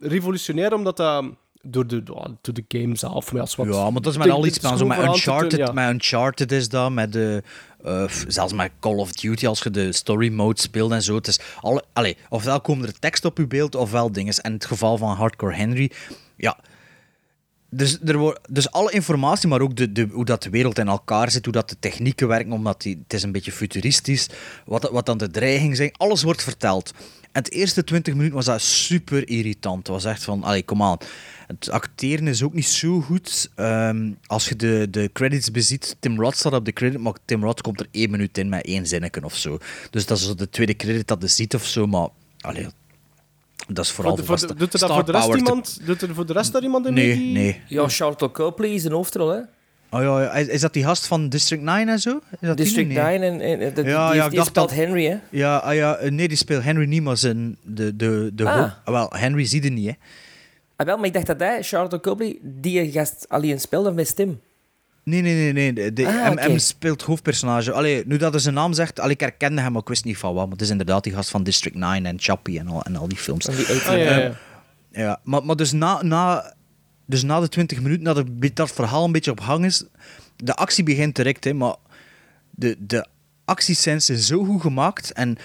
revolutionair, 0.00 0.74
omdat 0.74 0.96
dat 0.96 1.24
door 1.62 1.86
de, 1.86 2.02
door 2.02 2.36
de 2.40 2.64
game 2.68 2.96
zelf... 2.96 3.32
Maar 3.32 3.40
ja, 3.40 3.46
is 3.46 3.54
wat- 3.54 3.66
Ja, 3.66 3.90
maar 3.90 4.02
dat 4.02 4.12
is 4.12 4.18
met 4.18 4.30
al 4.30 4.46
iets 4.46 4.60
zo 4.60 4.86
met 4.86 4.98
Uncharted, 4.98 5.50
tonen, 5.50 5.66
ja. 5.66 5.72
met 5.72 5.88
Uncharted 5.94 6.52
is 6.52 6.68
dat, 6.68 6.90
met 6.90 7.12
de, 7.12 7.42
eh, 7.84 8.08
zelfs 8.28 8.52
met 8.52 8.70
Call 8.80 8.96
of 8.96 9.12
Duty 9.12 9.46
als 9.46 9.62
je 9.62 9.70
de 9.70 9.92
story 9.92 10.32
mode 10.32 10.60
speelt 10.60 10.92
en 10.92 11.02
zo. 11.02 11.14
Het 11.14 11.26
is 11.26 11.40
alle, 11.60 11.82
allee, 11.92 12.16
ofwel 12.28 12.60
komt 12.60 12.84
er 12.84 12.98
tekst 12.98 13.24
op 13.24 13.38
je 13.38 13.46
beeld, 13.46 13.74
ofwel 13.74 14.12
dingen. 14.12 14.34
En 14.34 14.42
in 14.50 14.52
het 14.52 14.64
geval 14.64 14.96
van 14.96 15.16
Hardcore 15.16 15.54
Henry, 15.54 15.90
ja. 16.36 16.58
Dus, 17.74 17.98
er 18.04 18.18
wordt, 18.18 18.40
dus 18.50 18.70
alle 18.70 18.90
informatie, 18.90 19.48
maar 19.48 19.60
ook 19.60 19.76
de, 19.76 19.92
de, 19.92 20.08
hoe 20.10 20.24
dat 20.24 20.42
de 20.42 20.50
wereld 20.50 20.78
in 20.78 20.88
elkaar 20.88 21.30
zit, 21.30 21.44
hoe 21.44 21.54
dat 21.54 21.68
de 21.68 21.76
technieken 21.80 22.28
werken, 22.28 22.52
omdat 22.52 22.82
die, 22.82 22.98
het 23.02 23.12
is 23.12 23.22
een 23.22 23.32
beetje 23.32 23.52
futuristisch, 23.52 24.28
wat, 24.64 24.90
wat 24.90 25.06
dan 25.06 25.18
de 25.18 25.30
dreiging 25.30 25.76
zijn, 25.76 25.92
alles 25.96 26.22
wordt 26.22 26.42
verteld. 26.42 26.92
En 27.20 27.42
het 27.42 27.52
eerste 27.52 27.84
20 27.84 28.14
minuten 28.14 28.36
was 28.36 28.44
dat 28.44 28.60
super 28.60 29.28
irritant. 29.28 29.78
Het 29.78 29.88
was 29.88 30.04
echt 30.04 30.24
van, 30.24 30.42
allee, 30.42 30.62
kom 30.62 30.82
aan. 30.82 30.98
Het 31.46 31.70
acteren 31.70 32.26
is 32.26 32.42
ook 32.42 32.54
niet 32.54 32.66
zo 32.66 33.00
goed. 33.00 33.50
Ehm, 33.54 34.10
als 34.26 34.48
je 34.48 34.56
de, 34.56 34.86
de 34.90 35.10
credits 35.12 35.50
beziet, 35.50 35.96
Tim 36.00 36.20
Roth 36.20 36.36
staat 36.36 36.52
op 36.52 36.64
de 36.64 36.72
credit, 36.72 37.00
maar 37.00 37.14
Tim 37.24 37.44
Roth 37.44 37.60
komt 37.60 37.80
er 37.80 37.86
één 37.90 38.10
minuut 38.10 38.38
in 38.38 38.48
met 38.48 38.64
één 38.64 38.86
zinnetje 38.86 39.24
of 39.24 39.36
zo. 39.36 39.58
Dus 39.90 40.06
dat 40.06 40.18
is 40.18 40.36
de 40.36 40.50
tweede 40.50 40.76
credit 40.76 41.08
dat 41.08 41.22
je 41.22 41.28
ziet 41.28 41.54
of 41.54 41.66
zo, 41.66 41.86
maar 41.86 42.08
allee, 42.40 42.66
dat 43.68 43.84
is 43.84 43.90
vooral 43.90 44.16
Voor 44.16 44.36
de- 44.36 44.46
voor 44.46 44.56
doet 44.56 44.72
er 44.74 44.78
dat 44.80 44.92
voor 44.92 45.04
de 45.04 45.12
rest 45.12 45.24
power 45.24 45.38
te- 45.42 45.44
iemand? 45.48 45.78
Doet 45.86 46.02
er 46.02 46.14
voor 46.14 46.26
de 46.26 46.32
rest 46.32 46.52
daar 46.52 46.62
iemand 46.62 46.86
in? 46.86 46.94
Nee, 46.94 47.16
die- 47.16 47.32
nee. 47.32 47.60
Ja, 47.68 47.88
Charlotte 47.88 48.30
Copley 48.30 48.70
is 48.70 48.84
een 48.84 48.92
hoofdrol, 48.92 49.28
hè? 49.28 49.40
Oh 49.90 50.00
ja, 50.02 50.32
is, 50.32 50.46
is 50.46 50.60
dat 50.60 50.72
die 50.72 50.84
gast 50.84 51.06
van 51.06 51.28
District 51.28 51.62
9 51.62 51.88
en 51.88 51.98
zo? 51.98 52.10
Is 52.16 52.22
dat 52.40 52.56
die 52.56 52.64
District 52.64 52.88
nu? 52.88 52.94
Nee. 52.94 53.18
9 53.18 53.22
en, 53.22 53.40
en, 53.40 53.60
en 53.60 53.74
dat- 53.74 53.84
Ja, 53.84 54.06
die, 54.10 54.16
ja, 54.20 54.28
die 54.28 54.40
speelt 54.40 54.54
dat- 54.54 54.70
Henry, 54.72 55.04
hè? 55.06 55.16
Ja, 55.30 55.56
ah, 55.56 55.74
ja, 55.74 55.96
eh, 55.96 56.10
nee, 56.10 56.28
die 56.28 56.36
speelt 56.36 56.62
Henry 56.62 56.86
niet, 56.88 57.02
maar 57.02 57.16
zijn, 57.16 57.56
de, 57.62 57.96
de, 57.96 58.30
de 58.34 58.44
Ah. 58.48 58.56
hoop- 58.60 58.78
ah, 58.84 58.92
wel, 58.94 59.12
Henry 59.20 59.44
zie 59.44 59.62
je 59.62 59.70
niet, 59.70 59.86
hè. 59.86 59.92
Ah, 60.76 60.86
wel, 60.86 60.96
maar 60.96 61.06
ik 61.06 61.12
dacht 61.12 61.26
dat 61.26 61.40
hij, 61.40 61.62
Charlotte 61.62 62.00
Copley, 62.00 62.38
die 62.42 62.92
gast 62.92 63.24
alleen 63.28 63.60
speelde 63.60 63.92
met 63.92 64.06
stem. 64.08 64.40
Nee, 65.04 65.20
nee, 65.22 65.34
nee. 65.34 65.52
nee. 65.52 65.72
De, 65.72 65.92
de, 65.92 66.06
Ah, 66.06 66.30
oké. 66.30 66.40
hem 66.40 66.58
speelt 66.58 67.02
hoofdpersonage. 67.02 67.72
Allee, 67.72 68.02
nu 68.06 68.16
dat 68.16 68.32
hij 68.32 68.40
zijn 68.40 68.54
naam 68.54 68.72
zegt, 68.72 69.00
allee, 69.00 69.12
ik 69.12 69.20
herkende 69.20 69.60
hem, 69.60 69.72
maar 69.72 69.80
ik 69.82 69.88
wist 69.88 70.04
niet 70.04 70.18
van 70.18 70.34
wat. 70.34 70.42
Maar 70.44 70.52
het 70.52 70.60
is 70.62 70.70
inderdaad 70.70 71.04
die 71.04 71.12
gast 71.12 71.30
van 71.30 71.42
District 71.42 71.76
9 71.76 72.06
en 72.06 72.16
Chappie 72.20 72.58
en 72.58 72.68
al, 72.68 72.82
en 72.82 72.96
al 72.96 73.08
die 73.08 73.18
films. 73.18 73.44
Van 73.44 73.54
die 73.56 73.66
Ah, 73.68 73.84
ja, 73.84 73.92
ja, 73.92 74.16
ja. 74.16 74.20
Ehm, 74.20 74.32
ja, 74.90 75.20
maar, 75.24 75.44
maar 75.44 75.56
dus, 75.56 75.72
na, 75.72 76.02
na, 76.02 76.54
dus 77.06 77.22
na 77.22 77.40
de 77.40 77.48
20 77.48 77.80
minuten, 77.80 78.02
nadat 78.04 78.26
het- 78.40 78.56
dat 78.56 78.70
verhaal 78.72 79.04
een 79.04 79.12
beetje 79.12 79.30
op 79.30 79.40
hang 79.40 79.64
is, 79.64 79.84
de 80.36 80.54
actie 80.54 80.84
begint 80.84 81.16
direct, 81.16 81.44
hè, 81.44 81.52
maar 81.54 81.74
de, 82.50 82.76
de 82.78 83.06
actiescènes 83.44 84.04
zijn 84.06 84.18
zo 84.18 84.44
goed 84.44 84.60
gemaakt 84.60 85.12
en 85.12 85.36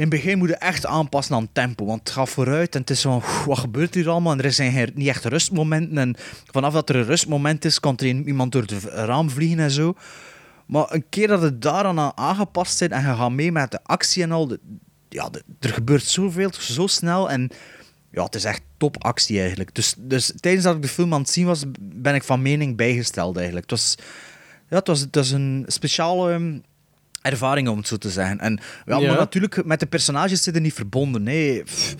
in 0.00 0.06
het 0.06 0.14
begin 0.22 0.38
moet 0.38 0.48
je 0.48 0.54
echt 0.56 0.86
aanpassen 0.86 1.34
aan 1.36 1.48
tempo, 1.52 1.84
want 1.84 1.98
het 2.00 2.10
gaat 2.10 2.28
vooruit 2.28 2.74
en 2.74 2.80
het 2.80 2.90
is 2.90 3.00
van, 3.00 3.22
wat 3.46 3.58
gebeurt 3.58 3.94
hier 3.94 4.08
allemaal? 4.08 4.32
En 4.32 4.40
er 4.42 4.52
zijn 4.52 4.72
geen- 4.72 4.90
niet 4.94 5.08
echt 5.08 5.24
rustmomenten 5.24 5.98
en 5.98 6.16
vanaf 6.52 6.72
dat 6.72 6.88
er 6.88 6.96
een 6.96 7.04
rustmoment 7.04 7.64
is, 7.64 7.80
kan 7.80 7.96
er 7.96 8.06
iemand 8.06 8.52
door 8.52 8.62
het 8.62 8.84
raam 8.84 9.30
vliegen 9.30 9.58
en 9.58 9.70
zo. 9.70 9.94
Maar 10.66 10.86
een 10.92 11.04
keer 11.08 11.28
dat 11.28 11.42
het 11.42 11.62
daaraan 11.62 11.98
aan 11.98 12.12
aangepast 12.14 12.76
zit 12.76 12.90
en 12.90 13.00
je 13.00 13.06
gaat 13.14 13.30
mee 13.30 13.52
met 13.52 13.70
de 13.70 13.78
actie 13.82 14.22
en 14.22 14.32
al, 14.32 14.46
de- 14.46 14.60
ja, 15.08 15.28
er 15.60 15.70
gebeurt 15.70 16.04
zoveel, 16.04 16.50
zo 16.58 16.86
snel 16.86 17.30
en 17.30 17.50
ja, 18.12 18.24
het 18.24 18.34
is 18.34 18.44
echt 18.44 18.62
topactie 18.76 19.40
eigenlijk. 19.40 19.74
Dus, 19.74 19.94
dus 19.98 20.32
tijdens 20.40 20.64
dat 20.64 20.76
ik 20.76 20.82
de 20.82 20.88
film 20.88 21.14
aan 21.14 21.20
het 21.20 21.30
zien 21.30 21.46
was, 21.46 21.64
ben 21.80 22.14
ik 22.14 22.22
van 22.22 22.42
mening 22.42 22.76
bijgesteld 22.76 23.36
eigenlijk. 23.36 23.70
Het 23.70 23.78
was, 23.80 23.94
ja, 24.68 24.76
het 24.76 24.86
was, 24.86 25.00
het 25.00 25.14
was 25.14 25.30
een 25.30 25.64
speciale 25.66 26.60
ehm, 27.22 27.32
ervaring, 27.32 27.68
om 27.68 27.76
het 27.78 27.86
zo 27.88 27.96
te 27.96 28.10
zeggen. 28.10 28.38
En, 28.40 28.58
ja, 28.86 28.98
Ja. 28.98 29.06
Maar 29.08 29.16
natuurlijk, 29.18 29.64
met 29.64 29.80
de 29.80 29.86
personages 29.86 30.42
zitten 30.42 30.62
niet 30.62 30.74
verbonden. 30.74 31.22
Nee, 31.22 31.62
Pff, 31.62 31.94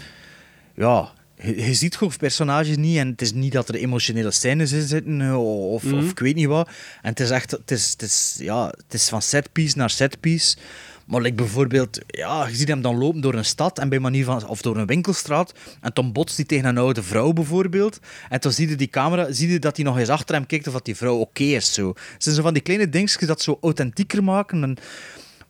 ja, 0.74 1.10
je, 1.42 1.64
je 1.66 1.74
ziet 1.74 1.94
hoofdpersonages 1.94 2.76
niet 2.76 2.96
en 2.98 3.08
het 3.08 3.22
is 3.22 3.32
niet 3.32 3.52
dat 3.52 3.68
er 3.68 3.74
emotionele 3.74 4.30
scènes 4.30 4.72
in 4.72 4.82
zitten 4.82 5.20
eh, 5.20 5.70
of, 5.72 5.82
Mhm. 5.82 5.98
of 5.98 6.10
ik 6.10 6.18
weet 6.18 6.34
niet 6.34 6.46
wat. 6.46 6.68
En 7.02 7.08
het 7.10 7.20
is 7.20 7.30
echt, 7.30 7.50
het 7.50 7.70
is, 7.70 7.90
het 7.90 8.02
is, 8.02 8.36
ja, 8.38 8.66
het 8.66 8.94
is 8.94 9.08
van 9.08 9.22
setpiece 9.22 9.78
naar 9.78 9.90
setpiece. 9.90 10.56
Maar 11.11 11.20
like 11.20 11.34
bijvoorbeeld, 11.34 11.98
ja, 12.06 12.46
je 12.46 12.54
ziet 12.54 12.68
hem 12.68 12.82
dan 12.82 12.98
lopen 12.98 13.20
door 13.20 13.34
een 13.34 13.44
stad 13.44 13.78
en 13.78 13.88
bij 13.88 13.98
manier 13.98 14.24
van, 14.24 14.46
of 14.46 14.62
door 14.62 14.76
een 14.76 14.86
winkelstraat. 14.86 15.52
En 15.80 15.90
dan 15.94 16.12
botst 16.12 16.36
hij 16.36 16.44
tegen 16.44 16.64
een 16.64 16.78
oude 16.78 17.02
vrouw 17.02 17.32
bijvoorbeeld. 17.32 17.98
En 18.28 18.40
dan 18.40 18.52
zie 18.52 18.68
je 18.68 18.76
die 18.76 18.88
camera, 18.88 19.32
zie 19.32 19.50
je 19.50 19.58
dat 19.58 19.76
hij 19.76 19.84
nog 19.84 19.98
eens 19.98 20.08
achter 20.08 20.34
hem 20.34 20.46
kijkt 20.46 20.66
of 20.66 20.72
dat 20.72 20.84
die 20.84 20.96
vrouw 20.96 21.16
oké 21.16 21.42
is. 21.42 21.74
Zo. 21.74 21.88
Het 21.88 22.22
zijn 22.22 22.34
zo 22.34 22.42
van 22.42 22.52
die 22.52 22.62
kleine 22.62 22.88
dingetjes 22.88 23.28
dat 23.28 23.42
zo 23.42 23.58
authentieker 23.61 24.24
maken. 24.24 24.62
En, 24.62 24.76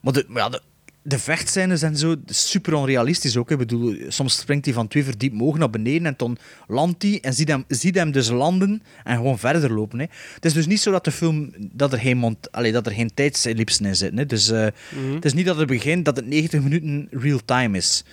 maar 0.01 0.13
de, 0.13 0.25
maar 0.29 0.43
ja, 0.43 0.49
de, 0.49 0.63
de 1.03 1.19
vechtscènes 1.19 1.83
en 1.83 1.97
zo, 1.97 2.15
super 2.27 2.75
onrealistisch 2.75 3.37
ook. 3.37 3.49
hè. 3.49 3.55
Ik 3.55 3.61
bedoel, 3.61 3.97
soms 4.09 4.39
springt 4.39 4.65
hij 4.65 4.75
van 4.75 4.89
twee 4.89 5.05
verdiep 5.05 5.33
omhoog 5.33 5.59
naar 5.59 5.71
beneden 5.71 6.07
en 6.07 6.15
dan 6.17 6.37
landt 6.69 7.03
hij 7.03 7.19
en 7.21 7.35
ziet 7.35 7.49
hem, 7.49 7.65
ziet 7.69 7.95
hem 7.95 8.13
dus 8.13 8.29
landen 8.29 8.83
en 9.05 9.17
gewoon 9.17 9.39
verder 9.39 9.73
lopen. 9.73 9.99
Hè. 9.99 10.07
Het 10.35 10.45
is 10.45 10.53
dus 10.53 10.67
niet 10.67 10.81
zo 10.81 10.91
dat 10.91 11.05
de 11.05 11.11
film, 11.11 11.53
dat 11.59 11.93
er 11.93 11.99
geen, 11.99 12.17
mont, 12.17 12.53
allee, 12.53 12.73
dat 12.73 12.87
er 12.87 12.93
geen 12.93 13.15
tijdsellipsen 13.15 13.85
in 13.87 13.97
zitten. 13.97 14.19
Hè. 14.19 14.27
Dus 14.27 14.51
eh, 14.51 14.67
Mhm. 14.95 15.15
het 15.15 15.25
is 15.25 15.33
niet 15.33 15.47
dat 15.47 15.57
het 15.57 15.67
begint 15.67 16.05
dat 16.05 16.17
het 16.17 16.27
90 16.27 16.63
minuten 16.63 17.09
real-time 17.11 17.77
is. 17.77 18.05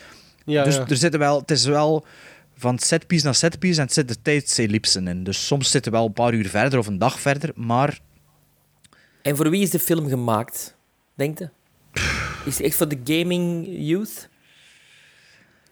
Ja, 0.45 0.63
dus 0.63 0.75
ja. 0.75 0.85
er 0.87 0.97
zitten 0.97 1.19
wel, 1.19 1.39
het 1.39 1.51
is 1.51 1.65
wel 1.65 2.05
van 2.57 2.79
setpiece 2.79 3.25
naar 3.25 3.35
setpiece 3.35 3.79
en 3.79 3.85
het 3.85 3.93
zitten 3.93 4.21
tijdsellipsen 4.21 5.07
in. 5.07 5.23
Dus 5.23 5.45
soms 5.47 5.71
zitten 5.71 5.91
we 5.91 5.97
wel 5.97 6.07
een 6.07 6.13
paar 6.13 6.33
uur 6.33 6.49
verder 6.49 6.79
of 6.79 6.87
een 6.87 6.97
dag 6.97 7.19
verder, 7.19 7.51
maar 7.55 7.99
En 9.21 9.35
voor 9.35 9.49
wie 9.49 9.61
is 9.61 9.69
de 9.69 9.79
film 9.79 10.07
gemaakt, 10.09 10.75
denk 11.15 11.39
je? 11.39 11.49
Is 12.47 12.57
het 12.57 12.65
echt 12.65 12.75
voor 12.75 12.87
de 12.87 12.99
gaming 13.03 13.67
youth? 13.69 14.29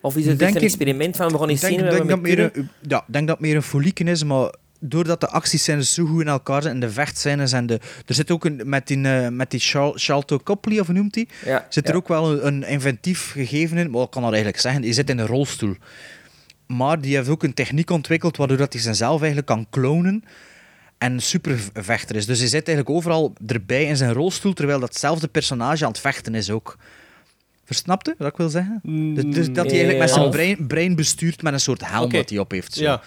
Of 0.01 0.15
is 0.15 0.26
het 0.26 0.39
Denk 0.39 0.51
echt 0.51 0.61
een 0.61 0.67
experiment 0.67 1.15
van 1.15 1.32
we 1.32 1.38
gaan 1.38 1.49
eens 1.49 1.61
denk, 1.61 1.73
zien 1.73 1.89
denk 1.89 2.07
dat 2.07 2.21
mee 2.21 2.36
meer 2.36 2.51
een, 2.55 2.69
ja, 2.88 2.97
ik 2.97 3.13
denk 3.13 3.28
dat 3.28 3.38
het 3.38 3.45
meer 3.45 3.55
een 3.55 3.61
folieken 3.61 4.07
is, 4.07 4.23
maar 4.23 4.53
doordat 4.80 5.21
de 5.21 5.28
actiescènes 5.28 5.93
zo 5.93 6.05
goed 6.05 6.21
in 6.21 6.28
elkaar 6.28 6.61
zijn 6.61 6.73
en 6.73 6.80
de 6.80 6.89
vechtscènes 6.89 7.51
en 7.51 7.65
de... 7.65 7.80
Er 8.05 8.13
zit 8.13 8.32
ook 8.32 8.45
een, 8.45 8.61
met 8.65 8.88
die, 8.88 9.07
eh, 9.07 9.28
met 9.28 9.51
die 9.51 9.59
Shalto 9.95 10.39
Copley, 10.39 10.80
of 10.80 10.88
noemt 10.88 11.15
hij? 11.15 11.28
Ja, 11.45 11.65
Zit 11.69 11.86
er 11.86 11.91
ja. 11.91 11.97
ook 11.97 12.07
wel 12.07 12.32
een, 12.32 12.45
een 12.45 12.67
inventief 12.67 13.32
gegeven 13.32 13.78
in, 13.78 13.89
maar 13.89 14.01
ik 14.01 14.09
kan 14.09 14.21
dat 14.21 14.32
eigenlijk 14.32 14.61
zeggen, 14.61 14.82
die 14.82 14.93
zit 14.93 15.09
in 15.09 15.17
een 15.17 15.28
rolstoel. 15.28 15.76
Maar 16.65 17.01
die 17.01 17.15
heeft 17.15 17.30
ook 17.30 17.43
een 17.43 17.53
techniek 17.53 17.89
ontwikkeld 17.89 18.38
waardoor 18.38 18.57
dat 18.57 18.73
hij 18.73 18.82
zichzelf 18.82 19.17
eigenlijk 19.17 19.47
kan 19.47 19.67
klonen 19.69 20.23
en 20.97 21.19
supervechter 21.19 22.15
is. 22.15 22.25
Dus 22.25 22.39
hij 22.39 22.47
zit 22.47 22.67
eigenlijk 22.67 22.97
overal 22.97 23.33
erbij 23.47 23.83
in 23.85 23.97
zijn 23.97 24.13
rolstoel, 24.13 24.53
terwijl 24.53 24.79
datzelfde 24.79 25.27
personage 25.27 25.83
aan 25.85 25.91
het 25.91 25.99
vechten 25.99 26.35
is 26.35 26.49
ook. 26.49 26.77
Versnapte 27.65 28.15
wat 28.17 28.27
ik 28.27 28.37
wil 28.37 28.49
zeggen? 28.49 28.79
Dus, 29.15 29.23
dus 29.23 29.47
dat 29.47 29.65
hij 29.65 29.65
eigenlijk 29.65 29.99
met 29.99 30.09
zijn 30.09 30.21
half. 30.21 30.31
brein, 30.31 30.67
brein 30.67 30.95
bestuurt 30.95 31.41
met 31.41 31.53
een 31.53 31.59
soort 31.59 31.87
helm 31.87 32.11
dat 32.11 32.29
hij 32.29 32.39
op 32.39 32.51
heeft. 32.51 32.73
Zo. 32.73 32.83
Ja. 32.83 33.01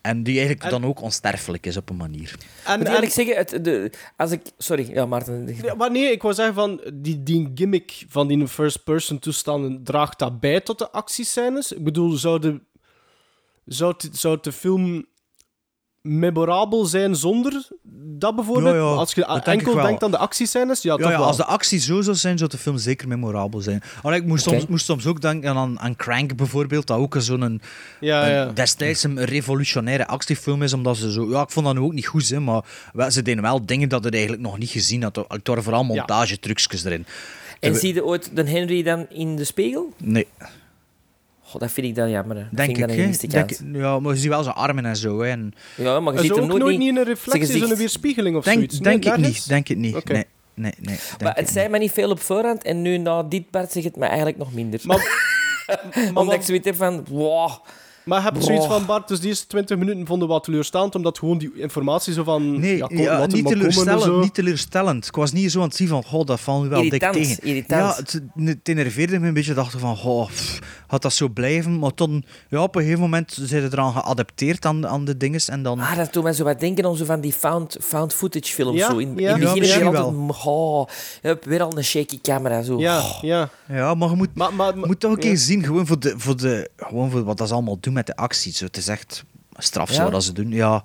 En 0.00 0.22
die 0.22 0.34
eigenlijk 0.34 0.64
En- 0.64 0.70
dan 0.70 0.84
ook 0.84 1.00
onsterfelijk 1.02 1.66
is 1.66 1.76
op 1.76 1.90
een 1.90 1.96
manier. 1.96 2.34
En, 2.64 2.78
Moet 2.78 2.88
eerlijk 2.88 3.12
zeggen, 3.12 3.36
het, 3.36 3.64
de, 3.64 3.92
als 4.16 4.30
ik... 4.30 4.40
Sorry, 4.58 4.90
ja, 4.92 5.06
Maarten. 5.06 5.56
Ja, 5.62 5.74
maar 5.74 5.90
nee, 5.90 6.12
ik 6.12 6.22
wou 6.22 6.34
zeggen 6.34 6.54
van 6.54 6.80
die, 6.94 7.22
die 7.22 7.50
gimmick 7.54 8.04
van 8.08 8.28
die 8.28 8.48
first-person 8.48 9.18
toestanden 9.18 9.82
draagt 9.84 10.18
dat 10.18 10.40
bij 10.40 10.60
tot 10.60 10.78
de 10.78 10.90
actiescènes. 10.90 11.72
Ik 11.72 11.84
bedoel, 11.84 12.10
zou 12.16 12.38
de, 12.40 12.60
zou 13.64 13.94
zou 14.12 14.38
de 14.40 14.52
film 14.52 15.06
memorabel 16.02 16.84
zijn 16.84 17.16
zonder 17.16 17.68
dat 18.18 18.34
bijvoorbeeld? 18.34 18.74
Ja, 18.74 18.80
ja, 18.80 18.86
Als 18.86 19.12
je 19.14 19.20
dat 19.26 19.46
enkel 19.46 19.74
denkt 19.74 20.02
aan 20.02 20.10
de 20.10 20.18
actiescènes, 20.18 20.82
ja, 20.82 20.92
Ja, 20.92 20.96
toch 20.98 21.10
ja, 21.10 21.18
wel. 21.18 21.26
als 21.26 21.36
de 21.36 21.44
actie 21.44 21.78
zo 21.78 22.00
zou 22.00 22.16
zijn, 22.16 22.38
zou 22.38 22.50
de 22.50 22.58
film 22.58 22.78
zeker 22.78 23.08
memorabel 23.08 23.60
zijn. 23.60 23.82
Allee, 24.02 24.20
ik 24.20 24.26
moest, 24.26 24.42
soms, 24.44 24.66
moest 24.66 24.84
soms 24.84 25.06
ook 25.06 25.20
denken 25.20 25.56
aan, 25.56 25.80
aan 25.80 25.96
Crank 25.96 26.36
bijvoorbeeld, 26.36 26.86
dat 26.86 26.98
ook 26.98 27.14
zo'n 27.18 27.40
een, 27.40 27.60
ja, 28.00 28.26
een- 28.26 28.32
ja. 28.32 28.46
destijds 28.46 29.02
een 29.02 29.24
revolutionaire 29.24 30.06
actiefilm 30.06 30.62
is, 30.62 30.72
omdat 30.72 30.96
ze 30.96 31.12
zo... 31.12 31.30
Ja, 31.30 31.42
ik 31.42 31.50
vond 31.50 31.66
dat 31.66 31.74
nu 31.74 31.80
ook 31.80 31.92
niet 31.92 32.06
goed, 32.06 32.28
hè, 32.28 32.40
maar 32.40 32.64
wel, 32.92 33.10
ze 33.10 33.22
deden 33.22 33.42
wel 33.42 33.66
dingen 33.66 33.88
dat 33.88 34.06
ik 34.06 34.12
eigenlijk 34.12 34.42
nog 34.42 34.58
niet 34.58 34.70
gezien 34.70 35.02
had. 35.02 35.16
Het 35.28 35.48
waren 35.48 35.62
vooral 35.62 35.84
montagetrucjes 35.84 36.84
erin. 36.84 37.06
En 37.60 37.74
zie 37.76 37.94
je 37.94 38.04
ooit 38.04 38.30
de 38.36 38.42
Henry 38.50 38.82
dan 38.82 39.06
in 39.08 39.36
de 39.36 39.44
spiegel? 39.44 39.92
Nee, 39.96 40.26
Dat 41.58 41.70
vind 41.70 41.86
ik 41.86 41.94
dan 41.94 42.10
jammer. 42.10 42.36
Dat 42.36 42.44
denk 42.50 42.76
vind 42.76 42.78
ik 42.78 42.96
ik. 42.96 42.96
dan 42.96 43.06
een 43.06 43.56
Denk, 43.62 43.76
ja, 43.82 43.98
maar 44.00 44.12
je 44.14 44.18
ziet 44.20 44.28
wel 44.28 44.42
zijn 44.42 44.54
armen 44.54 44.86
en 44.86 44.96
zo. 44.96 45.20
Hè, 45.20 45.28
en, 45.30 45.52
Ja, 45.76 46.00
maar 46.00 46.12
je 46.14 46.20
ziet 46.20 46.30
er 46.30 46.36
hem 46.36 46.50
ook 46.52 46.58
nooit, 46.58 46.78
niet 46.78 46.88
in 46.88 46.96
een 46.96 47.04
zijn 47.04 47.14
reflectie, 47.16 47.46
gezicht. 47.46 47.68
zo'n 47.68 47.76
weerspiegeling 47.76 48.36
of 48.36 48.44
denk 48.44 48.56
zoiets? 48.56 48.78
denk 48.78 49.04
Nee, 49.04 49.12
ik 49.14 49.20
niet. 49.20 49.48
Denk 49.48 49.68
het 49.68 49.78
niet. 49.78 50.04
Nee, 50.08 50.24
nee, 50.54 50.72
nee. 50.80 50.96
Maar 51.22 51.34
het 51.34 51.44
ik 51.44 51.48
zei 51.48 51.62
niet. 51.62 51.72
me 51.72 51.78
niet 51.78 51.92
veel 51.92 52.10
op 52.10 52.20
voorhand 52.20 52.62
en 52.62 52.82
nu 52.82 52.98
na 52.98 53.22
dit 53.22 53.50
part 53.50 53.72
zegt 53.72 53.84
het 53.86 53.96
me 53.96 54.06
eigenlijk 54.06 54.36
nog 54.38 54.52
minder. 54.52 54.80
Maar, 54.84 55.28
Omdat 56.14 56.34
ik 56.34 56.42
zoiets 56.42 56.66
heb 56.66 56.76
van, 56.76 57.04
wow, 57.08 57.50
maar 58.10 58.22
heb 58.22 58.34
je 58.36 58.42
zoiets 58.42 58.66
van, 58.66 58.86
Bart, 58.86 59.08
dus 59.08 59.20
die 59.20 59.28
eerste 59.28 59.46
20 59.46 59.78
minuten 59.78 60.06
vonden 60.06 60.28
we 60.28 60.34
wat 60.34 60.44
teleurstaand, 60.44 60.94
omdat 60.94 61.18
gewoon 61.18 61.38
die 61.38 61.52
informatie 61.54 62.12
zo 62.12 62.24
van... 62.24 62.60
Nee, 62.60 62.76
ja, 62.76 62.86
kom, 62.86 62.96
ja, 62.98 63.12
laat 63.12 63.22
het 63.22 63.32
niet, 63.32 63.46
teleurstellend, 63.46 64.02
zo. 64.02 64.20
niet 64.20 64.34
teleurstellend. 64.34 65.06
Ik 65.06 65.14
was 65.14 65.32
niet 65.32 65.50
zo 65.50 65.58
aan 65.58 65.66
het 65.66 65.76
zien 65.76 65.88
van, 65.88 66.04
goh, 66.04 66.26
dat 66.26 66.40
valt 66.40 66.62
nu 66.62 66.68
wel 66.68 66.82
Irritant, 66.82 67.14
dik 67.14 67.22
tegen. 67.26 67.44
irritant. 67.44 67.80
Ja, 67.80 67.96
het, 67.96 68.20
het 68.44 68.68
enerveerde 68.68 69.18
me 69.18 69.28
een 69.28 69.34
beetje. 69.34 69.54
dacht 69.54 69.74
van, 69.78 69.96
goh, 69.96 70.28
gaat 70.88 71.02
dat 71.02 71.12
zo 71.12 71.28
blijven? 71.28 71.78
Maar 71.78 71.94
toen, 71.94 72.24
ja, 72.48 72.62
op 72.62 72.74
een 72.74 72.80
gegeven 72.82 73.02
moment 73.02 73.32
zijn 73.40 73.62
ze 73.62 73.68
eraan 73.72 73.92
geadapteerd 73.92 74.64
aan, 74.64 74.86
aan 74.86 75.04
de 75.04 75.16
dinges. 75.16 75.48
En 75.48 75.62
dan... 75.62 75.80
ah, 75.80 75.96
dat 75.96 76.12
doet 76.12 76.22
mij 76.22 76.32
zo 76.32 76.44
wat 76.44 76.60
denken 76.60 76.84
aan 76.84 76.96
zo 76.96 77.04
van 77.04 77.20
die 77.20 77.32
found, 77.32 77.76
found 77.80 78.14
footage 78.14 78.52
films. 78.52 78.78
Ja, 78.78 78.90
zo. 78.90 78.98
In, 78.98 79.12
ja. 79.16 79.28
in 79.28 79.34
het 79.34 79.40
begin 79.40 79.60
misschien 79.60 79.86
altijd, 79.86 80.44
oh, 80.46 80.88
hebt 81.20 81.44
weer 81.44 81.62
al 81.62 81.76
een 81.76 81.84
shaky 81.84 82.20
camera. 82.20 82.62
Zo. 82.62 82.78
Ja, 82.78 82.98
Oh. 83.00 83.18
ja. 83.22 83.48
Ja, 83.68 83.94
maar 83.94 84.08
je 84.08 84.16
moet, 84.16 84.28
Maar, 84.34 84.54
maar, 84.54 84.78
je 84.78 84.86
moet 84.86 85.00
toch 85.00 85.10
een 85.10 85.16
ja. 85.22 85.28
keer 85.28 85.38
zien, 85.38 85.64
gewoon 85.64 85.86
voor, 85.86 86.00
de, 86.00 86.14
voor, 86.16 86.36
de, 86.36 86.70
gewoon 86.76 87.10
voor 87.10 87.24
wat 87.24 87.38
dat 87.38 87.48
ze 87.48 87.54
allemaal 87.54 87.78
doen 87.80 87.94
met 88.00 88.16
de 88.16 88.22
actie. 88.22 88.52
Zo, 88.52 88.64
het 88.64 88.76
is 88.76 88.88
echt 88.88 89.24
straf 89.56 89.90
zo 89.92 90.02
Ja? 90.04 90.10
wat 90.10 90.24
ze 90.24 90.32
doen. 90.32 90.50
Ja. 90.50 90.84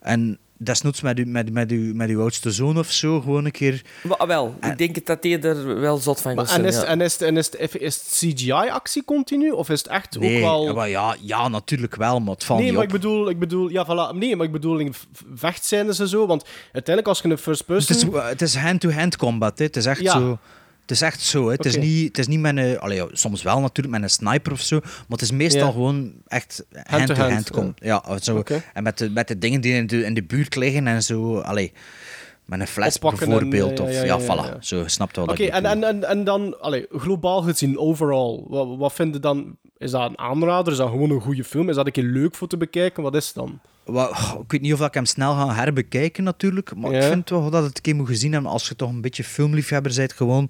En 0.00 0.38
desnoods 0.56 1.00
met, 1.00 1.18
u, 1.18 1.26
met, 1.26 1.52
met, 1.52 1.70
uw, 1.70 1.94
met 1.94 2.08
uw 2.08 2.20
oudste 2.20 2.50
zoon 2.50 2.78
of 2.78 2.90
zo, 2.90 3.20
gewoon 3.20 3.44
een 3.44 3.50
keer... 3.50 3.82
Maar, 4.02 4.16
ah, 4.16 4.26
wel, 4.28 4.54
ik 4.60 4.78
denk 4.78 5.06
dat 5.06 5.22
hij 5.22 5.40
er 5.42 5.80
wel 5.80 5.96
zot 5.96 6.20
van 6.20 6.32
gaat 6.38 6.40
en 6.42 6.48
zijn. 6.48 6.64
is, 6.64 6.74
ja. 6.74 6.84
en 6.84 7.00
is, 7.00 7.16
en 7.16 7.36
is, 7.36 7.46
het- 7.46 7.74
is 7.80 7.94
het 7.96 8.04
CGI-actie 8.34 9.04
continu? 9.04 9.50
Of 9.50 9.68
is 9.70 9.78
het 9.78 9.88
echt 9.88 10.18
Nee, 10.18 10.36
ook 10.36 10.40
wel... 10.42 10.74
maar 10.74 10.88
ja, 10.88 11.16
ja, 11.20 11.48
natuurlijk 11.48 11.96
wel, 11.96 12.20
maar 12.20 12.34
het 12.34 12.44
valt 12.44 12.58
Nee, 12.58 12.68
niet 12.68 12.76
maar 12.76 12.86
op. 12.86 12.92
ik 12.94 13.00
bedoel, 13.00 13.28
ik 13.30 13.38
bedoel, 13.38 13.68
ja, 13.68 13.84
voilà. 13.86 14.16
Nee, 14.16 14.36
maar 14.36 14.46
ik 14.46 14.52
bedoel 14.52 14.78
in 14.78 14.94
vechtscènes 15.34 15.98
en 15.98 16.08
zo. 16.08 16.26
Want 16.26 16.44
uiteindelijk, 16.62 17.08
als 17.08 17.20
je 17.20 17.28
een 17.28 17.38
first 17.38 17.58
Het 17.58 17.66
person. 17.66 18.14
is, 18.14 18.28
het 18.28 18.42
is 18.42 18.56
hand-to-hand 18.56 19.16
combat. 19.16 19.58
Hè. 19.58 19.64
Het 19.64 19.76
is 19.76 19.86
echt 19.86 20.00
Ja. 20.00 20.12
zo. 20.12 20.38
Het 20.86 20.90
is 20.92 21.00
echt 21.02 21.20
zo. 21.20 21.44
Hè. 21.46 21.52
Het, 21.52 21.64
is 21.66 21.76
niet, 21.76 22.08
het 22.08 22.18
is 22.18 22.26
niet 22.26 22.40
met 22.40 22.56
een... 22.56 22.78
Allee, 22.78 22.96
ja, 22.96 23.06
soms 23.12 23.42
wel 23.42 23.60
natuurlijk 23.60 23.94
met 23.94 24.02
een 24.02 24.10
sniper 24.10 24.52
of 24.52 24.60
zo. 24.60 24.80
Maar 24.82 24.92
het 25.08 25.22
is 25.22 25.30
meestal 25.30 25.66
Ja. 25.66 25.72
gewoon 25.72 26.12
echt 26.26 26.64
Hand-to-hand, 26.72 27.32
hand-to-hand. 27.32 27.50
com- 27.50 27.74
ja. 27.88 28.18
zo. 28.18 28.42
En 28.74 28.82
met 28.82 28.98
de, 28.98 29.10
met 29.10 29.28
de 29.28 29.38
dingen 29.38 29.60
die 29.60 29.74
in 29.74 29.86
de, 29.86 30.04
in 30.04 30.14
de 30.14 30.22
buurt 30.22 30.56
liggen 30.56 30.86
en 30.86 31.02
zo. 31.02 31.38
Allee, 31.38 31.72
met 32.44 32.60
een 32.60 32.66
fles 32.66 32.94
Oppakken 32.94 33.28
bijvoorbeeld. 33.28 33.78
ja, 33.78 33.84
of, 33.84 33.90
ja, 33.90 33.96
ja, 34.04 34.04
ja, 34.04 34.18
ja, 34.18 34.54
voilà. 34.54 34.58
Zo, 34.60 34.82
snapt 34.86 35.16
wel 35.16 35.24
Oké, 35.24 35.32
wat 35.36 35.46
ik 35.46 35.52
en, 35.54 35.62
bedoel. 35.62 35.82
en, 35.88 36.02
en, 36.02 36.08
en 36.08 36.24
dan, 36.24 36.60
allee, 36.60 36.86
globaal 36.90 37.42
gezien, 37.42 37.78
overall, 37.78 38.42
wat, 38.48 38.76
wat 38.76 38.92
vind 38.92 39.14
je 39.14 39.20
dan? 39.20 39.56
Is 39.78 39.90
dat 39.90 40.08
een 40.10 40.18
aanrader? 40.18 40.72
Is 40.72 40.78
dat 40.78 40.88
gewoon 40.90 41.10
een 41.10 41.20
goede 41.20 41.44
film? 41.44 41.68
Is 41.68 41.74
dat 41.76 41.86
een 41.86 41.92
keer 41.92 42.04
leuk 42.04 42.34
voor 42.34 42.48
te 42.48 42.56
bekijken? 42.56 43.02
Wat 43.02 43.14
is 43.14 43.26
het 43.26 43.34
dan? 43.34 43.60
Ik 44.40 44.50
weet 44.52 44.60
niet 44.60 44.72
of 44.72 44.80
ik 44.80 44.94
hem 44.94 45.04
snel 45.06 45.34
ga 45.34 45.54
herbekijken 45.54 46.24
natuurlijk, 46.24 46.74
maar 46.76 46.90
Ja. 46.90 46.96
ik 46.96 47.02
vind 47.02 47.26
toch 47.26 47.50
dat 47.50 47.64
het 47.64 47.76
een 47.76 47.82
keer 47.82 47.94
moet 47.96 48.06
gezien 48.06 48.32
hebben 48.32 48.50
als 48.50 48.68
je 48.68 48.76
toch 48.76 48.88
een 48.90 49.00
beetje 49.00 49.24
filmliefhebber 49.24 49.92
bent, 49.96 50.12
gewoon 50.12 50.48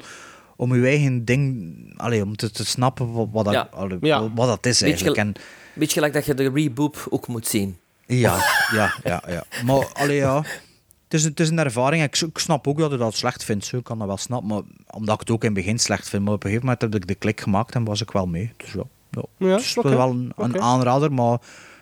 om 0.57 0.75
je 0.75 0.87
eigen 0.87 1.25
ding, 1.25 1.75
allee, 1.97 2.23
om 2.23 2.37
te, 2.37 2.51
te 2.51 2.65
snappen 2.65 3.13
wat, 3.13 3.29
wat, 3.33 3.45
dat, 3.45 3.55
Ja. 3.55 3.69
allee, 3.71 3.99
Ja. 4.01 4.33
wat 4.35 4.47
dat 4.49 4.67
is 4.67 4.81
Beetje 4.81 4.87
eigenlijk. 4.87 5.17
En, 5.17 5.33
Beetje 5.75 5.95
gelijk 5.95 6.13
dat 6.13 6.25
je 6.27 6.35
de 6.35 6.51
reboop 6.55 7.07
ook 7.11 7.27
moet 7.27 7.47
zien. 7.47 7.77
ja, 8.07 8.37
ja, 8.73 8.95
ja, 9.05 9.23
ja. 9.27 9.45
Maar 9.65 9.87
allee, 9.93 10.17
ja, 10.17 10.45
is, 11.15 11.25
het 11.25 11.41
is 11.41 11.49
een 11.49 11.59
ervaring. 11.59 12.03
Ik, 12.03 12.21
ik 12.21 12.39
snap 12.39 12.67
ook 12.69 12.79
dat 12.79 12.91
je 12.91 12.97
dat 12.97 13.15
slecht 13.15 13.45
vindt, 13.45 13.65
zo. 13.65 13.77
ik 13.77 13.85
kan 13.85 13.99
dat 13.99 14.07
wel 14.07 14.17
snappen, 14.17 14.49
maar, 14.49 14.63
omdat 14.91 15.15
ik 15.15 15.21
het 15.21 15.31
ook 15.31 15.45
in 15.45 15.55
het 15.55 15.59
begin 15.65 15.79
slecht 15.79 16.09
vind. 16.09 16.25
Maar 16.25 16.33
op 16.35 16.45
een 16.45 16.51
gegeven 16.51 16.67
moment 16.69 16.83
heb 16.93 17.03
ik 17.03 17.07
de 17.09 17.15
klik 17.15 17.41
gemaakt 17.41 17.75
en 17.75 17.85
was 17.85 18.01
ik 18.03 18.11
wel 18.11 18.27
mee. 18.27 18.53
Dus 18.57 18.73
ja, 18.73 18.83
ja. 19.11 19.23
Ja, 19.37 19.47
het 19.55 19.61
is 19.61 19.75
wel 19.75 20.11
een, 20.11 20.33
een 20.37 20.61
aanrader, 20.61 21.13
maar 21.13 21.39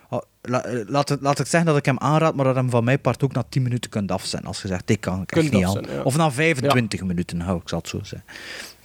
ah, 0.09 0.21
la- 0.41 0.65
laat, 0.87 1.09
het, 1.09 1.21
laat 1.21 1.39
ik 1.39 1.45
zeggen 1.45 1.69
dat 1.69 1.77
ik 1.77 1.85
hem 1.85 1.97
aanraad, 1.99 2.35
maar 2.35 2.45
dat 2.45 2.55
hem 2.55 2.69
van 2.69 2.83
mijn 2.83 3.01
part 3.01 3.23
ook 3.23 3.33
na 3.33 3.43
10 3.49 3.61
minuten 3.61 3.89
kunt 3.89 4.11
afzetten. 4.11 4.47
Als 4.47 4.61
je 4.61 4.67
zegt, 4.67 4.87
dit 4.87 4.99
kan 4.99 5.21
ik 5.21 5.31
echt 5.31 5.51
niet 5.51 5.65
aan. 5.65 5.83
ja. 5.89 6.01
Of 6.03 6.17
na 6.17 6.31
25 6.31 7.03
minuten, 7.03 7.39
hou 7.39 7.59
ik 7.61 7.69
zal 7.69 7.79
het 7.79 7.87
zo 7.87 7.99
zeggen. 8.03 8.23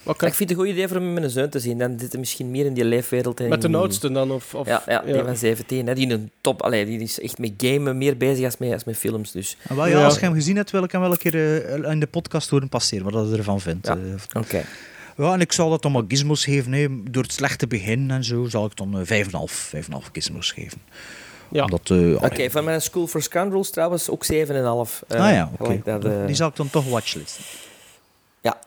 Oké. 0.09 0.27
Ik 0.27 0.35
vind 0.35 0.51
het 0.51 0.59
een 0.59 0.65
goed 0.65 0.75
idee 0.75 0.89
voor 0.89 0.97
hem 0.97 1.13
met 1.13 1.23
een 1.23 1.31
zoon 1.31 1.49
te 1.49 1.59
zien. 1.61 1.79
Dan 1.79 1.99
zit 1.99 2.11
hij 2.13 2.21
misschien 2.21 2.51
meer 2.51 2.67
in 2.67 2.75
die 2.75 2.85
leefwereld. 2.85 3.41
en 3.41 3.49
Met 3.49 3.63
de 3.63 3.77
oudste 3.77 4.11
dan? 4.13 4.31
Of, 4.31 4.55
of, 4.55 4.67
Ja, 4.67 4.83
ja, 4.87 5.01
die 5.01 5.23
van 5.23 5.37
17. 5.37 5.87
Hè. 5.87 5.95
Die, 5.95 6.11
een 6.11 6.31
top, 6.41 6.63
allee, 6.63 6.85
die 6.87 7.01
is 7.01 7.21
echt 7.21 7.39
met 7.39 7.53
gamen 7.57 7.99
meer 7.99 8.17
bezig 8.17 8.45
als 8.45 8.57
met, 8.57 8.73
als 8.73 8.85
met 8.85 8.97
films. 8.97 9.33
Dus. 9.33 9.57
En 9.69 9.77
wel, 9.77 9.87
ja, 9.87 9.99
Ja. 9.99 10.05
als 10.05 10.15
je 10.15 10.21
hem 10.21 10.35
gezien 10.35 10.57
hebt, 10.57 10.71
wil 10.71 10.83
ik 10.83 10.93
hem 10.93 11.01
wel 11.01 11.11
een 11.11 11.19
keer 11.19 11.35
eh, 11.85 11.91
in 11.91 12.01
de 12.01 12.07
podcast 12.07 12.51
horen 12.51 12.69
passeren, 12.69 13.05
wat 13.05 13.13
dat 13.13 13.29
je 13.31 13.37
ervan 13.37 13.61
vindt. 13.61 13.87
Ja. 13.87 13.95
Eh, 13.97 14.41
Oké. 14.43 14.65
Ja, 15.17 15.33
en 15.33 15.41
ik 15.41 15.53
zal 15.53 15.71
dat 15.71 15.83
dan 15.83 15.93
maar 15.93 16.03
gizmos 16.09 16.45
geven. 16.45 16.73
Hè. 16.73 16.87
Door 17.11 17.23
het 17.23 17.33
slechte 17.33 17.67
begin 17.67 18.11
en 18.11 18.25
zo 18.25 18.47
zal 18.49 18.65
ik 18.67 18.77
dan 18.77 18.99
eh, 19.07 19.25
5,5 19.25 19.75
5,5 19.77 20.11
gizmos 20.13 20.53
geven. 20.53 20.79
Ja. 21.51 21.65
Omdat, 21.65 21.91
eh, 21.91 22.23
Oké, 22.23 22.51
van 22.51 22.65
mijn 22.65 22.83
School 22.83 23.07
for 23.07 23.23
Scoundrels 23.23 23.71
trouwens 23.71 24.11
ook 24.11 24.25
7,5. 24.25 24.31
eh, 25.09 25.21
ah 25.21 25.33
ja, 25.33 25.51
oké. 25.59 25.81
eh, 25.85 26.27
Die 26.27 26.35
zal 26.35 26.49
ik 26.49 26.57
dan 26.57 26.71
toch 26.71 26.89
watchlisten. 26.89 27.45
Ja. 28.41 28.59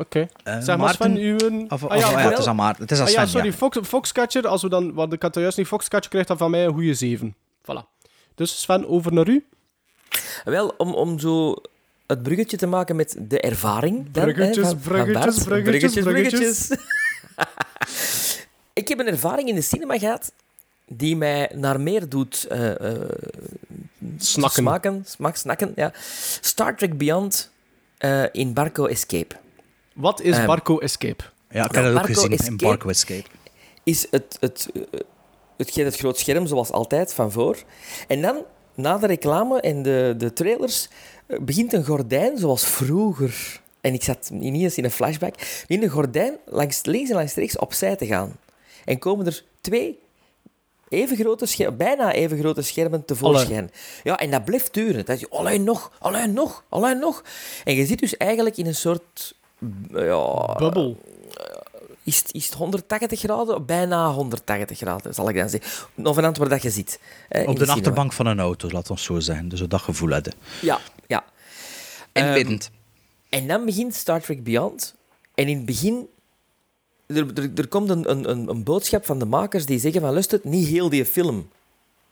Oké. 0.00 0.28
Eh, 0.44 0.54
Zeg 0.54 0.66
maar, 0.66 0.78
Maarten- 0.78 1.16
Sven, 1.16 1.16
uw... 1.16 1.66
Of, 1.68 1.84
Ah, 1.86 1.98
ja, 1.98 2.04
of- 2.06 2.10
ja, 2.10 2.16
wel- 2.16 2.30
het 2.30 2.38
is 2.38 2.46
aan 2.46 2.56
Maarten. 2.56 2.82
Het 2.82 2.90
is 2.92 2.98
aan 2.98 3.06
Ah, 3.06 3.10
ja, 3.12 3.18
Sven, 3.18 3.28
sorry, 3.28 3.46
ja. 3.46 3.52
Fox, 3.52 3.78
Foxcatcher, 3.88 4.46
als 4.46 4.62
we 4.62 4.68
dan, 4.68 4.92
want 4.94 5.12
ik 5.12 5.22
had 5.22 5.34
het 5.34 5.42
juist 5.42 5.58
niet, 5.58 5.66
Foxcatcher 5.66 6.10
krijgt 6.10 6.28
dan 6.28 6.38
van 6.38 6.50
mij 6.50 6.64
een 6.64 6.72
goede 6.72 6.94
7. 6.94 7.34
Voilà. 7.62 7.84
Dus 8.34 8.60
Sven, 8.60 8.88
over 8.88 9.12
naar 9.12 9.28
u. 9.28 9.44
Wel, 10.44 10.74
om, 10.78 10.94
om 10.94 11.18
zo 11.18 11.54
het 12.06 12.22
bruggetje 12.22 12.56
te 12.56 12.66
maken 12.66 12.96
met 12.96 13.16
de 13.18 13.40
ervaring. 13.40 14.10
dan, 14.10 14.26
hè, 14.28 14.32
Bruggetjes, 14.32 14.68
van- 14.68 14.80
van 14.80 15.04
bruggetjes, 15.04 15.44
bruggetjes, 15.44 16.02
bruggetjes. 16.04 16.70
ik 18.72 18.88
heb 18.88 18.98
een 18.98 19.06
ervaring 19.06 19.48
in 19.48 19.54
de 19.54 19.60
cinema 19.60 19.98
gehad 19.98 20.32
die 20.86 21.16
mij 21.16 21.50
naar 21.54 21.80
meer 21.80 22.08
doet 22.08 22.46
eh, 22.48 22.94
eh, 22.94 23.08
Snakken. 24.16 24.62
smaken, 24.62 25.04
smak, 25.06 25.36
snakken. 25.36 25.72
Ja. 25.76 25.92
Star 26.40 26.76
Trek 26.76 26.98
Beyond 26.98 27.50
eh, 27.98 28.22
in 28.32 28.52
Barco 28.52 28.86
Escape. 28.86 29.34
Wat 29.94 30.20
is 30.20 30.36
Ehm, 30.36 30.46
Barco 30.46 30.78
Escape? 30.78 31.24
Ja, 31.50 31.64
ik 31.64 31.74
heb 31.74 31.84
dat 31.84 31.94
ook 31.94 32.06
gezien 32.06 32.30
in 32.30 32.56
Barco 32.56 32.88
Escape. 32.88 33.28
is 33.82 34.06
het, 34.10 34.36
het, 34.40 34.68
eh, 34.74 35.00
het, 35.56 35.74
het 35.74 35.96
groot 35.96 36.18
scherm 36.18 36.46
zoals 36.46 36.70
altijd 36.70 37.14
van 37.14 37.32
voor. 37.32 37.56
En 38.08 38.22
dan, 38.22 38.44
na 38.74 38.98
de 38.98 39.06
reclame 39.06 39.60
en 39.60 39.82
de, 39.82 40.14
de 40.18 40.32
trailers, 40.32 40.88
eh, 41.26 41.38
begint 41.38 41.72
een 41.72 41.84
gordijn 41.84 42.38
zoals 42.38 42.64
vroeger. 42.66 43.60
En 43.80 43.94
ik 43.94 44.02
zat 44.02 44.30
niet 44.32 44.62
eens 44.62 44.76
in 44.76 44.84
een 44.84 44.90
flashback. 44.90 45.34
In 45.66 45.82
een 45.82 45.88
gordijn 45.88 46.36
langs 46.46 46.84
links 46.84 47.10
en 47.10 47.16
langs 47.16 47.34
rechts 47.34 47.58
opzij 47.58 47.96
te 47.96 48.06
gaan. 48.06 48.36
En 48.84 48.98
komen 48.98 49.26
er 49.26 49.44
twee 49.60 49.98
even 50.88 51.16
grote 51.16 51.46
schermen, 51.46 51.76
bijna 51.76 52.12
even 52.12 52.38
grote 52.38 52.62
schermen 52.62 53.04
tevoorschijn. 53.04 53.70
Ja, 54.02 54.18
en 54.18 54.30
dat 54.30 54.44
blijft 54.44 54.74
duren. 54.74 55.04
Dat 55.04 55.20
je, 55.20 55.28
alleen 55.28 55.64
nog, 55.64 55.92
alleen 55.98 56.32
nog, 56.32 56.64
alleen 56.68 56.98
nog. 56.98 57.24
En 57.64 57.74
je 57.74 57.86
zit 57.86 57.98
dus 57.98 58.16
eigenlijk 58.16 58.56
in 58.56 58.66
een 58.66 58.74
soort... 58.74 59.38
Ja, 59.92 60.54
Bubbel. 60.58 60.96
is, 62.02 62.18
het, 62.18 62.32
is 62.34 62.44
het 62.46 62.54
180 62.54 63.20
graden? 63.20 63.66
Bijna 63.66 64.10
180 64.12 64.78
graden, 64.78 65.14
zal 65.14 65.28
ik 65.28 65.36
dan 65.36 65.48
zeggen. 65.48 65.70
Nog 65.94 66.14
vanaf 66.14 66.36
waar 66.38 66.48
dat 66.48 66.62
je 66.62 66.70
zit. 66.70 67.00
eh, 67.28 67.42
in 67.42 67.48
Op 67.48 67.58
de 67.58 67.66
achterbank 67.66 68.12
van 68.12 68.26
een 68.26 68.40
auto, 68.40 68.70
laat 68.70 68.90
ons 68.90 69.02
zo 69.02 69.20
zeggen. 69.20 69.48
Dus 69.48 69.60
we 69.60 69.68
dat 69.68 69.80
gevoel 69.80 70.08
hebben. 70.10 70.32
Ja, 70.62 70.80
ja. 71.06 71.24
En 72.12 72.24
Ehm, 72.24 72.32
wind. 72.34 72.70
En 73.28 73.46
dan 73.46 73.64
begint 73.64 73.94
Star 73.94 74.20
Trek 74.20 74.44
Beyond. 74.44 74.94
En 75.34 75.48
in 75.48 75.56
het 75.56 75.66
begin... 75.66 76.08
Er, 77.06 77.26
er, 77.34 77.50
er 77.54 77.68
komt 77.68 77.90
een, 77.90 78.10
een, 78.10 78.30
een, 78.30 78.48
een 78.48 78.64
boodschap 78.64 79.04
van 79.06 79.18
de 79.18 79.24
makers 79.24 79.66
die 79.66 79.78
zeggen 79.78 80.00
van... 80.00 80.12
Luister, 80.12 80.40
niet 80.42 80.68
heel 80.68 80.88
die 80.88 81.04
film 81.04 81.48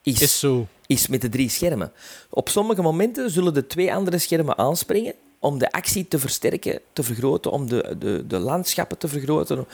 is, 0.02 0.20
Is 0.20 0.38
zo. 0.38 0.66
is 0.86 1.06
met 1.08 1.20
de 1.20 1.28
drie 1.28 1.48
schermen. 1.48 1.92
Op 2.30 2.48
sommige 2.48 2.82
momenten 2.82 3.30
zullen 3.30 3.54
de 3.54 3.66
twee 3.66 3.94
andere 3.94 4.18
schermen 4.18 4.58
aanspringen 4.58 5.14
om 5.38 5.58
de 5.58 5.72
actie 5.72 6.08
te 6.08 6.18
versterken, 6.18 6.80
te 6.92 7.02
vergroten, 7.02 7.50
om 7.50 7.68
de, 7.68 7.96
de, 7.98 8.24
de 8.26 8.38
landschappen 8.38 8.98
te 8.98 9.08
vergroten. 9.08 9.66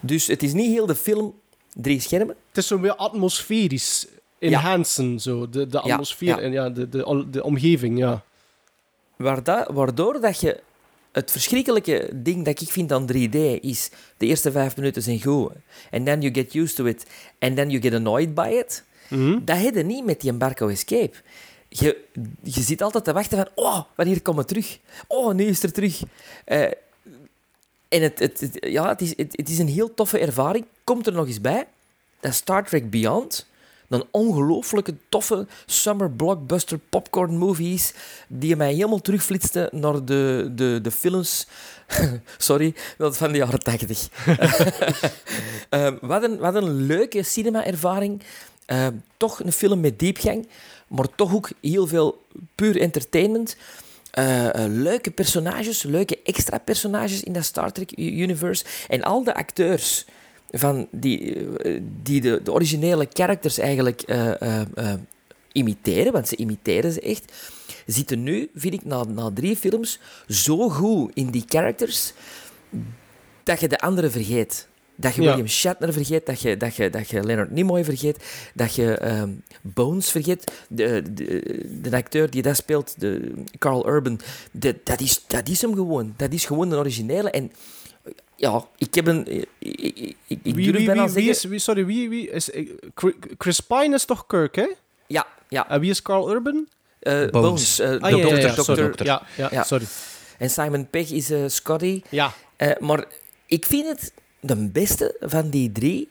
Dus 0.00 0.26
het 0.26 0.42
is 0.42 0.52
niet 0.52 0.70
heel 0.72 0.86
de 0.86 0.94
film 0.94 1.34
drie 1.74 2.00
schermen. 2.00 2.36
Het 2.48 2.56
is 2.56 2.66
zo 2.66 2.80
weer 2.80 2.94
atmosferisch. 2.94 4.06
Enhancen, 4.38 5.20
zo. 5.20 5.48
De, 5.50 5.66
de 5.66 5.80
Ja, 5.84 5.92
atmosfeer 5.92 6.28
ja. 6.28 6.40
en 6.40 6.52
ja, 6.52 6.70
de, 6.70 6.88
de, 6.88 7.26
de 7.30 7.42
omgeving, 7.42 7.98
ja. 7.98 8.22
Waardoor 9.72 10.20
dat 10.20 10.40
je 10.40 10.60
het 11.12 11.30
verschrikkelijke 11.30 12.10
ding 12.14 12.44
dat 12.44 12.60
ik 12.60 12.68
vind 12.68 12.92
aan 12.92 13.12
3D 13.12 13.60
is 13.60 13.90
de 14.16 14.26
eerste 14.26 14.50
vijf 14.50 14.76
minuten 14.76 15.02
zijn 15.02 15.22
goed. 15.22 15.52
En 15.90 16.04
then 16.04 16.20
you 16.20 16.34
get 16.34 16.54
used 16.54 16.76
to 16.76 16.84
it. 16.84 17.06
And 17.38 17.56
then 17.56 17.70
you 17.70 17.82
get 17.82 17.94
annoyed 17.94 18.34
by 18.34 18.62
it. 18.64 18.84
Dat 19.44 19.58
heb 19.58 19.74
je 19.74 19.82
niet 19.82 20.04
met 20.04 20.20
die 20.20 20.30
Embarco 20.30 20.68
Escape. 20.68 21.12
Je, 21.78 22.04
je 22.42 22.60
zit 22.60 22.82
altijd 22.82 23.04
te 23.04 23.12
wachten 23.12 23.38
van, 23.38 23.48
oh, 23.54 23.80
wanneer 23.94 24.22
komt 24.22 24.38
het 24.38 24.48
terug? 24.48 24.78
Oh, 25.06 25.34
nu 25.34 25.44
is 25.44 25.62
er 25.62 25.72
terug. 25.72 26.02
Eh, 26.44 26.62
en 27.88 28.02
het, 28.02 28.58
ja, 28.60 28.88
het, 28.88 29.00
is, 29.00 29.12
het, 29.16 29.48
is 29.48 29.58
een 29.58 29.68
heel 29.68 29.94
toffe 29.94 30.18
ervaring. 30.18 30.66
Komt 30.84 31.06
er 31.06 31.12
nog 31.12 31.26
eens 31.26 31.40
bij 31.40 31.66
dat 32.20 32.34
Star 32.34 32.64
Trek 32.64 32.90
Beyond 32.90 33.46
een 33.88 34.04
ongelooflijke 34.10 34.94
toffe 35.08 35.46
summer 35.66 36.10
blockbuster 36.10 36.78
popcorn 36.78 37.38
movie 37.38 37.74
is 37.74 37.94
die 38.28 38.56
mij 38.56 38.72
helemaal 38.72 39.00
terugflitste 39.00 39.68
naar 39.72 40.04
de, 40.04 40.50
de, 40.54 40.78
de 40.82 40.90
films 40.90 41.46
sorry, 42.38 42.74
dat 42.98 43.16
van 43.16 43.32
de 43.32 43.38
jaren 43.38 43.60
tachtig. 43.60 44.08
Ehm, 45.68 45.96
wat, 46.00 46.22
een, 46.22 46.38
wat 46.38 46.54
een 46.54 46.86
leuke 46.86 47.22
cinema-ervaring. 47.22 48.22
Ehm, 48.66 48.94
toch 49.16 49.42
een 49.44 49.52
film 49.52 49.80
met 49.80 49.98
diepgang, 49.98 50.48
maar 50.86 51.14
toch 51.14 51.34
ook 51.34 51.50
heel 51.60 51.86
veel 51.86 52.22
puur 52.54 52.80
entertainment. 52.80 53.56
Eh, 54.10 54.64
eh, 54.64 54.72
leuke 54.72 55.10
personages, 55.10 55.82
leuke 55.82 56.22
extra 56.22 56.58
personages 56.58 57.22
in 57.22 57.32
dat 57.32 57.44
Star 57.44 57.72
Trek 57.72 57.98
universe. 57.98 58.64
En 58.88 59.02
al 59.02 59.24
de 59.24 59.34
acteurs 59.34 60.06
van 60.50 60.88
die, 60.90 61.34
eh, 61.58 61.80
die 62.02 62.20
de, 62.20 62.40
de 62.42 62.52
originele 62.52 63.06
characters 63.12 63.58
eigenlijk 63.58 64.04
imiteren, 65.52 66.12
want 66.12 66.28
ze 66.28 66.36
imiteren 66.36 66.92
ze 66.92 67.00
echt, 67.00 67.32
zitten 67.86 68.22
nu, 68.22 68.50
vind 68.54 68.74
ik, 68.74 68.84
na, 68.84 69.04
na 69.04 69.30
drie 69.34 69.56
films, 69.56 70.00
zo 70.28 70.68
goed 70.68 71.10
in 71.14 71.30
die 71.30 71.44
characters 71.46 72.12
dat 73.42 73.60
je 73.60 73.68
de 73.68 73.78
anderen 73.78 74.10
vergeet. 74.10 74.68
Dat 74.96 75.14
je 75.14 75.22
Ja. 75.22 75.28
William 75.28 75.48
Shatner 75.48 75.92
vergeet, 75.92 76.26
dat 76.26 76.40
je, 76.40 76.56
dat 76.56 76.76
je, 76.76 76.90
dat 76.90 77.08
je 77.08 77.22
Leonard 77.24 77.50
Nimoy 77.50 77.84
vergeet, 77.84 78.24
dat 78.54 78.74
je 78.74 78.92
ehm, 78.98 79.30
Bones 79.62 80.10
vergeet. 80.10 80.52
De, 80.68 81.02
de, 81.12 81.60
de 81.82 81.96
acteur 81.96 82.30
die 82.30 82.42
dat 82.42 82.56
speelt, 82.56 82.94
de 83.00 83.32
Carl 83.58 83.88
Urban, 83.88 84.20
de, 84.50 84.76
dat, 84.84 85.00
is, 85.00 85.24
dat 85.26 85.48
is 85.48 85.60
hem 85.62 85.74
gewoon. 85.74 86.14
Dat 86.16 86.32
is 86.32 86.44
gewoon 86.44 86.68
de 86.70 86.76
originele. 86.76 87.30
En 87.30 87.52
ja, 88.36 88.64
ik 88.78 88.94
heb 88.94 89.06
een... 89.06 89.26
Ik, 89.32 89.46
ik, 89.58 90.16
ik, 90.26 90.38
Wie, 90.42 90.64
durf 90.64 90.76
wie, 90.76 90.86
bijna 90.86 91.04
wie, 91.04 91.12
wie 91.14 91.24
zeggen... 91.24 91.30
is, 91.32 91.44
wie, 91.44 91.58
sorry, 91.58 91.86
wie, 91.86 92.08
wie 92.08 92.30
is... 92.30 92.50
eh, 92.50 92.68
Chri- 92.94 93.16
Chris 93.38 93.60
Pine 93.60 93.94
is 93.94 94.04
toch 94.04 94.26
Kirk, 94.26 94.54
hè? 94.56 94.66
Ja, 95.06 95.26
ja. 95.48 95.68
En 95.68 95.80
wie 95.80 95.90
is 95.90 96.02
Carl 96.02 96.30
Urban? 96.30 96.68
eh, 96.98 97.12
Bones. 97.12 97.30
Bones. 97.30 97.78
eh, 97.78 97.88
Ah, 97.90 98.00
ja, 98.00 98.16
ja, 98.16 98.22
dokter, 98.22 98.40
ja, 98.40 98.54
dokter. 98.54 98.76
sorry. 98.76 98.92
Ja, 98.96 99.22
ja, 99.36 99.48
Ja. 99.52 99.62
sorry. 99.64 99.84
En 100.38 100.50
Simon 100.50 100.90
Pegg 100.90 101.10
is 101.10 101.30
eh, 101.30 101.42
Scotty. 101.46 102.02
Ja. 102.08 102.32
Eh, 102.56 102.70
maar 102.80 103.04
ik 103.46 103.66
vind 103.66 103.86
het 103.88 104.12
de 104.46 104.68
beste 104.72 105.16
van 105.20 105.48
die 105.50 105.72
drie 105.72 106.08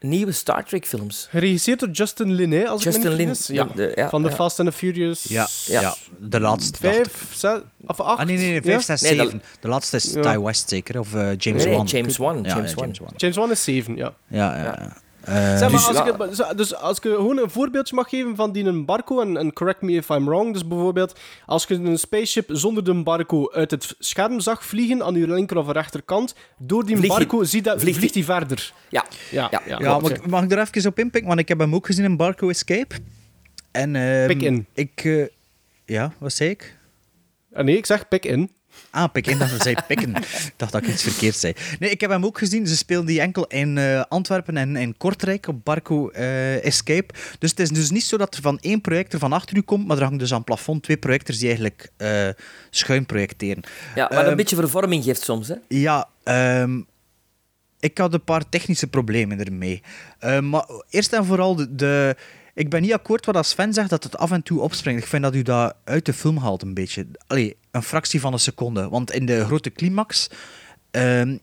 nieuwe 0.00 0.32
Star 0.32 0.64
Trek 0.64 0.86
films. 0.86 1.26
Geregisseerd 1.30 1.80
door 1.80 1.88
Justin 1.88 2.32
Lin, 2.32 2.52
hè, 2.52 2.68
als 2.68 2.82
Justin 2.82 3.02
ik 3.04 3.08
me 3.10 3.14
Lin, 3.16 3.28
niet 3.28 3.36
vergis. 3.36 3.56
Ja. 3.56 3.64
de- 3.64 3.74
de- 3.74 3.92
ja, 3.94 4.08
Van 4.08 4.22
de 4.22 4.28
ja. 4.28 4.34
Fast 4.34 4.60
and 4.60 4.68
the 4.70 4.74
Furious... 4.76 5.22
Ja, 5.22 5.48
Ja. 5.66 5.80
ja. 5.80 5.94
de 6.18 6.40
laatste. 6.40 6.78
Vijf, 6.78 7.26
zes, 7.34 7.58
of 7.86 8.00
acht? 8.00 8.18
Ah, 8.20 8.26
nee, 8.26 8.36
nee, 8.36 8.44
nee, 8.46 8.54
Ja? 8.54 8.60
vijf, 8.62 8.82
zes, 8.84 9.00
Nee, 9.00 9.16
dat- 9.16 9.24
zeven. 9.26 9.42
De 9.60 9.68
laatste 9.68 9.96
is 9.96 10.12
Ja. 10.12 10.32
Ty 10.32 10.38
West 10.38 10.68
zeker, 10.68 10.98
of 10.98 11.14
eh, 11.14 11.20
James 11.20 11.42
Nee, 11.44 11.54
nee, 11.66 11.76
Wan. 11.76 11.86
James 11.86 12.16
Wan, 12.16 12.42
Ja, 12.42 12.54
James 12.54 12.70
ja, 12.70 12.76
Wan. 12.76 12.84
James 12.84 12.98
Wan. 12.98 13.12
James 13.16 13.36
Wan 13.36 13.50
is 13.50 13.64
zeven, 13.64 13.96
ja. 13.96 14.14
Ja, 14.28 14.56
ja. 14.62 14.96
Zeg 15.30 15.52
Eh, 15.52 15.60
maar, 15.60 15.70
dus- 15.70 15.86
als, 15.86 15.96
ja. 15.96 16.24
ik, 16.24 16.34
zo- 16.34 16.54
dus 16.54 16.74
als 16.74 16.96
ik 16.96 17.02
gewoon 17.02 17.38
een 17.38 17.50
voorbeeldje 17.50 17.94
mag 17.94 18.08
geven 18.08 18.36
van 18.36 18.52
die 18.52 18.64
een 18.64 18.84
barco, 18.84 19.20
en, 19.20 19.36
en 19.36 19.52
correct 19.52 19.82
me 19.82 19.92
if 19.92 20.08
I'm 20.08 20.24
wrong, 20.24 20.52
dus 20.52 20.66
bijvoorbeeld, 20.66 21.18
als 21.46 21.64
je 21.64 21.74
een 21.74 21.98
spaceship 21.98 22.48
zonder 22.52 22.84
de 22.84 23.02
barco 23.02 23.50
uit 23.52 23.70
het 23.70 23.94
scherm 23.98 24.40
zag 24.40 24.64
vliegen 24.64 25.02
aan 25.04 25.14
je 25.14 25.26
linker 25.28 25.56
of 25.56 25.70
rechterkant, 25.72 26.34
door 26.58 26.84
die 26.86 26.96
Vliegt 26.96 27.16
die- 27.16 27.26
barco 27.26 27.44
zie 27.44 27.62
dat, 27.62 27.80
vliegt 27.80 27.98
vliegt 27.98 28.14
hij 28.14 28.24
verder. 28.24 28.72
Ja, 28.88 29.04
Ja, 29.30 29.48
Ja. 29.50 29.60
ja, 29.66 29.68
ja, 29.68 29.76
klopt, 29.76 30.02
mag, 30.02 30.10
ik- 30.10 30.26
mag 30.26 30.42
ik 30.44 30.52
er 30.52 30.58
even 30.58 30.90
op 30.90 30.98
inpikken? 30.98 31.28
Want 31.28 31.40
ik 31.40 31.48
heb 31.48 31.58
hem 31.58 31.74
ook 31.74 31.86
gezien 31.86 32.04
in 32.04 32.16
Barco 32.16 32.48
Escape. 32.48 32.94
En, 33.70 33.96
ehm, 33.96 34.26
Pik 34.26 34.42
in. 34.42 34.66
Ik, 34.74 35.04
eh, 35.04 35.26
ja, 35.84 36.12
wat 36.18 36.32
zei 36.32 36.50
ik? 36.50 36.78
Ah, 37.52 37.64
nee, 37.64 37.76
ik 37.76 37.86
zeg 37.86 38.08
pik 38.08 38.24
in. 38.24 38.50
Ah, 38.90 39.04
dat 39.38 39.62
zei 39.62 39.74
pikken. 39.88 40.14
Ik 40.16 40.52
dacht 40.56 40.72
dat 40.72 40.82
ik 40.82 40.88
iets 40.88 41.02
verkeerd 41.02 41.36
zei. 41.36 41.52
Nee, 41.78 41.90
ik 41.90 42.00
heb 42.00 42.10
hem 42.10 42.24
ook 42.24 42.38
gezien. 42.38 42.66
Ze 42.66 42.76
speelden 42.76 43.06
die 43.06 43.20
enkel 43.20 43.46
in 43.46 43.78
eh, 43.78 44.02
Antwerpen 44.08 44.56
en 44.56 44.76
in 44.76 44.96
Kortrijk 44.96 45.46
op 45.48 45.64
Barco 45.64 46.08
eh, 46.10 46.64
Escape. 46.64 47.14
Dus 47.38 47.50
het 47.50 47.60
is 47.60 47.68
dus 47.68 47.90
niet 47.90 48.04
zo 48.04 48.16
dat 48.16 48.34
er 48.34 48.42
van 48.42 48.58
één 48.60 48.80
projector 48.80 49.20
van 49.20 49.32
achter 49.32 49.56
u 49.56 49.60
komt, 49.60 49.86
maar 49.86 49.96
er 49.96 50.02
hangen 50.02 50.18
dus 50.18 50.30
aan 50.30 50.36
het 50.36 50.46
plafond 50.46 50.82
twee 50.82 50.96
projectors 50.96 51.38
die 51.38 51.46
eigenlijk 51.46 51.90
eh, 51.96 52.28
schuin 52.70 53.06
projecteren. 53.06 53.62
ja 53.94 54.08
wat 54.08 54.18
Ehm, 54.18 54.30
een 54.30 54.36
beetje 54.36 54.56
vervorming 54.56 55.04
geeft 55.04 55.22
soms. 55.22 55.48
Hè? 55.48 55.54
Ja, 55.68 56.08
ehm, 56.24 56.80
ik 57.80 57.98
had 57.98 58.14
een 58.14 58.24
paar 58.24 58.48
technische 58.48 58.86
problemen 58.86 59.44
ermee. 59.44 59.82
Ehm, 60.18 60.48
maar 60.48 60.64
eerst 60.90 61.12
en 61.12 61.24
vooral, 61.24 61.54
de, 61.56 61.74
de- 61.74 62.16
ik 62.54 62.70
ben 62.70 62.82
niet 62.82 62.92
akkoord 62.92 63.26
wat 63.26 63.46
Sven 63.46 63.72
zegt 63.72 63.90
dat 63.90 64.04
het 64.04 64.16
af 64.16 64.30
en 64.30 64.42
toe 64.42 64.60
opspringt. 64.60 65.02
Ik 65.02 65.08
vind 65.08 65.22
dat 65.22 65.34
u 65.34 65.42
dat 65.42 65.74
uit 65.84 66.06
de 66.06 66.12
film 66.12 66.36
haalt 66.36 66.62
een 66.62 66.74
beetje. 66.74 67.06
Allee, 67.26 67.56
een 67.70 67.82
fractie 67.82 68.20
van 68.20 68.32
een 68.32 68.38
seconde. 68.38 68.88
Want 68.88 69.10
in 69.10 69.26
de 69.26 69.44
grote 69.44 69.72
climax 69.72 70.30
ehm, 70.90 71.36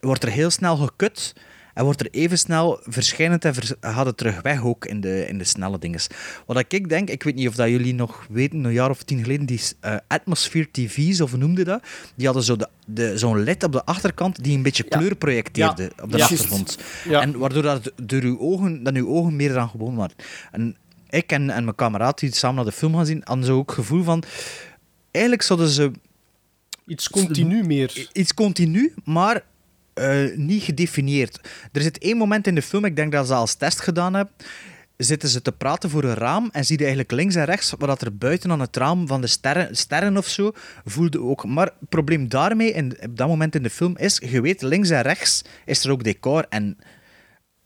wordt 0.00 0.22
er 0.22 0.30
heel 0.30 0.50
snel 0.50 0.76
gekut. 0.76 1.34
En 1.74 1.84
wordt 1.84 2.00
er 2.00 2.08
even 2.10 2.38
snel 2.38 2.80
verschijnend 2.82 3.44
en 3.44 3.54
vers- 3.54 3.72
gaat 3.80 4.06
het 4.06 4.16
terug 4.16 4.42
weg 4.42 4.64
ook 4.64 4.86
in 4.86 5.00
de, 5.00 5.26
in 5.28 5.38
de 5.38 5.44
snelle 5.44 5.78
dinges. 5.78 6.06
Wat 6.46 6.64
ik 6.68 6.88
denk, 6.88 7.08
ik 7.10 7.22
weet 7.22 7.34
niet 7.34 7.48
of 7.48 7.54
dat 7.54 7.68
jullie 7.68 7.94
nog 7.94 8.26
weten, 8.30 8.64
een 8.64 8.72
jaar 8.72 8.90
of 8.90 9.02
tien 9.02 9.22
geleden, 9.22 9.46
die 9.46 9.60
eh, 9.80 9.96
Atmosphere 10.08 10.68
TV's, 10.72 11.20
of 11.20 11.36
noemde 11.36 11.64
dat? 11.64 11.82
Die 12.14 12.26
hadden 12.26 12.44
zo 12.44 12.56
de, 12.56 12.68
de, 12.86 13.18
zo'n 13.18 13.42
led 13.44 13.62
op 13.64 13.72
de 13.72 13.84
achterkant 13.84 14.44
die 14.44 14.56
een 14.56 14.62
beetje 14.62 14.84
Ja. 14.88 14.98
kleur 14.98 15.14
projecteerde 15.16 15.82
Ja. 15.96 16.02
op 16.04 16.10
de 16.12 16.16
Ja. 16.18 16.24
achtergrond. 16.24 16.78
En 17.10 17.38
waardoor 17.38 17.62
dat 17.62 17.92
door 18.02 18.22
uw 18.22 18.38
ogen, 18.40 18.82
dat 18.82 18.94
uw 18.94 19.08
ogen 19.08 19.36
meer 19.36 19.50
eraan 19.50 19.68
gewoon 19.68 19.94
waren. 19.94 20.16
En 20.52 20.76
ik 21.10 21.32
en, 21.32 21.50
en 21.50 21.64
mijn 21.64 21.76
kameraad 21.76 22.18
die 22.18 22.34
samen 22.34 22.56
naar 22.56 22.64
de 22.64 22.72
film 22.72 22.94
gaan 22.94 23.06
zien, 23.06 23.20
hadden 23.24 23.44
zo 23.44 23.56
ook 23.56 23.66
het 23.70 23.78
gevoel 23.78 24.02
van... 24.02 24.22
Eigenlijk 25.10 25.44
zouden 25.44 25.68
ze 25.68 25.90
Iets 26.86 27.10
continu 27.10 27.62
meer. 27.66 28.08
iets 28.12 28.34
continu, 28.34 28.94
maar 29.04 29.42
eh, 30.00 30.36
niet 30.36 30.62
gedefinieerd. 30.62 31.40
Er 31.72 31.82
zit 31.82 31.98
één 31.98 32.16
moment 32.16 32.46
in 32.46 32.54
de 32.54 32.62
film, 32.62 32.84
ik 32.84 32.96
denk 32.96 33.12
dat 33.12 33.26
ze 33.26 33.34
als 33.34 33.54
test 33.54 33.80
gedaan 33.80 34.14
hebben, 34.14 34.34
zitten 34.96 35.28
ze 35.28 35.42
te 35.42 35.52
praten 35.52 35.90
voor 35.90 36.04
een 36.04 36.14
raam 36.14 36.48
en 36.52 36.64
zie 36.64 36.74
je 36.78 36.84
eigenlijk 36.84 37.12
links 37.12 37.34
en 37.34 37.44
rechts, 37.44 37.72
wat 37.78 38.02
er 38.02 38.16
buiten 38.16 38.50
aan 38.50 38.60
het 38.60 38.76
raam 38.76 39.06
van 39.06 39.20
de 39.20 39.26
sterren, 39.26 39.76
sterren 39.76 40.16
of 40.16 40.26
zo, 40.28 40.52
voelde 40.84 41.20
ook. 41.20 41.44
Maar 41.44 41.66
het 41.66 41.88
probleem 41.88 42.28
daarmee, 42.28 42.72
in, 42.72 42.96
op 43.02 43.16
dat 43.16 43.28
moment 43.28 43.54
in 43.54 43.62
de 43.62 43.70
film, 43.70 43.96
is, 43.96 44.20
je 44.30 44.40
weet, 44.40 44.62
links 44.62 44.90
en 44.90 45.02
rechts 45.02 45.42
is 45.64 45.84
er 45.84 45.90
ook 45.90 46.04
decor. 46.04 46.46
En 46.48 46.78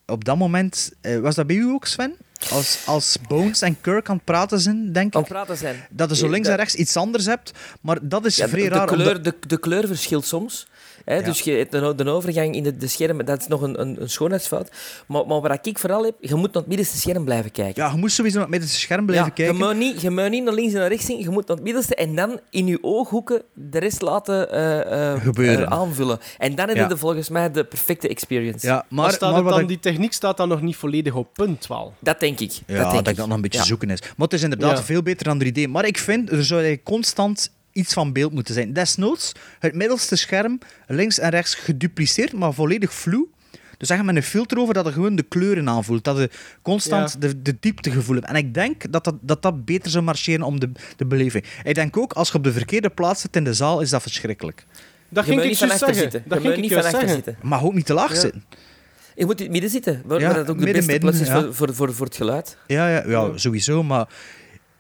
op 0.06 0.24
dat 0.24 0.36
moment, 0.36 0.93
eh, 1.01 1.19
was 1.19 1.35
dat 1.35 1.47
bij 1.47 1.56
u 1.56 1.65
ook, 1.70 1.86
Sven? 1.86 2.16
Als, 2.51 2.82
als 2.86 3.16
Bones 3.28 3.62
en 3.62 3.81
Kirk 3.81 4.09
aan 4.09 4.16
het 4.16 4.24
praten 4.24 4.61
zijn, 4.61 4.93
denk 4.93 5.06
ik. 5.06 5.15
Aan 5.15 5.20
het 5.20 5.31
praten 5.31 5.56
zijn. 5.56 5.77
Dat 5.90 6.11
je 6.11 6.16
zo 6.16 6.28
links 6.28 6.48
en 6.48 6.56
rechts 6.56 6.74
iets 6.74 6.97
anders 6.97 7.27
hebt, 7.27 7.52
maar 7.81 7.98
dat 8.09 8.24
is 8.24 8.36
Ja, 8.36 8.48
vrij 8.48 8.62
de, 8.62 8.69
de 8.69 8.74
raar. 8.74 8.86
kleur, 8.86 9.23
de, 9.23 9.35
de 9.47 9.59
kleur 9.59 9.86
verschilt 9.86 10.24
soms. 10.27 10.66
Hè? 11.05 11.22
Dus 11.22 11.40
je, 11.40 11.52
hebt 11.52 11.72
de, 11.72 11.94
de 11.94 12.10
overgang 12.10 12.55
in 12.55 12.62
de, 12.62 12.76
de 12.76 12.86
schermen, 12.86 13.26
dat 13.26 13.40
is 13.40 13.47
nog 13.47 13.60
een, 13.62 13.81
een, 13.81 14.01
een 14.02 14.10
schoonheidsfout. 14.10 14.70
Maar, 15.06 15.26
maar 15.26 15.40
wat 15.40 15.66
ik 15.66 15.78
vooral 15.78 16.05
heb, 16.05 16.14
je 16.20 16.35
moet 16.35 16.47
naar 16.52 16.62
het 16.62 16.66
middenste 16.66 16.98
scherm 16.98 17.24
blijven 17.24 17.51
kijken. 17.51 17.82
Ja, 17.82 17.90
je 17.90 17.97
moet 17.97 18.12
sowieso 18.12 18.35
naar 18.39 18.44
het 18.47 18.52
middenste 18.55 18.81
scherm 18.81 19.06
blijven 19.06 19.26
Ja, 19.26 19.32
kijken. 19.35 19.56
Je 19.56 19.64
moet, 19.64 19.76
niet, 19.76 20.01
je 20.01 20.10
moet 20.10 20.31
niet 20.31 20.44
naar 20.44 20.55
links 20.55 20.72
en 20.72 20.78
naar 20.78 20.89
rechts 20.89 21.06
zien, 21.06 21.18
je 21.18 21.31
moet 21.31 21.47
naar 21.47 21.56
het 21.56 21.64
middenste 21.64 21.94
en 21.94 22.14
dan 22.16 22.40
in 22.51 22.66
je 22.66 22.78
ooghoeken 22.82 23.43
de 23.52 23.78
rest 23.78 24.02
laten 24.02 24.51
eh, 24.52 25.12
eh, 25.12 25.22
Gebeuren. 25.22 25.70
aanvullen. 25.70 26.18
En 26.39 26.55
dan 26.55 26.68
heb 26.68 26.76
Ja. 26.76 26.89
je 26.89 26.97
volgens 26.97 27.28
mij 27.28 27.51
de 27.51 27.64
perfecte 27.64 28.09
experience. 28.09 28.66
Ja, 28.66 28.72
Maar, 28.74 28.85
maar, 29.05 29.12
staat 29.12 29.32
maar 29.32 29.43
dan, 29.52 29.60
ik- 29.60 29.68
die 29.68 29.81
techniek 29.81 30.12
staat 30.12 30.36
dan 30.36 30.48
nog 30.48 30.60
niet 30.62 30.76
volledig 30.76 31.14
op 31.14 31.28
punt 31.32 31.66
wel. 31.66 31.93
Dat 32.01 32.20
denk 32.20 32.40
ik. 32.40 32.51
Ja, 32.66 32.82
dat 32.82 32.90
denk 32.90 33.05
dat 33.05 33.09
ik. 33.09 33.16
dat 33.16 33.26
nog 33.26 33.36
een 33.36 33.43
beetje 33.43 33.59
Ja. 33.59 33.64
zoeken 33.64 33.90
is. 33.90 34.01
Maar 34.01 34.12
het 34.16 34.32
is 34.32 34.43
inderdaad 34.43 34.78
Ja. 34.78 34.85
veel 34.85 35.02
beter 35.02 35.24
dan 35.24 35.39
3D. 35.44 35.66
Maar 35.68 35.86
ik 35.86 35.98
vind, 35.98 36.31
er 36.31 36.44
zou 36.44 36.60
eigenlijk 36.60 36.85
constant 36.89 37.51
iets 37.74 37.92
van 37.92 38.12
beeld 38.12 38.32
moeten 38.32 38.55
zijn. 38.55 38.72
Desnoods 38.72 39.32
het 39.59 39.74
middelste 39.74 40.16
scherm 40.16 40.59
links 40.86 41.18
en 41.18 41.30
rechts 41.30 41.55
gedupliceerd, 41.55 42.32
maar 42.32 42.52
volledig 42.55 42.92
vloe. 42.94 43.26
Dus 43.78 43.88
zeg 43.88 43.96
maar 43.96 44.06
met 44.06 44.16
een 44.16 44.22
filter 44.30 44.59
over 44.59 44.74
dat 44.74 44.86
je 44.86 44.92
gewoon 44.92 45.16
de 45.16 45.22
kleuren 45.22 45.68
aanvoelt. 45.68 46.05
Dat 46.05 46.16
je 46.18 46.30
constant 46.62 47.12
Ja. 47.12 47.18
de, 47.28 47.42
de 47.42 47.56
dieptegevoel 47.60 48.14
hebt. 48.14 48.26
En 48.26 48.34
ik 48.36 48.55
denk 48.55 48.92
dat 48.92 49.05
dat, 49.05 49.14
dat, 49.20 49.42
dat 49.42 49.64
beter 49.64 49.90
zou 49.90 50.05
marcheren 50.05 50.42
om 50.46 50.60
de, 50.60 50.72
de 50.96 51.06
beleving. 51.06 51.44
Ik 51.62 51.74
denk 51.74 51.96
ook, 51.96 52.12
als 52.12 52.28
je 52.28 52.34
op 52.34 52.44
de 52.44 52.52
verkeerde 52.52 52.90
plaats 52.90 53.20
zit 53.20 53.36
in 53.36 53.44
de 53.44 53.55
zaal, 53.55 53.80
is 53.80 53.90
dat 53.90 54.02
verschrikkelijk. 54.02 54.66
Dat 55.09 55.24
Je 55.26 55.30
ging 55.30 55.42
ik 55.42 55.48
niet 55.48 55.59
van 55.59 55.68
juist 55.68 55.82
achter 55.82 55.96
zeggen. 55.96 56.12
zitten. 56.12 56.30
Dat 56.30 56.38
Je 56.42 56.44
ging 56.48 56.64
ik 56.64 56.70
niet 56.70 56.80
van 56.82 56.92
achter 56.94 57.09
zitten. 57.09 57.36
Maar 57.42 57.64
ook 57.64 57.74
niet 57.74 57.86
te 57.86 57.94
laag 57.94 58.12
Ja. 58.14 58.20
zitten. 58.20 58.44
Je 59.16 59.24
moet 59.24 59.36
in 59.38 59.42
het 59.42 59.52
midden 59.52 59.70
zitten, 59.70 60.02
waar, 60.05 60.20
Ja, 60.20 60.32
dat 60.32 60.38
ook 60.38 60.46
de 60.46 60.52
midden, 60.55 60.72
beste 60.72 60.90
midden, 60.90 61.10
plaats 61.10 61.22
is 61.22 61.28
ja. 61.34 61.40
voor, 61.42 61.55
voor, 61.55 61.74
voor, 61.74 61.94
voor 61.94 62.06
het 62.06 62.16
geluid. 62.16 62.56
Ja, 62.66 62.88
ja, 62.88 63.05
ja, 63.06 63.30
sowieso. 63.38 63.82
Maar 63.82 64.09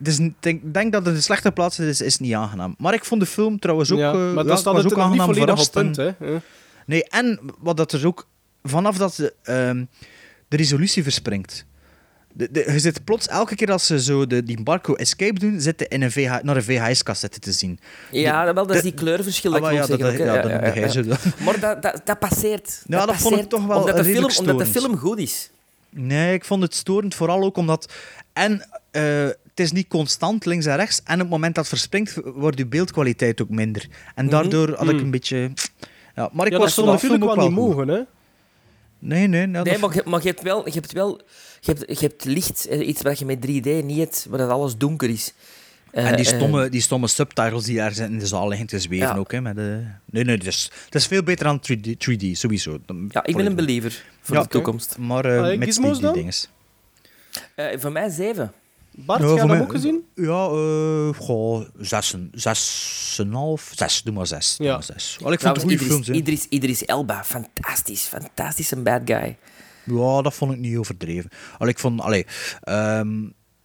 dus, 0.04 0.18
ik 0.18 0.32
denk, 0.40 0.74
denk 0.74 0.92
dat 0.92 1.06
het 1.06 1.14
een 1.14 1.22
slechte 1.22 1.52
plaats 1.52 1.78
is, 1.78 2.00
is 2.00 2.18
niet 2.18 2.34
aangenaam. 2.34 2.74
Maar 2.78 2.94
ik 2.94 3.04
vond 3.04 3.20
de 3.20 3.26
film 3.26 3.58
trouwens 3.58 3.92
ook, 3.92 3.98
Ja, 3.98 4.12
eh, 4.12 4.18
maar 4.32 4.44
dan 4.44 4.52
ik 4.52 4.58
staat 4.58 4.74
was 4.74 4.82
het 4.82 4.92
ook 4.92 4.98
nog 4.98 5.10
niet 5.10 5.20
aangenaam 5.20 5.34
volledig 5.46 5.64
op 5.66 5.72
verrast 5.72 5.94
punt. 5.94 5.98
en- 5.98 6.26
Hè? 6.26 6.32
Ja. 6.32 6.40
Nee, 6.86 7.04
en 7.08 7.40
wat 7.58 7.76
dat 7.76 7.92
er 7.92 8.06
ook... 8.06 8.26
Vanaf 8.62 8.96
dat 8.96 9.14
de, 9.14 9.34
ehm, 9.42 9.84
de 10.48 10.56
resolutie 10.56 11.02
verspringt. 11.02 11.64
De, 12.32 12.50
de, 12.50 12.64
je 12.72 12.78
zit 12.78 13.04
plots 13.04 13.28
elke 13.28 13.54
keer 13.54 13.72
als 13.72 13.86
ze 13.86 14.02
zo 14.02 14.26
de, 14.26 14.42
die 14.42 14.62
Barco 14.62 14.94
Escape 14.94 15.38
doen, 15.38 15.60
zitten 15.60 15.88
in 15.88 16.02
een 16.02 16.10
VH, 16.12 16.42
naar 16.42 16.56
een 16.56 16.62
VHS-cassette 16.64 17.38
te 17.38 17.52
zien. 17.52 17.78
Ja, 18.10 18.44
dat 18.44 18.54
wel, 18.54 18.66
dat 18.66 18.76
is 18.76 18.82
die 18.82 18.94
kleurenverschil 18.94 19.50
Ah, 19.54 19.60
dat 19.60 19.64
maar 19.64 19.72
ja, 19.80 19.86
dat- 19.86 19.98
ja, 20.96 21.02
dat. 21.02 21.24
Maar 21.44 21.60
dat, 21.60 21.82
dat, 21.82 22.00
dat 22.04 22.18
passeert. 22.18 22.82
Ja, 22.86 23.06
dat 23.06 23.16
vond 23.16 23.18
ik 23.18 23.22
passeert, 23.30 23.50
toch 23.50 23.66
wel 23.66 23.78
omdat 23.80 23.96
de, 23.96 24.04
film, 24.04 24.30
omdat 24.38 24.58
de 24.58 24.66
film 24.66 24.96
goed 24.96 25.18
is. 25.18 25.50
Nee, 25.90 26.34
ik 26.34 26.44
vond 26.44 26.62
het 26.62 26.74
storend, 26.74 27.14
vooral 27.14 27.42
ook 27.42 27.56
omdat... 27.56 27.92
En 28.32 28.68
eh, 28.90 29.28
het 29.54 29.64
is 29.64 29.72
niet 29.72 29.88
constant 29.88 30.44
links 30.44 30.66
en 30.66 30.76
rechts. 30.76 31.00
En 31.04 31.14
op 31.14 31.20
het 31.20 31.28
moment 31.28 31.54
dat 31.54 31.64
het 31.64 31.72
verspringt, 31.78 32.20
wordt 32.24 32.58
je 32.58 32.66
beeldkwaliteit 32.66 33.42
ook 33.42 33.48
minder. 33.48 33.86
En 34.14 34.28
daardoor 34.28 34.68
had 34.76 34.88
ik 34.88 34.94
Mhm. 34.94 35.04
een 35.04 35.10
beetje... 35.10 35.50
Ja, 36.14 36.30
maar 36.32 36.46
ik 36.46 36.52
Ja, 36.52 36.58
was 36.58 36.74
film 36.74 36.86
natuurlijk 36.86 37.22
ook 37.24 37.28
wel 37.28 37.38
wel 37.38 37.46
niet 37.46 37.56
mogen, 37.58 37.88
hè? 37.88 38.00
Nee, 38.98 39.26
nee. 39.26 39.46
nee, 39.46 39.62
Nee, 39.62 39.78
maar 39.78 39.94
je, 39.94 40.02
maar 40.04 40.20
je 40.22 40.28
hebt 40.28 40.42
wel, 40.42 40.66
je 40.66 40.72
hebt 40.74 40.92
wel 40.92 41.20
je 41.60 41.72
hebt, 41.74 41.98
je 42.00 42.06
hebt 42.06 42.24
licht, 42.24 42.66
eh, 42.66 42.88
iets 42.88 43.02
wat 43.02 43.18
je 43.18 43.24
met 43.24 43.40
3D 43.40 43.84
niet 43.84 43.98
hebt, 43.98 44.26
waar 44.28 44.38
dat 44.38 44.50
alles 44.50 44.76
donker 44.76 45.08
is. 45.10 45.32
Eh, 45.90 46.08
En 46.10 46.16
die 46.16 46.26
eh, 46.30 46.36
stomme, 46.36 46.68
die 46.68 46.80
stomme 46.80 47.06
subtitles 47.08 47.64
die 47.64 47.76
daar 47.76 47.92
zijn 47.92 48.12
in 48.12 48.18
de 48.18 48.26
zaal 48.26 48.48
liggen 48.48 48.66
te 48.66 48.78
zweven 48.78 49.06
Ja. 49.08 49.16
ook. 49.16 49.32
Hè, 49.32 49.40
met 49.40 49.56
de... 49.56 49.84
Nee, 50.04 50.24
nee, 50.24 50.36
het 50.36 50.46
is, 50.46 50.70
het 50.84 50.94
is 50.94 51.06
veel 51.06 51.22
beter 51.22 51.44
dan 51.44 51.60
3D, 51.60 51.96
3D 51.98 52.30
sowieso. 52.32 52.78
ja, 53.08 53.24
ik 53.24 53.36
ben 53.36 53.46
een 53.46 53.54
believer 53.54 54.04
voor 54.20 54.36
Ja, 54.36 54.42
de 54.42 54.48
toekomst. 54.48 54.98
Maar 54.98 55.24
eh 55.24 55.38
Allee, 55.38 55.58
met 55.58 55.74
die, 55.74 56.12
die. 56.12 56.30
Eh, 57.54 57.78
voor 57.78 57.92
mij 57.92 58.08
zeven. 58.08 58.52
Bart, 58.96 59.20
Ja, 59.20 59.26
heb 59.26 59.34
je 59.34 59.40
hem 59.40 59.50
mij- 59.50 59.60
ook 59.60 59.70
gezien? 59.70 60.04
Ja, 60.14 60.46
eh 60.48 61.18
goh, 61.26 61.64
zes, 61.78 62.14
zes, 62.32 63.16
en 63.20 63.32
half, 63.32 63.72
zes, 63.74 64.02
doe 64.02 64.14
maar 64.14 64.26
zes. 64.26 64.56
Doe 64.56 64.66
Ja. 64.66 64.72
maar 64.72 64.82
zes. 64.84 65.16
Ik 65.20 65.40
vond 65.40 65.56
het 65.56 65.62
Idris, 65.70 65.86
films. 65.88 66.08
Idris, 66.08 66.46
Idris 66.48 66.84
Elba, 66.84 67.24
fantastisch. 67.24 68.02
Fantastisch, 68.02 68.70
een 68.70 68.82
bad 68.82 69.00
guy. 69.04 69.36
Ja, 69.84 70.22
dat 70.22 70.34
vond 70.34 70.52
ik 70.52 70.58
niet 70.58 70.76
overdreven. 70.76 71.30
Allee, 71.58 71.72
ik 71.72 71.78
vond, 71.78 72.00
allee, 72.00 72.26
ehm, 72.60 73.22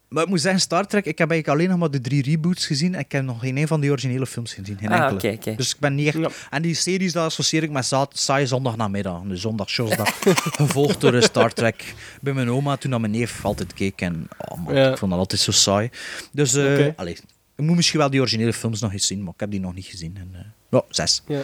maar 0.09 0.23
ik 0.23 0.29
moet 0.29 0.41
zeggen, 0.41 0.61
Star 0.61 0.87
Trek, 0.87 1.05
ik 1.05 1.17
heb 1.17 1.29
eigenlijk 1.31 1.59
alleen 1.59 1.69
nog 1.69 1.79
maar 1.79 1.91
de 1.91 2.01
drie 2.01 2.23
reboots 2.23 2.65
gezien 2.65 2.93
en 2.93 2.99
ik 2.99 3.11
heb 3.11 3.23
nog 3.23 3.39
geen 3.39 3.57
een 3.57 3.67
van 3.67 3.79
die 3.81 3.89
originele 3.91 4.25
films 4.25 4.53
gezien. 4.53 4.77
Geen 4.79 4.89
Ah, 4.91 5.11
enkele. 5.23 5.55
Dus 5.55 5.69
ik 5.73 5.79
ben 5.79 5.95
niet 5.95 6.07
echt... 6.07 6.17
Ja. 6.17 6.29
En 6.49 6.61
die 6.61 6.73
series, 6.75 7.11
dat 7.13 7.25
associeer 7.25 7.63
ik 7.63 7.69
met 7.71 7.85
za- 7.85 8.07
saaie 8.09 8.45
zondagnamiddag. 8.47 9.21
De 9.21 9.35
zondagshows, 9.35 9.95
dat 9.97 10.09
gevolgd 10.61 11.01
door 11.01 11.13
een 11.13 11.23
Star 11.23 11.53
Trek. 11.53 11.93
Bij 12.21 12.33
mijn 12.33 12.49
oma, 12.49 12.75
toen 12.77 12.91
dat 12.91 12.99
mijn 12.99 13.11
neef 13.11 13.45
altijd 13.45 13.73
keek. 13.73 14.01
En 14.01 14.27
oh 14.37 14.63
man, 14.65 14.75
Ja. 14.75 14.91
ik 14.91 14.97
vond 14.97 15.11
dat 15.11 15.19
altijd 15.19 15.41
zo 15.41 15.51
saai. 15.51 15.89
Dus, 16.31 16.53
eh 16.53 16.63
Oké. 16.63 16.93
allee, 16.95 17.13
ik 17.55 17.65
moet 17.65 17.75
misschien 17.75 17.99
wel 17.99 18.09
die 18.09 18.19
originele 18.19 18.53
films 18.53 18.79
nog 18.79 18.91
eens 18.93 19.07
zien, 19.07 19.23
maar 19.23 19.33
ik 19.33 19.39
heb 19.39 19.51
die 19.51 19.59
nog 19.59 19.73
niet 19.75 19.85
gezien. 19.85 20.17
En, 20.17 20.29
eh, 20.33 20.39
ja, 20.69 20.83
zes. 20.89 21.23
Ja. 21.27 21.41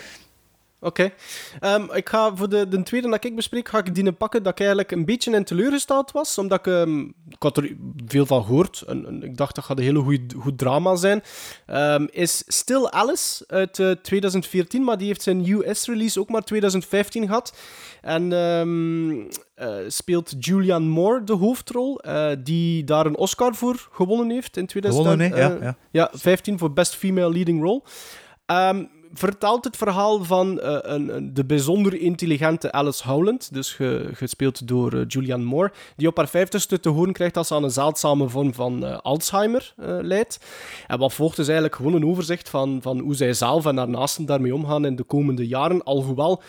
Oké. 0.86 1.12
Ehm, 1.60 1.84
ik 1.94 2.10
ga 2.10 2.36
voor 2.36 2.50
de, 2.50 2.68
de 2.68 2.84
tweede 2.84 3.10
dat 3.10 3.24
ik 3.24 3.36
bespreek, 3.36 3.70
ga 3.70 3.78
ik 3.78 3.96
die 3.96 4.12
pakken 4.12 4.44
dat 4.44 4.52
ik 4.52 4.60
eigenlijk 4.60 4.92
een 4.92 5.06
beetje 5.06 5.32
in 5.32 5.44
teleurgesteld 5.44 6.12
was. 6.12 6.38
Omdat 6.38 6.60
ik, 6.60 6.74
ehm, 6.74 7.00
ik 7.30 7.36
had 7.40 7.58
er 7.58 7.76
veel 8.08 8.26
van 8.26 8.44
gehoord. 8.44 8.84
En, 8.88 9.06
en 9.06 9.24
ik 9.24 9.38
dacht 9.38 9.56
dat 9.56 9.64
gaat 9.64 9.78
een 9.78 9.84
hele 9.84 10.00
goed, 10.00 10.34
goed 10.40 10.58
drama 10.58 10.96
zijn. 10.96 11.24
Ehm, 11.66 12.06
is 12.12 12.44
Still 12.48 12.86
Alice 12.86 13.44
uit 13.48 13.80
eh, 13.80 13.92
2014, 13.92 14.84
maar 14.84 14.98
die 14.98 15.08
heeft 15.08 15.22
zijn 15.22 15.50
US-release 15.50 16.20
ook 16.20 16.30
maar 16.30 16.44
2015 16.44 17.26
gehad. 17.26 17.58
En 18.02 18.32
eh, 19.56 19.78
speelt 19.88 20.36
Julianne 20.40 20.88
Moore 20.88 21.24
de 21.24 21.34
hoofdrol, 21.34 22.00
eh, 22.00 22.32
die 22.40 22.84
daar 22.84 23.06
een 23.06 23.18
Oscar 23.18 23.56
voor 23.56 23.88
gewonnen 23.92 24.30
heeft 24.30 24.58
in 24.58 24.66
2015. 24.66 25.30
Gewonnen, 25.30 25.60
hè? 25.60 25.66
Ja, 25.66 25.66
ja. 25.66 25.78
Ja, 25.92 26.10
15 26.14 26.58
voor 26.58 26.74
Best 26.74 26.96
Female 26.96 27.32
Leading 27.32 27.62
Role. 27.62 27.82
Vertelt 29.18 29.64
het 29.64 29.78
verhaal 29.78 30.24
van 30.24 30.60
eh, 30.60 30.78
een, 30.82 31.16
een- 31.16 31.34
de 31.34 31.46
bijzonder 31.46 31.94
intelligente 32.00 32.72
Alice 32.72 33.08
Howland, 33.08 33.54
dus 33.54 33.74
ge- 33.74 34.10
gespeeld 34.14 34.68
door 34.68 34.94
eh, 34.94 35.02
Julianne 35.08 35.46
Moore, 35.46 35.72
die 35.96 36.08
op 36.08 36.18
haar 36.18 36.28
vijftigste 36.28 36.80
te 36.80 36.90
horen 36.90 37.14
krijgt 37.14 37.34
dat 37.34 37.48
ze 37.48 37.54
aan 37.56 37.64
een 37.64 37.72
zeldzame 37.72 38.30
vorm 38.30 38.54
van 38.54 38.86
eh, 38.86 38.98
Alzheimer 38.98 39.74
lijdt. 40.02 40.40
En 40.88 41.00
wat 41.00 41.14
volgt 41.14 41.38
is 41.38 41.46
eigenlijk 41.46 41.76
gewoon 41.76 41.94
een 41.94 42.06
overzicht 42.06 42.50
van, 42.50 42.80
van 42.82 43.00
hoe 43.00 43.16
zij 43.16 43.34
zelf 43.34 43.66
en 43.66 43.78
haar 43.78 43.90
naasten 43.90 44.26
daarmee 44.26 44.54
omgaan 44.56 44.86
in 44.86 44.96
de 44.96 45.04
komende 45.04 45.48
jaren. 45.48 45.84
Alhoewel, 45.84 46.42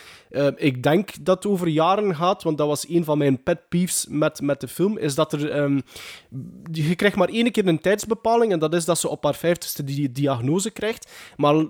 ik 0.57 0.83
denk 0.83 1.25
dat 1.25 1.37
het 1.45 1.53
over 1.53 1.69
jaren 1.69 2.15
gaat, 2.17 2.43
want 2.43 2.59
dat 2.59 2.67
was 2.67 2.89
een 2.89 3.05
van 3.05 3.19
mijn 3.19 3.43
pet 3.43 3.69
peeves 3.69 4.07
met, 4.09 4.41
met 4.41 4.61
de 4.61 4.69
film, 4.69 4.99
is 4.99 5.15
dat 5.15 5.33
er... 5.33 5.51
ehm, 5.51 5.81
je 6.73 6.95
krijgt 6.95 7.17
maar 7.17 7.29
één 7.29 7.51
keer 7.53 7.67
een 7.67 7.81
tijdsbepaling 7.81 8.53
en 8.53 8.59
dat 8.59 8.75
is 8.75 8.85
dat 8.85 8.99
ze 8.99 9.09
op 9.09 9.25
haar 9.25 9.35
vijftigste 9.35 9.85
die 9.85 10.13
diagnose 10.13 10.71
krijgt. 10.71 11.11
Maar 11.37 11.65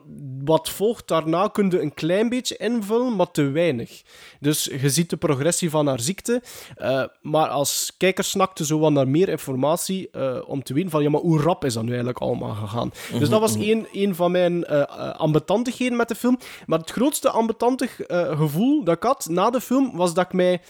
wat 0.45 0.69
volgt 0.71 0.85
daarna 0.95 1.49
kun 1.49 1.71
je 1.71 1.81
een 1.81 1.95
klein 1.95 2.29
beetje 2.29 2.57
invullen, 2.57 3.17
maar 3.17 3.31
te 3.31 3.51
weinig. 3.51 4.03
Dus 4.41 4.65
je 4.65 4.91
ziet 4.91 5.11
de 5.11 5.17
progressie 5.17 5.71
van 5.71 5.87
haar 5.87 6.01
ziekte, 6.01 6.43
eh, 6.75 7.05
maar 7.23 7.49
als 7.49 7.95
kijker 7.97 8.25
snakte 8.25 8.65
zo 8.65 8.79
wat 8.79 8.93
naar 8.93 9.09
meer 9.09 9.29
informatie 9.29 10.11
eh, 10.11 10.39
om 10.47 10.63
te 10.63 10.75
weten 10.75 10.91
van 10.91 11.03
ja, 11.03 11.11
maar 11.11 11.21
hoe 11.21 11.41
rap 11.41 11.65
is 11.65 11.75
dat 11.75 11.83
nu 11.83 11.89
eigenlijk 11.89 12.19
allemaal 12.19 12.55
gegaan? 12.55 12.93
Dus 13.19 13.29
dat 13.29 13.41
was 13.41 13.57
één, 13.57 13.87
één 13.93 14.15
van 14.15 14.31
mijn 14.31 14.65
eh, 14.65 14.83
ambetantigheden 15.11 15.97
met 15.97 16.09
de 16.09 16.15
film. 16.15 16.39
Maar 16.67 16.79
het 16.79 16.91
grootste 16.91 17.31
ambetantig 17.31 18.01
gevoel 18.09 18.85
dat 18.85 18.97
ik 18.97 19.03
had 19.03 19.27
na 19.31 19.51
de 19.51 19.61
film 19.61 19.97
was 19.97 20.15
dat 20.15 20.25
ik 20.25 20.33
mij 20.33 20.61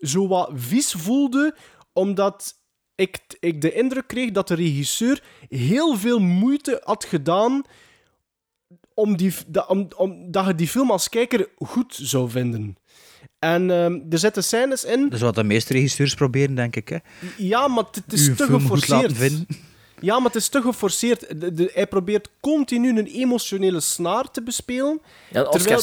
zo 0.00 0.28
wat 0.28 0.50
vies 0.54 0.92
voelde, 0.92 1.54
omdat 1.92 2.54
ik, 2.94 3.18
ik 3.40 3.60
de 3.60 3.72
indruk 3.72 4.06
kreeg 4.06 4.30
dat 4.30 4.48
de 4.48 4.54
regisseur 4.54 5.22
heel 5.48 5.96
veel 5.96 6.18
moeite 6.18 6.80
had 6.84 7.04
gedaan 7.04 7.62
om, 8.96 9.16
die, 9.16 9.34
da- 9.46 9.64
om, 9.68 9.88
om, 9.96 10.30
dat 10.30 10.46
je 10.46 10.54
die 10.54 10.68
film 10.68 10.90
als 10.90 11.08
kijker 11.08 11.48
goed 11.58 11.98
zou 12.02 12.30
vinden. 12.30 12.76
En 13.38 13.70
ehm, 13.70 13.98
er 14.10 14.18
zitten 14.18 14.44
scènes 14.44 14.84
in... 14.84 15.02
Dat 15.02 15.12
is 15.12 15.20
wat 15.20 15.34
de 15.34 15.44
meeste 15.44 15.72
regisseurs 15.72 16.14
proberen, 16.14 16.54
denk 16.54 16.76
ik. 16.76 16.88
Hè. 16.88 16.96
Ja, 17.36 17.68
maar 17.68 17.84
het 17.90 18.12
is 18.12 18.24
te 18.36 18.46
geforceerd. 18.60 19.18
Ja, 20.00 20.16
maar 20.16 20.26
het 20.26 20.34
is 20.34 20.48
te 20.48 20.60
geforceerd. 20.60 21.40
De- 21.40 21.52
de- 21.54 21.70
hij 21.74 21.86
probeert 21.86 22.30
continu 22.40 22.98
een 22.98 23.06
emotionele 23.06 23.80
snaar 23.80 24.30
te 24.30 24.42
bespelen. 24.42 25.00
Ja, 25.30 25.40
een 25.40 25.46
Terwijl-. 25.50 25.80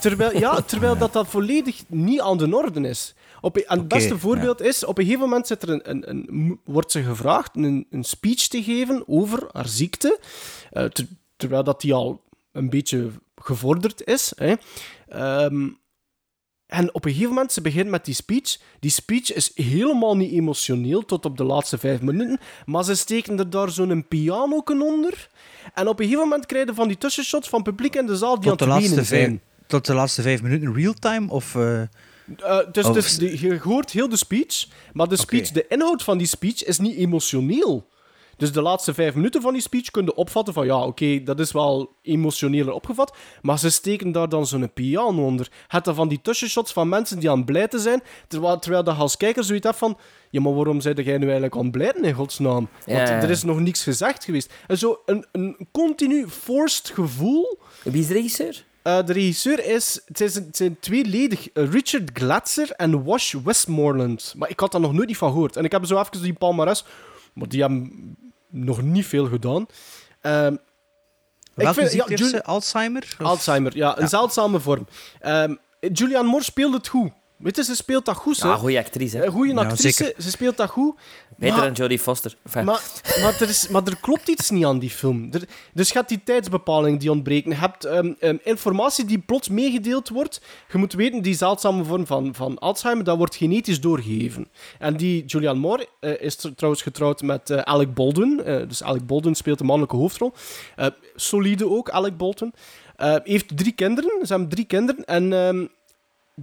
Terwijl, 0.00 0.38
ja, 0.38 0.60
terwijl 0.62 0.98
dat, 0.98 1.12
dat 1.12 1.26
volledig 1.28 1.82
niet 1.88 2.20
aan 2.20 2.36
de 2.38 2.56
orde 2.56 2.88
is. 2.88 3.14
Op, 3.40 3.56
en 3.56 3.78
het 3.78 3.88
beste 3.88 4.18
voorbeeld 4.18 4.60
is, 4.60 4.84
op 4.84 4.98
een 4.98 5.04
gegeven 5.04 5.24
moment 5.28 5.46
zit 5.46 5.62
er 5.62 5.68
een, 5.68 5.90
een, 5.90 6.08
een, 6.10 6.60
wordt 6.64 6.92
ze 6.92 7.02
gevraagd 7.02 7.56
een, 7.56 7.86
een 7.90 8.04
speech 8.04 8.46
te 8.48 8.62
geven 8.62 9.04
over 9.06 9.48
haar 9.52 9.68
ziekte, 9.68 10.18
eh, 10.70 10.84
ter- 10.84 11.06
terwijl 11.36 11.64
dat 11.64 11.80
die 11.80 11.94
al 11.94 12.21
een 12.52 12.70
beetje 12.70 13.10
gevorderd 13.34 14.04
is. 14.06 14.32
Hè. 14.36 14.54
Ehm, 15.08 15.68
en 16.66 16.94
op 16.94 17.04
een 17.04 17.10
gegeven 17.12 17.32
moment, 17.34 17.52
ze 17.52 17.60
begint 17.60 17.88
met 17.90 18.04
die 18.04 18.14
speech. 18.14 18.58
Die 18.80 18.90
speech 18.90 19.32
is 19.32 19.50
helemaal 19.54 20.16
niet 20.16 20.32
emotioneel 20.32 21.04
tot 21.04 21.24
op 21.24 21.36
de 21.36 21.44
laatste 21.44 21.78
vijf 21.78 22.00
minuten, 22.00 22.38
maar 22.64 22.84
ze 22.84 22.94
steken 22.94 23.38
er 23.38 23.50
daar 23.50 23.70
zo'n 23.70 24.08
piano 24.08 24.62
onder. 24.66 25.28
En 25.74 25.88
op 25.88 25.98
een 25.98 26.04
gegeven 26.04 26.28
moment 26.28 26.46
krijg 26.46 26.66
je 26.66 26.74
van 26.74 26.88
die 26.88 26.98
tussenshots 26.98 27.48
van 27.48 27.62
publiek 27.62 27.94
in 27.96 28.06
de 28.06 28.16
zaal 28.16 28.40
die 28.40 28.48
Tot 28.50 28.58
de, 28.58 28.64
aan 28.64 28.70
het 28.70 28.78
laatste 28.80 28.94
wenen 28.94 29.06
zijn. 29.06 29.28
vijf, 29.56 29.66
tot 29.66 29.86
de 29.86 29.94
laatste 29.94 30.22
vijf 30.22 30.42
minuten 30.42 30.74
real-time? 30.74 31.30
Of, 31.30 31.54
eh, 31.54 31.80
Eh, 32.36 32.58
dus 32.72 32.84
Oh, 32.86 32.92
dus 32.92 33.06
s- 33.12 33.16
de- 33.18 33.40
je 33.40 33.58
hoort 33.58 33.90
heel 33.90 34.08
de 34.08 34.16
speech, 34.16 34.66
maar 34.92 35.08
de, 35.08 35.16
speech, 35.16 35.50
de 35.50 35.66
inhoud 35.68 36.02
van 36.02 36.18
die 36.18 36.26
speech 36.26 36.64
is 36.64 36.78
niet 36.78 36.96
emotioneel. 36.96 37.88
Dus 38.42 38.52
de 38.52 38.62
laatste 38.62 38.94
vijf 38.94 39.14
minuten 39.14 39.42
van 39.42 39.52
die 39.52 39.62
speech 39.62 39.90
kun 39.90 40.04
je 40.04 40.14
opvatten 40.14 40.54
van 40.54 40.66
ja, 40.66 40.84
oké, 40.84 41.22
dat 41.22 41.40
is 41.40 41.52
wel 41.52 41.96
emotioneler 42.02 42.72
opgevat, 42.72 43.16
maar 43.42 43.58
ze 43.58 43.70
steken 43.70 44.12
daar 44.12 44.28
dan 44.28 44.46
zo'n 44.46 44.72
piano 44.72 45.24
onder. 45.24 45.50
Het 45.68 45.84
dan 45.84 45.94
van 45.94 46.08
die 46.08 46.20
tussenshots 46.22 46.72
van 46.72 46.88
mensen 46.88 47.18
die 47.18 47.30
aan 47.30 47.36
het 47.36 47.46
blijten 47.46 47.80
zijn, 47.80 48.02
terwijl, 48.28 48.58
terwijl 48.58 48.84
je 48.84 48.90
als 48.90 49.16
kijker 49.16 49.44
zoiets 49.44 49.66
hebt 49.66 49.78
van 49.78 49.98
ja, 50.30 50.40
maar 50.40 50.54
waarom 50.54 50.80
zijn 50.80 51.02
jij 51.02 51.18
nu 51.18 51.24
eigenlijk 51.24 51.56
aan 51.56 51.62
het 51.62 51.72
blijten 51.72 52.04
in 52.04 52.14
godsnaam? 52.14 52.68
Want 52.86 53.08
Ja, 53.08 53.22
er 53.22 53.30
is 53.30 53.42
nog 53.42 53.60
niks 53.60 53.82
gezegd 53.82 54.24
geweest. 54.24 54.52
En 54.66 54.78
zo 54.78 55.00
een, 55.06 55.26
een 55.32 55.68
continu 55.72 56.28
forced 56.28 56.88
gevoel... 56.94 57.58
Wie 57.82 58.00
is 58.00 58.06
de 58.06 58.14
regisseur? 58.14 58.64
Eh, 58.82 59.04
de 59.06 59.12
regisseur 59.12 59.64
is... 59.64 60.02
Het, 60.06 60.20
is, 60.20 60.34
het 60.34 60.56
zijn 60.56 60.76
tweeledig. 60.80 61.48
eh, 61.50 61.70
Richard 61.70 62.10
Glatzer 62.12 62.70
en 62.70 63.04
Wash 63.04 63.34
Westmoreland. 63.44 64.34
Maar 64.36 64.50
ik 64.50 64.60
had 64.60 64.72
daar 64.72 64.80
nog 64.80 64.92
nooit 64.92 65.16
van 65.16 65.30
gehoord. 65.32 65.56
En 65.56 65.64
ik 65.64 65.72
heb 65.72 65.86
zo 65.86 66.00
even 66.00 66.22
die 66.22 66.32
palmares... 66.32 66.84
Maar 67.32 67.48
die 67.48 67.60
hebben 67.60 68.16
nog 68.52 68.82
niet 68.82 69.06
veel 69.06 69.26
gedaan. 69.26 69.66
Ehm, 70.20 70.56
Welke 71.54 71.74
vind- 71.74 71.92
ja, 71.92 72.16
ze? 72.28 72.44
Alzheimer? 72.44 73.16
Of- 73.20 73.26
Alzheimer, 73.26 73.76
ja, 73.76 73.98
een 73.98 74.08
zeldzame 74.08 74.60
vorm. 74.60 74.86
Ehm 75.20 75.54
Julianne 75.92 76.30
Moore 76.30 76.44
speelt 76.44 76.72
het 76.72 76.88
goed. 76.88 77.12
Weet 77.42 77.56
je, 77.56 77.64
ze 77.64 77.74
speelt 77.74 78.04
dat 78.04 78.16
goed, 78.16 78.36
Ja, 78.36 78.48
hè? 78.50 78.56
goede 78.58 78.78
actrice. 78.78 79.16
hè. 79.16 79.24
Een 79.26 79.32
goede 79.32 79.52
Ja, 79.52 79.58
actrice, 79.60 80.04
zeker. 80.04 80.22
ze 80.22 80.30
speelt 80.30 80.56
dat 80.56 80.68
goed. 80.70 80.94
Beter 81.36 81.56
maar, 81.56 81.64
dan 81.64 81.74
Jodie 81.74 81.98
Foster. 81.98 82.36
Enfin, 82.44 82.64
maar, 82.64 82.80
maar, 83.22 83.40
er 83.40 83.48
is, 83.48 83.68
maar 83.68 83.82
er 83.84 83.96
klopt 84.00 84.28
iets 84.28 84.50
niet 84.50 84.64
aan 84.64 84.78
die 84.78 84.90
film. 84.90 85.28
Er, 85.32 85.42
dus 85.74 85.88
je 85.88 85.94
hebt 85.94 86.08
die 86.08 86.20
tijdsbepaling 86.24 87.00
die 87.00 87.10
ontbreken. 87.10 87.50
Je 87.50 87.56
hebt 87.56 87.84
ehm, 87.84 88.12
ehm, 88.18 88.36
informatie 88.42 89.04
die 89.04 89.18
plots 89.18 89.48
meegedeeld 89.48 90.08
wordt. 90.08 90.40
Je 90.72 90.78
moet 90.78 90.92
weten, 90.92 91.22
die 91.22 91.34
zeldzame 91.34 91.84
vorm 91.84 92.06
van, 92.06 92.34
van 92.34 92.58
Alzheimer, 92.58 93.04
dat 93.04 93.16
wordt 93.16 93.36
genetisch 93.36 93.80
doorgegeven. 93.80 94.48
En 94.78 94.96
die 94.96 95.24
Julianne 95.24 95.60
Moore 95.60 95.86
eh, 96.00 96.20
is 96.20 96.36
tr- 96.36 96.48
trouwens 96.56 96.82
getrouwd 96.82 97.22
met 97.22 97.50
eh, 97.50 97.58
Alec 97.58 97.94
Baldwin. 97.94 98.42
Eh, 98.44 98.68
dus 98.68 98.82
Alec 98.82 99.06
Baldwin 99.06 99.34
speelt 99.34 99.58
de 99.58 99.64
mannelijke 99.64 99.96
hoofdrol. 99.96 100.32
Eh, 100.76 100.86
solide 101.14 101.68
ook, 101.68 101.90
Alec 101.90 102.16
Baldwin. 102.16 102.52
Eh, 102.96 103.14
heeft 103.24 103.56
drie 103.56 103.72
kinderen. 103.72 104.10
Ze 104.26 104.32
hebben 104.32 104.48
drie 104.48 104.64
kinderen. 104.64 105.04
En 105.04 105.32
ehm, 105.32 105.66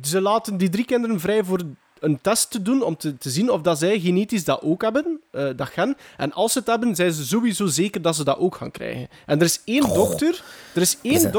ze 0.01 0.21
laten 0.21 0.57
die 0.57 0.69
drie 0.69 0.85
kinderen 0.85 1.19
vrij 1.19 1.43
voor 1.43 1.61
een 1.99 2.21
test 2.21 2.51
te 2.51 2.61
doen 2.61 2.81
om 2.83 2.97
te, 2.97 3.17
te 3.17 3.29
zien 3.29 3.51
of 3.51 3.61
dat 3.61 3.77
zij 3.77 3.99
genetisch 3.99 4.43
dat 4.43 4.61
ook 4.61 4.81
hebben, 4.81 5.21
eh, 5.31 5.49
dat 5.55 5.67
gen. 5.67 5.97
En 6.17 6.33
als 6.33 6.51
ze 6.51 6.59
het 6.59 6.67
hebben, 6.67 6.95
zijn 6.95 7.11
ze 7.11 7.25
sowieso 7.25 7.65
zeker 7.65 8.01
dat 8.01 8.15
ze 8.15 8.23
dat 8.23 8.37
ook 8.37 8.55
gaan 8.55 8.71
krijgen. 8.71 9.07
En 9.25 9.39
er 9.39 9.45
is 9.45 9.61
één 9.65 9.93
dochter, 9.93 10.43
er 10.75 10.81
is 10.81 10.97
één 11.01 11.31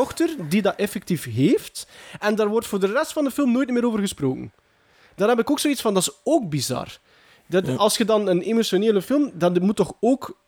die 0.48 0.62
dat 0.62 0.76
effectief 0.76 1.24
heeft. 1.24 1.86
En 2.18 2.34
daar 2.34 2.48
wordt 2.48 2.66
voor 2.66 2.80
de 2.80 2.92
rest 2.92 3.12
van 3.12 3.24
de 3.24 3.30
film 3.30 3.52
nooit 3.52 3.70
meer 3.70 3.86
over 3.86 3.98
gesproken. 4.00 4.52
Daar 5.14 5.28
heb 5.28 5.38
ik 5.38 5.50
ook 5.50 5.58
zoiets 5.58 5.80
van, 5.80 5.94
dat 5.94 6.02
is 6.02 6.20
ook 6.24 6.48
bizar. 6.48 6.98
Dat, 7.46 7.76
Als 7.76 7.96
je 7.96 8.04
dan 8.04 8.26
een 8.26 8.40
emotionele 8.40 9.02
film, 9.02 9.30
dan 9.34 9.56
moet 9.60 9.76
toch 9.76 9.92
ook... 10.00 10.38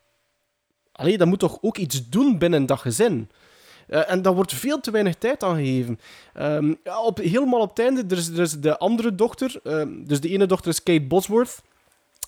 Allee, 0.91 1.17
dat 1.17 1.27
moet 1.27 1.39
toch 1.39 1.57
ook 1.61 1.77
iets 1.77 2.09
doen 2.09 2.37
binnen 2.37 2.65
dat 2.65 2.79
gezin. 2.79 3.29
Eh, 3.93 4.11
en 4.11 4.21
daar 4.21 4.33
wordt 4.33 4.53
veel 4.53 4.79
te 4.79 4.91
weinig 4.91 5.15
tijd 5.15 5.43
aan 5.43 5.55
gegeven. 5.55 5.99
Ehm, 6.33 6.73
ja, 6.83 7.01
op, 7.01 7.17
helemaal 7.17 7.59
op 7.61 7.69
het 7.69 7.79
einde, 7.79 8.03
er 8.09 8.39
is, 8.39 8.59
de 8.59 8.77
andere 8.77 9.15
dochter. 9.15 9.59
ehm, 9.63 9.89
dus 10.05 10.21
de 10.21 10.29
ene 10.29 10.45
dochter 10.45 10.71
is 10.71 10.83
Kate 10.83 11.01
Bosworth. 11.01 11.61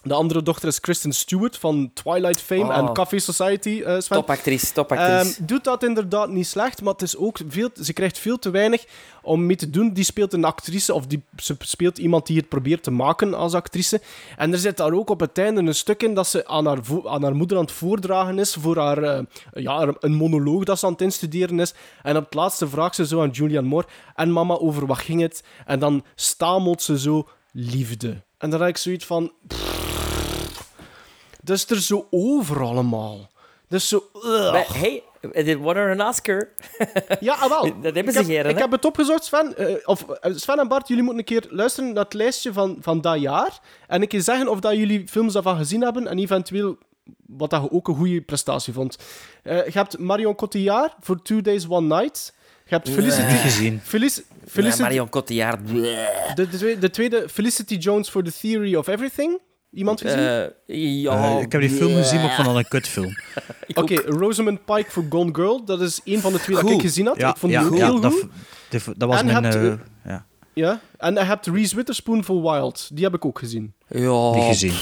De 0.07 0.13
andere 0.13 0.43
dochter 0.43 0.67
is 0.67 0.79
Kristen 0.79 1.13
Stewart 1.13 1.57
van 1.57 1.91
Twilight 1.93 2.41
fame 2.41 2.63
Oh. 2.63 2.77
en 2.77 2.93
Coffee 2.93 3.19
Society. 3.19 3.81
eh 3.85 3.99
Sven. 3.99 4.17
topactrice, 4.17 4.73
topactrice. 4.73 5.35
Ehm, 5.37 5.45
doet 5.45 5.63
dat 5.63 5.83
inderdaad 5.83 6.29
niet 6.29 6.47
slecht, 6.47 6.81
maar 6.81 6.93
het 6.93 7.01
is 7.01 7.17
ook 7.17 7.37
veel, 7.47 7.69
ze 7.81 7.93
krijgt 7.93 8.17
veel 8.17 8.39
te 8.39 8.49
weinig 8.49 8.85
om 9.21 9.45
mee 9.45 9.55
te 9.55 9.69
doen. 9.69 9.93
Die 9.93 10.03
speelt 10.03 10.33
een 10.33 10.43
actrice, 10.43 10.93
of 10.93 11.05
die, 11.07 11.23
ze 11.37 11.55
speelt 11.59 11.97
iemand 11.97 12.27
die 12.27 12.37
het 12.37 12.49
probeert 12.49 12.83
te 12.83 12.91
maken 12.91 13.33
als 13.33 13.53
actrice. 13.53 14.01
En 14.37 14.51
er 14.51 14.57
zit 14.57 14.77
daar 14.77 14.91
ook 14.93 15.09
op 15.09 15.19
het 15.19 15.37
einde 15.37 15.61
een 15.61 15.75
stuk 15.75 16.03
in 16.03 16.13
dat 16.13 16.27
ze 16.27 16.47
aan 16.47 16.65
haar, 16.65 16.79
aan 17.03 17.23
haar 17.23 17.35
moeder 17.35 17.57
aan 17.57 17.63
het 17.63 17.71
voordragen 17.73 18.39
is 18.39 18.53
voor 18.59 18.77
haar, 18.77 19.03
eh, 19.03 19.19
ja, 19.53 19.93
een 19.99 20.13
monoloog 20.13 20.63
dat 20.63 20.79
ze 20.79 20.85
aan 20.85 20.91
het 20.91 21.01
instuderen 21.01 21.59
is. 21.59 21.73
En 22.03 22.17
op 22.17 22.23
het 22.25 22.33
laatste 22.33 22.67
vraagt 22.67 22.95
ze 22.95 23.05
zo 23.07 23.21
aan 23.21 23.29
Julianne 23.29 23.69
Moore, 23.69 23.87
en 24.15 24.31
mama, 24.31 24.53
over 24.57 24.85
wat 24.85 24.97
ging 24.97 25.21
het? 25.21 25.43
En 25.65 25.79
dan 25.79 26.03
stamelt 26.15 26.81
ze 26.81 26.99
zo, 26.99 27.27
liefde. 27.51 28.23
En 28.37 28.49
dan 28.49 28.59
heb 28.59 28.69
ik 28.69 28.77
zoiets 28.77 29.05
van... 29.05 29.31
Dat 31.45 31.57
is 31.57 31.69
er 31.69 31.81
zo 31.81 32.07
over 32.11 32.61
allemaal. 32.61 33.29
Dat 33.69 33.79
is 33.79 33.87
zo... 33.87 34.03
Maar, 34.51 34.65
hey, 34.73 35.03
dit 35.31 35.57
won 35.57 35.75
er 35.75 35.91
een 35.91 36.01
Oscar. 36.07 36.47
Ja, 37.19 37.33
ah, 37.33 37.49
wel. 37.49 37.61
Dat 37.81 37.83
hebben 37.83 38.03
ik 38.05 38.11
ze 38.11 38.17
heb, 38.17 38.25
geren, 38.25 38.51
Ik 38.51 38.57
heb 38.57 38.71
het 38.71 38.85
opgezocht, 38.85 39.23
Sven. 39.23 39.57
Eh, 39.57 39.75
of, 39.85 40.09
eh, 40.09 40.31
Sven 40.35 40.59
en 40.59 40.67
Bart, 40.67 40.87
jullie 40.87 41.03
moeten 41.03 41.19
een 41.19 41.41
keer 41.41 41.45
luisteren 41.49 41.93
naar 41.93 42.03
het 42.03 42.13
lijstje 42.13 42.53
van, 42.53 42.77
van 42.81 43.01
dat 43.01 43.19
jaar. 43.19 43.59
En 43.87 44.01
een 44.01 44.07
keer 44.07 44.21
zeggen 44.21 44.47
of 44.47 44.59
dat 44.59 44.75
jullie 44.75 45.07
films 45.07 45.33
daarvan 45.33 45.57
gezien 45.57 45.81
hebben. 45.81 46.07
En 46.07 46.17
eventueel 46.19 46.77
wat 47.27 47.49
dat 47.49 47.61
je 47.61 47.71
ook 47.71 47.87
een 47.87 47.95
goede 47.95 48.21
prestatie 48.21 48.73
vond. 48.73 48.97
Eh, 49.43 49.65
je 49.65 49.71
hebt 49.71 49.97
Marion 49.99 50.35
Cotillard 50.35 50.93
voor 50.99 51.21
Two 51.21 51.41
Days, 51.41 51.67
One 51.69 51.95
Night. 52.01 52.33
Je 52.67 52.73
hebt 52.75 52.89
Felicity... 52.89 53.35
Gezien. 53.35 53.79
Felici- 53.83 54.23
Ja, 54.29 54.47
Felicity 54.47 54.81
Marion 54.81 55.09
Cotillard. 55.09 55.67
de, 56.35 56.47
tweede, 56.51 56.79
de 56.79 56.89
tweede, 56.89 57.29
Felicity 57.29 57.75
Jones 57.75 58.09
voor 58.09 58.23
The 58.23 58.33
Theory 58.41 58.75
of 58.75 58.87
Everything. 58.87 59.39
Iemand 59.75 60.01
gezien? 60.01 60.17
Eh, 60.19 61.01
ja, 61.01 61.35
Eh, 61.35 61.41
ik 61.41 61.51
heb 61.51 61.61
die 61.61 61.69
film 61.69 61.95
gezien, 61.95 62.19
maar 62.21 62.29
ik 62.29 62.35
vond 62.35 62.47
dat 62.47 62.55
een 62.55 62.67
kutfilm. 62.67 63.15
Oké, 63.73 63.93
ook. 63.93 64.19
Rosamund 64.19 64.65
Pike 64.65 64.91
voor 64.91 65.05
Gone 65.09 65.33
Girl. 65.35 65.65
Dat 65.65 65.81
is 65.81 66.01
een 66.03 66.19
van 66.19 66.31
de 66.33 66.39
twee 66.39 66.55
dat 66.55 66.65
Goed. 66.65 66.73
ik 66.73 66.81
gezien 66.81 67.05
had. 67.05 67.17
Ja, 67.17 67.29
ik 67.29 67.37
vond 67.37 67.51
ja, 67.51 67.59
die 67.61 67.69
ook 67.71 67.77
ja, 67.77 67.85
heel 67.85 67.99
dat, 67.99 68.13
goed. 68.13 68.29
dat, 68.69 68.83
dat 68.97 69.09
was 69.09 69.19
En 69.19 69.25
mijn... 69.25 69.43
hebt, 69.43 69.55
eh, 69.55 69.73
ja, 70.05 70.25
Ja, 70.53 70.79
en 70.97 71.13
je 71.13 71.19
hebt 71.19 71.47
Reese 71.47 71.75
Witherspoon 71.75 72.23
voor 72.23 72.41
Wild. 72.41 72.89
Die 72.93 73.03
heb 73.03 73.13
ik 73.13 73.25
ook 73.25 73.39
gezien. 73.39 73.73
Ja, 73.87 74.31
niet 74.31 74.43
gezien. 74.43 74.73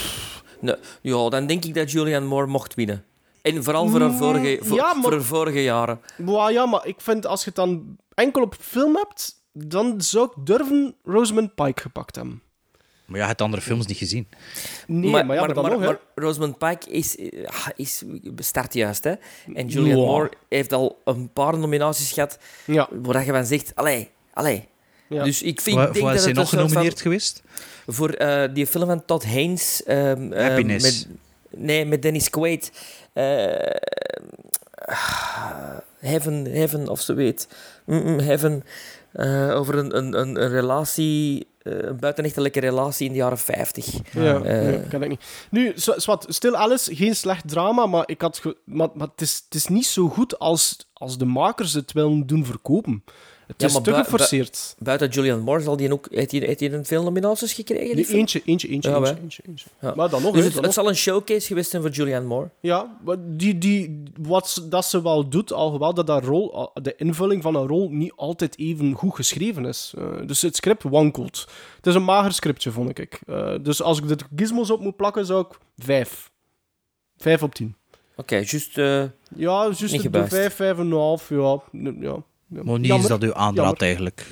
nee, 0.60 0.76
ja, 1.02 1.30
dan 1.30 1.48
denk 1.48 1.66
ik 1.66 1.74
dat 1.74 1.92
Julianne 1.92 2.28
Moore 2.28 2.48
mocht 2.48 2.74
winnen. 2.74 3.04
En 3.42 3.64
vooral 3.64 3.88
voor 3.90 4.00
haar 4.02 4.14
vorige, 4.14 4.60
voor, 4.62 4.78
ja, 4.78 4.94
maar- 4.94 5.02
voor 5.04 5.12
haar 5.12 5.22
vorige 5.22 5.64
jaren. 5.64 6.00
Ja, 6.50 6.66
maar 6.66 6.86
ik 6.88 7.02
vind 7.02 7.26
als 7.26 7.40
je 7.40 7.46
het 7.46 7.56
dan 7.56 7.98
enkel 8.14 8.42
op 8.42 8.56
film 8.60 8.96
hebt, 8.96 9.32
dan 9.54 10.02
zou 10.02 10.26
ik 10.26 10.46
durven 10.46 10.96
Rosamund 11.04 11.56
Pike 11.56 11.82
gepakt 11.82 12.16
hebben. 12.16 12.42
Maar 13.06 13.16
ja, 13.18 13.22
je 13.22 13.28
hebt 13.30 13.42
andere 13.42 13.62
films 13.62 13.86
niet 13.86 13.98
gezien. 13.98 14.28
Nee, 14.88 15.10
maar, 15.12 15.20
ja, 15.36 15.46
maar, 15.46 15.56
nog, 15.56 15.70
hè. 15.70 15.78
maar 15.78 16.00
Rosamund 16.16 16.58
Pike 16.58 16.90
is, 16.90 17.18
eh, 17.18 17.46
is, 17.76 18.04
start 18.38 18.74
juist, 18.74 19.04
hè. 19.04 19.14
En 19.54 19.68
Julianne 19.68 20.02
Ja. 20.02 20.08
Moore 20.08 20.32
heeft 20.50 20.74
al 20.74 21.02
een 21.06 21.30
paar 21.34 21.58
nominaties 21.58 22.12
gehad 22.12 22.38
Ja, 22.66 22.88
waar 22.92 23.26
je 23.26 23.32
van 23.32 23.46
zegt, 23.46 23.76
allee, 23.76 24.10
allee. 24.34 24.68
Ja. 25.10 25.24
Dus 25.24 25.42
ik 25.42 25.62
vind, 25.62 25.76
Waar, 25.76 25.88
ik 25.88 25.94
denk 25.94 26.06
dat 26.06 26.14
is 26.16 26.20
hij 26.22 26.30
het 26.30 26.40
nog 26.40 26.50
van- 26.50 26.60
genomineerd 26.60 27.02
geweest? 27.02 27.44
Voor 27.88 28.10
eh, 28.10 28.54
die 28.54 28.68
film 28.68 28.86
van 28.86 29.06
Todd 29.06 29.26
Haynes. 29.26 29.84
ehm, 29.84 30.32
ehm, 30.32 30.48
Happiness. 30.50 30.84
met, 31.08 31.18
nee, 31.62 31.86
met 31.86 32.02
Dennis 32.02 32.30
Quaid. 32.30 32.72
Eh, 33.14 33.46
heaven, 36.00 36.46
heaven, 36.46 36.88
of 36.88 37.02
zo 37.02 37.16
weet. 37.16 37.48
Mm, 37.86 38.04
mm, 38.04 38.20
heaven. 38.20 38.64
Eh, 39.12 39.56
over 39.56 39.76
een, 39.78 39.98
een, 39.98 40.20
een, 40.20 40.42
een 40.42 40.50
relatie, 40.50 41.48
een 41.64 41.98
buitenechtelijke 42.00 42.60
relatie 42.60 43.06
in 43.06 43.12
de 43.12 43.18
jaren 43.18 43.38
50. 43.38 43.94
ja, 44.12 44.36
Eh. 44.36 44.42
nee, 44.42 44.88
kan 44.88 45.04
ik 45.04 45.10
niet. 45.10 45.24
Nu, 45.50 45.72
Swat, 45.76 46.26
Still 46.30 46.54
Alice, 46.54 46.96
geen 46.96 47.16
slecht 47.16 47.48
drama, 47.48 47.86
maar, 47.86 48.04
ik 48.06 48.22
had 48.22 48.42
maar, 48.66 48.90
maar 48.94 49.08
het, 49.08 49.22
is, 49.22 49.42
het 49.46 49.56
is 49.56 49.68
niet 49.68 49.86
zo 49.86 50.08
goed 50.10 50.40
als, 50.40 50.88
als 50.94 51.18
de 51.18 51.26
makers 51.26 51.74
het 51.74 51.92
willen 51.92 52.28
doen 52.28 52.46
verkopen. 52.46 53.04
Het 53.54 53.62
Ja, 53.62 53.68
is 53.68 53.74
maar 53.74 53.82
te 53.84 53.94
geforceerd. 54.04 54.76
Buiten 54.80 55.10
Julianne 55.10 55.44
Moore 55.44 55.62
zal 55.62 55.78
die 55.78 55.94
ook, 55.94 56.08
heeft 56.12 56.32
hij, 56.32 56.40
heeft 56.40 56.60
hij 56.60 56.72
een 56.74 56.86
veel 56.86 57.04
nominaties 57.04 57.54
gekregen? 57.54 57.96
die 57.96 58.08
eentje, 58.08 58.42
eentje, 58.46 58.68
eentje, 58.68 58.90
Ja, 58.90 58.96
eentje, 58.98 59.18
eentje, 59.22 59.44
eentje. 59.48 59.66
Ja. 59.82 59.94
Maar 59.96 60.10
dan 60.10 60.22
nog, 60.22 60.34
Dus 60.34 60.44
het, 60.44 60.54
dan 60.54 60.64
het 60.64 60.76
nog. 60.76 60.84
zal 60.84 60.88
een 60.90 60.96
showcase 60.96 61.48
geweest 61.48 61.70
zijn 61.70 61.82
voor 61.82 61.92
Julianne 61.92 62.28
Moore. 62.28 62.50
Ja, 62.60 62.98
die, 63.20 63.58
die, 63.58 64.04
wat 64.22 64.50
ze- 64.50 64.68
dat 64.68 64.86
ze 64.86 65.02
wel 65.02 65.30
doet, 65.30 65.52
alhoewel 65.54 65.94
dat, 65.94 66.08
dat 66.08 66.24
rol, 66.24 66.70
de 66.82 66.96
invulling 66.96 67.42
van 67.44 67.56
een 67.56 67.68
rol 67.68 67.90
niet 67.90 68.14
altijd 68.16 68.58
even 68.60 68.94
goed 68.94 69.16
geschreven 69.16 69.66
is. 69.66 69.94
Eh, 69.98 70.08
dus 70.26 70.42
het 70.42 70.56
script 70.56 70.84
wankelt. 70.84 71.48
Het 71.76 71.88
is 71.88 71.96
een 71.96 72.04
mager 72.04 72.34
scriptje, 72.34 72.72
vond 72.72 73.00
ik. 73.00 73.20
Eh, 73.28 73.54
dus 73.62 73.82
als 73.82 73.98
ik 74.00 74.08
de 74.08 74.18
gizmos 74.36 74.70
op 74.72 74.80
moet 74.80 74.96
plakken, 74.96 75.26
zou 75.26 75.46
ik 75.50 75.58
vijf. 75.78 76.32
Vijf 77.18 77.44
op 77.44 77.56
tien. 77.56 77.76
Oké, 78.16 78.36
juist... 78.36 78.78
eh, 78.78 79.04
Ja, 79.36 79.64
juist 79.64 79.80
de 80.12 80.26
vijf, 80.28 80.54
vijf 80.56 80.78
en 80.78 80.86
een 80.86 80.92
half, 80.92 81.30
ja. 81.30 81.62
ja. 82.00 82.24
Maar 82.48 82.64
niet 82.64 82.86
Jammer. 82.86 83.12
eens 83.12 83.20
dat 83.20 83.24
u 83.24 83.34
aanraadt, 83.34 83.56
Jammer. 83.56 83.82
eigenlijk. 83.82 84.26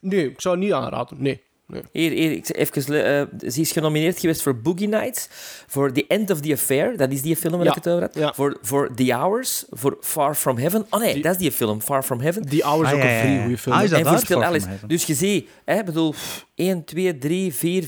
Nee, 0.00 0.30
ik 0.30 0.40
zou 0.40 0.54
het 0.56 0.64
niet 0.64 0.72
aanraden, 0.72 1.16
nee. 1.22 1.42
nee. 1.66 1.82
Hier, 1.92 2.10
hier 2.10 2.32
ik- 2.32 2.56
even, 2.56 3.04
eh, 3.04 3.50
ze 3.50 3.60
is 3.60 3.72
genomineerd 3.72 4.18
geweest 4.18 4.42
voor 4.42 4.56
Boogie 4.60 4.88
Nights, 4.88 5.28
voor 5.66 5.92
The 5.92 6.04
End 6.06 6.30
of 6.30 6.40
the 6.40 6.52
Affair, 6.52 6.96
dat 6.96 7.10
is 7.12 7.22
die 7.22 7.36
film 7.36 7.52
waar 7.56 7.64
Ja, 7.64 7.70
ik 7.70 7.74
het 7.76 7.88
over 7.88 8.02
had, 8.02 8.14
ja. 8.14 8.32
voor, 8.34 8.58
voor 8.62 8.94
The 8.94 9.12
Hours, 9.14 9.64
voor 9.70 9.96
Far 10.00 10.34
From 10.34 10.58
Heaven. 10.58 10.86
Oh 10.90 11.00
nee, 11.00 11.12
Die- 11.14 11.22
dat 11.22 11.32
is 11.32 11.38
die 11.38 11.52
film, 11.52 11.80
Far 11.80 12.02
From 12.02 12.20
Heaven. 12.20 12.42
Die 12.42 12.62
Hours 12.62 12.88
Ah, 12.88 12.94
ook 12.94 13.02
ja, 13.02 13.10
een 13.14 13.20
vrij 13.20 13.34
ja. 13.34 13.40
goede 13.42 13.58
film. 13.58 13.74
Ah, 13.76 13.82
is 13.82 13.90
dat 13.90 13.98
en 14.00 14.06
voor 14.06 14.18
Still 14.18 14.42
Alice. 14.42 14.66
Dus 14.86 15.04
je 15.04 15.14
ziet, 15.14 15.48
hè, 15.64 15.84
bedoel, 15.84 16.14
1, 16.54 16.84
2, 16.84 17.18
3, 17.18 17.54
4, 17.54 17.84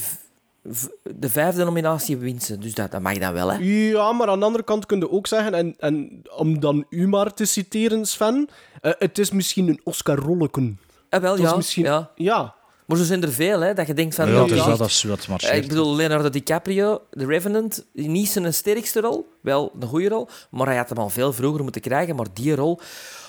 de 1.17 1.29
vijfde 1.31 1.65
nominatie 1.65 2.17
wint 2.17 2.43
ze. 2.43 2.59
Dus 2.59 2.75
dat, 2.75 2.91
dat 2.91 3.01
mag 3.01 3.19
dan 3.19 3.33
wel, 3.33 3.53
hè. 3.53 3.59
Ja, 3.61 4.13
maar 4.13 4.29
aan 4.29 4.39
de 4.39 4.45
andere 4.45 4.65
kant 4.65 4.87
kun 4.87 4.99
je 4.99 5.11
ook 5.11 5.27
zeggen, 5.27 5.55
en, 5.55 5.75
en 5.79 6.23
om 6.37 6.61
dan 6.61 6.85
u 6.91 7.09
maar 7.09 7.35
te 7.35 7.45
citeren, 7.45 8.07
Sven, 8.07 8.49
eh, 8.81 8.93
het 8.99 9.19
is 9.19 9.31
misschien 9.31 9.69
een 9.69 9.81
Oscar-rolleken. 9.85 10.81
Ah, 11.11 11.21
wel, 11.21 11.39
ja, 11.39 11.57
misschien- 11.57 11.85
ja. 11.85 12.11
Ja, 12.15 12.55
Maar 12.87 12.99
zo 12.99 13.05
zijn 13.05 13.23
er 13.23 13.33
veel, 13.33 13.61
hè, 13.61 13.75
dat 13.75 13.87
je 13.87 13.95
denkt 13.95 14.15
van... 14.15 14.31
Ja, 14.33 14.45
dus 14.45 14.65
dat 14.65 14.81
is 14.81 15.03
wat 15.03 15.21
Eh, 15.23 15.29
marcheert. 15.29 15.63
Ik 15.63 15.69
bedoel, 15.69 15.97
Leonardo 15.97 16.31
DiCaprio, 16.31 17.03
The 17.11 17.27
Revenant, 17.27 17.87
niet 17.93 18.29
zijn 18.29 18.55
sterkste 18.55 19.01
rol, 19.01 19.33
wel 19.43 19.73
een 19.81 19.89
goede 19.89 20.09
rol, 20.09 20.29
maar 20.51 20.67
hij 20.67 20.77
had 20.77 20.89
hem 20.89 20.99
al 20.99 21.09
veel 21.09 21.33
vroeger 21.33 21.63
moeten 21.63 21.81
krijgen. 21.81 22.17
Maar 22.17 22.27
die 22.33 22.55
rol, 22.55 22.81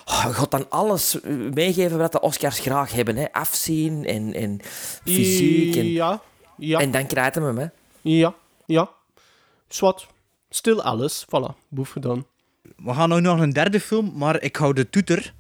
oh, 0.06 0.26
gaat 0.26 0.52
dan 0.52 0.66
alles 0.70 1.22
eh, 1.22 1.32
meegeven 1.54 1.98
wat 1.98 2.12
de 2.12 2.22
Oscars 2.22 2.60
graag 2.60 2.92
hebben. 2.92 3.16
Hè. 3.16 3.32
Afzien 3.32 4.06
en, 4.06 4.34
en 4.34 4.60
fysiek. 5.06 5.76
En, 5.76 5.86
Ja, 5.92 6.22
ja, 6.68 6.80
en 6.80 6.92
dan 6.92 7.08
krijgt 7.08 7.36
hij 7.36 7.44
hem, 7.44 7.58
hè. 7.58 7.66
ja, 8.02 8.34
ja. 8.66 8.90
Swat. 9.68 10.08
Still 10.50 10.80
Alice, 10.80 11.26
voilà, 11.26 11.68
boef 11.70 11.90
gedaan. 11.90 12.26
We 12.78 12.94
gaan 12.94 13.10
nu 13.10 13.20
nog 13.20 13.40
een 13.40 13.54
derde 13.54 13.80
film, 13.80 14.12
maar 14.16 14.42
ik 14.42 14.56
hou 14.56 14.74
de 14.74 14.90
toeter 14.90 15.34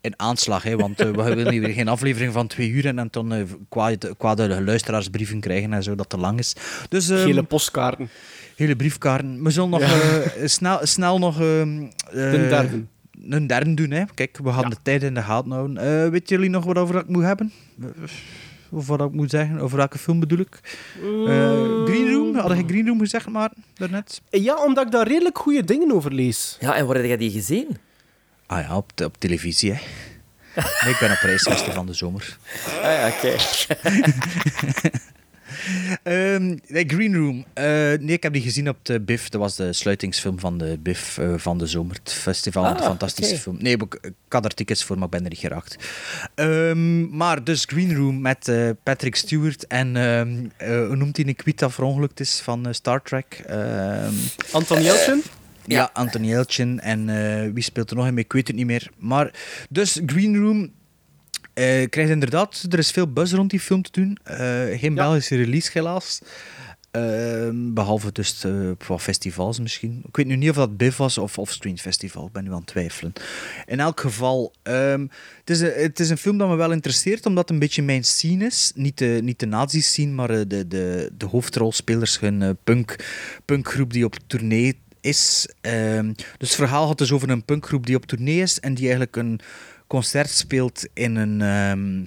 in 0.00 0.14
aanslag. 0.16 0.62
Hè, 0.62 0.76
want 0.76 1.00
eh, 1.00 1.10
we 1.10 1.22
willen 1.34 1.50
hier 1.52 1.60
weer 1.60 1.74
geen 1.74 1.88
aflevering 1.88 2.32
van 2.32 2.46
twee 2.46 2.70
uur 2.70 2.86
en 2.86 3.08
dan 3.10 3.32
eh 3.32 3.42
kwade, 3.68 4.14
kwade 4.18 4.62
luisteraarsbrieven 4.62 5.40
krijgen 5.40 5.72
en 5.72 5.82
zo, 5.82 5.94
dat 5.94 6.08
te 6.08 6.16
lang 6.18 6.38
is. 6.38 6.56
Dus, 6.88 7.08
ehm, 7.08 7.20
Gele 7.22 7.42
postkaarten. 7.42 8.08
hele 8.56 8.76
briefkaarten. 8.76 9.42
We 9.42 9.50
zullen 9.50 9.70
nog 9.70 9.80
eh, 9.80 10.46
snel, 10.46 10.78
snel 10.86 11.18
nog... 11.18 11.40
ehm, 11.40 11.82
eh, 11.82 12.12
De 12.12 12.46
derde. 12.48 12.84
een 13.28 13.46
derde 13.46 13.74
doen. 13.74 13.90
Hè. 13.90 14.04
Kijk, 14.14 14.38
we 14.42 14.52
gaan 14.52 14.70
de 14.70 14.76
tijd 14.82 15.02
in 15.02 15.14
de 15.14 15.22
gaten 15.22 15.50
houden. 15.50 15.76
Eh 15.76 16.08
weet 16.08 16.28
jullie 16.28 16.50
nog 16.50 16.64
wat 16.64 16.78
over 16.78 16.96
ik 16.96 17.08
moet 17.08 17.22
hebben? 17.22 17.52
Of 18.76 18.86
wat 18.86 19.00
ik 19.00 19.12
moet 19.12 19.30
zeggen? 19.30 19.58
Over 19.60 19.76
welke 19.76 19.98
film 19.98 20.20
bedoel 20.20 20.38
ik? 20.38 20.60
Eh, 21.02 21.84
Green 21.84 22.12
Room? 22.12 22.36
Had 22.36 22.56
je 22.56 22.64
Green 22.66 22.86
Room 22.86 22.98
gezegd, 22.98 23.28
maar 23.28 23.50
daarnet? 23.74 24.20
Ja, 24.30 24.64
omdat 24.64 24.86
ik 24.86 24.92
daar 24.92 25.08
redelijk 25.08 25.38
goede 25.38 25.64
dingen 25.64 25.92
over 25.92 26.12
lees. 26.14 26.56
Ja, 26.60 26.74
en 26.76 26.86
waar 26.86 26.96
heb 26.96 27.04
jij 27.04 27.16
die 27.16 27.30
gezien? 27.30 27.76
Ah 28.46 28.60
ja, 28.60 28.76
op, 28.76 28.92
televisie. 29.18 29.72
Hè. 29.72 29.78
Nee, 30.84 30.92
ik 30.92 30.98
ben 31.00 31.10
op 31.10 31.18
reisgasten 31.20 31.72
van 31.72 31.86
de 31.86 31.92
zomer. 31.92 32.36
Ah 32.82 32.82
ja, 32.82 33.08
oké. 33.08 33.34
nee, 36.66 36.84
Green 36.86 37.14
Room. 37.14 37.44
Eh, 37.54 37.64
nee, 37.64 38.12
ik 38.12 38.22
heb 38.22 38.32
die 38.32 38.42
gezien 38.42 38.68
op 38.68 38.76
de 38.82 39.00
BIF. 39.00 39.28
Dat 39.28 39.40
was 39.40 39.56
de 39.56 39.72
sluitingsfilm 39.72 40.38
van 40.38 40.58
de 40.58 40.78
BIF 40.82 41.18
eh, 41.18 41.34
van 41.36 41.58
de 41.58 41.66
zomer. 41.66 41.96
Het 42.02 42.12
festival. 42.12 42.64
Ah, 42.64 42.76
een 42.76 42.82
fantastische 42.82 43.38
film. 43.38 43.56
Nee, 43.60 43.76
ik, 43.76 43.98
ik 44.00 44.12
had 44.28 44.44
er 44.44 44.54
tickets 44.54 44.84
voor, 44.84 44.96
maar 44.96 45.04
ik 45.04 45.10
ben 45.10 45.22
er 45.22 45.28
niet 45.28 45.38
geraakt. 45.38 45.76
Ehm, 46.34 47.16
maar 47.16 47.44
dus 47.44 47.64
Green 47.64 47.96
Room 47.96 48.20
met 48.20 48.48
eh, 48.48 48.70
Patrick 48.82 49.16
Stewart 49.16 49.66
en 49.66 49.96
ehm, 49.96 50.46
eh, 50.56 50.86
hoe 50.86 50.96
noemt 50.96 51.16
hij 51.16 51.26
een 51.26 51.36
kwiet 51.36 51.58
dat 51.58 51.72
verongelukt 51.72 52.20
is 52.20 52.40
van 52.40 52.74
Star 52.74 53.02
Trek? 53.02 53.44
Anton 54.52 54.82
Yelchin? 54.82 55.22
ja, 55.64 55.90
Anthony 55.92 56.34
Elchin. 56.34 56.80
En 56.80 57.06
wie 57.54 57.62
speelt 57.62 57.90
er 57.90 57.96
nog 57.96 58.06
in 58.06 58.14
mee? 58.14 58.24
Ik 58.24 58.32
weet 58.32 58.46
het 58.46 58.56
niet 58.56 58.66
meer. 58.66 58.90
Maar 58.98 59.30
dus 59.68 60.00
Green 60.06 60.36
Room 60.36 60.70
krijgt 61.90 62.10
inderdaad... 62.10 62.66
Er 62.70 62.78
is 62.78 62.90
veel 62.90 63.12
buzz 63.12 63.32
rond 63.32 63.50
die 63.50 63.60
film 63.60 63.82
te 63.82 63.90
doen. 63.92 64.18
Eh, 64.22 64.78
geen 64.78 64.94
Belgische 64.94 65.36
release, 65.36 65.70
helaas. 65.72 66.20
Ehm, 66.96 67.72
behalve 67.72 68.12
dus 68.12 68.44
eh, 68.44 68.70
wat 68.86 69.02
festivals 69.02 69.60
misschien. 69.60 70.02
Ik 70.08 70.16
weet 70.16 70.26
nu 70.26 70.36
niet 70.36 70.50
of 70.50 70.56
dat 70.56 70.76
BIF 70.76 70.96
was 70.96 71.18
of, 71.18 71.38
of 71.38 71.50
Screen 71.50 71.78
Festival. 71.78 72.26
Ik 72.26 72.32
ben 72.32 72.44
nu 72.44 72.50
aan 72.50 72.56
het 72.56 72.66
twijfelen. 72.66 73.12
In 73.66 73.80
elk 73.80 74.00
geval, 74.00 74.52
ehm, 74.62 75.06
het, 75.38 75.50
is 75.50 75.60
een, 75.60 75.72
het 75.74 76.00
is 76.00 76.10
een 76.10 76.18
film 76.18 76.38
dat 76.38 76.48
me 76.48 76.54
wel 76.54 76.72
interesseert, 76.72 77.26
omdat 77.26 77.42
het 77.42 77.52
een 77.52 77.58
beetje 77.58 77.82
mijn 77.82 78.04
scene 78.04 78.44
is. 78.44 78.72
Niet 78.74 78.98
de, 78.98 79.20
niet 79.22 79.38
de 79.38 79.46
nazi's 79.46 79.86
scene, 79.86 80.12
maar 80.12 80.30
eh, 80.30 80.40
de, 80.46 80.68
de, 80.68 81.10
de 81.16 81.26
hoofdrolspelers, 81.26 82.20
hun 82.20 82.42
eh, 82.42 82.50
punk, 82.64 82.96
punkgroep 83.44 83.92
die 83.92 84.04
op 84.04 84.16
tournee 84.26 84.78
is. 85.00 85.48
Ehm, 85.60 86.12
dus 86.14 86.48
het 86.48 86.54
verhaal 86.54 86.88
gaat 86.88 86.98
dus 86.98 87.12
over 87.12 87.30
een 87.30 87.44
punkgroep 87.44 87.86
die 87.86 87.96
op 87.96 88.06
tournee 88.06 88.40
is 88.40 88.60
en 88.60 88.74
die 88.74 88.84
eigenlijk 88.84 89.16
een 89.16 89.40
concert 89.86 90.30
speelt 90.30 90.88
in 90.92 91.16
een... 91.16 91.40
ehm, 91.40 92.04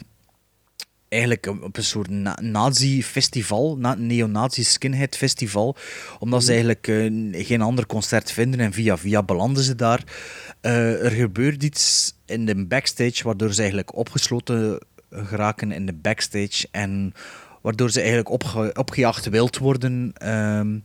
eigenlijk 1.10 1.48
op 1.48 1.78
een 1.78 1.84
soort 1.84 2.10
na- 2.10 2.38
nazi-festival, 2.42 3.78
na 3.78 3.96
neo-nazi-skinhead-festival, 3.96 5.76
omdat 6.20 6.44
ze 6.44 6.50
eigenlijk 6.50 6.88
eh, 6.88 7.46
geen 7.46 7.62
ander 7.62 7.86
concert 7.86 8.32
vinden 8.32 8.60
en 8.60 8.74
via 8.74 8.98
via 8.98 9.24
belanden 9.24 9.64
ze 9.64 9.76
daar. 9.76 10.04
Eh, 10.62 11.04
er 11.06 11.12
gebeurt 11.12 11.64
iets 11.64 12.16
in 12.26 12.46
de 12.46 12.66
backstage 12.66 13.24
waardoor 13.24 13.54
ze 13.54 13.60
eigenlijk 13.60 13.96
opgesloten 13.96 14.80
geraken 15.12 15.72
in 15.72 15.86
de 15.86 15.94
backstage 15.94 16.68
en 16.72 17.14
waardoor 17.62 17.90
ze 17.90 18.00
eigenlijk 18.00 18.30
opge 18.30 18.74
opgejaagd 18.74 19.30
wild 19.30 19.58
worden. 19.58 20.12
ehm, 20.14 20.80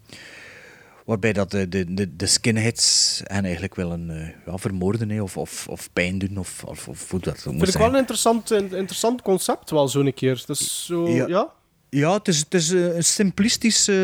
Waarbij 1.05 1.33
dat 1.33 1.51
de, 1.51 1.69
de, 1.69 1.95
de, 1.95 2.17
de 2.17 2.27
skinheads 2.27 3.21
hen 3.25 3.45
eigenlijk 3.45 3.75
willen 3.75 4.11
eh, 4.11 4.29
ja, 4.47 4.57
vermoorden 4.59 5.21
of, 5.21 5.37
of, 5.37 5.69
of 5.69 5.93
pijn 5.93 6.19
doen. 6.19 6.37
Of, 6.39 6.65
of, 6.65 6.89
of 6.89 7.11
hoe 7.11 7.21
dat 7.21 7.43
Vind 7.43 7.69
ik 7.69 7.75
wel 7.75 7.89
een 7.89 7.95
interessant, 7.97 8.51
een 8.51 8.73
interessant 8.75 9.23
concept, 9.23 9.71
wel 9.71 9.89
zo'n 9.89 10.15
keer. 10.15 10.43
Dus 10.47 10.87
zo, 10.87 11.09
Ja. 11.09 11.27
ja. 11.27 11.53
Ja, 11.91 12.13
het 12.13 12.29
is, 12.29 12.39
het 12.39 12.55
is 12.55 12.73
eh, 12.73 12.95
een 12.97 13.05
simplistisch, 13.05 13.89
eh, 13.89 13.97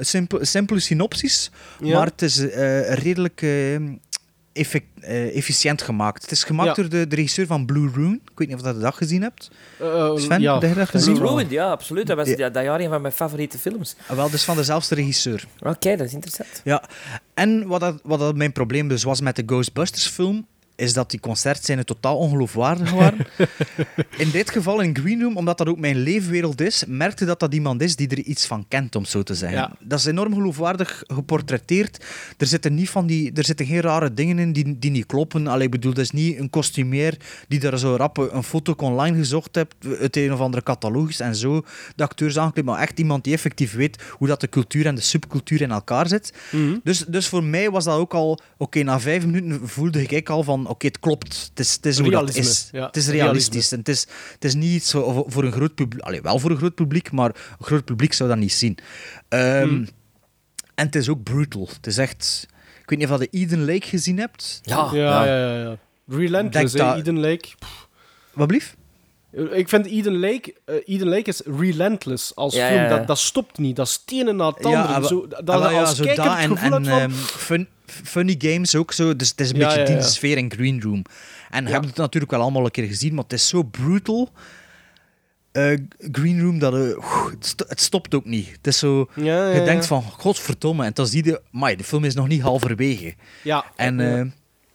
simpel- 0.00 0.44
simpele 0.44 0.80
synopsis, 0.80 1.50
Ja. 1.80 1.96
maar 1.98 2.06
het 2.06 2.22
is 2.22 2.38
redelijk 2.88 3.40
effect- 4.56 5.00
eh, 5.00 5.36
efficiënt 5.36 5.82
gemaakt. 5.82 6.22
Het 6.22 6.30
is 6.30 6.44
gemaakt 6.44 6.68
Ja. 6.76 6.82
door 6.82 6.88
de, 6.90 7.06
de 7.06 7.14
regisseur 7.16 7.46
van 7.46 7.66
Blue 7.66 7.90
Ruin. 7.94 8.12
Ik 8.12 8.38
weet 8.38 8.48
niet 8.48 8.56
of 8.56 8.62
je 8.66 8.72
dat 8.72 8.80
dag 8.80 8.96
gezien 8.96 9.22
hebt. 9.22 9.50
Eh, 9.80 10.16
Sven, 10.16 10.40
ja. 10.40 10.58
heb 10.58 10.74
dat 10.76 10.88
gezien? 10.88 11.14
Blue 11.14 11.28
Ruin, 11.28 11.46
ja, 11.50 11.70
absoluut. 11.70 12.06
Dat 12.06 12.16
was 12.16 12.28
Ja. 12.28 12.34
ja. 12.36 12.48
dat 12.50 12.64
jaar 12.64 12.80
een 12.80 12.88
van 12.88 13.00
mijn 13.00 13.12
favoriete 13.14 13.58
films. 13.58 13.96
Ah, 14.06 14.16
Wel, 14.16 14.30
dus 14.30 14.44
van 14.44 14.56
dezelfde 14.56 14.94
regisseur. 14.94 15.44
Oké, 15.60 15.96
dat 15.96 16.06
is 16.06 16.12
interessant. 16.12 16.60
Ja, 16.64 16.82
en 17.34 17.66
wat, 17.66 17.80
dat, 17.80 18.00
wat 18.02 18.18
dat 18.18 18.36
mijn 18.36 18.52
probleem 18.52 18.88
dus 18.88 19.02
was 19.02 19.20
met 19.20 19.36
de 19.36 19.42
Ghostbusters 19.46 20.06
film, 20.06 20.46
is 20.76 20.92
dat 20.92 21.10
die 21.10 21.20
concertscènes 21.20 21.84
totaal 21.84 22.16
ongeloofwaardig 22.16 22.90
waren. 22.90 23.26
in 24.24 24.30
dit 24.30 24.50
geval, 24.50 24.80
in 24.80 24.96
Green 24.96 25.22
Room, 25.22 25.36
omdat 25.36 25.58
dat 25.58 25.68
ook 25.68 25.78
mijn 25.78 25.96
leefwereld 25.96 26.60
is, 26.60 26.84
merkte 26.86 27.24
dat 27.24 27.40
dat 27.40 27.54
iemand 27.54 27.82
is 27.82 27.96
die 27.96 28.08
er 28.08 28.18
iets 28.18 28.46
van 28.46 28.64
kent, 28.68 28.96
om 28.96 29.04
zo 29.04 29.22
te 29.22 29.34
zeggen. 29.34 29.58
Ja. 29.58 29.72
Dat 29.80 29.98
is 29.98 30.04
enorm 30.04 30.34
geloofwaardig 30.34 31.02
geportretteerd. 31.06 32.04
Er 32.38 32.46
zitten, 32.46 32.74
niet 32.74 32.90
van 32.90 33.06
die, 33.06 33.32
er 33.32 33.44
zitten 33.44 33.66
geen 33.66 33.80
rare 33.80 34.14
dingen 34.14 34.38
in 34.38 34.52
die, 34.52 34.78
die 34.78 34.90
niet 34.90 35.06
kloppen. 35.06 35.46
Allee, 35.46 35.64
ik 35.64 35.70
bedoel, 35.70 35.94
dat 35.94 36.04
is 36.04 36.10
niet 36.10 36.38
een 36.38 36.50
kostumeer 36.50 37.16
die 37.48 37.60
daar 37.60 37.78
zo 37.78 37.96
rap 37.96 38.16
een 38.16 38.42
foto 38.42 38.74
online 38.76 39.16
gezocht 39.16 39.54
hebt, 39.54 39.74
uit 40.00 40.16
een 40.16 40.32
of 40.32 40.40
andere 40.40 40.62
catalogus 40.62 41.20
en 41.20 41.36
zo 41.36 41.64
de 41.96 42.02
acteurs 42.02 42.38
aangekleed, 42.38 42.64
maar 42.64 42.80
echt 42.80 42.98
iemand 42.98 43.24
die 43.24 43.32
effectief 43.32 43.74
weet 43.74 44.02
hoe 44.10 44.28
dat 44.28 44.40
de 44.40 44.48
cultuur 44.48 44.86
en 44.86 44.94
de 44.94 45.00
subcultuur 45.00 45.60
in 45.60 45.70
elkaar 45.70 46.08
zit. 46.08 46.32
Mhm. 46.50 46.76
Dus, 46.82 47.04
dus 47.08 47.28
voor 47.28 47.44
mij 47.44 47.70
was 47.70 47.84
dat 47.84 47.98
ook 47.98 48.14
al... 48.14 48.38
Oké, 48.58 48.82
na 48.82 49.00
vijf 49.00 49.26
minuten 49.26 49.68
voelde 49.68 50.02
ik 50.02 50.28
al 50.28 50.42
van... 50.42 50.65
Oké, 50.68 50.86
het 50.86 50.98
klopt. 50.98 51.46
Het 51.50 51.58
is, 51.60 51.72
het 51.72 51.86
is 51.86 51.98
hoe 51.98 52.10
dat 52.10 52.34
is. 52.34 52.68
ja, 52.72 52.86
het 52.86 52.96
is 52.96 53.08
realistisch. 53.08 53.72
En 53.72 53.78
het, 53.78 53.88
is, 53.88 54.06
het 54.32 54.44
is 54.44 54.54
niet 54.54 54.72
iets 54.72 54.88
zo 54.90 55.24
voor 55.28 55.44
een 55.44 55.52
groot 55.52 55.74
publiek... 55.74 56.02
Allee, 56.04 56.22
wel 56.22 56.38
voor 56.38 56.50
een 56.50 56.56
groot 56.56 56.74
publiek, 56.74 57.12
maar 57.12 57.28
een 57.58 57.64
groot 57.64 57.84
publiek 57.84 58.12
zou 58.12 58.28
dat 58.28 58.38
niet 58.38 58.52
zien. 58.52 58.78
Ehm, 59.28 59.66
Mhm. 59.68 59.86
En 60.74 60.86
het 60.86 60.94
is 60.94 61.08
ook 61.08 61.22
brutal. 61.22 61.68
Het 61.76 61.86
is 61.86 61.98
echt... 61.98 62.46
Ik 62.82 62.90
weet 62.90 62.98
niet 62.98 63.10
of 63.10 63.20
je 63.20 63.28
de 63.30 63.38
Eden 63.38 63.64
Lake 63.64 63.86
gezien 63.86 64.18
hebt. 64.18 64.60
Ja, 64.62 64.90
Ja, 64.92 65.24
ja, 65.24 65.38
ja. 65.38 65.60
ja. 65.62 65.76
Relentless, 66.08 66.72
Denk 66.72 66.84
hè, 66.84 66.90
dat- 66.90 67.00
Eden 67.06 67.18
Lake. 67.20 67.48
Wat 68.34 68.46
blief? 68.46 68.76
Ik 69.52 69.68
vind 69.68 69.86
Eden 69.86 70.18
Lake, 70.18 70.54
eh, 70.64 70.74
Eden 70.84 71.08
Lake 71.08 71.22
is 71.28 71.40
relentless 71.58 72.34
als 72.34 72.54
Ja, 72.54 72.66
film. 72.66 72.80
ja, 72.80 72.88
ja. 72.88 72.96
Dat, 72.96 73.06
dat 73.06 73.18
stopt 73.18 73.58
niet. 73.58 73.76
Dat 73.76 73.86
is 73.86 74.00
het 74.04 74.12
ene 74.14 74.32
na 74.32 74.46
het 74.48 74.64
andere. 74.64 75.06
zo, 75.06 75.28
dat 75.28 75.48
ah, 75.50 75.78
als 75.80 75.96
zo 75.96 76.04
kijker 76.04 76.24
dat 76.24 76.32
het 76.32 76.42
en, 76.42 76.56
gevoel 76.58 76.72
en 76.76 76.84
hebt 76.84 76.86
van... 76.86 77.00
ehm, 77.00 77.10
fun- 77.38 77.68
funny 77.86 78.34
games 78.38 78.74
ook 78.74 78.92
zo. 78.92 79.16
Dus 79.16 79.28
het 79.28 79.40
is 79.40 79.50
een 79.50 79.56
Ja, 79.58 79.64
beetje 79.66 79.80
ja, 79.80 79.86
die 79.86 79.94
ja. 79.96 80.02
sfeer 80.02 80.36
in 80.38 80.52
Green 80.52 80.82
Room. 80.82 81.02
En 81.50 81.62
je 81.62 81.68
Ja. 81.68 81.74
hebt 81.74 81.86
het 81.86 81.96
natuurlijk 81.96 82.32
wel 82.32 82.40
allemaal 82.40 82.64
een 82.64 82.70
keer 82.70 82.86
gezien, 82.86 83.14
maar 83.14 83.22
het 83.22 83.32
is 83.32 83.48
zo 83.48 83.62
brutal. 83.62 84.30
Eh, 85.52 85.72
Green 86.12 86.40
Room, 86.40 86.58
dat, 86.58 86.74
eh, 86.74 86.80
het, 87.30 87.46
sto- 87.46 87.64
het 87.68 87.80
stopt 87.80 88.14
ook 88.14 88.24
niet. 88.24 88.48
Het 88.56 88.66
is 88.66 88.78
zo, 88.78 89.08
Ja, 89.14 89.24
ja, 89.48 89.54
je 89.54 89.62
denkt 89.64 89.86
van, 89.86 90.02
godverdomme. 90.02 90.84
En 90.84 90.90
dan 90.94 91.06
zie 91.06 91.24
je, 91.24 91.40
amai, 91.54 91.76
de 91.76 91.84
film 91.84 92.04
is 92.04 92.14
nog 92.14 92.28
niet 92.28 92.40
halverwege. 92.42 93.14
Ja. 93.42 93.64
En, 93.76 93.98
Ja. 93.98 94.18
eh, 94.18 94.24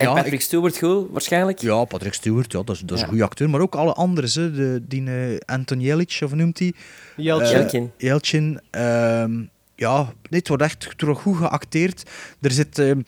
En 0.02 0.08
ja, 0.08 0.14
Patrick 0.14 0.34
ik- 0.34 0.42
Stewart 0.42 0.78
goed, 0.78 1.08
waarschijnlijk. 1.12 1.60
ja, 1.62 1.84
Patrick 1.84 2.14
Stewart, 2.14 2.52
ja, 2.52 2.64
dat 2.64 2.76
is, 2.76 2.82
dat 2.82 2.92
is 2.92 2.98
Ja. 2.98 3.04
een 3.04 3.10
goede 3.10 3.24
acteur. 3.24 3.50
Maar 3.50 3.62
ook 3.62 3.76
alle 3.76 3.94
anderen, 3.94 4.30
hè, 4.34 4.52
de, 4.52 4.82
die 4.88 5.08
eh, 5.10 5.38
Anton 5.46 5.80
Jelic, 5.80 6.20
of 6.24 6.34
noemt 6.34 6.60
hij? 6.60 6.74
Yelchin. 7.16 7.46
Eh, 7.48 7.60
Yelchin. 7.62 7.92
Yelchin. 7.98 8.60
ehm, 8.70 9.32
ja, 9.76 10.14
dit 10.30 10.48
wordt 10.48 10.64
echt 10.64 10.88
goed 11.16 11.38
geacteerd. 11.38 12.10
Er 12.42 12.52
zit, 12.52 12.80
ehm, 12.80 13.02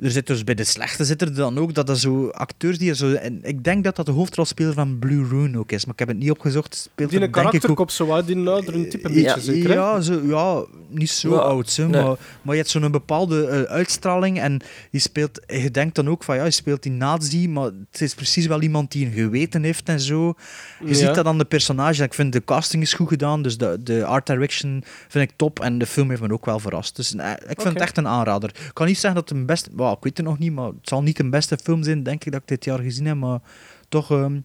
er 0.00 0.10
zit 0.10 0.26
dus 0.26 0.44
bij 0.44 0.54
de 0.54 0.64
slechte 0.64 1.04
zit 1.04 1.22
er 1.22 1.34
dan 1.34 1.58
ook 1.58 1.74
dat 1.74 1.88
er 1.88 1.98
zo 1.98 2.28
acteurs 2.28 2.78
die 2.78 2.88
er 2.90 2.96
zo. 2.96 3.12
En 3.12 3.38
ik 3.42 3.64
denk 3.64 3.84
dat 3.84 3.96
dat 3.96 4.06
de 4.06 4.12
hoofdrolspeler 4.12 4.74
van 4.74 4.98
Blue 4.98 5.28
Ruin 5.30 5.58
ook 5.58 5.72
is, 5.72 5.84
maar 5.84 5.92
ik 5.92 5.98
heb 5.98 6.08
het 6.08 6.16
niet 6.18 6.30
opgezocht. 6.30 6.74
Speelt 6.74 7.10
Die 7.10 7.20
een 7.20 7.30
karakterkop 7.30 7.90
zo 7.90 8.12
uit, 8.12 8.26
die 8.26 8.36
een 8.36 8.48
oudere 8.48 8.88
type 8.88 9.08
een 9.08 9.14
ja, 9.14 9.34
beetje 9.34 9.52
zeker, 9.52 9.68
hè? 9.68 9.74
ja, 9.74 10.00
zo, 10.00 10.20
ja, 10.26 10.64
niet 10.88 11.10
zo 11.10 11.30
Ja, 11.34 11.36
oud, 11.40 11.76
hè, 11.76 11.88
nee. 11.88 12.02
maar, 12.02 12.16
maar 12.42 12.54
je 12.54 12.60
hebt 12.60 12.68
zo'n 12.70 12.90
bepaalde 12.90 13.46
eh, 13.46 13.62
uitstraling 13.62 14.40
en 14.40 14.60
je, 14.90 14.98
speelt, 14.98 15.40
je 15.46 15.70
denkt 15.70 15.94
dan 15.94 16.08
ook 16.08 16.24
van 16.24 16.36
ja, 16.36 16.44
je 16.44 16.50
speelt 16.50 16.82
die 16.82 16.92
nazi, 16.92 17.48
maar 17.48 17.70
het 17.90 18.00
is 18.00 18.14
precies 18.14 18.46
wel 18.46 18.62
iemand 18.62 18.92
die 18.92 19.06
een 19.06 19.12
geweten 19.12 19.62
heeft 19.62 19.88
en 19.88 20.00
zo. 20.00 20.34
Je 20.80 20.88
Ja. 20.88 20.94
ziet 20.94 21.14
dat 21.14 21.26
aan 21.26 21.38
de 21.38 21.44
personage. 21.44 22.02
Ik 22.02 22.14
vind 22.14 22.32
de 22.32 22.44
casting 22.44 22.82
is 22.82 22.92
goed 22.94 23.08
gedaan, 23.08 23.42
dus 23.42 23.58
de, 23.58 23.78
de 23.82 24.04
art 24.04 24.26
direction 24.26 24.84
vind 25.08 25.30
ik 25.30 25.36
top 25.36 25.60
en 25.60 25.78
de 25.78 25.86
film 25.86 26.08
heeft 26.08 26.22
me 26.22 26.32
ook 26.32 26.44
wel 26.44 26.58
verrast. 26.58 26.96
Dus 26.96 27.14
eh, 27.14 27.30
ik 27.48 27.60
vind 27.60 27.74
het 27.74 27.82
echt 27.82 27.96
een 27.96 28.08
aanrader. 28.08 28.48
Ik 28.48 28.70
kan 28.72 28.86
niet 28.86 28.98
zeggen 28.98 29.20
dat 29.20 29.28
het 29.28 29.38
een 29.38 29.46
beste, 29.46 29.70
ik 29.90 30.02
weet 30.02 30.16
het 30.16 30.26
nog 30.26 30.38
niet, 30.38 30.52
maar 30.52 30.66
het 30.66 30.88
zal 30.88 31.02
niet 31.02 31.16
de 31.16 31.28
beste 31.28 31.58
film 31.58 31.82
zijn, 31.82 32.02
denk 32.02 32.24
ik, 32.24 32.32
dat 32.32 32.40
ik 32.40 32.48
dit 32.48 32.64
jaar 32.64 32.78
gezien 32.78 33.06
heb, 33.06 33.16
maar 33.16 33.40
toch 33.88 34.10
ehm 34.10 34.38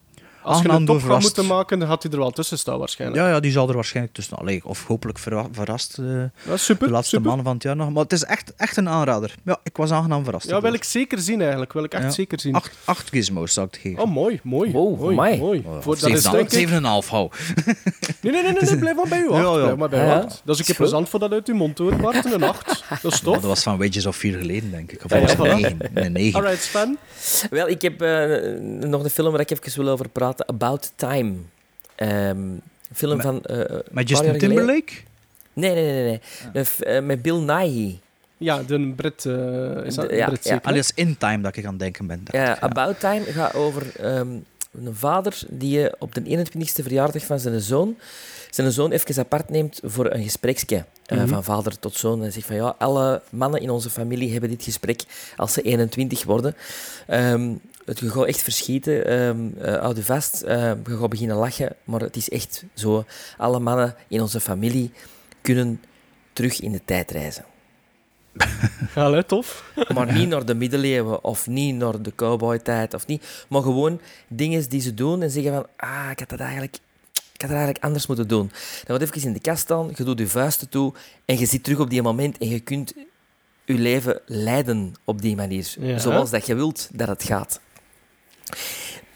Als 0.47 0.61
je 0.61 0.69
een 0.69 0.85
top 0.85 1.01
gaat 1.03 1.21
moeten 1.21 1.45
maken, 1.45 1.79
dan 1.79 1.87
gaat 1.87 2.03
hij 2.03 2.11
er 2.11 2.17
wel 2.17 2.31
tussen 2.31 2.57
staan 2.57 2.79
waarschijnlijk. 2.79 3.21
Ja, 3.21 3.29
ja, 3.29 3.39
die 3.39 3.51
zal 3.51 3.67
er 3.69 3.75
waarschijnlijk 3.75 4.15
tussen. 4.15 4.37
Allee, 4.37 4.61
of 4.65 4.85
hopelijk 4.85 5.19
verra- 5.19 5.47
verrast. 5.51 5.97
eh, 5.97 6.05
Ja, 6.43 6.57
super, 6.57 6.87
de 6.87 6.93
laatste 6.93 7.09
super. 7.15 7.27
maanden 7.27 7.45
van 7.45 7.53
het 7.53 7.63
jaar 7.63 7.75
nog. 7.75 7.91
Maar 7.91 8.03
het 8.03 8.11
is 8.13 8.23
echt, 8.23 8.53
echt 8.57 8.77
een 8.77 8.89
aanrader. 8.89 9.35
Ja, 9.45 9.59
ik 9.63 9.77
was 9.77 9.91
aangenaam 9.91 10.23
verrast. 10.23 10.47
Ja, 10.49 10.61
wil 10.61 10.73
ik 10.73 10.83
zeker 10.83 11.19
zien 11.19 11.41
eigenlijk. 11.41 11.73
Wil 11.73 11.83
ik 11.83 11.93
echt 11.93 12.03
Ja. 12.03 12.09
zeker 12.09 12.39
zien. 12.39 12.53
Acht, 12.53 12.71
acht 12.85 13.09
gizmos 13.09 13.53
zou 13.53 13.67
ik 13.67 13.73
het 13.73 13.81
geven. 13.81 14.03
Oh, 14.03 14.11
mooi, 14.11 14.39
mooi. 14.43 14.71
Wow, 14.71 14.99
mooi, 14.99 15.37
mooi. 15.37 15.63
Oh, 15.65 15.81
Voor, 15.81 15.99
dat 15.99 16.09
is 16.09 16.21
Zeven- 16.21 16.37
denk 16.37 16.51
ik... 16.51 16.67
7,5 17.03 17.09
hou. 17.09 17.29
Nee, 18.21 18.31
nee, 18.31 18.43
nee, 18.43 18.51
nee, 18.53 18.61
nee, 18.69 18.77
blijf 18.77 18.95
maar 18.95 19.07
bij 19.07 19.19
u 19.19 19.29
acht. 19.29 19.43
Ja, 19.43 19.51
ja. 19.51 19.57
Blijf 19.63 19.75
maar 19.75 19.89
bij 19.89 20.03
u 20.05 20.07
Ja. 20.07 20.19
Dat 20.21 20.31
is 20.45 20.59
een 20.59 20.65
keer 20.65 20.75
plezant 20.75 21.09
voor 21.09 21.19
dat 21.19 21.31
uit 21.31 21.47
uw 21.47 21.55
mond 21.55 21.77
hoor, 21.77 21.95
Bart. 21.95 22.25
Een 22.33 22.43
acht. 22.53 22.83
Dat 23.01 23.11
is 23.13 23.19
tof. 23.19 23.33
dat 23.33 23.43
was 23.43 23.63
van 23.63 23.77
Wages 23.77 24.05
of 24.05 24.15
4 24.15 24.37
geleden, 24.37 24.71
denk 24.71 24.91
ik. 24.91 25.03
Of 25.03 25.11
Ja, 25.11 25.19
was 25.21 25.31
ja, 25.31 25.37
het 25.43 25.47
voilà. 25.47 25.55
9? 25.61 25.77
Nee, 25.93 26.09
9. 26.09 26.39
Alright, 26.39 26.63
Sven. 26.63 26.97
Wel, 27.49 27.67
ik 27.67 27.81
heb 27.81 28.01
eh, 28.01 28.35
nog 28.89 29.03
een 29.03 29.09
film 29.09 29.31
waar 29.31 29.39
ik 29.39 29.49
even 29.51 29.83
wil 29.83 29.91
over 29.91 30.09
praten. 30.09 30.36
About 30.45 30.91
Time. 30.95 31.33
Ehm, 31.95 32.09
een 32.37 32.61
film 32.93 33.15
Met- 33.17 33.25
van... 33.25 33.43
eh, 33.43 33.57
een 33.57 33.65
paar 33.67 33.83
Met 33.91 34.09
Justin. 34.09 34.37
Timberlake? 34.37 34.93
Nee, 35.53 35.73
nee, 35.73 36.03
nee. 36.03 36.19
nee. 36.53 36.63
F- 36.63 36.79
eh, 36.79 37.01
met 37.03 37.21
Bill 37.21 37.37
Nighy. 37.39 37.97
Ja, 38.37 38.63
de 38.63 38.93
Brit 38.95 39.25
uh, 39.25 39.85
is 39.85 39.95
dat? 39.95 40.09
De- 40.09 40.15
ja, 40.15 40.25
Brit 40.29 40.43
ja. 40.43 40.61
is 40.71 40.91
in 40.95 41.17
time 41.17 41.43
dat 41.43 41.55
ik 41.55 41.63
aan 41.65 41.69
het 41.71 41.79
denken 41.79 42.07
ben. 42.07 42.21
Ja, 42.31 42.57
About 42.59 42.99
Time 42.99 43.23
gaat 43.23 43.53
over 43.53 43.99
ehm, 43.99 44.27
een 44.71 44.95
vader 44.95 45.39
die 45.49 45.89
eh, 45.89 45.93
op 45.99 46.15
de 46.15 46.21
21ste 46.45 46.83
verjaardag 46.83 47.25
van 47.25 47.39
zijn 47.39 47.61
zoon 47.61 47.97
zijn 48.49 48.71
zoon 48.71 48.91
even 48.91 49.17
apart 49.19 49.49
neemt 49.49 49.79
voor 49.83 50.11
een 50.13 50.23
gespreksje. 50.23 50.85
eh, 51.05 51.17
Mhm. 51.17 51.27
Van 51.27 51.43
vader 51.43 51.79
tot 51.79 51.95
zoon. 51.95 52.23
En 52.23 52.31
zegt 52.31 52.45
van 52.45 52.55
ja, 52.55 52.75
alle 52.77 53.21
mannen 53.29 53.61
in 53.61 53.69
onze 53.69 53.89
familie 53.89 54.31
hebben 54.31 54.49
dit 54.49 54.63
gesprek 54.63 55.01
als 55.35 55.53
ze 55.53 55.61
21 55.61 56.23
worden. 56.23 56.55
Ehm, 57.07 57.51
het 57.87 57.99
je 57.99 58.09
gaat 58.09 58.25
echt 58.25 58.41
verschieten. 58.41 59.55
houd 59.79 59.97
je 59.97 60.03
vast. 60.03 60.41
eh, 60.41 60.71
je 60.85 60.97
gaat 60.97 61.09
beginnen 61.09 61.37
lachen. 61.37 61.75
Maar 61.83 61.99
het 61.99 62.15
is 62.15 62.29
echt 62.29 62.63
zo. 62.73 63.05
Alle 63.37 63.59
mannen 63.59 63.95
in 64.07 64.21
onze 64.21 64.39
familie 64.39 64.91
kunnen 65.41 65.81
terug 66.33 66.59
in 66.59 66.71
de 66.71 66.81
tijd 66.85 67.11
reizen. 67.11 67.45
Allee, 68.95 69.25
tof. 69.25 69.71
Maar 69.93 70.13
niet 70.13 70.29
naar 70.29 70.45
de 70.45 70.55
middeleeuwen 70.55 71.23
of 71.23 71.47
niet 71.47 71.75
naar 71.75 72.01
de 72.01 72.15
cowboytijd 72.15 72.93
of 72.93 73.07
niet. 73.07 73.45
Maar 73.49 73.61
gewoon 73.61 74.01
dingen 74.27 74.69
die 74.69 74.81
ze 74.81 74.93
doen 74.93 75.21
en 75.21 75.31
zeggen 75.31 75.53
van 75.53 75.67
ah, 75.77 76.07
ik 76.11 76.19
had 76.19 76.29
dat 76.29 76.39
eigenlijk, 76.39 76.75
ik 77.13 77.41
had 77.41 77.49
dat 77.49 77.57
eigenlijk 77.57 77.83
anders 77.83 78.07
moeten 78.07 78.27
doen. 78.27 78.51
Dan 78.85 78.99
gaat 78.99 79.09
even 79.09 79.27
in 79.27 79.33
de 79.33 79.39
kast 79.39 79.61
staan, 79.61 79.91
je 79.95 80.03
doet 80.03 80.19
je 80.19 80.27
vuisten 80.27 80.69
toe 80.69 80.93
en 81.25 81.39
je 81.39 81.45
zit 81.45 81.63
terug 81.63 81.79
op 81.79 81.89
die 81.89 82.01
moment 82.01 82.37
en 82.37 82.49
je 82.49 82.59
kunt 82.59 82.93
je 83.65 83.73
leven 83.73 84.21
leiden 84.25 84.93
op 85.03 85.21
die 85.21 85.35
manier. 85.35 85.75
Ja. 85.79 85.97
Zoals 85.97 86.29
dat 86.29 86.45
je 86.45 86.55
wilt 86.55 86.89
dat 86.93 87.07
het 87.07 87.23
gaat. 87.23 87.59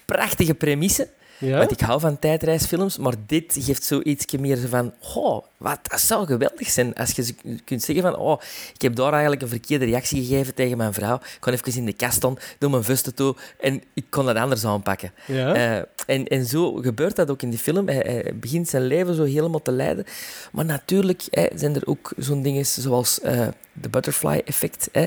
Prachtige 0.07 0.53
premisse. 0.53 1.09
Ja? 1.41 1.57
Want 1.57 1.71
ik 1.71 1.79
hou 1.79 1.99
van 1.99 2.19
tijdreisfilms, 2.19 2.97
maar 2.97 3.13
dit 3.25 3.57
geeft 3.59 3.83
zoiets 3.83 4.25
meer 4.39 4.57
van... 4.69 4.93
Oh, 5.15 5.43
wat, 5.57 5.79
dat 5.83 5.99
zou 5.99 6.25
geweldig 6.25 6.69
zijn 6.69 6.93
als 6.95 7.11
je 7.11 7.35
kunt 7.65 7.83
zeggen 7.83 8.03
van... 8.03 8.15
Oh, 8.17 8.41
ik 8.73 8.81
heb 8.81 8.95
daar 8.95 9.11
eigenlijk 9.11 9.41
een 9.41 9.47
verkeerde 9.47 9.85
reactie 9.85 10.25
gegeven 10.25 10.53
tegen 10.53 10.77
mijn 10.77 10.93
vrouw. 10.93 11.15
Ik 11.15 11.37
kon 11.39 11.53
even 11.53 11.75
in 11.75 11.85
de 11.85 11.93
kast 11.93 12.15
staan, 12.15 12.35
doe 12.59 12.69
mijn 12.69 12.83
vusten 12.83 13.15
toe 13.15 13.35
en 13.59 13.83
ik 13.93 14.05
kon 14.09 14.25
dat 14.25 14.35
anders 14.35 14.65
aanpakken. 14.65 15.11
Ja? 15.27 15.53
Eh, 15.53 15.83
en, 16.15 16.27
en 16.27 16.45
zo 16.45 16.73
gebeurt 16.73 17.15
dat 17.15 17.29
ook 17.31 17.41
in 17.41 17.49
die 17.49 17.59
film. 17.59 17.87
Hij, 17.87 17.95
hij 18.23 18.31
begint 18.35 18.69
zijn 18.69 18.83
leven 18.85 19.15
zo 19.15 19.23
helemaal 19.23 19.61
te 19.61 19.71
leiden. 19.71 20.05
Maar 20.51 20.65
natuurlijk 20.65 21.23
hè, 21.29 21.45
zijn 21.55 21.75
er 21.75 21.87
ook 21.87 22.11
zo'n 22.17 22.41
dingen 22.41 22.65
zoals 22.65 23.19
eh 23.21 23.47
de 23.73 23.89
butterfly-effect. 23.89 24.89
hè, 24.91 25.05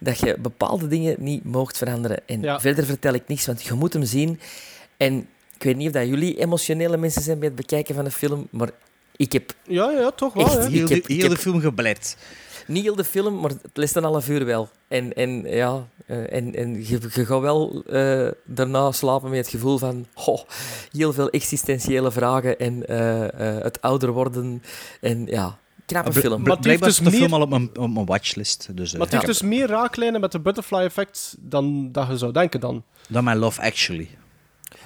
Dat 0.00 0.18
je 0.18 0.36
bepaalde 0.38 0.86
dingen 0.88 1.16
niet 1.18 1.44
mocht 1.44 1.78
veranderen. 1.78 2.18
En 2.26 2.40
Ja. 2.40 2.60
verder 2.60 2.84
vertel 2.84 3.14
ik 3.14 3.22
niks, 3.26 3.46
want 3.46 3.62
je 3.62 3.74
moet 3.74 3.92
hem 3.92 4.04
zien. 4.04 4.40
En 4.96 5.26
ik 5.54 5.62
weet 5.62 5.76
niet 5.76 5.86
of 5.86 5.92
dat 5.92 6.06
jullie 6.08 6.38
emotionele 6.40 6.96
mensen 6.96 7.22
zijn 7.22 7.38
bij 7.38 7.46
het 7.48 7.56
bekijken 7.56 7.94
van 7.94 8.04
een 8.04 8.10
film, 8.10 8.48
maar 8.50 8.70
ik 9.16 9.32
heb 9.32 9.52
ja, 9.68 9.90
ja, 9.90 10.10
toch 10.10 10.32
wel. 10.32 10.44
Echt, 10.44 10.54
ja. 10.54 10.60
ik 10.62 10.70
Heel, 10.72 10.86
de, 10.86 10.94
heb- 10.94 11.06
heel 11.06 11.28
de 11.28 11.36
film 11.36 11.60
gebleid. 11.60 12.16
niet 12.66 12.82
heel 12.82 12.94
de 12.96 13.04
film, 13.04 13.40
maar 13.40 13.50
het 13.50 13.60
lest 13.76 13.96
een 13.96 14.02
half 14.04 14.28
uur 14.28 14.44
wel. 14.44 14.68
En, 14.88 15.12
en 15.12 15.42
ja, 15.46 15.86
eh, 16.06 16.32
en, 16.32 16.54
en 16.54 16.74
je, 16.86 16.98
je 17.14 17.26
gaat 17.26 17.40
wel 17.40 17.82
eh, 17.86 18.28
daarna 18.44 18.92
slapen 18.92 19.30
met 19.30 19.38
het 19.38 19.48
gevoel 19.48 19.78
van 19.78 20.06
oh, 20.14 20.38
heel 20.92 21.12
veel 21.12 21.30
existentiële 21.30 22.10
vragen 22.12 22.58
en 22.58 22.86
eh, 22.86 23.56
eh, 23.56 23.62
het 23.62 23.80
ouder 23.80 24.10
worden. 24.12 24.62
En 25.00 25.26
ja, 25.26 25.58
knappe 25.86 26.10
Bl- 26.10 26.18
film. 26.20 26.42
Maar 26.42 26.58
Blijkbaar 26.58 26.88
dus 26.88 26.98
de 26.98 27.04
meer- 27.04 27.12
film 27.12 27.32
al 27.34 27.40
op 27.42 27.48
mijn, 27.48 27.78
op 27.78 27.90
mijn 27.90 28.06
watchlist. 28.06 28.68
Dus, 28.76 28.92
Maar 28.92 29.00
het 29.00 29.10
Ja. 29.10 29.16
heeft 29.16 29.30
dus 29.38 29.42
meer 29.48 29.66
raaklijnen 29.66 30.20
met 30.20 30.32
de 30.32 30.40
butterfly-effect 30.40 31.36
dan 31.40 31.92
dat 31.92 32.08
je 32.08 32.16
zou 32.16 32.32
denken 32.32 32.60
dan. 32.60 32.82
Dan 33.08 33.24
mijn 33.24 33.38
Love 33.38 33.60
Actually. 33.62 34.08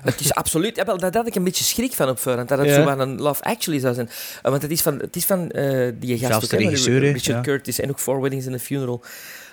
Het 0.02 0.20
is 0.20 0.34
absoluut... 0.34 0.76
Ja, 0.76 0.84
wel, 0.84 0.98
daar 0.98 1.12
had 1.14 1.26
ik 1.26 1.34
een 1.34 1.44
beetje 1.44 1.64
schrik 1.64 1.92
van 1.92 2.08
op 2.08 2.18
voorhand, 2.18 2.48
dat 2.48 2.58
het 2.58 2.68
Ja. 2.68 2.74
zo 2.74 2.82
van 2.82 3.00
een 3.00 3.20
Love 3.20 3.42
Actually 3.42 3.80
zou 3.80 3.94
zijn. 3.94 4.08
Eh, 4.42 4.50
want 4.50 4.62
het 4.62 4.70
is 4.70 4.82
van, 4.82 4.98
het 4.98 5.16
is 5.16 5.24
van 5.24 5.50
eh, 5.50 5.92
die 5.94 6.18
gast 6.18 6.30
Zelfs 6.30 6.44
ook, 6.44 6.50
de 6.50 6.56
regisseur, 6.56 6.98
Richard 7.00 7.24
ja. 7.26 7.40
Curtis 7.40 7.80
en 7.80 7.90
ook 7.90 7.98
Four 7.98 8.20
Weddings 8.20 8.46
and 8.46 8.54
a 8.54 8.58
Funeral. 8.58 9.02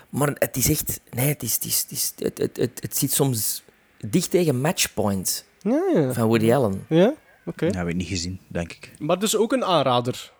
Maar 0.09 0.31
het 0.39 0.55
is 0.57 0.69
echt... 0.69 0.99
Nee, 1.11 1.27
het, 1.27 1.43
is, 1.43 1.53
het, 1.53 1.63
is, 1.65 1.81
het, 1.81 1.91
is, 1.91 2.13
het, 2.17 2.37
het, 2.37 2.57
het, 2.57 2.79
het 2.81 2.97
zit 2.97 3.11
soms 3.13 3.63
dicht 3.99 4.29
tegen 4.31 4.61
Matchpoint 4.61 5.45
Ja, 5.61 5.81
ja. 5.93 6.13
van 6.13 6.27
Woody 6.27 6.53
Allen. 6.53 6.85
Ja, 6.89 7.13
oké. 7.45 7.65
Ja, 7.65 7.77
heb 7.77 7.87
ik 7.87 7.95
niet 7.95 8.07
gezien, 8.07 8.39
denk 8.47 8.71
ik. 8.71 8.91
Maar 8.99 9.19
dus 9.19 9.35
ook 9.35 9.53
een 9.53 9.65
aanrader. 9.65 10.31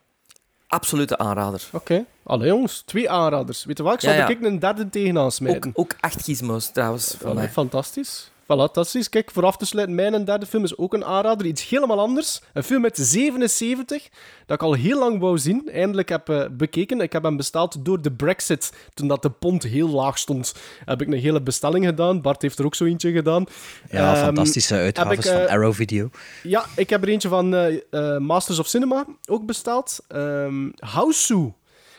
Absolute 0.67 1.17
aanrader. 1.17 1.69
Oké. 1.71 2.05
Allee 2.23 2.47
jongens, 2.47 2.81
twee 2.85 3.09
aanraders. 3.09 3.65
Weet 3.65 3.77
je 3.77 3.83
wat, 3.83 3.93
ik 3.93 3.99
zal 3.99 4.11
Ja, 4.11 4.17
ja. 4.17 4.23
er 4.25 4.29
ik 4.31 4.43
een 4.43 4.59
derde 4.59 4.89
tegenaan 4.89 5.25
Ook, 5.25 5.31
smijten. 5.31 5.71
ook 5.73 5.95
acht 5.99 6.23
gizmos, 6.23 6.71
trouwens, 6.71 7.15
van 7.19 7.29
Allee, 7.29 7.43
mij. 7.43 7.49
fantastisch. 7.51 8.31
Voilà, 8.45 8.47
fantastisch. 8.47 9.09
Kijk, 9.09 9.31
voor 9.31 9.45
af 9.45 9.57
te 9.57 9.65
sluiten, 9.65 9.95
mijn 9.95 10.25
derde 10.25 10.45
film 10.45 10.63
is 10.63 10.77
ook 10.77 10.93
een 10.93 11.05
aanrader. 11.05 11.45
Iets 11.45 11.69
helemaal 11.69 11.99
anders. 11.99 12.41
Een 12.53 12.63
film 12.63 12.83
uit 12.83 12.97
77, 12.97 14.09
dat 14.45 14.55
ik 14.57 14.63
al 14.63 14.73
heel 14.73 14.99
lang 14.99 15.19
wou 15.19 15.37
zien. 15.37 15.69
Eindelijk 15.71 16.09
heb 16.09 16.29
eh, 16.29 16.45
bekeken. 16.51 16.99
Ik 17.01 17.13
heb 17.13 17.23
hem 17.23 17.37
besteld 17.37 17.85
door 17.85 18.01
de 18.01 18.11
Brexit. 18.11 18.71
Toen 18.93 19.07
dat 19.07 19.21
de 19.21 19.29
pond 19.29 19.63
heel 19.63 19.89
laag 19.89 20.17
stond, 20.17 20.55
heb 20.85 21.01
ik 21.01 21.07
een 21.07 21.19
hele 21.19 21.41
bestelling 21.41 21.85
gedaan. 21.85 22.21
Bart 22.21 22.41
heeft 22.41 22.59
er 22.59 22.65
ook 22.65 22.75
zo 22.75 22.85
eentje 22.85 23.11
gedaan. 23.11 23.45
Ja, 23.89 24.13
Ehm, 24.15 24.23
fantastische 24.25 24.75
uitgaves 24.75 25.25
van 25.27 25.35
eh, 25.35 25.45
Arrow 25.51 25.73
Video. 25.73 26.09
Ja, 26.43 26.65
ik 26.75 26.89
heb 26.89 27.01
er 27.03 27.09
eentje 27.09 27.29
van 27.29 27.55
eh, 27.55 28.17
Masters 28.17 28.59
of 28.59 28.67
Cinema 28.67 29.05
ook 29.25 29.45
besteld. 29.45 29.99
Ehm 30.07 30.69
Houseu 30.79 31.51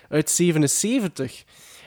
uit 0.08 0.30
77. 0.30 1.44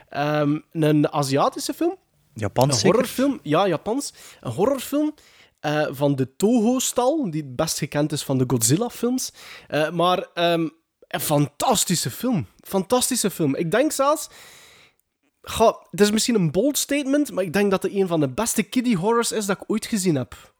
Ehm, 0.08 0.58
een 0.72 1.12
Aziatische 1.12 1.72
film. 1.74 1.96
Japans 2.40 2.82
Een 2.82 2.90
horrorfilm. 2.90 3.40
Ja, 3.42 3.66
Japans. 3.66 4.12
Een 4.40 4.52
horrorfilm 4.52 5.14
eh, 5.60 5.86
van 5.90 6.16
de 6.16 6.36
Toho-stal, 6.36 7.30
die 7.30 7.42
het 7.42 7.56
best 7.56 7.78
gekend 7.78 8.12
is 8.12 8.22
van 8.22 8.38
de 8.38 8.44
Godzilla-films. 8.46 9.32
Eh, 9.68 9.90
maar 9.90 10.26
ehm, 10.34 10.68
een 11.08 11.20
fantastische 11.20 12.10
film. 12.10 12.46
Fantastische 12.60 13.30
film. 13.30 13.54
Ik 13.54 13.70
denk 13.70 13.92
zelfs... 13.92 14.28
Goh, 15.42 15.82
het 15.90 16.00
is 16.00 16.10
misschien 16.10 16.34
een 16.34 16.50
bold 16.50 16.78
statement, 16.78 17.32
maar 17.32 17.44
ik 17.44 17.52
denk 17.52 17.70
dat 17.70 17.82
het 17.82 17.92
een 17.92 18.06
van 18.06 18.20
de 18.20 18.28
beste 18.28 18.62
kiddie 18.62 18.96
horrors 18.96 19.32
is 19.32 19.46
dat 19.46 19.56
ik 19.56 19.70
ooit 19.70 19.86
gezien 19.86 20.14
heb. 20.14 20.54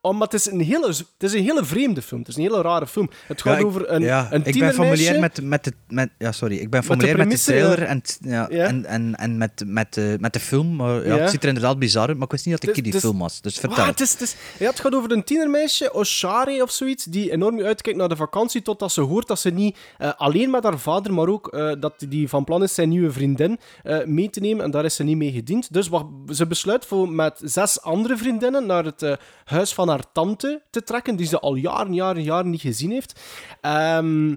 Omdat 0.00 0.32
het 0.32 0.40
is 0.40 0.52
een 0.52 0.60
hele, 0.60 0.86
het 0.86 1.04
is 1.18 1.32
een 1.32 1.42
hele 1.42 1.64
vreemde 1.64 2.02
film. 2.02 2.20
Het 2.20 2.28
is 2.28 2.36
een 2.36 2.42
hele 2.42 2.60
rare 2.62 2.86
film. 2.86 3.10
Het 3.26 3.42
gaat 3.42 3.58
Ja, 3.60 3.64
over 3.64 3.90
een, 3.92 4.02
ja, 4.02 4.28
een 4.30 4.44
ik 4.44 4.58
ben 4.58 4.72
familiair 4.74 5.20
met, 5.20 5.42
met, 5.42 5.64
de, 5.64 5.72
met, 5.88 6.10
ja, 6.18 6.32
sorry, 6.32 6.56
ik 6.56 6.70
ben 6.70 6.80
de 6.80 6.86
familiair 6.86 7.16
met 7.16 7.30
de, 7.30 7.38
trailer 7.38 7.82
en, 7.82 8.02
ja, 8.20 8.46
Ja. 8.50 8.64
en, 8.64 8.84
en, 8.84 9.14
en 9.16 9.36
met, 9.38 9.62
met, 9.66 9.94
de, 9.94 10.16
met 10.20 10.32
de 10.32 10.40
film. 10.40 10.76
Maar, 10.76 11.06
ja. 11.06 11.16
Het 11.16 11.30
ziet 11.30 11.42
er 11.42 11.48
inderdaad 11.48 11.78
bizar 11.78 12.08
uit, 12.08 12.16
maar 12.16 12.26
ik 12.26 12.32
wist 12.32 12.46
niet 12.46 12.54
dat 12.60 12.62
het 12.68 12.70
een 12.70 12.76
het 12.84 12.94
is- 12.94 13.00
kiddie 13.00 13.10
film 13.10 13.22
was. 13.22 13.40
Dus 13.40 13.58
vertel. 13.58 13.78
Ah, 13.78 13.86
het, 13.86 14.00
is, 14.00 14.12
het, 14.12 14.20
is, 14.20 14.36
ja, 14.58 14.68
het 14.70 14.80
gaat 14.80 14.94
over 14.94 15.12
een 15.12 15.24
tienermeisje, 15.24 15.92
Oshari 15.92 16.62
of 16.62 16.70
zoiets, 16.70 17.04
die 17.04 17.30
enorm 17.32 17.60
uitkijkt 17.60 17.98
naar 17.98 18.08
de 18.08 18.16
vakantie 18.16 18.62
totdat 18.62 18.92
ze 18.92 19.00
hoort 19.00 19.26
dat 19.26 19.40
ze 19.40 19.50
niet 19.50 19.76
eh, 19.98 20.10
alleen 20.16 20.50
met 20.50 20.62
haar 20.64 20.78
vader, 20.78 21.14
maar 21.14 21.28
ook 21.28 21.48
eh, 21.48 21.72
dat 21.80 21.94
die 22.08 22.28
van 22.28 22.44
plan 22.44 22.62
is 22.62 22.74
zijn 22.74 22.88
nieuwe 22.88 23.12
vriendin 23.12 23.58
eh, 23.82 24.04
mee 24.04 24.30
te 24.30 24.40
nemen. 24.40 24.64
En 24.64 24.70
daar 24.70 24.84
is 24.84 24.94
ze 24.94 25.02
niet 25.04 25.16
mee 25.16 25.32
gediend. 25.32 25.72
Dus 25.72 25.88
wat, 25.88 26.06
ze 26.28 26.46
besluit 26.46 26.86
voor 26.86 27.08
met 27.10 27.40
zes 27.44 27.80
andere 27.82 28.16
vriendinnen 28.16 28.66
naar 28.66 28.84
het 28.84 29.02
eh, 29.02 29.12
huis 29.44 29.74
van 29.74 29.86
haar 29.88 30.12
tante 30.12 30.62
te 30.70 30.82
trekken, 30.82 31.16
die 31.16 31.26
ze 31.26 31.38
al 31.40 31.54
jaren, 31.54 31.94
jaren, 31.94 32.22
jaren 32.22 32.50
niet 32.50 32.60
gezien 32.60 32.90
heeft. 32.90 33.20
Ehm, 33.60 34.34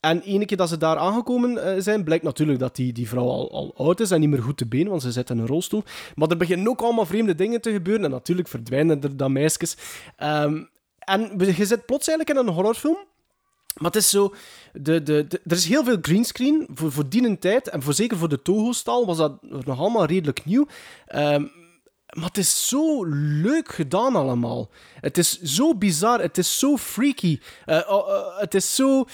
en 0.00 0.20
ene 0.20 0.44
keer 0.44 0.56
dat 0.56 0.68
ze 0.68 0.76
daar 0.76 0.96
aangekomen 0.96 1.64
eh, 1.64 1.80
zijn, 1.82 2.04
blijkt 2.04 2.24
natuurlijk 2.24 2.58
dat 2.58 2.76
die, 2.76 2.92
die 2.92 3.08
vrouw 3.08 3.28
al, 3.28 3.52
al 3.52 3.74
oud 3.76 4.00
is 4.00 4.10
en 4.10 4.20
niet 4.20 4.28
meer 4.28 4.42
goed 4.42 4.56
te 4.56 4.66
been, 4.66 4.88
want 4.88 5.02
ze 5.02 5.12
zit 5.12 5.30
in 5.30 5.38
een 5.38 5.46
rolstoel. 5.46 5.82
Maar 6.14 6.28
er 6.28 6.36
beginnen 6.36 6.68
ook 6.68 6.80
allemaal 6.82 7.06
vreemde 7.06 7.34
dingen 7.34 7.60
te 7.60 7.72
gebeuren. 7.72 8.04
En 8.04 8.10
natuurlijk 8.10 8.48
verdwijnen 8.48 9.02
er 9.02 9.16
dan 9.16 9.32
meisjes. 9.32 9.76
Ehm, 10.16 10.62
en 10.98 11.32
je 11.38 11.66
zit 11.66 11.86
plots 11.86 12.08
eigenlijk 12.08 12.38
in 12.38 12.46
een 12.46 12.54
horrorfilm. 12.54 12.98
Maar 13.74 13.90
het 13.90 13.96
is 13.96 14.10
zo... 14.10 14.34
De, 14.72 15.02
de, 15.02 15.26
de- 15.28 15.40
er 15.44 15.56
is 15.56 15.66
heel 15.66 15.84
veel 15.84 15.98
greenscreen 16.00 16.66
voor, 16.74 16.92
voor 16.92 17.08
die 17.08 17.38
tijd. 17.38 17.68
En 17.68 17.82
voor, 17.82 17.94
zeker 17.94 18.16
voor 18.16 18.28
de 18.28 18.42
Toho-stal 18.42 19.06
was 19.06 19.16
dat 19.16 19.42
nog 19.42 19.78
allemaal 19.78 20.04
redelijk 20.04 20.44
nieuw. 20.44 20.66
Ehm, 21.06 21.44
maar 22.14 22.24
het 22.24 22.38
is 22.38 22.68
zo 22.68 23.04
leuk 23.42 23.72
gedaan 23.72 24.16
allemaal. 24.16 24.70
Het 25.00 25.18
is 25.18 25.40
zo 25.40 25.74
bizar. 25.74 26.20
Het 26.20 26.38
is 26.38 26.58
zo 26.58 26.76
freaky. 26.76 27.38
Eh, 27.64 27.80
oh, 27.88 28.14
eh, 28.14 28.40
het 28.40 28.54
is 28.54 28.74
zo... 28.74 29.04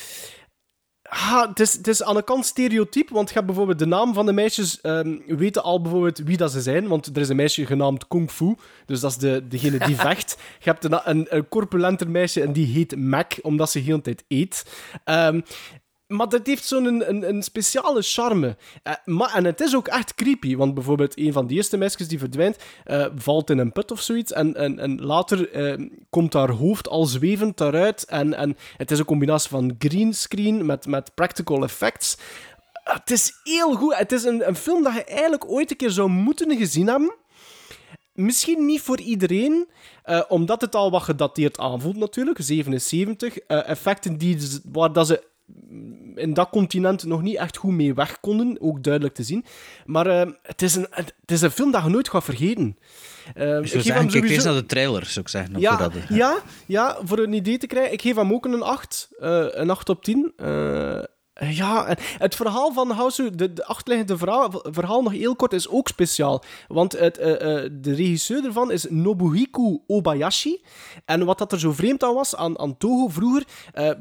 Het, 1.48 1.60
is, 1.60 1.72
het 1.72 1.86
is 1.86 2.02
aan 2.02 2.14
de 2.14 2.22
kant 2.22 2.47
stereotyp, 2.47 3.09
want 3.09 3.28
je 3.28 3.35
hebt 3.35 3.47
bijvoorbeeld 3.47 3.78
de 3.78 3.86
naam 3.86 4.14
van 4.14 4.27
de 4.27 4.32
meisjes 4.32 4.81
ehm, 4.81 5.18
weten 5.27 5.62
al 5.62 5.81
bijvoorbeeld 5.81 6.18
wie 6.18 6.36
dat 6.36 6.52
ze 6.52 6.60
zijn, 6.60 6.89
want 6.89 7.06
er 7.06 7.22
is 7.22 7.28
een 7.28 7.36
meisje 7.36 7.66
genaamd 7.66 8.09
Kung 8.09 8.31
Fu, 8.31 8.55
dus 8.86 9.01
dat 9.01 9.10
is 9.10 9.16
de, 9.16 9.47
degene 9.48 9.78
die 9.78 9.97
vecht. 10.06 10.36
Je 10.59 10.70
hebt 10.70 10.85
een, 10.85 11.01
een, 11.05 11.27
een 11.28 11.48
corpulenter 11.48 12.10
meisje 12.10 12.43
en 12.43 12.52
die 12.52 12.66
heet 12.66 12.97
Mac, 12.97 13.32
omdat 13.43 13.70
ze 13.70 13.78
de 13.78 13.85
hele 13.85 14.01
tijd 14.01 14.24
eet. 14.28 14.66
Ehm, 15.05 15.40
maar 16.10 16.28
dat 16.28 16.46
heeft 16.46 16.64
zo'n 16.64 16.84
een, 16.84 17.28
een, 17.28 17.42
speciale 17.42 18.02
charme. 18.02 18.56
Eh, 18.82 18.94
maar, 19.04 19.34
en 19.34 19.44
het 19.44 19.60
is 19.60 19.76
ook 19.76 19.88
echt 19.88 20.14
creepy, 20.14 20.56
want 20.56 20.74
bijvoorbeeld 20.74 21.18
een 21.18 21.32
van 21.32 21.46
die 21.46 21.56
eerste 21.56 21.76
meisjes 21.76 22.08
die 22.08 22.18
verdwijnt, 22.18 22.56
eh, 22.84 23.06
valt 23.14 23.50
in 23.50 23.58
een 23.58 23.72
put 23.72 23.90
of 23.90 24.00
zoiets. 24.00 24.32
En, 24.32 24.56
en, 24.56 24.78
en 24.78 25.02
later 25.02 25.50
eh, 25.50 25.86
komt 26.10 26.32
haar 26.32 26.50
hoofd 26.50 26.88
al 26.88 27.04
zwevend 27.04 27.56
daaruit. 27.56 28.04
En, 28.04 28.34
en 28.34 28.56
het 28.76 28.90
is 28.90 28.98
een 28.98 29.04
combinatie 29.04 29.50
van 29.50 29.74
greenscreen 29.78 30.66
met, 30.66 30.86
met 30.86 31.14
practical 31.14 31.62
effects. 31.62 32.16
Het 32.72 33.10
is 33.10 33.32
heel 33.44 33.74
goed. 33.74 33.96
Het 33.96 34.12
is 34.12 34.24
een, 34.24 34.48
een 34.48 34.56
film 34.56 34.82
dat 34.82 34.94
je 34.94 35.04
eigenlijk 35.04 35.50
ooit 35.50 35.70
een 35.70 35.76
keer 35.76 35.90
zou 35.90 36.08
moeten 36.08 36.56
gezien 36.56 36.86
hebben. 36.86 37.14
Misschien 38.12 38.66
niet 38.66 38.80
voor 38.80 39.00
iedereen, 39.00 39.68
omdat 40.28 40.60
het 40.60 40.74
al 40.74 40.90
wat 40.90 41.02
gedateerd 41.02 41.58
aanvoelt 41.58 41.96
natuurlijk. 41.96 42.38
77. 42.40 43.38
eh, 43.38 43.68
effecten 43.68 44.16
die, 44.18 44.38
waar 44.72 44.92
dat 44.92 45.06
ze 45.06 45.28
in 46.14 46.35
dat 46.35 46.48
continent 46.51 47.05
nog 47.05 47.22
niet 47.22 47.36
echt 47.36 47.56
goed 47.56 47.72
mee 47.72 47.94
weg 47.94 48.20
konden, 48.20 48.56
ook 48.60 48.82
duidelijk 48.82 49.14
te 49.14 49.22
zien. 49.22 49.44
Maar 49.86 50.06
eh, 50.06 50.31
het, 50.43 50.62
is 50.62 50.74
een, 50.74 50.86
het 50.90 51.14
is 51.27 51.40
een 51.43 51.51
film 51.51 51.70
dat 51.70 51.82
je 51.85 51.89
nooit 51.90 52.09
gaat 52.09 52.24
vergeten. 52.24 52.78
Eh, 53.35 53.44
Ik 53.59 53.66
zou 53.66 53.82
zeggen, 53.82 53.94
kijk 54.10 54.24
eens 54.35 54.44
naar 54.44 54.55
de 54.55 54.66
trailer, 54.66 55.06
zou 55.06 55.20
ik 55.20 55.28
zeggen. 55.31 55.60
ja, 55.60 55.77
het- 55.82 56.16
ja, 56.16 56.39
ja, 56.66 56.98
voor 57.05 57.18
een 57.18 57.32
idee 57.32 57.59
te 57.59 57.66
krijgen. 57.66 57.93
Ik 57.93 58.02
geef 58.02 58.14
hem 58.16 58.32
ook 58.32 58.44
een 58.44 58.62
8. 58.62 59.09
eh, 59.18 59.44
een 59.51 59.70
8 59.70 59.89
op 59.89 60.05
10. 60.05 60.32
Eh, 60.36 61.02
ja, 61.51 61.97
het 62.18 62.35
verhaal 62.35 62.72
van 62.72 62.90
House, 62.90 63.35
de, 63.35 63.52
de 63.52 63.64
achterliggende 63.64 64.18
verhaal, 64.18 64.51
verhaal 64.62 65.02
nog 65.02 65.12
heel 65.12 65.36
kort, 65.36 65.52
is 65.52 65.68
ook 65.68 65.89
speciaal. 65.89 66.43
Want 66.68 66.93
het, 66.98 67.14
de 67.14 67.94
regisseur 67.94 68.44
ervan 68.44 68.70
is 68.72 68.86
Nobuhiko 68.89 69.82
Obayashi. 69.86 70.62
En 71.05 71.24
wat 71.24 71.39
dat 71.39 71.52
er 71.52 71.59
zo 71.60 71.72
vreemd 71.72 72.02
aan 72.05 72.14
was 72.14 72.36
aan, 72.36 72.59
aan 72.59 72.77
Toho 72.77 73.09
vroeger... 73.09 73.44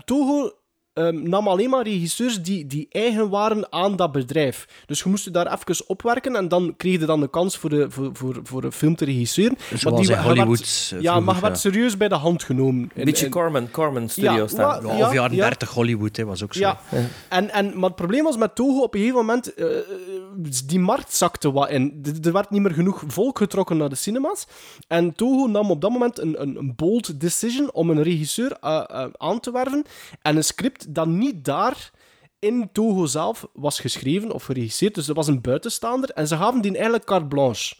Toho 0.05 0.51
ehm, 0.93 1.29
nam 1.29 1.47
alleen 1.47 1.69
maar 1.69 1.83
regisseurs 1.83 2.41
die, 2.41 2.67
die 2.67 2.87
eigen 2.89 3.29
waren 3.29 3.71
aan 3.71 3.95
dat 3.95 4.11
bedrijf. 4.11 4.67
Dus 4.85 4.99
je 5.03 5.09
moest 5.09 5.23
je 5.23 5.31
daar 5.31 5.53
even 5.53 5.87
opwerken 5.87 6.35
en 6.35 6.47
dan 6.47 6.73
kreeg 6.77 6.99
je 6.99 7.05
dan 7.05 7.19
de 7.19 7.29
kans 7.29 7.57
voor, 7.57 7.69
de, 7.69 7.85
voor, 7.91 8.09
voor, 8.13 8.39
voor 8.43 8.63
een 8.63 8.71
film 8.71 8.95
te 8.95 9.05
regisseren. 9.05 9.57
Zoals 9.67 9.83
Maar 9.83 9.93
die- 9.93 10.01
in 10.01 10.07
hij 10.07 10.23
werd- 10.23 10.37
Hollywood, 10.37 10.91
eh, 10.93 11.01
ja, 11.01 11.19
maar 11.19 11.35
je 11.35 11.41
werd 11.41 11.59
serieus 11.59 11.97
bij 11.97 12.07
de 12.07 12.15
hand 12.15 12.43
genomen. 12.43 12.91
Een 12.95 13.05
beetje 13.05 13.29
Corman, 13.29 13.71
Corman 13.71 14.09
Studios 14.09 14.35
Ja, 14.35 14.47
staan. 14.47 14.83
wa- 14.83 14.95
Ja, 14.97 15.07
of 15.07 15.13
jaren 15.13 15.35
30 15.37 15.69
Hollywood, 15.69 16.15
hè, 16.15 16.25
was 16.25 16.43
ook 16.43 16.53
zo. 16.53 16.59
Ja, 16.59 16.79
en, 17.29 17.49
en, 17.53 17.65
maar 17.79 17.87
het 17.89 17.95
probleem 17.95 18.23
was 18.23 18.37
met 18.37 18.55
Toho 18.55 18.81
op 18.81 18.93
een 18.93 18.99
gegeven 18.99 19.19
moment, 19.19 19.53
eh, 19.53 19.65
die 20.65 20.79
markt 20.79 21.15
zakte 21.15 21.51
wat 21.51 21.69
in. 21.69 22.01
Er 22.23 22.31
werd 22.31 22.49
niet 22.49 22.61
meer 22.61 22.73
genoeg 22.73 23.03
volk 23.07 23.37
getrokken 23.37 23.77
naar 23.77 23.89
de 23.89 23.95
cinema's. 23.95 24.45
En 24.87 25.15
Toho 25.15 25.47
nam 25.47 25.71
op 25.71 25.81
dat 25.81 25.91
moment 25.91 26.19
een, 26.19 26.41
een, 26.41 26.55
een 26.55 26.73
bold 26.75 27.19
decision 27.19 27.73
om 27.73 27.89
een 27.89 28.03
regisseur 28.03 28.57
eh, 28.61 28.83
eh, 28.87 29.05
aan 29.17 29.39
te 29.39 29.51
werven 29.51 29.83
en 30.21 30.35
een 30.35 30.43
script 30.43 30.78
dat 30.89 31.07
niet 31.07 31.45
daar 31.45 31.91
in 32.39 32.69
Toho 32.71 33.05
zelf 33.05 33.47
was 33.53 33.79
geschreven 33.79 34.31
of 34.31 34.43
geregisseerd. 34.43 34.95
Dus 34.95 35.05
dat 35.05 35.15
was 35.15 35.27
een 35.27 35.41
buitenstaander 35.41 36.09
en 36.09 36.27
ze 36.27 36.37
gaven 36.37 36.61
die 36.61 36.73
eigenlijk 36.73 37.05
carte 37.05 37.25
blanche. 37.25 37.75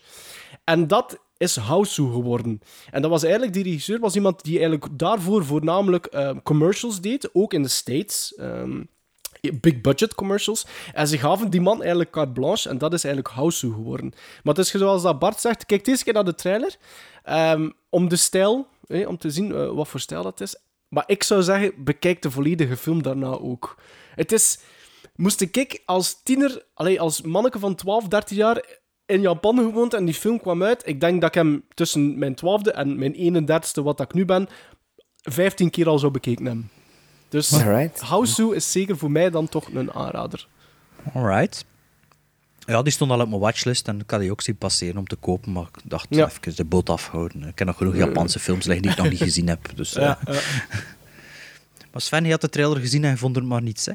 En 0.64 0.88
dat 0.88 1.20
is 1.38 1.56
Hausu 1.56 2.12
geworden. 2.12 2.62
En 2.92 3.02
dat 3.02 3.12
was 3.12 3.24
eigenlijk, 3.24 3.54
die 3.54 3.64
regisseur 3.64 4.00
was 4.00 4.16
iemand 4.16 4.44
die 4.44 4.60
eigenlijk 4.60 5.00
daarvoor 5.00 5.46
voornamelijk 5.46 6.06
eh, 6.06 6.32
commercials 6.44 7.02
deed, 7.02 7.30
ook 7.34 7.54
in 7.54 7.62
de 7.62 7.68
States. 7.68 8.36
ehm, 8.36 8.82
big 9.62 9.82
budget 9.82 10.16
commercials. 10.16 10.66
En 10.94 11.08
ze 11.08 11.18
gaven 11.18 11.50
die 11.50 11.62
man 11.62 11.80
eigenlijk 11.80 12.12
carte 12.12 12.32
blanche 12.32 12.70
en 12.70 12.78
dat 12.78 12.94
is 12.94 13.04
eigenlijk 13.04 13.36
Hausu 13.36 13.74
geworden. 13.74 14.14
Maar 14.44 14.56
het 14.56 14.66
is 14.66 14.72
zoals 14.72 15.02
dat 15.02 15.20
Bart 15.20 15.40
zegt, 15.40 15.66
kijk 15.66 15.86
deze 15.86 16.04
keer 16.04 16.14
naar 16.14 16.26
de 16.26 16.36
trailer 16.36 16.76
ehm, 17.24 17.70
om 17.90 18.10
de 18.10 18.16
stijl, 18.16 18.68
om 18.88 19.18
te 19.18 19.30
zien 19.30 19.52
eh, 19.52 19.70
wat 19.70 19.88
voor 19.88 20.00
stijl 20.00 20.24
dat 20.24 20.42
is. 20.42 20.56
Maar 20.90 21.04
ik 21.08 21.24
zou 21.24 21.42
zeggen, 21.42 21.84
bekijk 21.84 22.22
de 22.22 22.32
volledige 22.32 22.78
film 22.78 23.04
daarna 23.04 23.28
ook. 23.28 23.78
Het 24.16 24.32
is... 24.32 24.60
Moest 25.16 25.42
ik 25.42 25.82
als 25.86 26.22
tiener, 26.24 26.66
allee, 26.74 27.02
als 27.02 27.22
manneke 27.22 27.60
van 27.60 27.76
12, 27.76 28.08
13 28.08 28.38
jaar 28.38 28.66
in 29.06 29.22
Japan 29.22 29.58
gewoond 29.58 29.94
en 29.94 30.06
die 30.06 30.14
film 30.14 30.42
kwam 30.42 30.64
uit, 30.64 30.88
ik 30.88 31.00
denk 31.00 31.22
dat 31.22 31.30
ik 31.30 31.36
hem 31.36 31.64
tussen 31.74 32.18
mijn 32.18 32.36
12e 32.36 32.72
en 32.72 32.98
mijn 32.98 33.14
31ste, 33.16 33.84
wat 33.84 33.98
dat 33.98 34.02
ik 34.02 34.14
nu 34.14 34.26
ben, 34.26 34.48
15 35.22 35.70
keer 35.70 35.88
al 35.88 36.00
zou 36.00 36.12
bekeken 36.12 36.46
hebben. 36.46 36.70
Dus 37.30 37.54
Alright. 37.54 38.02
Hausu 38.02 38.56
is 38.56 38.72
zeker 38.72 38.98
voor 38.98 39.12
mij 39.12 39.30
dan 39.30 39.50
toch 39.50 39.74
een 39.74 39.94
aanrader. 39.94 40.48
Alright. 41.14 41.66
Ja, 42.70 42.82
die 42.82 42.94
stond 42.94 43.12
al 43.12 43.20
op 43.22 43.30
mijn 43.30 43.42
watchlist 43.42 43.88
en 43.88 44.00
ik 44.00 44.10
had 44.12 44.20
die 44.20 44.32
ook 44.32 44.42
zien 44.42 44.56
passeren 44.58 44.98
om 44.98 45.08
te 45.08 45.16
kopen, 45.16 45.52
maar 45.52 45.64
ik 45.64 45.82
dacht 45.84 46.08
Ja. 46.10 46.26
even 46.42 46.56
de 46.56 46.66
boot 46.66 46.90
afhouden. 46.90 47.44
Ik 47.48 47.58
heb 47.60 47.68
nog 47.68 47.78
genoeg 47.78 47.96
Japanse 47.96 48.40
films 48.40 48.66
liggen 48.66 48.82
die 48.82 48.92
ik 48.92 48.98
nog 48.98 49.10
niet 49.10 49.22
gezien 49.22 49.48
heb. 49.48 49.72
Dus, 49.76 49.96
eh. 49.96 50.04
Ja, 50.04 50.20
ja. 50.26 50.34
Maar 51.92 52.02
Sven, 52.02 52.32
had 52.32 52.42
de 52.42 52.50
trailer 52.50 52.80
gezien 52.80 53.04
en 53.04 53.18
vond 53.18 53.36
er 53.36 53.44
maar 53.46 53.62
niets, 53.62 53.86
hè? 53.86 53.92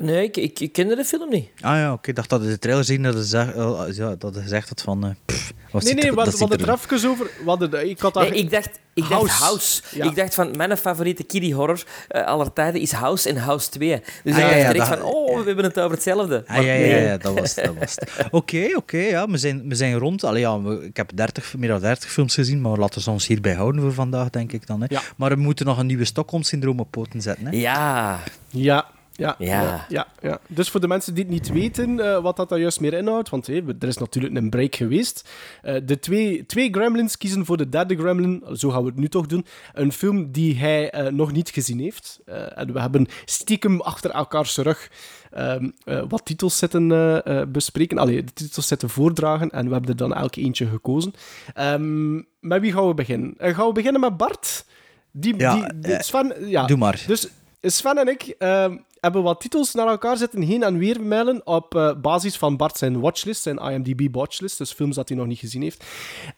Nee, 0.00 0.24
ik, 0.24 0.36
ik, 0.36 0.60
ik 0.60 0.72
kende 0.72 0.96
de 0.96 1.04
film 1.04 1.30
niet. 1.30 1.48
Ah 1.60 1.76
ja, 1.76 1.92
oké. 1.92 2.08
Ik 2.10 2.16
dacht 2.16 2.28
dat 2.28 2.42
de 2.42 2.58
trailer 2.58 2.84
zien 2.84 3.02
dat 3.02 3.14
je, 3.14 3.24
zeg, 3.24 3.54
eh, 3.54 3.82
ja, 3.92 4.14
dat 4.18 4.36
gezegd 4.36 4.68
had 4.68 4.82
van... 4.82 5.04
eh, 5.04 5.10
pff, 5.24 5.52
Nee, 5.84 5.94
nee, 5.94 6.04
er- 6.04 6.14
wat, 6.14 6.38
wat 6.38 6.52
er- 6.52 6.68
er 6.68 6.74
even 6.90 7.10
over... 7.10 7.30
Wat 7.44 7.60
het, 7.60 7.74
ik 7.74 7.98
had 8.00 8.14
daar... 8.14 8.30
Nee, 8.30 8.38
ik 8.38 8.50
dacht, 8.50 8.78
ik 8.94 9.08
dacht 9.08 9.12
House. 9.12 9.42
House. 9.42 9.82
Ja. 9.92 10.04
Ik 10.04 10.16
dacht 10.16 10.34
van, 10.34 10.56
mijn 10.56 10.76
favoriete 10.76 11.22
kiddie 11.24 11.54
horror 11.54 11.82
eh, 12.08 12.24
aller 12.24 12.52
tijden 12.52 12.80
is 12.80 12.92
House 12.92 13.28
en 13.28 13.36
House 13.36 13.70
2. 13.70 13.88
Dus 14.24 14.32
Ah, 14.34 14.38
ik 14.38 14.44
ja, 14.44 14.50
dacht 14.50 14.60
ja, 14.60 14.72
direct 14.72 14.88
dat- 14.90 14.98
van, 14.98 15.08
oh, 15.08 15.38
we 15.40 15.44
hebben 15.46 15.64
het 15.64 15.78
over 15.80 15.90
hetzelfde. 15.90 16.44
Ah, 16.46 16.56
ja, 16.56 16.62
ja, 16.62 16.78
nee. 16.78 17.02
ja, 17.02 17.16
dat 17.16 17.38
was 17.38 17.54
het. 17.54 17.64
Dat 17.64 17.74
was 17.78 17.94
het. 17.94 18.10
Oké, 18.30 18.68
oké, 18.76 18.96
ja, 18.98 19.28
we 19.28 19.36
zijn, 19.38 19.68
we 19.68 19.74
zijn 19.74 19.98
rond. 19.98 20.24
Allee, 20.24 20.40
ja, 20.40 20.60
we- 20.62 20.84
ik 20.84 20.96
heb 20.96 21.10
30, 21.14 21.54
meer 21.56 21.68
dan 21.68 21.80
30 21.80 22.10
films 22.10 22.34
gezien, 22.34 22.60
maar 22.60 22.76
laten 22.78 23.04
we 23.04 23.10
ons 23.10 23.26
hierbij 23.26 23.54
houden 23.54 23.80
voor 23.80 23.92
vandaag, 23.92 24.30
denk 24.30 24.52
ik 24.52 24.66
dan. 24.66 24.80
Hè. 24.80 24.86
Ja. 24.88 25.00
Maar 25.16 25.30
we 25.30 25.36
moeten 25.36 25.66
nog 25.66 25.78
een 25.78 25.86
nieuwe 25.86 26.04
Stockholm-syndroom 26.04 26.80
op 26.80 26.90
poten 26.90 27.22
zetten. 27.22 27.46
Hè. 27.46 27.50
Ja. 27.56 28.18
Ja, 28.50 28.86
ja, 29.16 29.36
Ja. 29.38 30.06
ja. 30.22 30.38
Dus 30.46 30.68
voor 30.70 30.80
de 30.80 30.88
mensen 30.88 31.14
die 31.14 31.24
het 31.24 31.32
niet 31.32 31.48
weten 31.52 32.00
eh, 32.00 32.22
wat 32.22 32.36
dat 32.36 32.48
dan 32.48 32.60
juist 32.60 32.80
meer 32.80 32.92
inhoudt, 32.92 33.28
want 33.28 33.46
hé, 33.46 33.62
er 33.78 33.88
is 33.88 33.96
natuurlijk 33.98 34.34
een 34.36 34.50
break 34.50 34.74
geweest. 34.74 35.28
Eh, 35.62 35.74
de 35.84 35.98
twee, 35.98 36.46
twee 36.46 36.68
gremlins 36.72 37.16
kiezen 37.16 37.44
voor 37.44 37.56
de 37.56 37.68
derde 37.68 37.96
gremlin, 37.96 38.44
zo 38.52 38.70
gaan 38.70 38.80
we 38.82 38.88
het 38.88 38.96
nu 38.98 39.08
toch 39.08 39.26
doen, 39.26 39.46
een 39.74 39.92
film 39.92 40.32
die 40.32 40.56
hij 40.56 40.90
eh, 40.90 41.12
nog 41.12 41.32
niet 41.32 41.48
gezien 41.50 41.78
heeft. 41.80 42.20
Eh, 42.26 42.58
en 42.58 42.72
we 42.72 42.80
hebben 42.80 43.06
stiekem 43.24 43.80
achter 43.80 44.10
elkaars 44.10 44.56
rug 44.56 44.90
ehm, 45.30 45.70
eh, 45.84 46.02
wat 46.08 46.24
titels 46.24 46.58
zitten 46.58 46.92
eh, 46.92 47.40
eh, 47.40 47.48
bespreken. 47.48 47.98
Allee, 47.98 48.24
de 48.24 48.32
titels 48.32 48.66
zitten 48.66 48.88
voordragen 48.90 49.50
en 49.50 49.66
we 49.66 49.72
hebben 49.72 49.90
er 49.90 49.96
dan 49.96 50.14
elk 50.14 50.36
eentje 50.36 50.66
gekozen. 50.66 51.12
Ehm, 51.54 52.14
met 52.40 52.60
wie 52.60 52.72
gaan 52.72 52.88
we 52.88 52.94
beginnen? 52.94 53.34
Eh, 53.38 53.54
gaan 53.54 53.66
we 53.66 53.72
beginnen 53.72 54.00
met 54.00 54.16
Bart? 54.16 54.64
Die, 55.10 55.36
Ja, 55.38 55.54
die, 55.54 55.80
die- 55.80 55.92
eh, 55.92 56.00
Sven, 56.00 56.48
ja. 56.48 56.66
Doe 56.66 56.76
maar. 56.76 57.04
Dus 57.06 57.28
Sven 57.60 57.98
en 57.98 58.08
ik 58.08 58.22
ehm, 58.38 58.76
hebben 59.06 59.22
wat 59.22 59.40
titels 59.40 59.74
naar 59.74 59.86
elkaar 59.86 60.16
zitten 60.16 60.42
heen 60.42 60.62
en 60.62 60.78
weer 60.78 61.02
mailen 61.02 61.40
op 61.46 61.74
eh, 61.74 61.90
basis 62.02 62.36
van 62.36 62.56
Bart 62.56 62.76
zijn 62.78 63.00
watchlist, 63.00 63.42
zijn 63.42 63.56
IMDb-watchlist, 63.58 64.58
dus 64.58 64.72
films 64.72 64.96
dat 64.96 65.08
hij 65.08 65.18
nog 65.18 65.26
niet 65.26 65.38
gezien 65.38 65.62
heeft. 65.62 65.84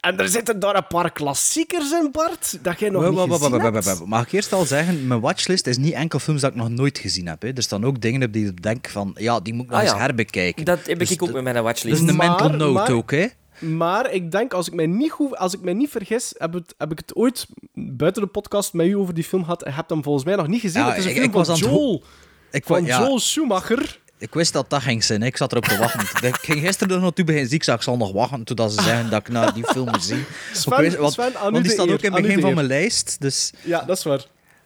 En 0.01 0.19
er 0.19 0.29
zitten 0.29 0.61
daar 0.61 0.77
een 0.77 0.87
paar 0.87 1.13
klassiekers 1.13 1.91
in, 1.93 2.09
Bart, 2.13 2.59
dat 2.63 2.81
jij 2.81 2.89
nog 2.91 3.03
niet 3.11 3.31
gezien 3.31 3.61
hebt. 3.61 4.05
Mag 4.07 4.23
ik 4.27 4.33
eerst 4.33 4.53
al 4.53 4.65
zeggen, 4.65 5.07
mijn 5.07 5.21
watchlist 5.21 5.67
is 5.67 5.77
niet 5.79 5.93
enkel 5.93 6.19
films 6.19 6.41
dat 6.41 6.51
ik 6.51 6.57
nog 6.57 6.69
nooit 6.69 6.99
gezien 6.99 7.27
heb. 7.27 7.43
Hè. 7.43 7.49
Er 7.55 7.63
staan 7.63 7.85
ook 7.85 8.01
dingen 8.01 8.23
op 8.23 8.33
die 8.33 8.47
ik 8.47 8.63
denk 8.63 8.89
van, 8.89 9.15
ja, 9.19 9.41
die 9.41 9.55
moet 9.55 9.65
ik 9.65 9.71
nog 9.71 9.79
Ah, 9.79 9.85
eens 9.85 9.95
ja. 9.95 9.99
herbekijken. 10.01 10.65
Dat 10.65 10.87
heb 10.87 10.99
Dus 10.99 11.11
ik 11.11 11.23
ook 11.23 11.29
de- 11.29 11.35
met 11.35 11.43
mijn 11.43 11.55
Dat 11.55 11.65
watchlist. 11.65 12.03
is 12.03 12.09
een 12.09 12.17
mental 12.17 12.49
note 12.51 12.73
maar- 12.73 12.91
ook, 12.93 13.11
hè? 13.11 13.27
Maar 13.59 14.13
ik 14.13 14.31
denk, 14.31 14.53
als 14.55 14.67
ik 14.69 14.75
mij 14.75 14.87
niet, 14.87 15.11
goed, 15.11 15.37
als 15.37 15.55
ik 15.55 15.61
mij 15.61 15.73
niet 15.73 15.91
vergis, 15.91 16.35
heb, 16.39 16.53
het, 16.53 16.75
heb 16.79 16.93
ik 16.93 16.99
het 16.99 17.15
ooit 17.17 17.47
buiten 17.75 18.23
de 18.23 18.29
podcast 18.29 18.73
met 18.73 18.87
u 18.87 18.97
over 18.97 19.15
die 19.15 19.25
film 19.25 19.43
gehad. 19.43 19.63
en 19.63 19.73
heb 19.75 19.89
hem 19.89 20.03
volgens 20.03 20.25
mij 20.25 20.37
nog 20.37 20.47
niet 20.47 20.61
gezien. 20.61 20.81
Ja, 20.83 20.89
het 20.89 20.99
is 20.99 21.05
een 21.05 21.11
ik- 21.11 21.17
film 21.17 21.29
ik 21.29 21.35
was 21.35 21.47
van 21.47 21.57
aan 21.57 21.63
het 21.63 21.71
Joel, 21.71 22.03
Ik, 22.51 22.65
van 22.65 22.85
ja, 22.85 23.01
Joel 23.01 23.19
Schumacher. 23.19 23.99
ik 24.19 24.35
wist 24.35 24.53
dat 24.53 24.71
dat 24.71 24.83
ging 24.83 25.05
zijn. 25.05 25.21
hè. 25.21 25.27
Ik 25.27 25.37
zat 25.37 25.53
erop 25.53 25.65
te 25.65 25.77
wachten. 25.79 26.29
ik 26.29 26.35
ging 26.37 26.61
gisteren 26.67 26.97
er 26.97 27.03
naartoe 27.03 27.25
beginnen. 27.25 27.53
Ik 27.53 27.65
zag, 27.65 27.77
ik 27.77 27.83
zal 27.83 27.97
nog 27.97 28.13
wachten 28.13 28.45
totdat 28.45 28.73
ze 28.73 28.83
zeggen 28.83 29.11
dat 29.11 29.21
ik 29.21 29.29
naar 29.29 29.55
die 29.55 29.65
film 29.65 29.89
moet 29.91 30.05
zien. 30.05 30.25
Sven- 30.53 30.73
Ik 30.73 30.79
wist- 30.79 30.97
want 30.97 31.13
Sven, 31.13 31.33
die 31.63 31.71
staat 31.71 31.87
eer, 31.87 31.93
ook 31.93 32.03
in 32.03 32.13
het 32.13 32.23
begin 32.23 32.41
van 32.41 32.55
mijn 32.55 32.67
lijst. 32.67 33.17
Dus 33.21 33.53
Ja, 33.65 33.83
dat 33.83 33.97
is 33.97 34.05
waar. 34.05 34.25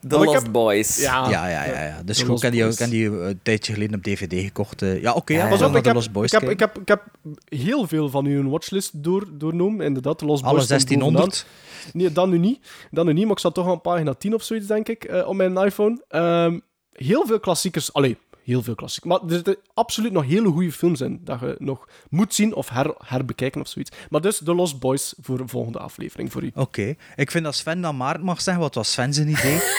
The 0.09 0.19
Lost 0.19 0.43
heb- 0.43 0.53
Boys. 0.53 1.01
Ja, 1.01 1.29
ja, 1.29 1.49
ja, 1.49 1.65
ja. 1.65 1.83
ja. 1.85 2.03
Dus 2.05 2.19
ik 2.23 2.27
heb 2.43 2.53
die, 2.53 2.89
die 2.89 3.07
eh, 3.21 3.27
een 3.29 3.41
tijdje 3.43 3.73
geleden 3.73 3.95
op 3.97 4.03
DVD 4.03 4.33
gekocht. 4.45 4.83
eh. 4.83 5.03
Ja, 5.03 5.13
oké, 5.13 5.33
ja, 5.35 5.49
Pas 5.49 5.63
op, 5.63 5.67
ik 5.77 5.83
de 5.83 5.87
heb, 5.89 5.95
Lost 5.97 6.13
Boys 6.13 6.33
ik, 6.33 6.41
heb, 6.41 6.51
ik, 6.51 6.59
heb, 6.59 6.79
ik 6.79 6.89
heb 6.89 7.03
heel 7.49 7.87
veel 7.89 8.09
van 8.09 8.27
uw 8.27 8.49
watchlist 8.51 8.91
door, 9.03 9.27
doornomen. 9.33 9.87
Inderdaad, 9.87 10.19
de 10.19 10.25
Lost 10.27 10.43
Alle 10.43 10.53
Boys 10.53 10.65
stond 10.65 10.81
1600. 10.89 11.47
bovenaan. 11.83 12.03
Nee, 12.03 12.13
dan 12.13 12.31
nu 12.31 12.39
niet. 12.39 12.59
Dan 12.91 13.07
nu 13.07 13.13
niet, 13.13 13.23
maar 13.25 13.33
ik 13.33 13.39
zat 13.39 13.55
toch 13.55 13.69
aan 13.69 13.81
pagina 13.81 14.15
10 14.15 14.35
of 14.35 14.43
zoiets, 14.43 14.67
denk 14.67 14.89
ik, 14.89 15.05
eh, 15.05 15.29
op 15.29 15.35
mijn 15.35 15.57
iPhone. 15.57 16.05
Ehm, 16.09 16.59
heel 16.93 17.27
veel 17.27 17.41
klassiekers. 17.41 17.93
Allee, 17.93 18.17
heel 18.45 18.63
veel 18.63 18.75
klassiekers. 18.75 19.13
Maar 19.13 19.29
er 19.29 19.35
zitten 19.35 19.57
absoluut 19.75 20.13
nog 20.13 20.25
hele 20.25 20.49
goede 20.49 20.73
films 20.73 21.01
in 21.01 21.21
dat 21.25 21.41
je 21.41 21.57
nog 21.59 21.89
moet 22.09 22.35
zien 22.35 22.55
of 22.55 22.69
her, 22.69 22.95
herbekijken 23.05 23.61
of 23.61 23.69
zoiets. 23.69 23.97
Maar 24.11 24.21
dus 24.21 24.41
The 24.45 24.55
Lost 24.55 24.79
Boys 24.79 25.15
voor 25.21 25.41
een 25.41 25.49
volgende 25.49 25.79
aflevering 25.79 26.33
voor 26.33 26.43
u. 26.43 26.51
Oké. 26.55 26.95
Ik 27.17 27.31
vind 27.31 27.45
dat 27.45 27.55
Sven 27.55 27.81
dan 27.81 27.97
Maarten 27.97 28.25
mag 28.25 28.43
zeggen. 28.43 28.63
Wat 28.63 28.75
was 28.75 28.93
Sven 28.93 29.15
zijn 29.15 29.29
idee? 29.29 29.61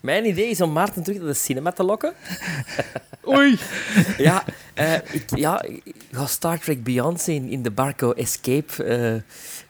Mijn 0.00 0.26
idee 0.26 0.50
is 0.50 0.60
om 0.60 0.72
Maarten 0.72 1.02
terug 1.02 1.18
naar 1.18 1.28
de 1.28 1.34
cinema 1.34 1.72
te 1.72 1.82
lokken. 1.82 2.14
Oei! 3.28 3.58
Ja, 4.18 4.44
eh, 4.74 4.94
ik, 4.94 5.36
ja, 5.36 5.62
ik 5.62 5.94
ga 6.12 6.26
Star 6.26 6.58
Trek 6.58 6.84
Beyond 6.84 7.20
zien 7.20 7.48
in 7.48 7.62
de 7.62 7.70
Barco 7.70 8.12
Escape 8.12 8.84
eh, 8.84 9.14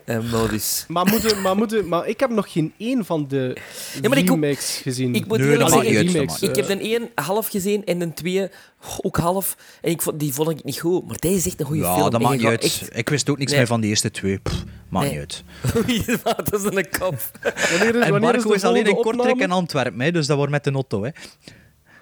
eh, 0.04 0.18
modus. 0.32 0.84
Maar, 0.88 1.06
moeten, 1.06 1.40
maar, 1.42 1.56
moeten, 1.56 1.88
maar 1.88 2.08
ik 2.08 2.20
heb 2.20 2.30
nog 2.30 2.52
geen 2.52 2.72
één 2.78 3.04
van 3.04 3.26
de 3.28 3.56
Ja, 4.02 4.08
maar 4.08 4.18
ik 4.18 4.28
remakes 4.28 4.80
gezien. 4.82 5.14
Ik 5.14 5.26
moet 5.26 5.38
Nee, 5.38 5.46
eerlijk 5.50 5.70
dat 5.70 5.82
zeggen, 5.82 5.90
niet 6.06 6.16
uit, 6.16 6.22
ik, 6.22 6.40
dat 6.40 6.42
ik 6.48 6.56
heb 6.56 6.66
de 6.66 6.78
één 6.84 7.10
half 7.14 7.48
gezien 7.48 7.84
en 7.84 7.98
de 7.98 8.12
twee 8.12 8.48
ook 9.02 9.16
half. 9.16 9.56
En 9.80 9.90
ik 9.90 10.02
vond, 10.02 10.20
die 10.20 10.32
vond 10.32 10.50
ik 10.50 10.64
niet 10.64 10.80
goed. 10.80 11.06
Maar 11.06 11.16
deze 11.18 11.36
is 11.36 11.46
echt 11.46 11.60
een 11.60 11.66
goede 11.66 11.82
ja, 11.82 11.94
film. 11.94 12.10
dat 12.10 12.14
En 12.14 12.20
maakt 12.26 12.34
je 12.34 12.40
niet 12.40 12.48
uit. 12.50 12.62
echt- 12.64 12.96
Ik 12.96 13.08
wist 13.08 13.30
ook 13.30 13.38
niks 13.38 13.50
Nee. 13.50 13.58
meer 13.60 13.68
van 13.68 13.80
die 13.80 13.90
eerste 13.90 14.10
twee. 14.10 14.38
Pff, 14.38 14.62
maakt 14.88 15.10
Nee. 15.10 15.18
niet 15.18 15.20
uit. 16.24 16.24
dat 16.50 16.54
is 16.60 16.64
een 16.64 16.88
kop. 16.98 17.14
Wanneer 17.42 17.94
is, 17.94 18.04
En 18.04 18.10
wanneer 18.10 18.20
Marco 18.20 18.48
de 18.48 18.54
is, 18.54 18.64
alleen 18.64 18.86
in 18.86 18.94
Kortrijk 18.94 19.40
en 19.40 19.50
Antwerpen, 19.50 20.00
hè, 20.00 20.10
dus 20.12 20.26
dat 20.26 20.36
wordt 20.36 20.52
met 20.52 20.64
de 20.64 20.70
auto. 20.70 21.02
Hè. 21.04 21.10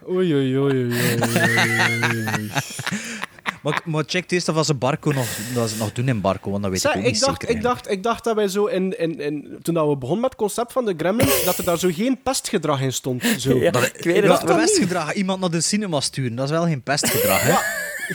Oei, 0.09 0.35
oei, 0.35 0.59
oei, 0.59 0.73
oei, 0.73 0.93
oei, 0.93 1.23
oei, 1.23 2.24
oei. 2.39 2.51
Maar, 3.62 3.81
maar 3.85 4.05
check 4.06 4.31
eerst 4.31 4.48
of 4.48 4.66
ze 4.66 4.74
Barco 4.74 5.10
nog, 5.10 5.27
dat 5.55 5.69
ze 5.69 5.74
het 5.74 5.78
nog 5.78 5.93
doen 5.93 6.09
in 6.09 6.20
Barco, 6.20 6.51
want 6.51 6.62
dat 6.62 6.70
weet 6.73 6.81
Zeg, 6.81 6.93
ik 6.93 6.98
ook 6.98 7.05
ik, 7.06 7.12
niet 7.12 7.20
dacht, 7.20 7.40
zeker. 7.40 7.56
ik, 7.56 7.62
dacht, 7.62 7.90
ik 7.90 8.02
dacht 8.02 8.24
dat 8.24 8.35
wij 8.35 8.48
zo 8.48 8.66
in, 8.66 8.98
in, 8.98 9.20
in, 9.20 9.59
toen 9.62 9.74
dat 9.74 9.89
we 9.89 9.97
begonnen 9.97 10.20
met 10.20 10.31
het 10.31 10.40
concept 10.40 10.73
van 10.73 10.85
de 10.85 10.94
Gremlins, 10.97 11.44
dat 11.44 11.59
er 11.59 11.64
daar 11.64 11.78
zo 11.78 11.89
geen 11.93 12.23
pestgedrag 12.23 12.81
in 12.81 12.93
stond. 12.93 13.24
Zo. 13.39 13.56
Ja, 13.56 13.70
Dat, 13.70 13.85
ik 13.85 14.05
weet 14.05 14.16
het. 14.16 14.27
dat 14.27 14.44
pestgedrag, 14.44 15.12
iemand 15.12 15.40
naar 15.40 15.51
de 15.51 15.60
cinema 15.60 16.01
sturen, 16.01 16.35
dat 16.35 16.44
is 16.44 16.51
wel 16.51 16.64
geen 16.64 16.82
pestgedrag, 16.82 17.40
hè? 17.43 17.55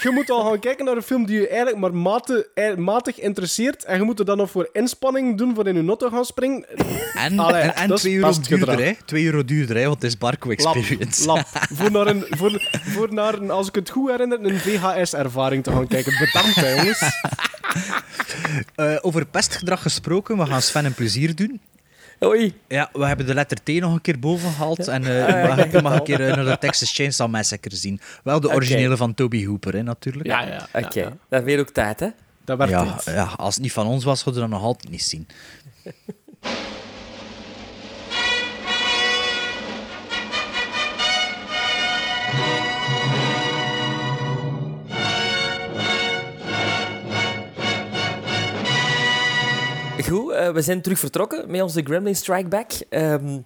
Je 0.01 0.11
moet 0.13 0.29
al 0.29 0.45
gaan 0.45 0.59
kijken 0.59 0.85
naar 0.85 0.95
een 0.95 1.01
film 1.01 1.25
die 1.25 1.39
je 1.39 1.47
eigenlijk 1.47 1.77
maar 1.77 1.93
mate, 1.93 2.49
eh, 2.53 2.75
matig 2.75 3.19
interesseert. 3.19 3.83
En 3.83 3.97
je 3.97 4.03
moet 4.03 4.19
er 4.19 4.25
dan 4.25 4.37
nog 4.37 4.51
voor 4.51 4.69
inspanning 4.73 5.37
doen 5.37 5.55
voor 5.55 5.67
in 5.67 5.75
je 5.75 5.81
not 5.81 5.99
te 5.99 6.09
gaan 6.11 6.25
springen. 6.25 6.65
En, 7.13 7.39
Allee, 7.39 7.61
en, 7.61 7.75
en 7.75 7.95
2 7.95 8.15
euro 8.15 8.33
duurder, 8.47 8.83
hè? 8.85 8.93
2 9.05 9.25
euro 9.25 9.45
duurder, 9.45 9.75
hè? 9.75 9.83
Want 9.83 10.01
het 10.01 10.03
is 10.03 10.17
Barco 10.17 10.49
Experience. 10.49 11.25
lap. 11.25 11.45
Voor 11.77 11.91
naar, 11.91 12.07
een, 12.07 12.25
voor, 12.29 12.61
voor 12.71 13.13
naar 13.13 13.33
een, 13.33 13.51
als 13.51 13.67
ik 13.67 13.75
het 13.75 13.89
goed 13.89 14.09
herinner, 14.09 14.45
een 14.45 14.59
VHS-ervaring 14.59 15.63
te 15.63 15.71
gaan 15.71 15.87
kijken. 15.87 16.13
Bedankt, 16.19 16.55
hè, 16.55 16.69
jongens. 16.75 17.01
Eh, 18.75 18.95
over 19.01 19.25
pestgedrag 19.25 19.81
gesproken, 19.81 20.37
we 20.37 20.45
gaan 20.45 20.61
Sven 20.61 20.85
een 20.85 20.93
plezier 20.93 21.35
doen. 21.35 21.61
Oei. 22.23 22.53
Ja, 22.67 22.89
we 22.93 23.05
hebben 23.05 23.25
de 23.25 23.33
letter 23.33 23.57
T 23.63 23.67
nog 23.67 23.93
een 23.93 24.01
keer 24.01 24.19
boven 24.19 24.51
gehaald. 24.51 24.87
En 24.87 25.03
Ah, 25.03 25.29
ja, 25.29 25.47
mag, 25.47 25.65
ik 25.65 25.81
mag 25.81 25.93
een 25.93 26.03
keer 26.03 26.27
eh, 26.29 26.35
naar 26.35 26.45
de 26.45 26.57
Texas 26.57 26.93
Chainsaw 26.93 27.29
Massacre 27.29 27.75
zien. 27.75 27.99
Wel 28.23 28.39
de 28.39 28.49
originele 28.49 28.97
van 28.97 29.13
Toby 29.13 29.45
Hooper, 29.45 29.73
hè, 29.73 29.83
natuurlijk. 29.83 30.25
Ja, 30.25 30.41
ja. 30.41 30.67
Oké, 30.73 30.99
ja. 30.99 31.13
dat 31.29 31.43
weer 31.43 31.59
ook 31.59 31.69
tijd, 31.69 31.99
hè? 31.99 32.07
Dat 32.45 32.57
werd 32.57 32.69
Ja, 32.69 32.99
ja, 33.05 33.23
als 33.23 33.53
het 33.53 33.63
niet 33.63 33.73
van 33.73 33.87
ons 33.87 34.03
was, 34.03 34.19
zouden 34.19 34.43
we 34.43 34.49
dat 34.49 34.57
nog 34.59 34.67
altijd 34.67 34.91
niet 34.91 35.03
zien. 35.03 35.27
Goed, 50.05 50.31
eh, 50.31 50.51
we 50.51 50.61
zijn 50.61 50.81
terug 50.81 50.99
vertrokken 50.99 51.51
met 51.51 51.61
onze 51.61 51.81
Gremlin 51.83 52.15
Strike 52.15 52.47
Back. 52.47 52.71
Ehm, 52.89 53.39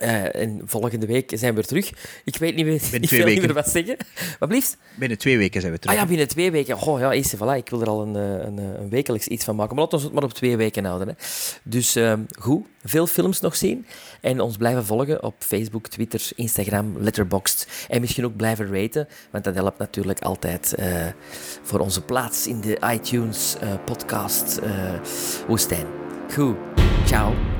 eh, 0.00 0.42
en 0.42 0.60
volgende 0.64 1.06
week 1.06 1.30
zijn 1.34 1.50
we 1.50 1.54
weer 1.54 1.66
terug. 1.66 1.92
Ik 2.24 2.36
weet 2.36 2.54
niet 2.54 2.64
meer, 2.64 2.74
ik 2.80 2.80
twee 2.80 2.98
wil 3.00 3.18
niet 3.18 3.24
weken. 3.24 3.42
meer 3.42 3.54
wat 3.54 3.68
zeggen. 3.68 3.96
Wat 4.38 4.48
blieft? 4.48 4.76
Binnen 4.94 5.18
twee 5.18 5.38
weken 5.38 5.60
zijn 5.60 5.72
we 5.72 5.78
terug. 5.78 5.96
Ah 5.96 6.02
ja, 6.02 6.08
binnen 6.08 6.28
twee 6.28 6.50
weken. 6.50 6.76
Goh, 6.76 7.00
ja, 7.00 7.12
eerst, 7.12 7.36
voilà, 7.36 7.56
ik 7.56 7.68
wil 7.70 7.80
er 7.80 7.88
al 7.88 8.02
een, 8.02 8.16
eh, 8.16 8.46
een, 8.46 8.58
eh, 8.58 8.80
een 8.80 8.88
wekelijks 8.88 9.26
iets 9.26 9.44
van 9.44 9.56
maken. 9.56 9.74
Maar 9.74 9.84
laten 9.84 9.98
we 9.98 10.04
het 10.04 10.14
maar 10.14 10.24
op 10.24 10.32
twee 10.32 10.56
weken 10.56 10.84
houden. 10.84 11.08
Hè. 11.08 11.14
Dus 11.62 11.96
ehm, 11.96 12.20
goed, 12.38 12.66
veel 12.84 13.06
films 13.06 13.40
nog 13.40 13.56
zien. 13.56 13.86
En 14.20 14.40
ons 14.40 14.56
blijven 14.56 14.84
volgen 14.84 15.22
op 15.22 15.34
Facebook, 15.38 15.88
Twitter, 15.88 16.20
Instagram, 16.36 16.94
Letterboxd. 16.98 17.66
En 17.88 18.00
misschien 18.00 18.24
ook 18.24 18.36
blijven 18.36 18.80
raten, 18.80 19.08
want 19.30 19.44
dat 19.44 19.54
helpt 19.54 19.78
natuurlijk 19.78 20.20
altijd 20.20 20.74
voor 21.62 21.80
onze 21.80 22.02
plaats 22.02 22.46
in 22.46 22.60
de 22.60 22.78
iTunes 22.92 23.56
podcast 23.84 24.58
woestijn. 25.46 25.86
Goed, 26.32 26.56
ciao. 27.06 27.59